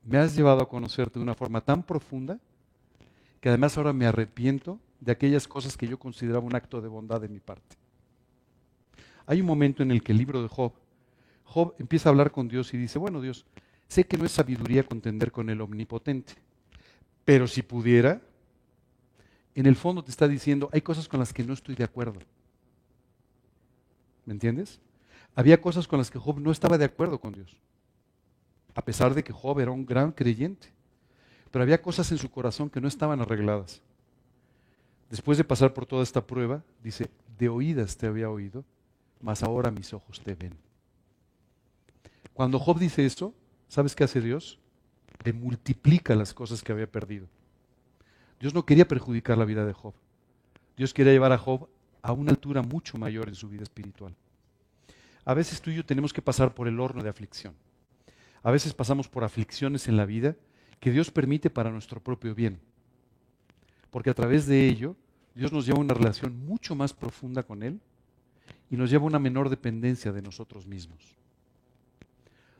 me 0.03 0.17
has 0.17 0.35
llevado 0.35 0.63
a 0.63 0.69
conocerte 0.71 1.19
de 1.19 1.23
una 1.23 1.35
forma 1.35 1.61
tan 1.61 1.83
profunda 1.83 2.41
que 3.43 3.51
además 3.51 3.77
ahora 3.77 3.93
me 3.93 4.07
arrepiento 4.07 4.81
de 5.01 5.13
aquellas 5.13 5.47
cosas 5.47 5.77
que 5.77 5.87
yo 5.87 5.99
consideraba 5.99 6.47
un 6.47 6.55
acto 6.55 6.81
de 6.81 6.89
bondad 6.89 7.21
de 7.21 7.29
mi 7.29 7.41
parte. 7.41 7.77
Hay 9.27 9.43
un 9.43 9.47
momento 9.47 9.83
en 9.83 9.91
el 9.91 10.03
que 10.03 10.13
el 10.13 10.19
libro 10.19 10.41
de 10.41 10.49
Job, 10.49 10.73
Job 11.55 11.77
empieza 11.79 12.09
a 12.09 12.11
hablar 12.11 12.33
con 12.33 12.49
Dios 12.49 12.75
y 12.75 12.77
dice, 12.77 12.99
bueno 12.99 13.21
Dios, 13.21 13.47
sé 13.87 14.05
que 14.05 14.19
no 14.19 14.25
es 14.25 14.33
sabiduría 14.33 14.83
contender 14.83 15.31
con 15.31 15.49
el 15.51 15.61
omnipotente, 15.61 16.33
pero 17.25 17.47
si 17.47 17.63
pudiera, 17.63 18.21
en 19.55 19.67
el 19.67 19.77
fondo 19.77 20.03
te 20.03 20.11
está 20.11 20.27
diciendo, 20.27 20.69
hay 20.73 20.81
cosas 20.81 21.07
con 21.07 21.21
las 21.21 21.33
que 21.33 21.45
no 21.45 21.53
estoy 21.53 21.77
de 21.77 21.85
acuerdo. 21.85 22.19
¿Me 24.27 24.33
entiendes? 24.33 24.81
Había 25.37 25.61
cosas 25.61 25.87
con 25.87 26.01
las 26.01 26.11
que 26.11 26.19
Job 26.19 26.41
no 26.41 26.51
estaba 26.51 26.77
de 26.77 26.87
acuerdo 26.87 27.21
con 27.21 27.33
Dios, 27.33 27.57
a 28.75 28.85
pesar 28.85 29.15
de 29.15 29.23
que 29.23 29.33
Job 29.33 29.61
era 29.61 29.71
un 29.71 29.87
gran 29.87 30.11
creyente. 30.11 30.73
Pero 31.53 31.63
había 31.63 31.81
cosas 31.81 32.11
en 32.11 32.19
su 32.19 32.33
corazón 32.33 32.69
que 32.69 32.81
no 32.81 32.89
estaban 32.89 33.21
arregladas. 33.21 33.81
Después 35.09 35.39
de 35.39 35.45
pasar 35.45 35.73
por 35.73 35.87
toda 35.87 36.03
esta 36.03 36.27
prueba, 36.27 36.65
dice, 36.83 37.09
de 37.39 37.49
oídas 37.49 37.97
te 37.97 38.09
había 38.09 38.29
oído, 38.29 38.65
mas 39.21 39.45
ahora 39.45 39.71
mis 39.71 39.93
ojos 39.93 40.21
te 40.21 40.35
ven. 40.35 40.74
Cuando 42.35 42.59
Job 42.59 42.79
dice 42.79 43.07
esto, 43.07 43.33
¿sabes 43.69 43.95
qué 43.95 44.05
hace 44.05 44.21
Dios? 44.21 44.59
Le 45.25 45.33
multiplica 45.33 46.15
las 46.17 46.35
cosas 46.35 46.63
que 46.63 46.73
había 46.73 46.91
perdido. 46.91 47.29
Dios 48.41 48.53
no 48.53 48.67
quería 48.67 48.87
perjudicar 48.87 49.39
la 49.39 49.45
vida 49.45 49.65
de 49.65 49.73
Job. 49.73 49.95
Dios 50.77 50.93
quería 50.93 51.13
llevar 51.13 51.33
a 51.33 51.39
Job 51.39 51.69
a 52.03 52.13
una 52.13 52.33
altura 52.33 52.61
mucho 52.61 52.99
mayor 52.99 53.29
en 53.29 53.37
su 53.37 53.49
vida 53.49 53.63
espiritual. 53.63 54.15
A 55.25 55.33
veces 55.33 55.63
tú 55.63 55.71
y 55.71 55.77
yo 55.77 55.87
tenemos 55.87 56.13
que 56.13 56.21
pasar 56.21 56.55
por 56.55 56.69
el 56.69 56.81
horno 56.81 57.03
de 57.03 57.09
aflicción. 57.09 57.55
A 58.43 58.51
veces 58.51 58.75
pasamos 58.75 59.09
por 59.09 59.25
aflicciones 59.25 59.89
en 59.89 59.97
la 59.97 60.05
vida 60.05 60.37
que 60.81 60.91
Dios 60.91 61.11
permite 61.11 61.49
para 61.49 61.71
nuestro 61.71 62.03
propio 62.03 62.35
bien. 62.35 62.61
Porque 63.91 64.11
a 64.11 64.15
través 64.15 64.47
de 64.47 64.69
ello, 64.69 64.97
Dios 65.35 65.53
nos 65.53 65.65
lleva 65.65 65.79
a 65.79 65.83
una 65.83 65.95
relación 65.95 66.45
mucho 66.45 66.75
más 66.75 66.93
profunda 66.93 67.45
con 67.45 67.63
Él 67.63 67.81
y 68.71 68.77
nos 68.77 68.91
lleva 68.91 69.05
a 69.05 69.07
una 69.07 69.19
menor 69.19 69.49
dependencia 69.49 70.13
de 70.13 70.21
nosotros 70.21 70.67
mismos. 70.67 71.17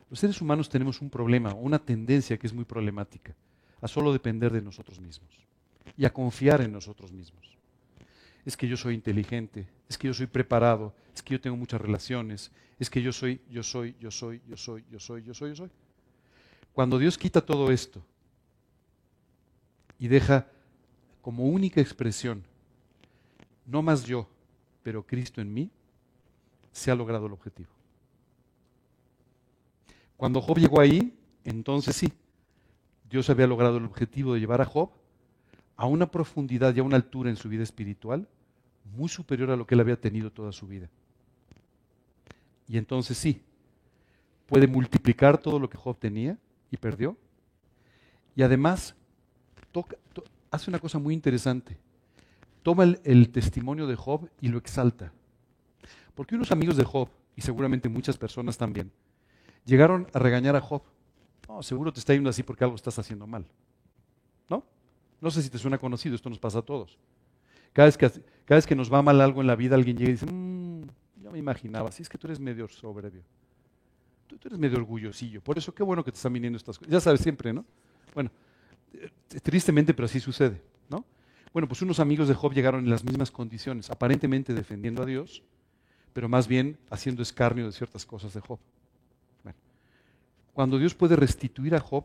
Los 0.09 0.19
seres 0.19 0.39
humanos 0.41 0.69
tenemos 0.69 1.01
un 1.01 1.09
problema, 1.09 1.53
una 1.53 1.79
tendencia 1.79 2.37
que 2.37 2.47
es 2.47 2.53
muy 2.53 2.65
problemática, 2.65 3.35
a 3.81 3.87
solo 3.87 4.13
depender 4.13 4.51
de 4.51 4.61
nosotros 4.61 4.99
mismos 4.99 5.29
y 5.97 6.05
a 6.05 6.13
confiar 6.13 6.61
en 6.61 6.71
nosotros 6.71 7.11
mismos. 7.11 7.57
Es 8.45 8.55
que 8.55 8.67
yo 8.67 8.77
soy 8.77 8.93
inteligente, 8.93 9.67
es 9.89 9.97
que 9.97 10.07
yo 10.07 10.13
soy 10.13 10.27
preparado, 10.27 10.93
es 11.13 11.23
que 11.23 11.33
yo 11.33 11.41
tengo 11.41 11.57
muchas 11.57 11.81
relaciones, 11.81 12.51
es 12.79 12.89
que 12.89 13.01
yo 13.01 13.11
soy, 13.11 13.41
yo 13.49 13.63
soy, 13.63 13.95
yo 13.99 14.11
soy, 14.11 14.41
yo 14.47 14.57
soy, 14.57 14.85
yo 14.89 14.99
soy, 14.99 15.23
yo 15.23 15.33
soy, 15.33 15.49
yo 15.49 15.55
soy. 15.55 15.71
Cuando 16.73 16.99
Dios 16.99 17.17
quita 17.17 17.41
todo 17.41 17.71
esto 17.71 18.05
y 19.97 20.07
deja 20.07 20.47
como 21.21 21.45
única 21.45 21.81
expresión, 21.81 22.43
no 23.65 23.81
más 23.81 24.03
yo, 24.03 24.29
pero 24.83 25.03
Cristo 25.03 25.41
en 25.41 25.53
mí, 25.53 25.71
se 26.71 26.91
ha 26.91 26.95
logrado 26.95 27.25
el 27.25 27.33
objetivo. 27.33 27.74
Cuando 30.17 30.41
Job 30.41 30.57
llegó 30.57 30.79
ahí, 30.79 31.13
entonces 31.43 31.95
sí, 31.95 32.11
Dios 33.09 33.29
había 33.29 33.47
logrado 33.47 33.77
el 33.77 33.85
objetivo 33.85 34.33
de 34.33 34.39
llevar 34.39 34.61
a 34.61 34.65
Job 34.65 34.89
a 35.77 35.85
una 35.87 36.09
profundidad 36.09 36.73
y 36.75 36.79
a 36.79 36.83
una 36.83 36.95
altura 36.95 37.29
en 37.29 37.35
su 37.35 37.49
vida 37.49 37.63
espiritual 37.63 38.27
muy 38.95 39.09
superior 39.09 39.51
a 39.51 39.55
lo 39.55 39.65
que 39.65 39.75
él 39.75 39.81
había 39.81 39.99
tenido 39.99 40.31
toda 40.31 40.51
su 40.51 40.67
vida. 40.67 40.89
Y 42.67 42.77
entonces 42.77 43.17
sí, 43.17 43.41
puede 44.47 44.67
multiplicar 44.67 45.37
todo 45.37 45.59
lo 45.59 45.69
que 45.69 45.77
Job 45.77 45.97
tenía 45.97 46.37
y 46.71 46.77
perdió. 46.77 47.17
Y 48.35 48.43
además 48.43 48.95
hace 50.51 50.69
una 50.69 50.79
cosa 50.79 50.99
muy 50.99 51.13
interesante. 51.13 51.77
Toma 52.63 52.83
el, 52.83 52.99
el 53.03 53.29
testimonio 53.29 53.87
de 53.87 53.95
Job 53.95 54.29
y 54.41 54.47
lo 54.47 54.57
exalta. 54.57 55.11
Porque 56.15 56.35
unos 56.35 56.51
amigos 56.51 56.77
de 56.77 56.85
Job, 56.85 57.09
y 57.35 57.41
seguramente 57.41 57.89
muchas 57.89 58.17
personas 58.17 58.57
también, 58.57 58.91
llegaron 59.65 60.07
a 60.13 60.19
regañar 60.19 60.55
a 60.55 60.61
Job. 60.61 60.83
No, 61.47 61.61
seguro 61.61 61.91
te 61.91 61.99
está 61.99 62.13
yendo 62.13 62.29
así 62.29 62.43
porque 62.43 62.63
algo 62.63 62.75
estás 62.75 62.97
haciendo 62.97 63.27
mal. 63.27 63.45
¿No? 64.49 64.63
No 65.21 65.31
sé 65.31 65.41
si 65.41 65.49
te 65.49 65.57
suena 65.57 65.77
conocido, 65.77 66.15
esto 66.15 66.29
nos 66.29 66.39
pasa 66.39 66.59
a 66.59 66.61
todos. 66.61 66.97
Cada 67.73 67.87
vez 67.87 67.97
que, 67.97 68.09
cada 68.09 68.57
vez 68.57 68.65
que 68.65 68.75
nos 68.75 68.91
va 68.91 69.01
mal 69.01 69.19
algo 69.21 69.41
en 69.41 69.47
la 69.47 69.55
vida, 69.55 69.75
alguien 69.75 69.97
llega 69.97 70.09
y 70.09 70.13
dice, 70.13 70.25
mmm, 70.25 70.83
ya 71.21 71.29
me 71.29 71.39
imaginaba, 71.39 71.91
si 71.91 72.03
es 72.03 72.09
que 72.09 72.17
tú 72.17 72.27
eres 72.27 72.39
medio 72.39 72.67
soberbio. 72.67 73.21
Tú, 74.27 74.37
tú, 74.37 74.47
eres 74.47 74.57
medio 74.57 74.77
orgullosillo. 74.77 75.41
Por 75.41 75.57
eso 75.57 75.73
qué 75.73 75.83
bueno 75.83 76.03
que 76.03 76.11
te 76.11 76.15
están 76.15 76.33
viniendo 76.33 76.57
estas 76.57 76.79
cosas. 76.79 76.91
Ya 76.91 76.99
sabes 76.99 77.21
siempre, 77.21 77.53
¿no? 77.53 77.65
Bueno, 78.13 78.31
eh, 78.93 79.09
tristemente, 79.41 79.93
pero 79.93 80.05
así 80.05 80.19
sucede, 80.19 80.61
¿no? 80.89 81.03
Bueno, 81.53 81.67
pues 81.67 81.81
unos 81.81 81.99
amigos 81.99 82.27
de 82.27 82.33
Job 82.33 82.53
llegaron 82.53 82.83
en 82.83 82.89
las 82.89 83.03
mismas 83.03 83.31
condiciones, 83.31 83.89
aparentemente 83.89 84.53
defendiendo 84.53 85.03
a 85.03 85.05
Dios, 85.05 85.43
pero 86.13 86.29
más 86.29 86.47
bien 86.47 86.77
haciendo 86.89 87.21
escarnio 87.21 87.65
de 87.65 87.71
ciertas 87.71 88.05
cosas 88.05 88.33
de 88.33 88.41
Job. 88.41 88.59
Cuando 90.55 90.79
Dios 90.79 90.95
puede 90.95 91.15
restituir 91.15 91.75
a 91.75 91.79
Job, 91.79 92.03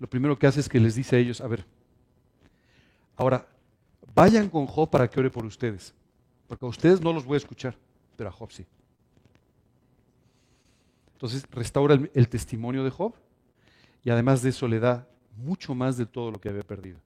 lo 0.00 0.10
primero 0.10 0.36
que 0.36 0.48
hace 0.48 0.58
es 0.58 0.68
que 0.68 0.80
les 0.80 0.96
dice 0.96 1.14
a 1.14 1.18
ellos, 1.20 1.40
a 1.40 1.46
ver, 1.46 1.64
ahora, 3.16 3.46
vayan 4.14 4.48
con 4.48 4.66
Job 4.66 4.90
para 4.90 5.08
que 5.08 5.20
ore 5.20 5.30
por 5.30 5.46
ustedes, 5.46 5.94
porque 6.48 6.66
a 6.66 6.68
ustedes 6.68 7.00
no 7.00 7.12
los 7.12 7.24
voy 7.24 7.34
a 7.34 7.38
escuchar, 7.38 7.76
pero 8.16 8.30
a 8.30 8.32
Job 8.32 8.50
sí. 8.50 8.66
Entonces 11.12 11.44
restaura 11.52 11.96
el 12.12 12.28
testimonio 12.28 12.82
de 12.82 12.90
Job 12.90 13.14
y 14.02 14.10
además 14.10 14.42
de 14.42 14.48
eso 14.48 14.66
le 14.66 14.80
da 14.80 15.06
mucho 15.36 15.76
más 15.76 15.96
de 15.96 16.06
todo 16.06 16.32
lo 16.32 16.40
que 16.40 16.48
había 16.48 16.62
perdido. 16.62 16.98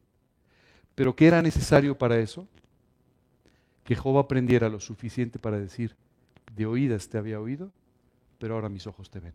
Pero 0.95 1.15
¿qué 1.15 1.27
era 1.27 1.43
necesario 1.43 1.99
para 1.99 2.19
eso? 2.19 2.47
que 3.85 3.97
Job 3.97 4.19
aprendiera 4.19 4.69
lo 4.69 4.81
suficiente 4.81 5.39
para 5.39 5.59
decir, 5.59 5.97
de 6.55 6.67
oídas 6.67 7.09
te 7.09 7.19
había 7.19 7.41
oído, 7.41 7.73
pero 8.39 8.55
ahora 8.55 8.69
mis 8.69 8.87
ojos 8.87 9.11
te 9.11 9.21
ven. 9.21 9.35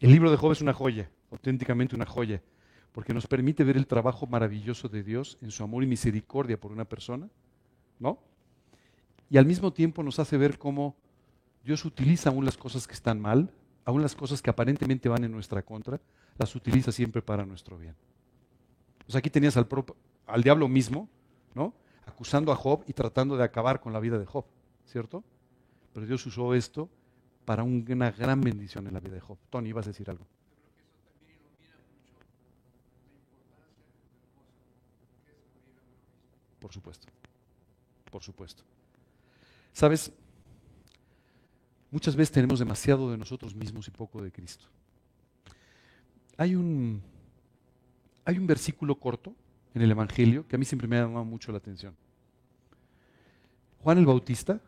El 0.00 0.12
libro 0.12 0.30
de 0.30 0.36
Job 0.36 0.52
es 0.52 0.60
una 0.60 0.72
joya, 0.72 1.10
auténticamente 1.32 1.96
una 1.96 2.06
joya, 2.06 2.40
porque 2.92 3.12
nos 3.12 3.26
permite 3.26 3.64
ver 3.64 3.76
el 3.76 3.88
trabajo 3.88 4.28
maravilloso 4.28 4.88
de 4.88 5.02
Dios 5.02 5.38
en 5.40 5.50
su 5.50 5.64
amor 5.64 5.82
y 5.82 5.86
misericordia 5.86 6.58
por 6.58 6.70
una 6.70 6.84
persona, 6.84 7.28
¿no? 7.98 8.20
Y 9.28 9.38
al 9.38 9.46
mismo 9.46 9.72
tiempo 9.72 10.04
nos 10.04 10.20
hace 10.20 10.36
ver 10.36 10.56
cómo 10.56 10.96
Dios 11.64 11.84
utiliza 11.84 12.30
aún 12.30 12.44
las 12.44 12.56
cosas 12.56 12.86
que 12.86 12.94
están 12.94 13.20
mal, 13.20 13.52
aún 13.84 14.00
las 14.00 14.14
cosas 14.14 14.40
que 14.40 14.50
aparentemente 14.50 15.08
van 15.08 15.24
en 15.24 15.32
nuestra 15.32 15.62
contra, 15.62 16.00
las 16.38 16.54
utiliza 16.54 16.92
siempre 16.92 17.20
para 17.20 17.44
nuestro 17.44 17.76
bien. 17.76 17.96
Pues 19.04 19.16
aquí 19.16 19.30
tenías 19.30 19.56
al, 19.56 19.66
al 20.26 20.42
diablo 20.44 20.68
mismo, 20.68 21.08
¿no? 21.54 21.74
Acusando 22.06 22.52
a 22.52 22.56
Job 22.56 22.84
y 22.86 22.92
tratando 22.92 23.36
de 23.36 23.42
acabar 23.42 23.80
con 23.80 23.92
la 23.92 23.98
vida 23.98 24.16
de 24.16 24.26
Job, 24.26 24.44
¿cierto? 24.86 25.24
Pero 25.92 26.06
Dios 26.06 26.24
usó 26.24 26.54
esto 26.54 26.88
para 27.48 27.62
una 27.62 28.10
gran 28.10 28.42
bendición 28.42 28.86
en 28.88 28.92
la 28.92 29.00
vida 29.00 29.14
de 29.14 29.20
Job. 29.22 29.38
Tony, 29.48 29.70
ibas 29.70 29.86
a 29.86 29.88
decir 29.88 30.10
algo. 30.10 30.26
Por 36.60 36.70
supuesto, 36.70 37.08
por 38.10 38.22
supuesto. 38.22 38.64
Sabes, 39.72 40.12
muchas 41.90 42.14
veces 42.16 42.32
tenemos 42.32 42.58
demasiado 42.58 43.10
de 43.10 43.16
nosotros 43.16 43.54
mismos 43.54 43.88
y 43.88 43.92
poco 43.92 44.20
de 44.20 44.30
Cristo. 44.30 44.66
Hay 46.36 46.54
un, 46.54 47.00
hay 48.26 48.36
un 48.36 48.46
versículo 48.46 48.96
corto 48.96 49.34
en 49.72 49.80
el 49.80 49.90
Evangelio 49.90 50.46
que 50.46 50.56
a 50.56 50.58
mí 50.58 50.66
siempre 50.66 50.86
me 50.86 50.98
ha 50.98 51.04
llamado 51.04 51.24
mucho 51.24 51.50
la 51.50 51.56
atención. 51.56 51.96
Juan 53.82 53.96
el 53.96 54.04
Bautista, 54.04 54.60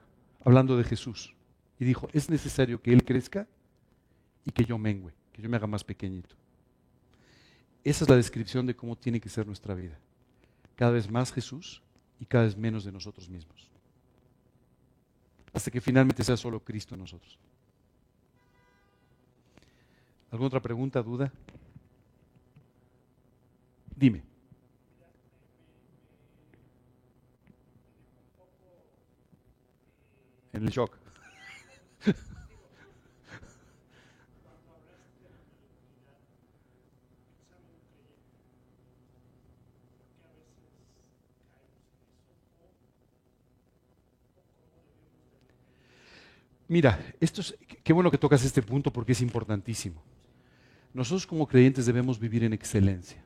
hablando 0.42 0.78
de 0.78 0.84
Jesús, 0.84 1.34
y 1.80 1.84
dijo, 1.86 2.08
es 2.12 2.28
necesario 2.28 2.80
que 2.80 2.92
Él 2.92 3.02
crezca 3.02 3.48
y 4.44 4.52
que 4.52 4.64
yo 4.66 4.76
mengüe, 4.76 5.14
que 5.32 5.40
yo 5.40 5.48
me 5.48 5.56
haga 5.56 5.66
más 5.66 5.82
pequeñito. 5.82 6.36
Esa 7.82 8.04
es 8.04 8.10
la 8.10 8.16
descripción 8.16 8.66
de 8.66 8.76
cómo 8.76 8.96
tiene 8.96 9.18
que 9.18 9.30
ser 9.30 9.46
nuestra 9.46 9.74
vida. 9.74 9.98
Cada 10.76 10.92
vez 10.92 11.10
más 11.10 11.32
Jesús 11.32 11.82
y 12.20 12.26
cada 12.26 12.44
vez 12.44 12.54
menos 12.54 12.84
de 12.84 12.92
nosotros 12.92 13.30
mismos. 13.30 13.70
Hasta 15.54 15.70
que 15.70 15.80
finalmente 15.80 16.22
sea 16.22 16.36
solo 16.36 16.62
Cristo 16.62 16.94
en 16.94 17.00
nosotros. 17.00 17.38
¿Alguna 20.30 20.48
otra 20.48 20.60
pregunta, 20.60 21.02
duda? 21.02 21.32
Dime. 23.96 24.22
en 30.52 30.64
el 30.64 30.70
shock. 30.70 30.99
Mira, 46.70 47.00
esto 47.18 47.40
es, 47.40 47.58
qué 47.82 47.92
bueno 47.92 48.12
que 48.12 48.16
tocas 48.16 48.44
este 48.44 48.62
punto 48.62 48.92
porque 48.92 49.10
es 49.10 49.20
importantísimo. 49.22 50.00
Nosotros 50.94 51.26
como 51.26 51.48
creyentes 51.48 51.84
debemos 51.84 52.16
vivir 52.16 52.44
en 52.44 52.52
excelencia. 52.52 53.20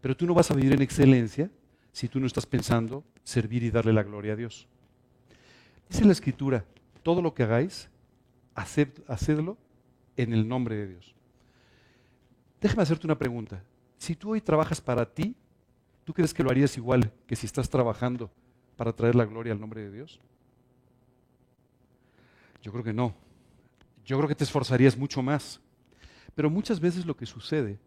Pero 0.00 0.16
tú 0.16 0.24
no 0.24 0.32
vas 0.32 0.50
a 0.50 0.54
vivir 0.54 0.72
en 0.72 0.80
excelencia 0.80 1.50
si 1.92 2.08
tú 2.08 2.18
no 2.18 2.26
estás 2.26 2.46
pensando 2.46 3.04
servir 3.24 3.62
y 3.62 3.70
darle 3.70 3.92
la 3.92 4.02
gloria 4.02 4.32
a 4.32 4.36
Dios. 4.36 4.66
Dice 5.90 6.06
la 6.06 6.12
Escritura, 6.12 6.64
todo 7.02 7.20
lo 7.20 7.34
que 7.34 7.42
hagáis, 7.42 7.90
hacedlo 8.54 9.58
en 10.16 10.32
el 10.32 10.48
nombre 10.48 10.76
de 10.76 10.86
Dios. 10.86 11.14
Déjame 12.58 12.84
hacerte 12.84 13.06
una 13.06 13.18
pregunta. 13.18 13.62
Si 13.98 14.16
tú 14.16 14.30
hoy 14.30 14.40
trabajas 14.40 14.80
para 14.80 15.04
ti, 15.04 15.36
¿tú 16.04 16.14
crees 16.14 16.32
que 16.32 16.42
lo 16.42 16.50
harías 16.50 16.74
igual 16.78 17.12
que 17.26 17.36
si 17.36 17.44
estás 17.44 17.68
trabajando 17.68 18.30
para 18.78 18.94
traer 18.94 19.14
la 19.14 19.26
gloria 19.26 19.52
al 19.52 19.60
nombre 19.60 19.82
de 19.82 19.90
Dios? 19.90 20.18
Yo 22.66 22.72
creo 22.72 22.82
que 22.82 22.92
no. 22.92 23.14
Yo 24.04 24.16
creo 24.16 24.26
que 24.26 24.34
te 24.34 24.42
esforzarías 24.42 24.98
mucho 24.98 25.22
más. 25.22 25.60
Pero 26.34 26.50
muchas 26.50 26.80
veces 26.80 27.06
lo 27.06 27.16
que 27.16 27.24
sucede 27.24 27.78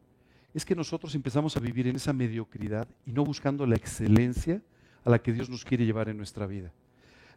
es 0.53 0.63
que 0.63 0.73
nosotros 0.73 1.13
empezamos 1.15 1.57
a 1.57 1.59
vivir 1.59 1.85
en 1.87 1.97
esa 1.97 2.13
mediocridad 2.13 2.87
y 3.05 3.11
no 3.11 3.25
buscando 3.25 3.65
la 3.65 3.75
excelencia 3.75 4.61
a 5.03 5.09
la 5.09 5.19
que 5.19 5.33
Dios 5.33 5.49
nos 5.49 5.65
quiere 5.65 5.85
llevar 5.85 6.07
en 6.07 6.15
nuestra 6.15 6.47
vida. 6.47 6.71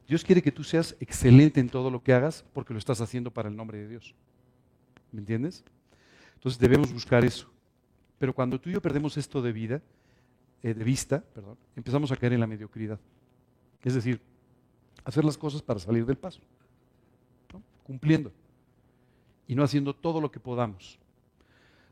Dios 0.06 0.22
quiere 0.22 0.40
que 0.40 0.52
tú 0.52 0.62
seas 0.62 0.94
excelente 1.00 1.58
en 1.58 1.68
todo 1.68 1.90
lo 1.90 2.00
que 2.00 2.12
hagas 2.12 2.44
porque 2.52 2.72
lo 2.72 2.78
estás 2.78 3.00
haciendo 3.00 3.32
para 3.32 3.48
el 3.48 3.56
nombre 3.56 3.78
de 3.78 3.88
Dios. 3.88 4.14
¿Me 5.10 5.18
entiendes? 5.18 5.64
Entonces 6.34 6.60
debemos 6.60 6.92
buscar 6.92 7.24
eso. 7.24 7.50
Pero 8.20 8.32
cuando 8.32 8.60
tú 8.60 8.70
y 8.70 8.74
yo 8.74 8.80
perdemos 8.80 9.16
esto 9.16 9.42
de 9.42 9.50
vida, 9.50 9.82
eh, 10.62 10.74
de 10.74 10.84
vista, 10.84 11.24
perdón, 11.34 11.58
empezamos 11.74 12.12
a 12.12 12.16
caer 12.16 12.34
en 12.34 12.40
la 12.40 12.46
mediocridad. 12.46 13.00
Es 13.82 13.94
decir, 13.94 14.20
hacer 15.02 15.24
las 15.24 15.36
cosas 15.36 15.60
para 15.60 15.80
salir 15.80 16.06
del 16.06 16.16
paso, 16.16 16.40
cumpliendo 17.92 18.32
y 19.46 19.54
no 19.54 19.62
haciendo 19.62 19.94
todo 19.94 20.18
lo 20.18 20.30
que 20.30 20.40
podamos. 20.40 20.98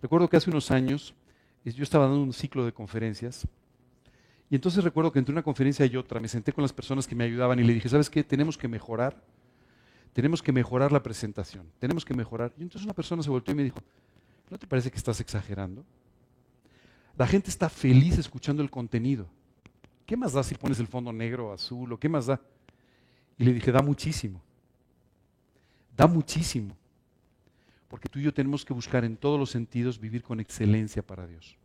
Recuerdo 0.00 0.30
que 0.30 0.38
hace 0.38 0.48
unos 0.48 0.70
años 0.70 1.14
yo 1.62 1.82
estaba 1.82 2.06
dando 2.06 2.22
un 2.22 2.32
ciclo 2.32 2.64
de 2.64 2.72
conferencias 2.72 3.46
y 4.48 4.54
entonces 4.54 4.82
recuerdo 4.82 5.12
que 5.12 5.18
entre 5.18 5.34
una 5.34 5.42
conferencia 5.42 5.84
y 5.84 5.94
otra 5.96 6.18
me 6.18 6.26
senté 6.26 6.54
con 6.54 6.62
las 6.62 6.72
personas 6.72 7.06
que 7.06 7.14
me 7.14 7.24
ayudaban 7.24 7.60
y 7.60 7.64
le 7.64 7.74
dije, 7.74 7.90
¿sabes 7.90 8.08
qué? 8.08 8.24
Tenemos 8.24 8.56
que 8.56 8.66
mejorar, 8.66 9.22
tenemos 10.14 10.42
que 10.42 10.52
mejorar 10.52 10.90
la 10.90 11.02
presentación, 11.02 11.70
tenemos 11.78 12.02
que 12.02 12.14
mejorar. 12.14 12.50
Y 12.56 12.62
entonces 12.62 12.86
una 12.86 12.94
persona 12.94 13.22
se 13.22 13.28
volteó 13.28 13.52
y 13.52 13.56
me 13.56 13.64
dijo, 13.64 13.80
¿no 14.48 14.56
te 14.56 14.66
parece 14.66 14.90
que 14.90 14.96
estás 14.96 15.20
exagerando? 15.20 15.84
La 17.18 17.26
gente 17.26 17.50
está 17.50 17.68
feliz 17.68 18.16
escuchando 18.16 18.62
el 18.62 18.70
contenido. 18.70 19.28
¿Qué 20.06 20.16
más 20.16 20.32
da 20.32 20.42
si 20.42 20.54
pones 20.54 20.80
el 20.80 20.86
fondo 20.86 21.12
negro 21.12 21.52
azul 21.52 21.92
o 21.92 22.00
qué 22.00 22.08
más 22.08 22.24
da? 22.24 22.40
Y 23.36 23.44
le 23.44 23.52
dije, 23.52 23.70
da 23.70 23.82
muchísimo. 23.82 24.40
Da 26.00 26.06
muchísimo. 26.06 26.74
Porque 27.86 28.08
tú 28.08 28.18
y 28.20 28.22
yo 28.22 28.32
tenemos 28.32 28.64
que 28.64 28.72
buscar 28.72 29.04
en 29.04 29.18
todos 29.18 29.38
los 29.38 29.50
sentidos 29.50 30.00
vivir 30.00 30.22
con 30.22 30.40
excelencia 30.40 31.02
para 31.02 31.26
Dios. 31.26 31.58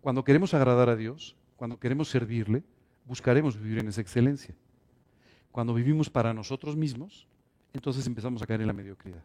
Cuando 0.00 0.24
queremos 0.24 0.54
agradar 0.54 0.88
a 0.88 0.96
Dios, 0.96 1.36
cuando 1.56 1.78
queremos 1.78 2.08
servirle, 2.08 2.62
buscaremos 3.04 3.60
vivir 3.60 3.80
en 3.80 3.88
esa 3.88 4.00
excelencia. 4.00 4.54
Cuando 5.52 5.74
vivimos 5.74 6.08
para 6.08 6.32
nosotros 6.32 6.74
mismos, 6.74 7.28
entonces 7.74 8.06
empezamos 8.06 8.40
a 8.40 8.46
caer 8.46 8.62
en 8.62 8.68
la 8.68 8.72
mediocridad. 8.72 9.22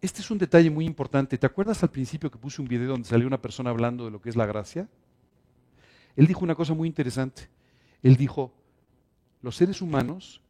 Este 0.00 0.22
es 0.22 0.30
un 0.30 0.38
detalle 0.38 0.70
muy 0.70 0.86
importante. 0.86 1.36
¿Te 1.36 1.44
acuerdas 1.44 1.82
al 1.82 1.90
principio 1.90 2.30
que 2.30 2.38
puse 2.38 2.62
un 2.62 2.68
video 2.68 2.88
donde 2.88 3.06
salió 3.06 3.26
una 3.26 3.42
persona 3.42 3.68
hablando 3.68 4.06
de 4.06 4.10
lo 4.10 4.22
que 4.22 4.30
es 4.30 4.36
la 4.36 4.46
gracia? 4.46 4.88
Él 6.16 6.26
dijo 6.26 6.42
una 6.42 6.54
cosa 6.54 6.72
muy 6.72 6.88
interesante. 6.88 7.46
Él 8.02 8.16
dijo, 8.16 8.54
los 9.42 9.54
seres 9.54 9.82
humanos 9.82 10.40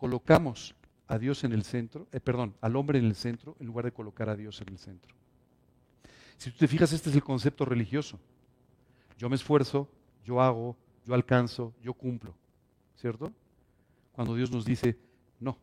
colocamos 0.00 0.74
a 1.08 1.18
Dios 1.18 1.44
en 1.44 1.52
el 1.52 1.62
centro, 1.62 2.08
eh, 2.10 2.20
perdón, 2.20 2.54
al 2.62 2.74
hombre 2.74 2.98
en 2.98 3.04
el 3.04 3.14
centro 3.14 3.54
en 3.60 3.66
lugar 3.66 3.84
de 3.84 3.92
colocar 3.92 4.30
a 4.30 4.34
Dios 4.34 4.58
en 4.62 4.70
el 4.70 4.78
centro. 4.78 5.14
Si 6.38 6.50
tú 6.50 6.56
te 6.56 6.68
fijas, 6.68 6.90
este 6.94 7.10
es 7.10 7.16
el 7.16 7.22
concepto 7.22 7.66
religioso. 7.66 8.18
Yo 9.18 9.28
me 9.28 9.36
esfuerzo, 9.36 9.90
yo 10.24 10.40
hago, 10.40 10.74
yo 11.04 11.12
alcanzo, 11.12 11.74
yo 11.82 11.92
cumplo, 11.92 12.34
¿cierto? 12.96 13.30
Cuando 14.12 14.34
Dios 14.34 14.50
nos 14.50 14.64
dice, 14.64 14.96
no, 15.38 15.58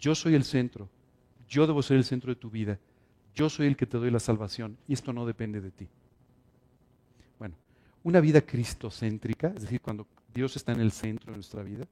yo 0.00 0.14
soy 0.14 0.34
el 0.34 0.44
centro, 0.44 0.88
yo 1.46 1.66
debo 1.66 1.82
ser 1.82 1.98
el 1.98 2.04
centro 2.04 2.30
de 2.30 2.40
tu 2.40 2.48
vida, 2.48 2.78
yo 3.34 3.50
soy 3.50 3.66
el 3.66 3.76
que 3.76 3.86
te 3.86 3.98
doy 3.98 4.10
la 4.10 4.18
salvación 4.18 4.78
y 4.88 4.94
esto 4.94 5.12
no 5.12 5.26
depende 5.26 5.60
de 5.60 5.70
ti. 5.70 5.88
Bueno, 7.38 7.54
una 8.02 8.20
vida 8.20 8.40
cristocéntrica, 8.40 9.48
es 9.48 9.62
decir, 9.62 9.82
cuando 9.82 10.06
Dios 10.32 10.56
está 10.56 10.72
en 10.72 10.80
el 10.80 10.92
centro 10.92 11.32
de 11.32 11.36
nuestra 11.36 11.62
vida, 11.62 11.86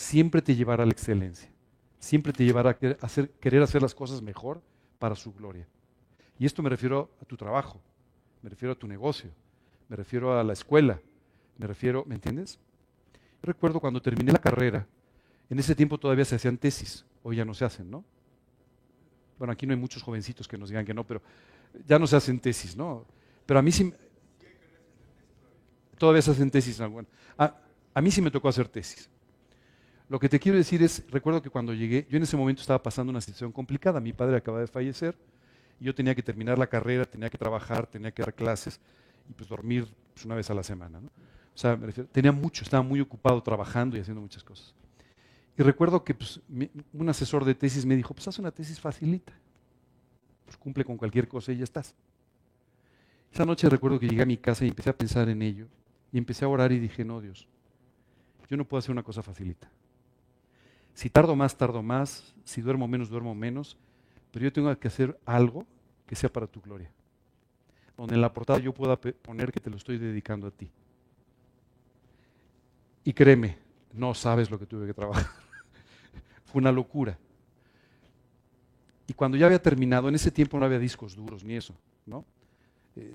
siempre 0.00 0.42
te 0.42 0.54
llevará 0.54 0.82
a 0.82 0.86
la 0.86 0.92
excelencia 0.92 1.50
siempre 1.98 2.32
te 2.32 2.44
llevará 2.44 2.70
a 2.70 3.06
hacer, 3.06 3.30
querer 3.40 3.62
hacer 3.62 3.82
las 3.82 3.94
cosas 3.94 4.22
mejor 4.22 4.62
para 4.98 5.14
su 5.14 5.32
gloria. 5.32 5.66
Y 6.38 6.46
esto 6.46 6.62
me 6.62 6.70
refiero 6.70 7.10
a 7.20 7.24
tu 7.24 7.36
trabajo, 7.36 7.80
me 8.42 8.50
refiero 8.50 8.72
a 8.72 8.78
tu 8.78 8.86
negocio, 8.86 9.30
me 9.88 9.96
refiero 9.96 10.38
a 10.38 10.44
la 10.44 10.52
escuela, 10.52 11.00
me 11.56 11.66
refiero, 11.66 12.04
¿me 12.06 12.14
entiendes? 12.14 12.58
recuerdo 13.40 13.78
cuando 13.80 14.02
terminé 14.02 14.32
la 14.32 14.40
carrera, 14.40 14.86
en 15.48 15.58
ese 15.58 15.74
tiempo 15.74 15.96
todavía 15.96 16.24
se 16.24 16.34
hacían 16.34 16.58
tesis, 16.58 17.06
hoy 17.22 17.36
ya 17.36 17.44
no 17.44 17.54
se 17.54 17.64
hacen, 17.64 17.88
¿no? 17.88 18.04
Bueno, 19.38 19.52
aquí 19.52 19.64
no 19.64 19.72
hay 19.72 19.78
muchos 19.78 20.02
jovencitos 20.02 20.48
que 20.48 20.58
nos 20.58 20.68
digan 20.68 20.84
que 20.84 20.92
no, 20.92 21.04
pero 21.04 21.22
ya 21.86 21.98
no 21.98 22.06
se 22.06 22.16
hacen 22.16 22.40
tesis, 22.40 22.76
¿no? 22.76 23.06
Pero 23.46 23.60
a 23.60 23.62
mí 23.62 23.70
sí, 23.70 23.94
todavía 25.96 26.20
se 26.20 26.32
hacen 26.32 26.50
tesis. 26.50 26.80
A 26.80 28.00
mí 28.02 28.10
sí 28.10 28.20
me 28.20 28.30
tocó 28.30 28.48
hacer 28.48 28.68
tesis. 28.68 29.08
Lo 30.08 30.18
que 30.18 30.28
te 30.28 30.40
quiero 30.40 30.56
decir 30.56 30.82
es, 30.82 31.04
recuerdo 31.10 31.42
que 31.42 31.50
cuando 31.50 31.74
llegué, 31.74 32.06
yo 32.08 32.16
en 32.16 32.22
ese 32.22 32.36
momento 32.36 32.62
estaba 32.62 32.82
pasando 32.82 33.10
una 33.10 33.20
situación 33.20 33.52
complicada, 33.52 34.00
mi 34.00 34.12
padre 34.12 34.36
acaba 34.36 34.60
de 34.60 34.66
fallecer, 34.66 35.16
y 35.78 35.84
yo 35.84 35.94
tenía 35.94 36.14
que 36.14 36.22
terminar 36.22 36.58
la 36.58 36.66
carrera, 36.66 37.04
tenía 37.04 37.28
que 37.28 37.36
trabajar, 37.36 37.86
tenía 37.86 38.10
que 38.10 38.22
dar 38.22 38.34
clases 38.34 38.80
y 39.28 39.32
pues 39.34 39.48
dormir 39.48 39.86
pues, 40.14 40.24
una 40.24 40.34
vez 40.34 40.50
a 40.50 40.54
la 40.54 40.62
semana. 40.62 40.98
O 40.98 41.58
sea, 41.58 41.76
me 41.76 41.86
refiero, 41.86 42.08
tenía 42.10 42.32
mucho, 42.32 42.64
estaba 42.64 42.82
muy 42.82 43.00
ocupado 43.00 43.42
trabajando 43.42 43.96
y 43.96 44.00
haciendo 44.00 44.20
muchas 44.20 44.42
cosas. 44.42 44.74
Y 45.58 45.62
recuerdo 45.62 46.02
que 46.02 46.14
pues, 46.14 46.40
un 46.92 47.08
asesor 47.08 47.44
de 47.44 47.54
tesis 47.54 47.84
me 47.84 47.96
dijo, 47.96 48.14
pues 48.14 48.26
haz 48.28 48.38
una 48.38 48.50
tesis 48.50 48.80
facilita, 48.80 49.32
pues 50.46 50.56
cumple 50.56 50.84
con 50.84 50.96
cualquier 50.96 51.28
cosa 51.28 51.52
y 51.52 51.58
ya 51.58 51.64
estás. 51.64 51.94
Esa 53.30 53.44
noche 53.44 53.68
recuerdo 53.68 54.00
que 54.00 54.08
llegué 54.08 54.22
a 54.22 54.26
mi 54.26 54.38
casa 54.38 54.64
y 54.64 54.68
empecé 54.68 54.88
a 54.88 54.96
pensar 54.96 55.28
en 55.28 55.42
ello, 55.42 55.66
y 56.12 56.18
empecé 56.18 56.46
a 56.46 56.48
orar 56.48 56.72
y 56.72 56.78
dije, 56.78 57.04
no 57.04 57.20
Dios, 57.20 57.46
yo 58.48 58.56
no 58.56 58.64
puedo 58.64 58.78
hacer 58.78 58.92
una 58.92 59.02
cosa 59.02 59.22
facilita. 59.22 59.68
Si 60.98 61.08
tardo 61.08 61.36
más, 61.36 61.56
tardo 61.56 61.80
más. 61.80 62.34
Si 62.42 62.60
duermo 62.60 62.88
menos, 62.88 63.08
duermo 63.08 63.32
menos. 63.32 63.76
Pero 64.32 64.46
yo 64.46 64.52
tengo 64.52 64.76
que 64.76 64.88
hacer 64.88 65.16
algo 65.24 65.64
que 66.04 66.16
sea 66.16 66.28
para 66.28 66.48
tu 66.48 66.60
gloria. 66.60 66.90
Donde 67.96 68.16
en 68.16 68.20
la 68.20 68.32
portada 68.32 68.58
yo 68.58 68.74
pueda 68.74 68.96
poner 68.96 69.52
que 69.52 69.60
te 69.60 69.70
lo 69.70 69.76
estoy 69.76 69.96
dedicando 69.96 70.48
a 70.48 70.50
ti. 70.50 70.68
Y 73.04 73.12
créeme, 73.12 73.58
no 73.92 74.12
sabes 74.12 74.50
lo 74.50 74.58
que 74.58 74.66
tuve 74.66 74.88
que 74.88 74.92
trabajar. 74.92 75.24
Fue 76.46 76.58
una 76.58 76.72
locura. 76.72 77.16
Y 79.06 79.12
cuando 79.12 79.36
ya 79.36 79.46
había 79.46 79.62
terminado, 79.62 80.08
en 80.08 80.16
ese 80.16 80.32
tiempo 80.32 80.58
no 80.58 80.66
había 80.66 80.80
discos 80.80 81.14
duros 81.14 81.44
ni 81.44 81.54
eso, 81.54 81.76
¿no? 82.06 82.24
Eh, 82.96 83.14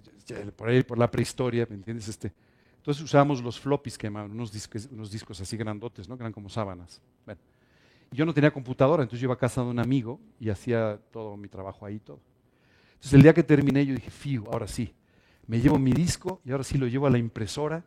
por 0.56 0.70
ahí, 0.70 0.84
por 0.84 0.98
la 0.98 1.12
prehistoria, 1.12 1.68
¿me 1.70 1.76
entiendes? 1.76 2.08
Este, 2.08 2.32
entonces 2.78 3.04
usábamos 3.04 3.44
los 3.44 3.60
floppies 3.60 3.98
que 3.98 4.08
llamaban, 4.08 4.32
unos 4.32 4.54
discos, 4.54 4.88
unos 4.90 5.12
discos 5.12 5.42
así 5.42 5.58
grandotes, 5.58 6.08
¿no? 6.08 6.16
Que 6.16 6.24
eran 6.24 6.32
como 6.32 6.48
sábanas. 6.48 7.02
Bueno, 7.26 7.42
yo 8.14 8.26
no 8.26 8.34
tenía 8.34 8.52
computadora, 8.52 9.04
entonces 9.04 9.22
yo 9.22 9.26
iba 9.26 9.34
a 9.34 9.38
casa 9.38 9.62
de 9.64 9.70
un 9.70 9.80
amigo 9.80 10.20
y 10.40 10.50
hacía 10.50 11.00
todo 11.12 11.36
mi 11.36 11.48
trabajo 11.48 11.86
ahí 11.86 12.00
todo. 12.00 12.20
Entonces 12.94 13.14
el 13.14 13.24
día 13.24 13.34
que 13.34 13.44
terminé 13.44 13.86
yo 13.86 13.94
dije, 13.94 14.10
fiu, 14.10 14.46
ahora 14.52 14.68
sí, 14.68 14.94
me 15.48 15.60
llevo 15.60 15.78
mi 15.78 15.92
disco 15.92 16.40
y 16.46 16.52
ahora 16.52 16.64
sí 16.64 16.78
lo 16.78 16.88
llevo 16.88 17.08
a 17.08 17.10
la 17.10 17.18
impresora, 17.18 17.84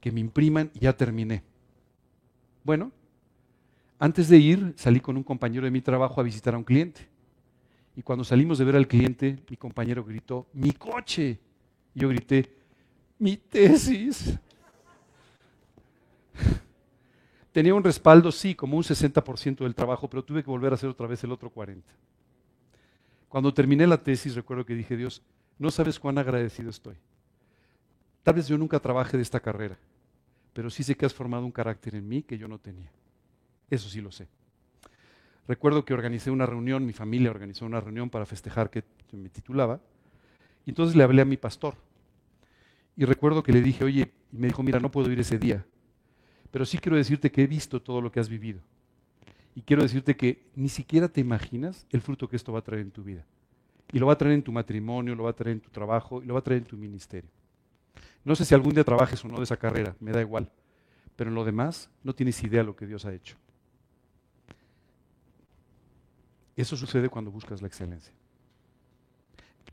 que 0.00 0.10
me 0.10 0.20
impriman 0.20 0.70
y 0.74 0.80
ya 0.80 0.96
terminé. 0.96 1.42
Bueno, 2.64 2.90
antes 3.98 4.28
de 4.28 4.38
ir 4.38 4.74
salí 4.76 5.00
con 5.00 5.16
un 5.16 5.22
compañero 5.22 5.64
de 5.64 5.70
mi 5.70 5.80
trabajo 5.80 6.20
a 6.20 6.24
visitar 6.24 6.54
a 6.54 6.58
un 6.58 6.64
cliente. 6.64 7.08
Y 7.96 8.02
cuando 8.02 8.24
salimos 8.24 8.58
de 8.58 8.64
ver 8.64 8.76
al 8.76 8.86
cliente, 8.86 9.38
mi 9.48 9.56
compañero 9.56 10.04
gritó, 10.04 10.46
mi 10.52 10.72
coche. 10.72 11.38
Y 11.94 12.00
yo 12.00 12.08
grité, 12.08 12.54
mi 13.18 13.36
tesis. 13.36 14.38
Tenía 17.56 17.74
un 17.74 17.82
respaldo, 17.82 18.30
sí, 18.32 18.54
como 18.54 18.76
un 18.76 18.82
60% 18.82 19.64
del 19.64 19.74
trabajo, 19.74 20.10
pero 20.10 20.22
tuve 20.22 20.44
que 20.44 20.50
volver 20.50 20.72
a 20.72 20.74
hacer 20.74 20.90
otra 20.90 21.06
vez 21.06 21.24
el 21.24 21.32
otro 21.32 21.50
40%. 21.50 21.80
Cuando 23.30 23.54
terminé 23.54 23.86
la 23.86 23.96
tesis, 23.96 24.34
recuerdo 24.34 24.66
que 24.66 24.74
dije, 24.74 24.94
Dios, 24.94 25.22
no 25.58 25.70
sabes 25.70 25.98
cuán 25.98 26.18
agradecido 26.18 26.68
estoy. 26.68 26.96
Tal 28.22 28.34
vez 28.34 28.46
yo 28.46 28.58
nunca 28.58 28.78
trabaje 28.78 29.16
de 29.16 29.22
esta 29.22 29.40
carrera, 29.40 29.78
pero 30.52 30.68
sí 30.68 30.82
sé 30.82 30.96
que 30.96 31.06
has 31.06 31.14
formado 31.14 31.46
un 31.46 31.50
carácter 31.50 31.94
en 31.94 32.06
mí 32.06 32.22
que 32.22 32.36
yo 32.36 32.46
no 32.46 32.58
tenía. 32.58 32.90
Eso 33.70 33.88
sí 33.88 34.02
lo 34.02 34.12
sé. 34.12 34.28
Recuerdo 35.48 35.82
que 35.86 35.94
organicé 35.94 36.30
una 36.30 36.44
reunión, 36.44 36.84
mi 36.84 36.92
familia 36.92 37.30
organizó 37.30 37.64
una 37.64 37.80
reunión 37.80 38.10
para 38.10 38.26
festejar 38.26 38.68
que 38.68 38.84
me 39.12 39.30
titulaba, 39.30 39.80
y 40.66 40.72
entonces 40.72 40.94
le 40.94 41.04
hablé 41.04 41.22
a 41.22 41.24
mi 41.24 41.38
pastor. 41.38 41.74
Y 42.98 43.06
recuerdo 43.06 43.42
que 43.42 43.52
le 43.52 43.62
dije, 43.62 43.82
oye, 43.82 44.12
y 44.30 44.36
me 44.36 44.48
dijo, 44.48 44.62
mira, 44.62 44.78
no 44.78 44.90
puedo 44.90 45.10
ir 45.10 45.20
ese 45.20 45.38
día, 45.38 45.64
Pero 46.56 46.64
sí 46.64 46.78
quiero 46.78 46.96
decirte 46.96 47.30
que 47.30 47.42
he 47.42 47.46
visto 47.46 47.82
todo 47.82 48.00
lo 48.00 48.10
que 48.10 48.18
has 48.18 48.30
vivido. 48.30 48.60
Y 49.54 49.60
quiero 49.60 49.82
decirte 49.82 50.16
que 50.16 50.42
ni 50.54 50.70
siquiera 50.70 51.06
te 51.06 51.20
imaginas 51.20 51.86
el 51.90 52.00
fruto 52.00 52.30
que 52.30 52.36
esto 52.36 52.50
va 52.50 52.60
a 52.60 52.62
traer 52.62 52.80
en 52.80 52.90
tu 52.90 53.04
vida. 53.04 53.26
Y 53.92 53.98
lo 53.98 54.06
va 54.06 54.14
a 54.14 54.16
traer 54.16 54.36
en 54.36 54.42
tu 54.42 54.52
matrimonio, 54.52 55.14
lo 55.14 55.24
va 55.24 55.30
a 55.32 55.32
traer 55.34 55.56
en 55.56 55.60
tu 55.60 55.68
trabajo 55.68 56.22
y 56.22 56.24
lo 56.24 56.32
va 56.32 56.40
a 56.40 56.42
traer 56.42 56.62
en 56.62 56.66
tu 56.66 56.78
ministerio. 56.78 57.28
No 58.24 58.34
sé 58.34 58.46
si 58.46 58.54
algún 58.54 58.72
día 58.72 58.84
trabajes 58.84 59.22
o 59.22 59.28
no 59.28 59.36
de 59.36 59.42
esa 59.42 59.58
carrera, 59.58 59.94
me 60.00 60.12
da 60.12 60.22
igual. 60.22 60.50
Pero 61.14 61.28
en 61.28 61.34
lo 61.34 61.44
demás 61.44 61.90
no 62.02 62.14
tienes 62.14 62.42
idea 62.42 62.60
de 62.60 62.66
lo 62.68 62.74
que 62.74 62.86
Dios 62.86 63.04
ha 63.04 63.12
hecho. 63.12 63.36
Eso 66.56 66.74
sucede 66.74 67.10
cuando 67.10 67.30
buscas 67.30 67.60
la 67.60 67.68
excelencia. 67.68 68.14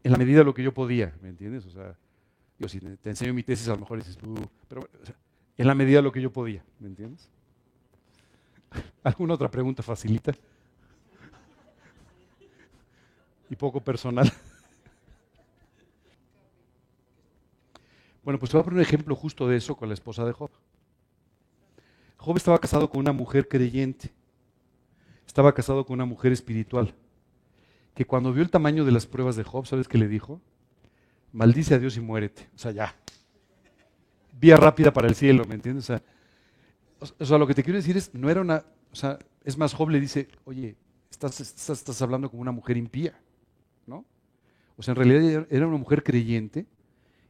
En 0.03 0.11
la 0.11 0.17
medida 0.17 0.39
de 0.39 0.43
lo 0.43 0.53
que 0.53 0.63
yo 0.63 0.73
podía, 0.73 1.15
¿me 1.21 1.29
entiendes? 1.29 1.65
O 1.65 1.69
sea, 1.69 1.95
yo 2.59 2.67
si 2.67 2.81
te 2.81 3.09
enseño 3.09 3.33
mi 3.33 3.43
tesis 3.43 3.69
a 3.69 3.71
lo 3.71 3.77
mejor 3.77 3.99
dices, 3.99 4.17
uh", 4.21 4.45
pero 4.67 4.89
en 5.57 5.67
la 5.67 5.75
medida 5.75 5.97
de 5.97 6.03
lo 6.03 6.11
que 6.11 6.21
yo 6.21 6.31
podía, 6.31 6.63
¿me 6.79 6.87
entiendes? 6.87 7.29
¿Alguna 9.03 9.35
otra 9.35 9.49
pregunta 9.49 9.83
facilita? 9.83 10.33
Y 13.49 13.55
poco 13.55 13.81
personal. 13.81 14.31
Bueno, 18.23 18.39
pues 18.39 18.49
te 18.49 18.57
voy 18.57 18.61
a 18.61 18.63
poner 18.63 18.77
un 18.77 18.83
ejemplo 18.83 19.15
justo 19.15 19.47
de 19.47 19.57
eso 19.57 19.75
con 19.75 19.89
la 19.89 19.93
esposa 19.93 20.25
de 20.25 20.31
Job. 20.31 20.49
Job 22.17 22.37
estaba 22.37 22.57
casado 22.57 22.89
con 22.89 23.01
una 23.01 23.11
mujer 23.11 23.49
creyente, 23.49 24.13
estaba 25.27 25.53
casado 25.53 25.85
con 25.85 25.95
una 25.95 26.05
mujer 26.05 26.31
espiritual, 26.31 26.95
que 27.93 28.05
cuando 28.05 28.31
vio 28.31 28.41
el 28.41 28.49
tamaño 28.49 28.85
de 28.85 28.93
las 28.93 29.05
pruebas 29.05 29.35
de 29.35 29.43
Job, 29.43 29.67
¿sabes 29.67 29.89
qué 29.89 29.97
le 29.97 30.07
dijo? 30.07 30.39
Maldice 31.33 31.75
a 31.75 31.79
Dios 31.79 31.97
y 31.97 31.99
muérete. 31.99 32.47
O 32.55 32.57
sea, 32.57 32.71
ya. 32.71 32.95
Vía 34.39 34.57
rápida 34.57 34.91
para 34.91 35.07
el 35.07 35.15
cielo, 35.15 35.45
¿me 35.45 35.55
entiendes? 35.55 35.89
O 35.89 37.25
sea, 37.25 37.37
lo 37.37 37.47
que 37.47 37.53
te 37.53 37.63
quiero 37.63 37.77
decir 37.77 37.97
es, 37.97 38.13
no 38.13 38.29
era 38.29 38.41
una, 38.41 38.65
o 38.91 38.95
sea, 38.95 39.19
es 39.43 39.57
más, 39.57 39.73
Job 39.73 39.89
le 39.89 39.99
dice, 39.99 40.27
oye, 40.45 40.75
estás, 41.09 41.39
estás, 41.39 42.01
hablando 42.01 42.29
como 42.29 42.41
una 42.41 42.51
mujer 42.51 42.77
impía, 42.77 43.19
¿no? 43.85 44.05
O 44.77 44.83
sea, 44.83 44.93
en 44.93 44.95
realidad 44.95 45.47
era 45.49 45.67
una 45.67 45.77
mujer 45.77 46.03
creyente 46.03 46.65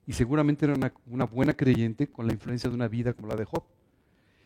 y 0.05 0.13
seguramente 0.13 0.65
era 0.65 0.75
una, 0.75 0.93
una 1.07 1.25
buena 1.25 1.53
creyente 1.53 2.07
con 2.07 2.27
la 2.27 2.33
influencia 2.33 2.69
de 2.69 2.75
una 2.75 2.87
vida 2.87 3.13
como 3.13 3.27
la 3.27 3.35
de 3.35 3.45
Job. 3.45 3.63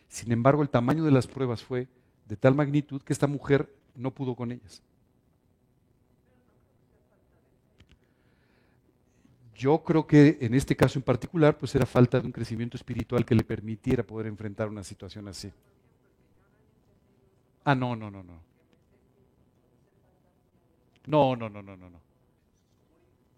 Sin 0.08 0.32
embargo, 0.32 0.62
el 0.62 0.70
tamaño 0.70 1.04
de 1.04 1.12
las 1.12 1.28
pruebas 1.28 1.64
fue 1.64 1.88
de 2.26 2.38
tal 2.38 2.56
magnitud 2.56 3.02
que 3.02 3.14
esta 3.14 3.28
mujer 3.28 3.74
no 3.96 4.12
pudo 4.12 4.36
con 4.36 4.52
ellas. 4.52 4.82
Yo 9.58 9.84
creo 9.84 10.06
que 10.06 10.38
en 10.40 10.54
este 10.54 10.76
caso 10.76 11.00
en 11.00 11.04
particular, 11.04 11.58
pues 11.58 11.74
era 11.74 11.88
falta 11.88 12.20
de 12.20 12.28
un 12.28 12.32
crecimiento 12.32 12.78
espiritual 12.78 13.26
que 13.26 13.34
le 13.34 13.44
permitiera 13.44 14.04
poder 14.04 14.28
enfrentar 14.28 14.70
una 14.70 14.84
situación 14.84 15.28
así. 15.28 15.52
Ah, 17.66 17.74
no, 17.74 17.96
no, 17.96 18.12
no, 18.12 18.22
no. 18.22 18.40
No, 21.08 21.36
no, 21.36 21.50
no, 21.50 21.64
no, 21.64 21.76
no, 21.76 21.90
no. 21.90 22.00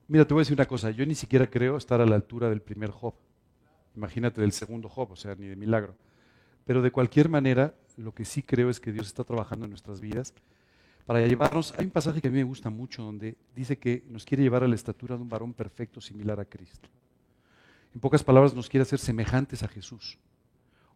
Mira, 0.09 0.25
te 0.25 0.33
voy 0.33 0.41
a 0.41 0.43
decir 0.43 0.57
una 0.57 0.65
cosa, 0.65 0.91
yo 0.91 1.05
ni 1.05 1.15
siquiera 1.15 1.49
creo 1.49 1.77
estar 1.77 2.01
a 2.01 2.05
la 2.05 2.15
altura 2.15 2.49
del 2.49 2.61
primer 2.61 2.91
Job. 2.91 3.13
Imagínate 3.95 4.41
del 4.41 4.51
segundo 4.51 4.89
Job, 4.89 5.13
o 5.13 5.15
sea, 5.15 5.35
ni 5.35 5.47
de 5.47 5.55
milagro. 5.55 5.95
Pero 6.65 6.81
de 6.81 6.91
cualquier 6.91 7.29
manera, 7.29 7.75
lo 7.95 8.13
que 8.13 8.25
sí 8.25 8.43
creo 8.43 8.69
es 8.69 8.81
que 8.81 8.91
Dios 8.91 9.07
está 9.07 9.23
trabajando 9.23 9.65
en 9.65 9.71
nuestras 9.71 10.01
vidas 10.01 10.33
para 11.09 11.25
llevarnos. 11.25 11.73
Hay 11.75 11.85
un 11.85 11.91
pasaje 11.91 12.21
que 12.21 12.27
a 12.27 12.29
mí 12.29 12.37
me 12.37 12.43
gusta 12.43 12.69
mucho 12.69 13.01
donde 13.01 13.35
dice 13.55 13.79
que 13.79 14.03
nos 14.09 14.23
quiere 14.25 14.43
llevar 14.43 14.63
a 14.63 14.67
la 14.67 14.75
estatura 14.75 15.15
de 15.15 15.23
un 15.23 15.27
varón 15.27 15.55
perfecto 15.55 15.99
similar 15.99 16.39
a 16.39 16.45
Cristo. 16.45 16.87
En 17.95 17.99
pocas 17.99 18.23
palabras, 18.23 18.53
nos 18.53 18.69
quiere 18.69 18.83
hacer 18.83 18.99
semejantes 18.99 19.63
a 19.63 19.67
Jesús. 19.67 20.19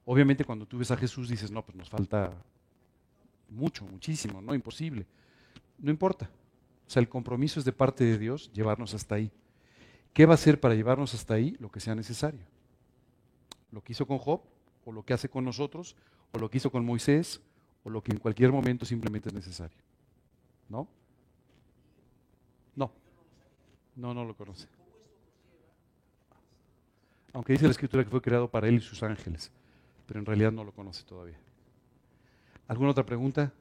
Obviamente, 0.05 0.45
cuando 0.45 0.67
tú 0.67 0.77
ves 0.77 0.91
a 0.91 0.97
Jesús 0.97 1.29
dices, 1.29 1.49
no, 1.49 1.65
pues 1.65 1.75
nos 1.75 1.89
falta 1.89 2.31
mucho, 3.49 3.85
muchísimo, 3.85 4.39
no 4.39 4.53
imposible. 4.53 5.07
No 5.79 5.89
importa. 5.89 6.29
O 6.85 6.91
sea, 6.91 6.99
el 6.99 7.09
compromiso 7.09 7.57
es 7.59 7.65
de 7.65 7.73
parte 7.73 8.03
de 8.03 8.19
Dios 8.19 8.51
llevarnos 8.53 8.93
hasta 8.93 9.15
ahí. 9.15 9.31
¿Qué 10.13 10.27
va 10.27 10.33
a 10.33 10.35
hacer 10.35 10.59
para 10.59 10.75
llevarnos 10.75 11.15
hasta 11.15 11.33
ahí? 11.33 11.57
Lo 11.59 11.71
que 11.71 11.79
sea 11.79 11.95
necesario. 11.95 12.45
Lo 13.71 13.81
que 13.81 13.93
hizo 13.93 14.05
con 14.05 14.19
Job, 14.19 14.41
o 14.85 14.91
lo 14.91 15.03
que 15.03 15.15
hace 15.15 15.27
con 15.27 15.43
nosotros, 15.43 15.95
o 16.33 16.37
lo 16.37 16.51
que 16.51 16.59
hizo 16.59 16.71
con 16.71 16.85
Moisés, 16.85 17.41
o 17.83 17.89
lo 17.89 18.03
que 18.03 18.11
en 18.11 18.19
cualquier 18.19 18.51
momento 18.51 18.85
simplemente 18.85 19.29
es 19.29 19.33
necesario. 19.33 19.79
¿No? 20.73 20.87
No. 22.75 22.91
No, 23.95 24.13
no 24.15 24.25
lo 24.25 24.35
conoce. 24.35 24.67
Aunque 27.31 27.53
dice 27.53 27.65
la 27.65 27.71
escritura 27.71 28.03
que 28.03 28.09
fue 28.09 28.21
creado 28.21 28.49
para 28.49 28.67
él 28.67 28.75
y 28.75 28.81
sus 28.81 29.03
ángeles, 29.03 29.51
pero 30.07 30.19
en 30.19 30.25
realidad 30.25 30.51
no 30.51 30.63
lo 30.63 30.71
conoce 30.71 31.03
todavía. 31.03 31.37
¿Alguna 32.67 32.89
otra 32.89 33.05
pregunta? 33.05 33.53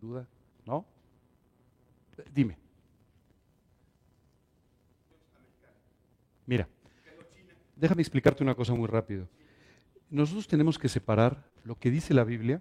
¿Duda? 0.00 0.26
¿No? 0.66 0.84
Dime. 2.34 2.58
Mira, 6.44 6.68
déjame 7.76 8.02
explicarte 8.02 8.42
una 8.42 8.54
cosa 8.54 8.74
muy 8.74 8.86
rápido 8.86 9.26
nosotros 10.10 10.48
tenemos 10.48 10.78
que 10.78 10.88
separar 10.88 11.44
lo 11.64 11.78
que 11.78 11.90
dice 11.90 12.12
la 12.14 12.24
Biblia 12.24 12.60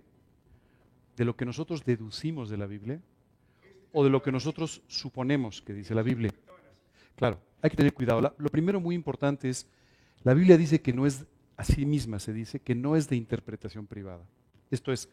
de 1.19 1.25
lo 1.25 1.35
que 1.35 1.43
nosotros 1.43 1.83
deducimos 1.83 2.49
de 2.49 2.55
la 2.55 2.65
Biblia 2.65 3.01
o 3.91 4.05
de 4.05 4.09
lo 4.09 4.23
que 4.23 4.31
nosotros 4.31 4.81
suponemos 4.87 5.61
que 5.61 5.73
dice 5.73 5.93
la 5.93 6.01
Biblia. 6.01 6.33
Claro, 7.17 7.41
hay 7.61 7.69
que 7.69 7.75
tener 7.75 7.93
cuidado. 7.93 8.33
lo 8.37 8.49
primero 8.49 8.79
muy 8.79 8.95
importante 8.95 9.49
es, 9.49 9.67
la 10.23 10.33
Biblia 10.33 10.55
dice 10.55 10.81
que 10.81 10.93
no 10.93 11.05
es, 11.05 11.25
a 11.57 11.65
sí 11.65 11.85
misma 11.85 12.19
se 12.19 12.31
dice, 12.31 12.61
que 12.61 12.73
no 12.73 12.95
es 12.95 13.09
de 13.09 13.17
interpretación 13.17 13.85
privada. 13.85 14.25
Esto 14.71 14.93
es, 14.93 15.09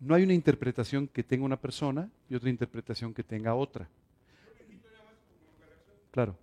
no 0.00 0.14
hay 0.14 0.22
una 0.22 0.32
interpretación 0.32 1.06
que 1.06 1.22
tenga 1.22 1.44
una 1.44 1.60
persona 1.60 2.08
y 2.30 2.34
otra 2.34 2.48
interpretación 2.48 3.12
que 3.12 3.22
tenga 3.22 3.54
otra. 3.54 3.86
Claro. 6.10 6.38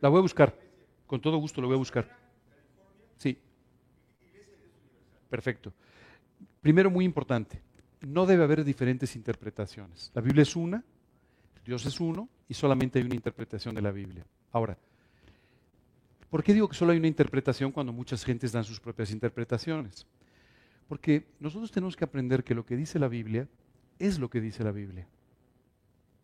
La 0.00 0.08
voy 0.08 0.20
a 0.20 0.22
buscar, 0.22 0.58
con 1.06 1.20
todo 1.20 1.36
gusto 1.36 1.60
la 1.60 1.66
voy 1.66 1.76
a 1.76 1.78
buscar. 1.78 2.08
Sí. 3.18 3.36
Perfecto. 5.28 5.74
Primero, 6.60 6.90
muy 6.90 7.04
importante, 7.04 7.62
no 8.00 8.26
debe 8.26 8.44
haber 8.44 8.64
diferentes 8.64 9.16
interpretaciones. 9.16 10.10
La 10.14 10.20
Biblia 10.20 10.42
es 10.42 10.56
una, 10.56 10.84
Dios 11.64 11.84
es 11.86 12.00
uno 12.00 12.28
y 12.48 12.54
solamente 12.54 12.98
hay 12.98 13.04
una 13.04 13.14
interpretación 13.14 13.74
de 13.74 13.82
la 13.82 13.90
Biblia. 13.90 14.24
Ahora, 14.52 14.76
¿por 16.28 16.42
qué 16.42 16.52
digo 16.52 16.68
que 16.68 16.76
solo 16.76 16.92
hay 16.92 16.98
una 16.98 17.08
interpretación 17.08 17.72
cuando 17.72 17.92
muchas 17.92 18.24
gentes 18.24 18.52
dan 18.52 18.64
sus 18.64 18.80
propias 18.80 19.10
interpretaciones? 19.10 20.06
Porque 20.88 21.26
nosotros 21.38 21.70
tenemos 21.70 21.96
que 21.96 22.04
aprender 22.04 22.42
que 22.42 22.54
lo 22.54 22.66
que 22.66 22.76
dice 22.76 22.98
la 22.98 23.08
Biblia 23.08 23.48
es 23.98 24.18
lo 24.18 24.28
que 24.28 24.40
dice 24.40 24.64
la 24.64 24.72
Biblia. 24.72 25.06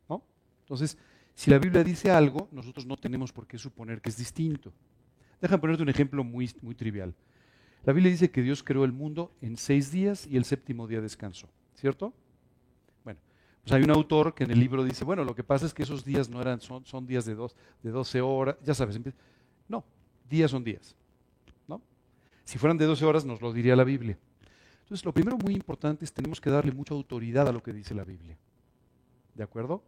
¿No? 0.08 0.24
Entonces, 0.62 0.98
si 1.34 1.50
la 1.50 1.58
Biblia 1.58 1.84
dice 1.84 2.10
algo, 2.10 2.48
nosotros 2.50 2.86
no 2.86 2.96
tenemos 2.96 3.32
por 3.32 3.46
qué 3.46 3.58
suponer 3.58 4.00
que 4.00 4.08
es 4.08 4.16
distinto. 4.16 4.72
Déjame 5.40 5.60
ponerte 5.60 5.82
un 5.82 5.90
ejemplo 5.90 6.24
muy, 6.24 6.50
muy 6.62 6.74
trivial. 6.74 7.14
La 7.86 7.92
Biblia 7.92 8.10
dice 8.10 8.32
que 8.32 8.42
Dios 8.42 8.64
creó 8.64 8.84
el 8.84 8.92
mundo 8.92 9.32
en 9.40 9.56
seis 9.56 9.92
días 9.92 10.26
y 10.26 10.36
el 10.36 10.44
séptimo 10.44 10.88
día 10.88 11.00
descansó, 11.00 11.48
¿cierto? 11.76 12.12
Bueno, 13.04 13.20
pues 13.62 13.72
hay 13.72 13.84
un 13.84 13.92
autor 13.92 14.34
que 14.34 14.42
en 14.42 14.50
el 14.50 14.58
libro 14.58 14.82
dice, 14.82 15.04
bueno, 15.04 15.22
lo 15.22 15.36
que 15.36 15.44
pasa 15.44 15.66
es 15.66 15.72
que 15.72 15.84
esos 15.84 16.04
días 16.04 16.28
no 16.28 16.42
eran, 16.42 16.60
son, 16.60 17.06
días 17.06 17.24
de, 17.26 17.36
dos, 17.36 17.54
de 17.84 17.92
12 17.92 18.20
horas, 18.22 18.56
ya 18.64 18.74
sabes, 18.74 18.98
no, 19.68 19.84
días 20.28 20.50
son 20.50 20.64
días, 20.64 20.96
¿no? 21.68 21.80
Si 22.44 22.58
fueran 22.58 22.76
de 22.76 22.86
12 22.86 23.04
horas 23.04 23.24
nos 23.24 23.40
lo 23.40 23.52
diría 23.52 23.76
la 23.76 23.84
Biblia. 23.84 24.18
Entonces, 24.82 25.04
lo 25.04 25.14
primero 25.14 25.38
muy 25.38 25.54
importante 25.54 26.04
es 26.04 26.12
tenemos 26.12 26.40
que 26.40 26.50
darle 26.50 26.72
mucha 26.72 26.92
autoridad 26.92 27.46
a 27.46 27.52
lo 27.52 27.62
que 27.62 27.72
dice 27.72 27.94
la 27.94 28.02
Biblia. 28.02 28.36
¿De 29.36 29.44
acuerdo? 29.44 29.84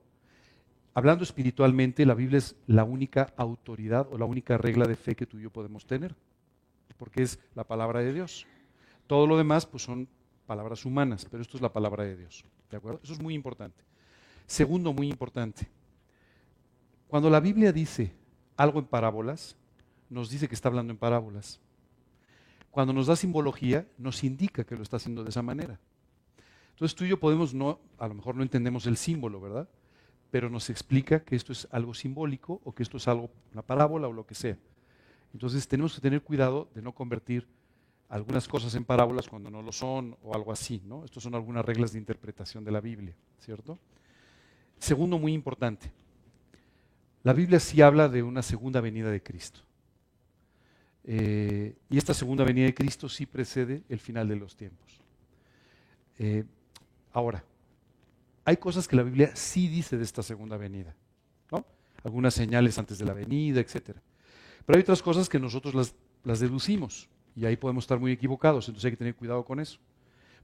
Hablando 0.94 1.24
espiritualmente, 1.24 2.06
la 2.06 2.14
Biblia 2.14 2.38
es 2.38 2.54
la 2.68 2.84
única 2.84 3.32
autoridad 3.36 4.06
o 4.12 4.18
la 4.18 4.24
única 4.24 4.56
regla 4.56 4.86
de 4.86 4.94
fe 4.94 5.16
que 5.16 5.26
tú 5.26 5.40
y 5.40 5.42
yo 5.42 5.50
podemos 5.50 5.84
tener, 5.84 6.14
porque 6.98 7.22
es 7.22 7.38
la 7.54 7.64
palabra 7.64 8.00
de 8.00 8.12
Dios. 8.12 8.46
Todo 9.06 9.26
lo 9.26 9.36
demás 9.36 9.66
pues 9.66 9.82
son 9.82 10.08
palabras 10.46 10.84
humanas, 10.84 11.26
pero 11.30 11.42
esto 11.42 11.56
es 11.56 11.62
la 11.62 11.72
palabra 11.72 12.04
de 12.04 12.16
Dios. 12.16 12.44
¿De 12.70 12.76
acuerdo? 12.76 13.00
Eso 13.02 13.12
es 13.12 13.20
muy 13.20 13.34
importante. 13.34 13.82
Segundo, 14.46 14.92
muy 14.92 15.08
importante. 15.08 15.68
Cuando 17.06 17.30
la 17.30 17.40
Biblia 17.40 17.72
dice 17.72 18.12
algo 18.56 18.78
en 18.78 18.86
parábolas, 18.86 19.56
nos 20.10 20.30
dice 20.30 20.48
que 20.48 20.54
está 20.54 20.68
hablando 20.68 20.92
en 20.92 20.98
parábolas. 20.98 21.60
Cuando 22.70 22.92
nos 22.92 23.06
da 23.06 23.16
simbología, 23.16 23.86
nos 23.96 24.24
indica 24.24 24.64
que 24.64 24.76
lo 24.76 24.82
está 24.82 24.96
haciendo 24.96 25.24
de 25.24 25.30
esa 25.30 25.42
manera. 25.42 25.78
Entonces 26.70 26.94
tú 26.94 27.04
y 27.04 27.08
yo 27.08 27.18
podemos 27.18 27.54
no, 27.54 27.80
a 27.98 28.08
lo 28.08 28.14
mejor 28.14 28.34
no 28.34 28.42
entendemos 28.42 28.86
el 28.86 28.96
símbolo, 28.96 29.40
¿verdad? 29.40 29.68
pero 30.30 30.50
nos 30.50 30.70
explica 30.70 31.20
que 31.20 31.36
esto 31.36 31.52
es 31.52 31.68
algo 31.70 31.94
simbólico 31.94 32.60
o 32.64 32.74
que 32.74 32.82
esto 32.82 32.98
es 32.98 33.08
algo, 33.08 33.30
una 33.52 33.62
parábola 33.62 34.08
o 34.08 34.12
lo 34.12 34.26
que 34.26 34.34
sea. 34.34 34.58
Entonces 35.32 35.66
tenemos 35.68 35.94
que 35.94 36.00
tener 36.00 36.22
cuidado 36.22 36.68
de 36.74 36.82
no 36.82 36.92
convertir 36.94 37.46
algunas 38.08 38.48
cosas 38.48 38.74
en 38.74 38.84
parábolas 38.84 39.28
cuando 39.28 39.50
no 39.50 39.62
lo 39.62 39.72
son 39.72 40.16
o 40.22 40.34
algo 40.34 40.52
así, 40.52 40.82
¿no? 40.86 41.04
Estas 41.04 41.22
son 41.22 41.34
algunas 41.34 41.64
reglas 41.64 41.92
de 41.92 41.98
interpretación 41.98 42.64
de 42.64 42.70
la 42.70 42.80
Biblia, 42.80 43.14
¿cierto? 43.38 43.78
Segundo, 44.78 45.18
muy 45.18 45.34
importante, 45.34 45.90
la 47.22 47.32
Biblia 47.32 47.60
sí 47.60 47.82
habla 47.82 48.08
de 48.08 48.22
una 48.22 48.42
segunda 48.42 48.80
venida 48.80 49.10
de 49.10 49.22
Cristo. 49.22 49.60
Eh, 51.04 51.74
y 51.90 51.98
esta 51.98 52.14
segunda 52.14 52.44
venida 52.44 52.66
de 52.66 52.74
Cristo 52.74 53.08
sí 53.08 53.26
precede 53.26 53.82
el 53.88 53.98
final 53.98 54.28
de 54.28 54.36
los 54.36 54.56
tiempos. 54.56 55.00
Eh, 56.18 56.44
ahora, 57.12 57.44
hay 58.44 58.56
cosas 58.56 58.88
que 58.88 58.96
la 58.96 59.02
Biblia 59.02 59.34
sí 59.34 59.68
dice 59.68 59.98
de 59.98 60.04
esta 60.04 60.22
segunda 60.22 60.56
venida, 60.56 60.94
¿no? 61.50 61.66
Algunas 62.04 62.34
señales 62.34 62.78
antes 62.78 62.98
de 62.98 63.04
la 63.04 63.12
venida, 63.12 63.60
etc. 63.60 63.96
Pero 64.68 64.76
hay 64.76 64.82
otras 64.82 65.00
cosas 65.00 65.30
que 65.30 65.38
nosotros 65.38 65.94
las, 66.22 66.40
deducimos 66.40 67.08
y 67.34 67.46
ahí 67.46 67.56
podemos 67.56 67.84
estar 67.84 67.98
muy 67.98 68.12
equivocados, 68.12 68.68
entonces 68.68 68.84
hay 68.84 68.90
que 68.90 68.98
tener 68.98 69.14
cuidado 69.14 69.42
con 69.42 69.60
eso. 69.60 69.78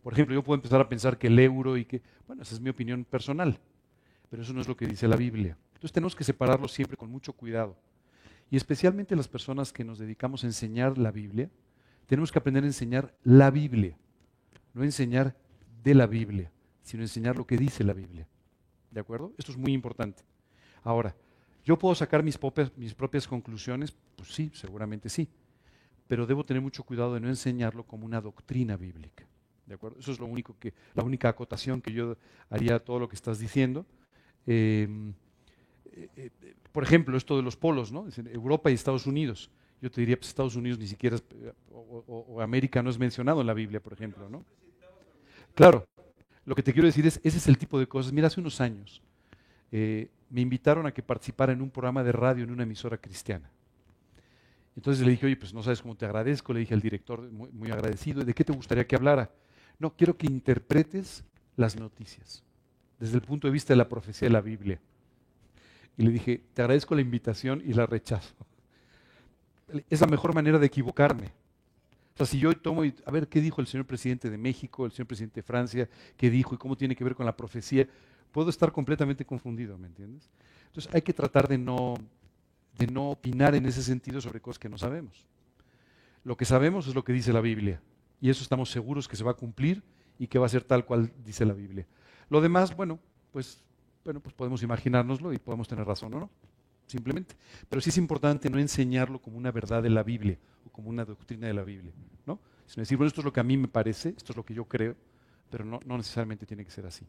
Por 0.03 0.15
ejemplo, 0.15 0.35
yo 0.35 0.43
puedo 0.43 0.55
empezar 0.55 0.81
a 0.81 0.89
pensar 0.89 1.19
que 1.19 1.27
el 1.27 1.39
euro 1.39 1.77
y 1.77 1.85
que, 1.85 2.01
bueno, 2.27 2.41
esa 2.41 2.55
es 2.55 2.61
mi 2.63 2.71
opinión 2.71 3.05
personal, 3.05 3.61
pero 4.31 4.43
eso 4.43 4.55
no 4.55 4.63
es 4.63 4.67
lo 4.67 4.79
que 4.79 4.87
dice 4.87 5.07
la 5.09 5.17
Biblia. 5.17 5.59
Entonces 5.75 5.93
tenemos 5.93 6.17
que 6.17 6.25
separarlo 6.25 6.69
siempre 6.69 6.97
con 6.97 7.11
mucho 7.11 7.35
cuidado. 7.35 7.77
Y 8.51 8.57
especialmente 8.57 9.15
las 9.15 9.29
personas 9.29 9.75
que 9.75 9.85
nos 9.85 9.99
dedicamos 9.99 10.43
a 10.43 10.47
enseñar 10.47 10.97
la 10.97 11.11
Biblia, 11.11 11.51
tenemos 12.07 12.33
que 12.33 12.39
aprender 12.39 12.65
a 12.65 12.69
enseñar 12.69 13.15
la 13.25 13.51
Biblia, 13.51 13.95
no 14.73 14.85
enseñar 14.85 15.37
de 15.83 15.95
la 15.95 16.07
Biblia, 16.07 16.51
sino 16.83 17.03
enseñar 17.03 17.37
lo 17.37 17.47
que 17.47 17.59
dice 17.59 17.85
la 17.85 17.93
Biblia. 17.93 18.27
¿De 18.91 19.01
acuerdo? 19.01 19.35
Esto 19.37 19.53
es 19.53 19.59
muy 19.59 19.75
importante. 19.75 20.23
Ahora, 20.83 21.15
¿yo 21.65 21.79
puedo 21.79 21.95
sacar 21.95 22.23
mis 22.23 22.37
propias, 22.39 23.27
conclusiones? 23.27 23.95
Pues 24.17 24.29
sí, 24.35 24.51
seguramente 24.55 25.09
sí. 25.09 25.29
Pero 26.07 26.27
debo 26.27 26.45
tener 26.45 26.63
mucho 26.63 26.85
cuidado 26.85 27.15
de 27.15 27.21
no 27.21 27.29
enseñarlo 27.29 27.85
como 27.85 28.05
una 28.05 28.21
doctrina 28.21 28.77
bíblica. 28.77 29.27
¿De 29.67 29.75
acuerdo? 29.75 29.99
Eso 29.99 30.13
es 30.13 30.19
lo 30.19 30.27
único 30.27 30.57
que, 30.59 30.75
la 30.95 31.03
única 31.03 31.29
acotación 31.29 31.81
que 31.81 31.93
yo 31.93 32.17
haría 32.51 32.77
a 32.77 32.79
todo 32.81 32.99
lo 32.99 33.09
que 33.09 33.17
estás 33.17 33.39
diciendo. 33.39 33.87
Em, 34.47 35.15
eh, 35.87 36.09
eh, 36.17 36.31
por 36.71 36.83
ejemplo, 36.83 37.17
esto 37.17 37.37
de 37.37 37.43
los 37.43 37.57
polos, 37.57 37.91
¿no? 37.91 38.07
Europa 38.31 38.71
y 38.71 38.75
Estados 38.75 39.07
Unidos. 39.07 39.51
Yo 39.81 39.91
te 39.91 40.01
diría, 40.01 40.17
pues 40.17 40.29
Estados 40.29 40.57
Unidos 40.57 40.79
ni 40.79 40.87
siquiera, 40.87 41.17
o, 41.73 42.41
América 42.41 42.83
no 42.83 42.91
es 42.91 42.99
mencionado 42.99 43.41
en 43.41 43.47
la 43.47 43.55
Biblia, 43.55 43.81
por 43.81 43.93
ejemplo, 43.93 44.29
¿no? 44.29 44.45
Claro, 45.55 45.87
lo 46.45 46.55
que 46.55 46.63
te 46.63 46.73
quiero 46.73 46.87
decir 46.87 47.07
es, 47.07 47.21
ese 47.23 47.39
es 47.39 47.47
el 47.49 47.57
tipo 47.57 47.79
de 47.79 47.87
cosas. 47.87 48.13
Mira, 48.13 48.27
hace 48.27 48.41
unos 48.41 48.61
años 48.61 49.03
eh, 49.77 50.09
me 50.31 50.41
invitaron 50.41 50.87
a 50.87 50.93
que 50.95 51.03
participara 51.03 51.53
en 51.53 51.61
un 51.61 51.69
programa 51.69 52.05
de 52.05 52.13
radio 52.13 52.45
en 52.45 52.53
una 52.53 52.63
emisora 52.63 52.97
cristiana. 52.97 53.51
Entonces 54.77 55.05
le 55.05 55.11
dije, 55.11 55.27
oye, 55.27 55.37
pues 55.37 55.53
no 55.53 55.65
sabes 55.65 55.83
cómo 55.83 55.97
te 55.97 56.05
agradezco, 56.05 56.53
le 56.53 56.61
dije 56.61 56.75
al 56.75 56.81
director, 56.81 57.29
muy, 57.33 57.51
muy 57.51 57.73
agradecido, 57.73 58.25
¿de 58.25 58.35
qué 58.35 58.45
te 58.45 58.53
gustaría 58.53 58.87
que 58.87 58.95
hablara? 58.95 59.33
No, 59.81 59.93
quiero 59.97 60.17
que 60.17 60.29
interpretes 60.29 61.25
las 61.57 61.75
noticias 61.75 62.45
desde 63.01 63.17
el 63.17 63.23
punto 63.23 63.49
de 63.49 63.53
vista 63.53 63.73
de 63.73 63.79
la 63.79 63.89
profecía 63.89 64.29
de 64.29 64.33
la 64.33 64.41
Biblia. 64.41 64.81
Y 65.97 66.05
le 66.05 66.13
dije, 66.13 66.45
te 66.55 66.63
agradezco 66.63 66.95
la 66.95 67.01
invitación 67.01 67.61
y 67.67 67.73
la 67.73 67.87
rechazo. 67.87 68.37
Es 69.91 70.01
la 70.01 70.07
mejor 70.07 70.37
manera 70.37 70.61
de 70.61 70.67
equivocarme. 70.67 71.33
O 72.15 72.19
sea, 72.19 72.27
si 72.27 72.39
yo 72.39 72.57
tomo 72.57 72.85
y, 72.85 72.95
a 73.05 73.11
ver, 73.11 73.27
¿qué 73.27 73.41
dijo 73.41 73.61
el 73.61 73.67
señor 73.67 73.87
presidente 73.87 74.31
de 74.31 74.39
México, 74.39 74.87
el 74.87 74.93
señor 74.93 75.09
presidente 75.09 75.41
de 75.41 75.43
Francia? 75.43 75.89
¿Qué 76.17 76.31
dijo 76.31 76.55
y 76.55 76.59
cómo 76.59 76.77
tiene 76.77 76.95
que 76.95 77.03
ver 77.03 77.17
con 77.17 77.27
la 77.27 77.37
profecía? 77.37 77.89
Puedo 78.35 78.51
estar 78.51 78.73
completamente 78.73 79.25
confundido, 79.25 79.79
¿me 79.79 79.87
entiendes? 79.87 80.29
Entonces 80.67 80.93
hay 80.93 81.03
que 81.03 81.13
tratar 81.13 81.47
de 81.47 81.57
no, 81.57 81.95
de 82.77 82.89
no 82.89 83.11
opinar 83.11 83.55
en 83.55 83.65
ese 83.65 83.81
sentido 83.81 84.21
sobre 84.21 84.41
cosas 84.41 84.59
que 84.59 84.69
no 84.69 84.77
sabemos. 84.77 85.25
Lo 86.25 86.37
que 86.37 86.45
sabemos 86.45 86.89
es 86.89 86.97
lo 86.97 87.05
que 87.05 87.13
dice 87.13 87.33
la 87.33 87.41
Biblia 87.41 87.81
y 88.21 88.31
eso 88.31 88.43
estamos 88.43 88.73
seguros 88.73 89.07
que 89.07 89.15
se 89.15 89.23
va 89.23 89.31
a 89.31 89.35
cumplir 89.35 89.85
y 90.19 90.27
que 90.27 90.41
va 90.41 90.47
a 90.47 90.49
ser 90.49 90.65
tal 90.65 90.85
cual 90.85 91.13
dice 91.25 91.45
la 91.45 91.53
Biblia. 91.53 91.87
Lo 92.29 92.41
demás, 92.41 92.75
bueno, 92.75 92.99
pues, 93.31 93.63
bueno, 94.05 94.19
pues 94.19 94.35
podemos 94.35 94.65
imaginárnoslo 94.65 95.33
y 95.33 95.39
podemos 95.39 95.69
tener 95.69 95.87
razón 95.87 96.13
o 96.15 96.19
no, 96.19 96.31
simplemente. 96.89 97.37
Pero 97.69 97.81
sí 97.81 97.91
es 97.91 97.99
importante 97.99 98.51
no 98.51 98.59
enseñarlo 98.59 99.23
como 99.23 99.39
una 99.39 99.53
verdad 99.53 99.81
de 99.81 99.91
la 99.91 100.03
Biblia 100.03 100.37
o 100.67 100.71
como 100.71 100.91
una 100.91 101.05
doctrina 101.05 101.47
de 101.47 101.55
la 101.55 101.63
Biblia, 101.63 101.93
¿no? 102.27 102.41
Sino 102.67 102.83
decir, 102.83 102.99
bueno, 102.99 103.07
esto 103.07 103.21
es 103.21 103.27
lo 103.27 103.33
que 103.33 103.39
a 103.39 103.45
mí 103.45 103.57
me 103.57 103.69
parece, 103.69 104.09
esto 104.09 104.33
es 104.33 104.37
lo 104.37 104.45
que 104.45 104.55
yo 104.55 104.65
creo, 104.65 104.97
pero 105.51 105.65
no, 105.65 105.79
no 105.87 105.97
necesariamente 105.97 106.47
tiene 106.47 106.65
que 106.65 106.73
ser 106.73 106.85
así. 106.85 107.07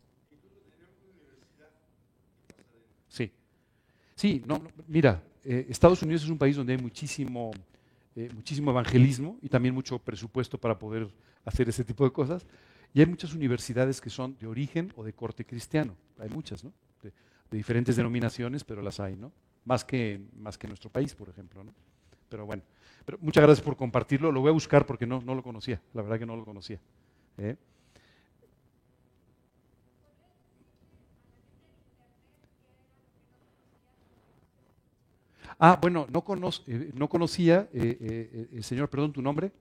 Sí. 3.15 3.31
Sí, 4.13 4.43
no, 4.45 4.61
mira, 4.87 5.23
eh, 5.45 5.67
Estados 5.69 6.01
Unidos 6.01 6.23
es 6.23 6.29
un 6.29 6.37
país 6.37 6.55
donde 6.55 6.73
hay 6.73 6.81
muchísimo 6.81 7.51
eh, 8.17 8.29
muchísimo 8.33 8.71
evangelismo 8.71 9.37
y 9.41 9.49
también 9.49 9.75
mucho 9.75 9.99
presupuesto 9.99 10.57
para 10.57 10.79
poder 10.79 11.09
hacer 11.43 11.67
ese 11.67 11.83
tipo 11.83 12.05
de 12.05 12.11
cosas. 12.11 12.45
Y 12.93 13.01
hay 13.01 13.05
muchas 13.05 13.33
universidades 13.33 13.99
que 13.99 14.09
son 14.09 14.37
de 14.37 14.47
origen 14.47 14.93
o 14.95 15.03
de 15.03 15.11
corte 15.11 15.45
cristiano. 15.45 15.97
Hay 16.19 16.29
muchas, 16.29 16.63
¿no? 16.63 16.71
De, 17.03 17.11
diferentes 17.51 17.95
denominaciones, 17.95 18.63
pero 18.63 18.81
las 18.81 19.01
hay, 19.01 19.17
¿no? 19.17 19.33
Más 19.65 19.83
que, 19.83 20.21
más 20.37 20.57
que 20.57 20.67
en 20.67 20.69
nuestro 20.69 20.89
país, 20.89 21.13
por 21.13 21.29
ejemplo, 21.29 21.63
¿no? 21.63 21.73
Pero 22.29 22.45
bueno, 22.45 22.63
pero 23.05 23.17
muchas 23.21 23.43
gracias 23.43 23.65
por 23.65 23.75
compartirlo. 23.75 24.31
Lo 24.31 24.39
voy 24.39 24.49
a 24.49 24.53
buscar 24.53 24.85
porque 24.85 25.05
no, 25.05 25.21
no 25.21 25.35
lo 25.35 25.43
conocía. 25.43 25.81
La 25.93 26.01
verdad 26.01 26.17
que 26.17 26.25
no 26.25 26.37
lo 26.37 26.45
conocía. 26.45 26.79
¿eh? 27.37 27.57
Ah, 35.57 35.79
bueno, 35.81 36.05
no, 36.11 36.49
eh, 36.67 36.91
no 36.93 37.07
conocía, 37.07 37.69
eh, 37.73 38.49
eh, 38.51 38.63
señor, 38.63 38.89
perdón, 38.89 39.13
tu 39.13 39.21
nombre. 39.21 39.51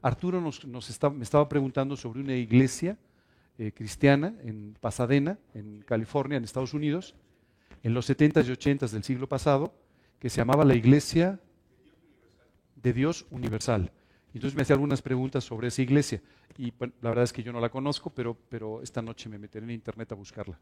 Arturo 0.00 0.40
nos, 0.40 0.64
me 1.12 1.22
estaba 1.22 1.48
preguntando 1.48 1.96
sobre 1.96 2.20
una 2.20 2.34
iglesia 2.34 2.98
cristiana 3.74 4.34
en 4.42 4.76
Pasadena, 4.80 5.38
en 5.54 5.82
California, 5.82 6.36
en 6.36 6.42
Estados 6.42 6.74
Unidos, 6.74 7.14
en 7.84 7.94
los 7.94 8.10
70s 8.10 8.44
y 8.46 8.50
80s 8.50 8.90
del 8.90 9.04
siglo 9.04 9.28
pasado, 9.28 9.72
que 10.18 10.28
se 10.28 10.38
llamaba 10.38 10.64
la 10.64 10.74
Iglesia 10.74 11.38
de 12.74 12.92
Dios 12.92 13.26
Universal. 13.30 13.92
Entonces 14.34 14.56
me 14.56 14.62
hacía 14.62 14.74
algunas 14.74 15.02
preguntas 15.02 15.44
sobre 15.44 15.68
esa 15.68 15.82
iglesia. 15.82 16.20
Y 16.58 16.72
la 17.00 17.10
verdad 17.10 17.24
es 17.24 17.32
que 17.32 17.44
yo 17.44 17.52
no 17.52 17.60
la 17.60 17.68
conozco, 17.68 18.10
pero, 18.10 18.36
pero 18.48 18.82
esta 18.82 19.02
noche 19.02 19.28
me 19.28 19.38
meteré 19.38 19.64
en 19.64 19.70
internet 19.70 20.10
a 20.10 20.16
buscarla. 20.16 20.58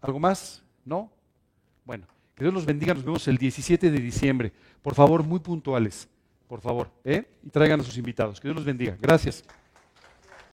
¿Algo 0.00 0.18
más? 0.18 0.62
¿No? 0.86 1.12
Bueno, 1.84 2.06
que 2.34 2.44
Dios 2.44 2.54
los 2.54 2.66
bendiga. 2.66 2.94
Nos 2.94 3.04
vemos 3.04 3.28
el 3.28 3.38
17 3.38 3.90
de 3.90 3.98
diciembre. 3.98 4.52
Por 4.82 4.94
favor, 4.94 5.24
muy 5.24 5.40
puntuales. 5.40 6.08
Por 6.48 6.60
favor, 6.60 6.90
¿eh? 7.04 7.24
Y 7.44 7.50
traigan 7.50 7.80
a 7.80 7.84
sus 7.84 7.96
invitados. 7.96 8.40
Que 8.40 8.48
Dios 8.48 8.56
los 8.56 8.64
bendiga. 8.64 8.96
Gracias. 9.00 9.44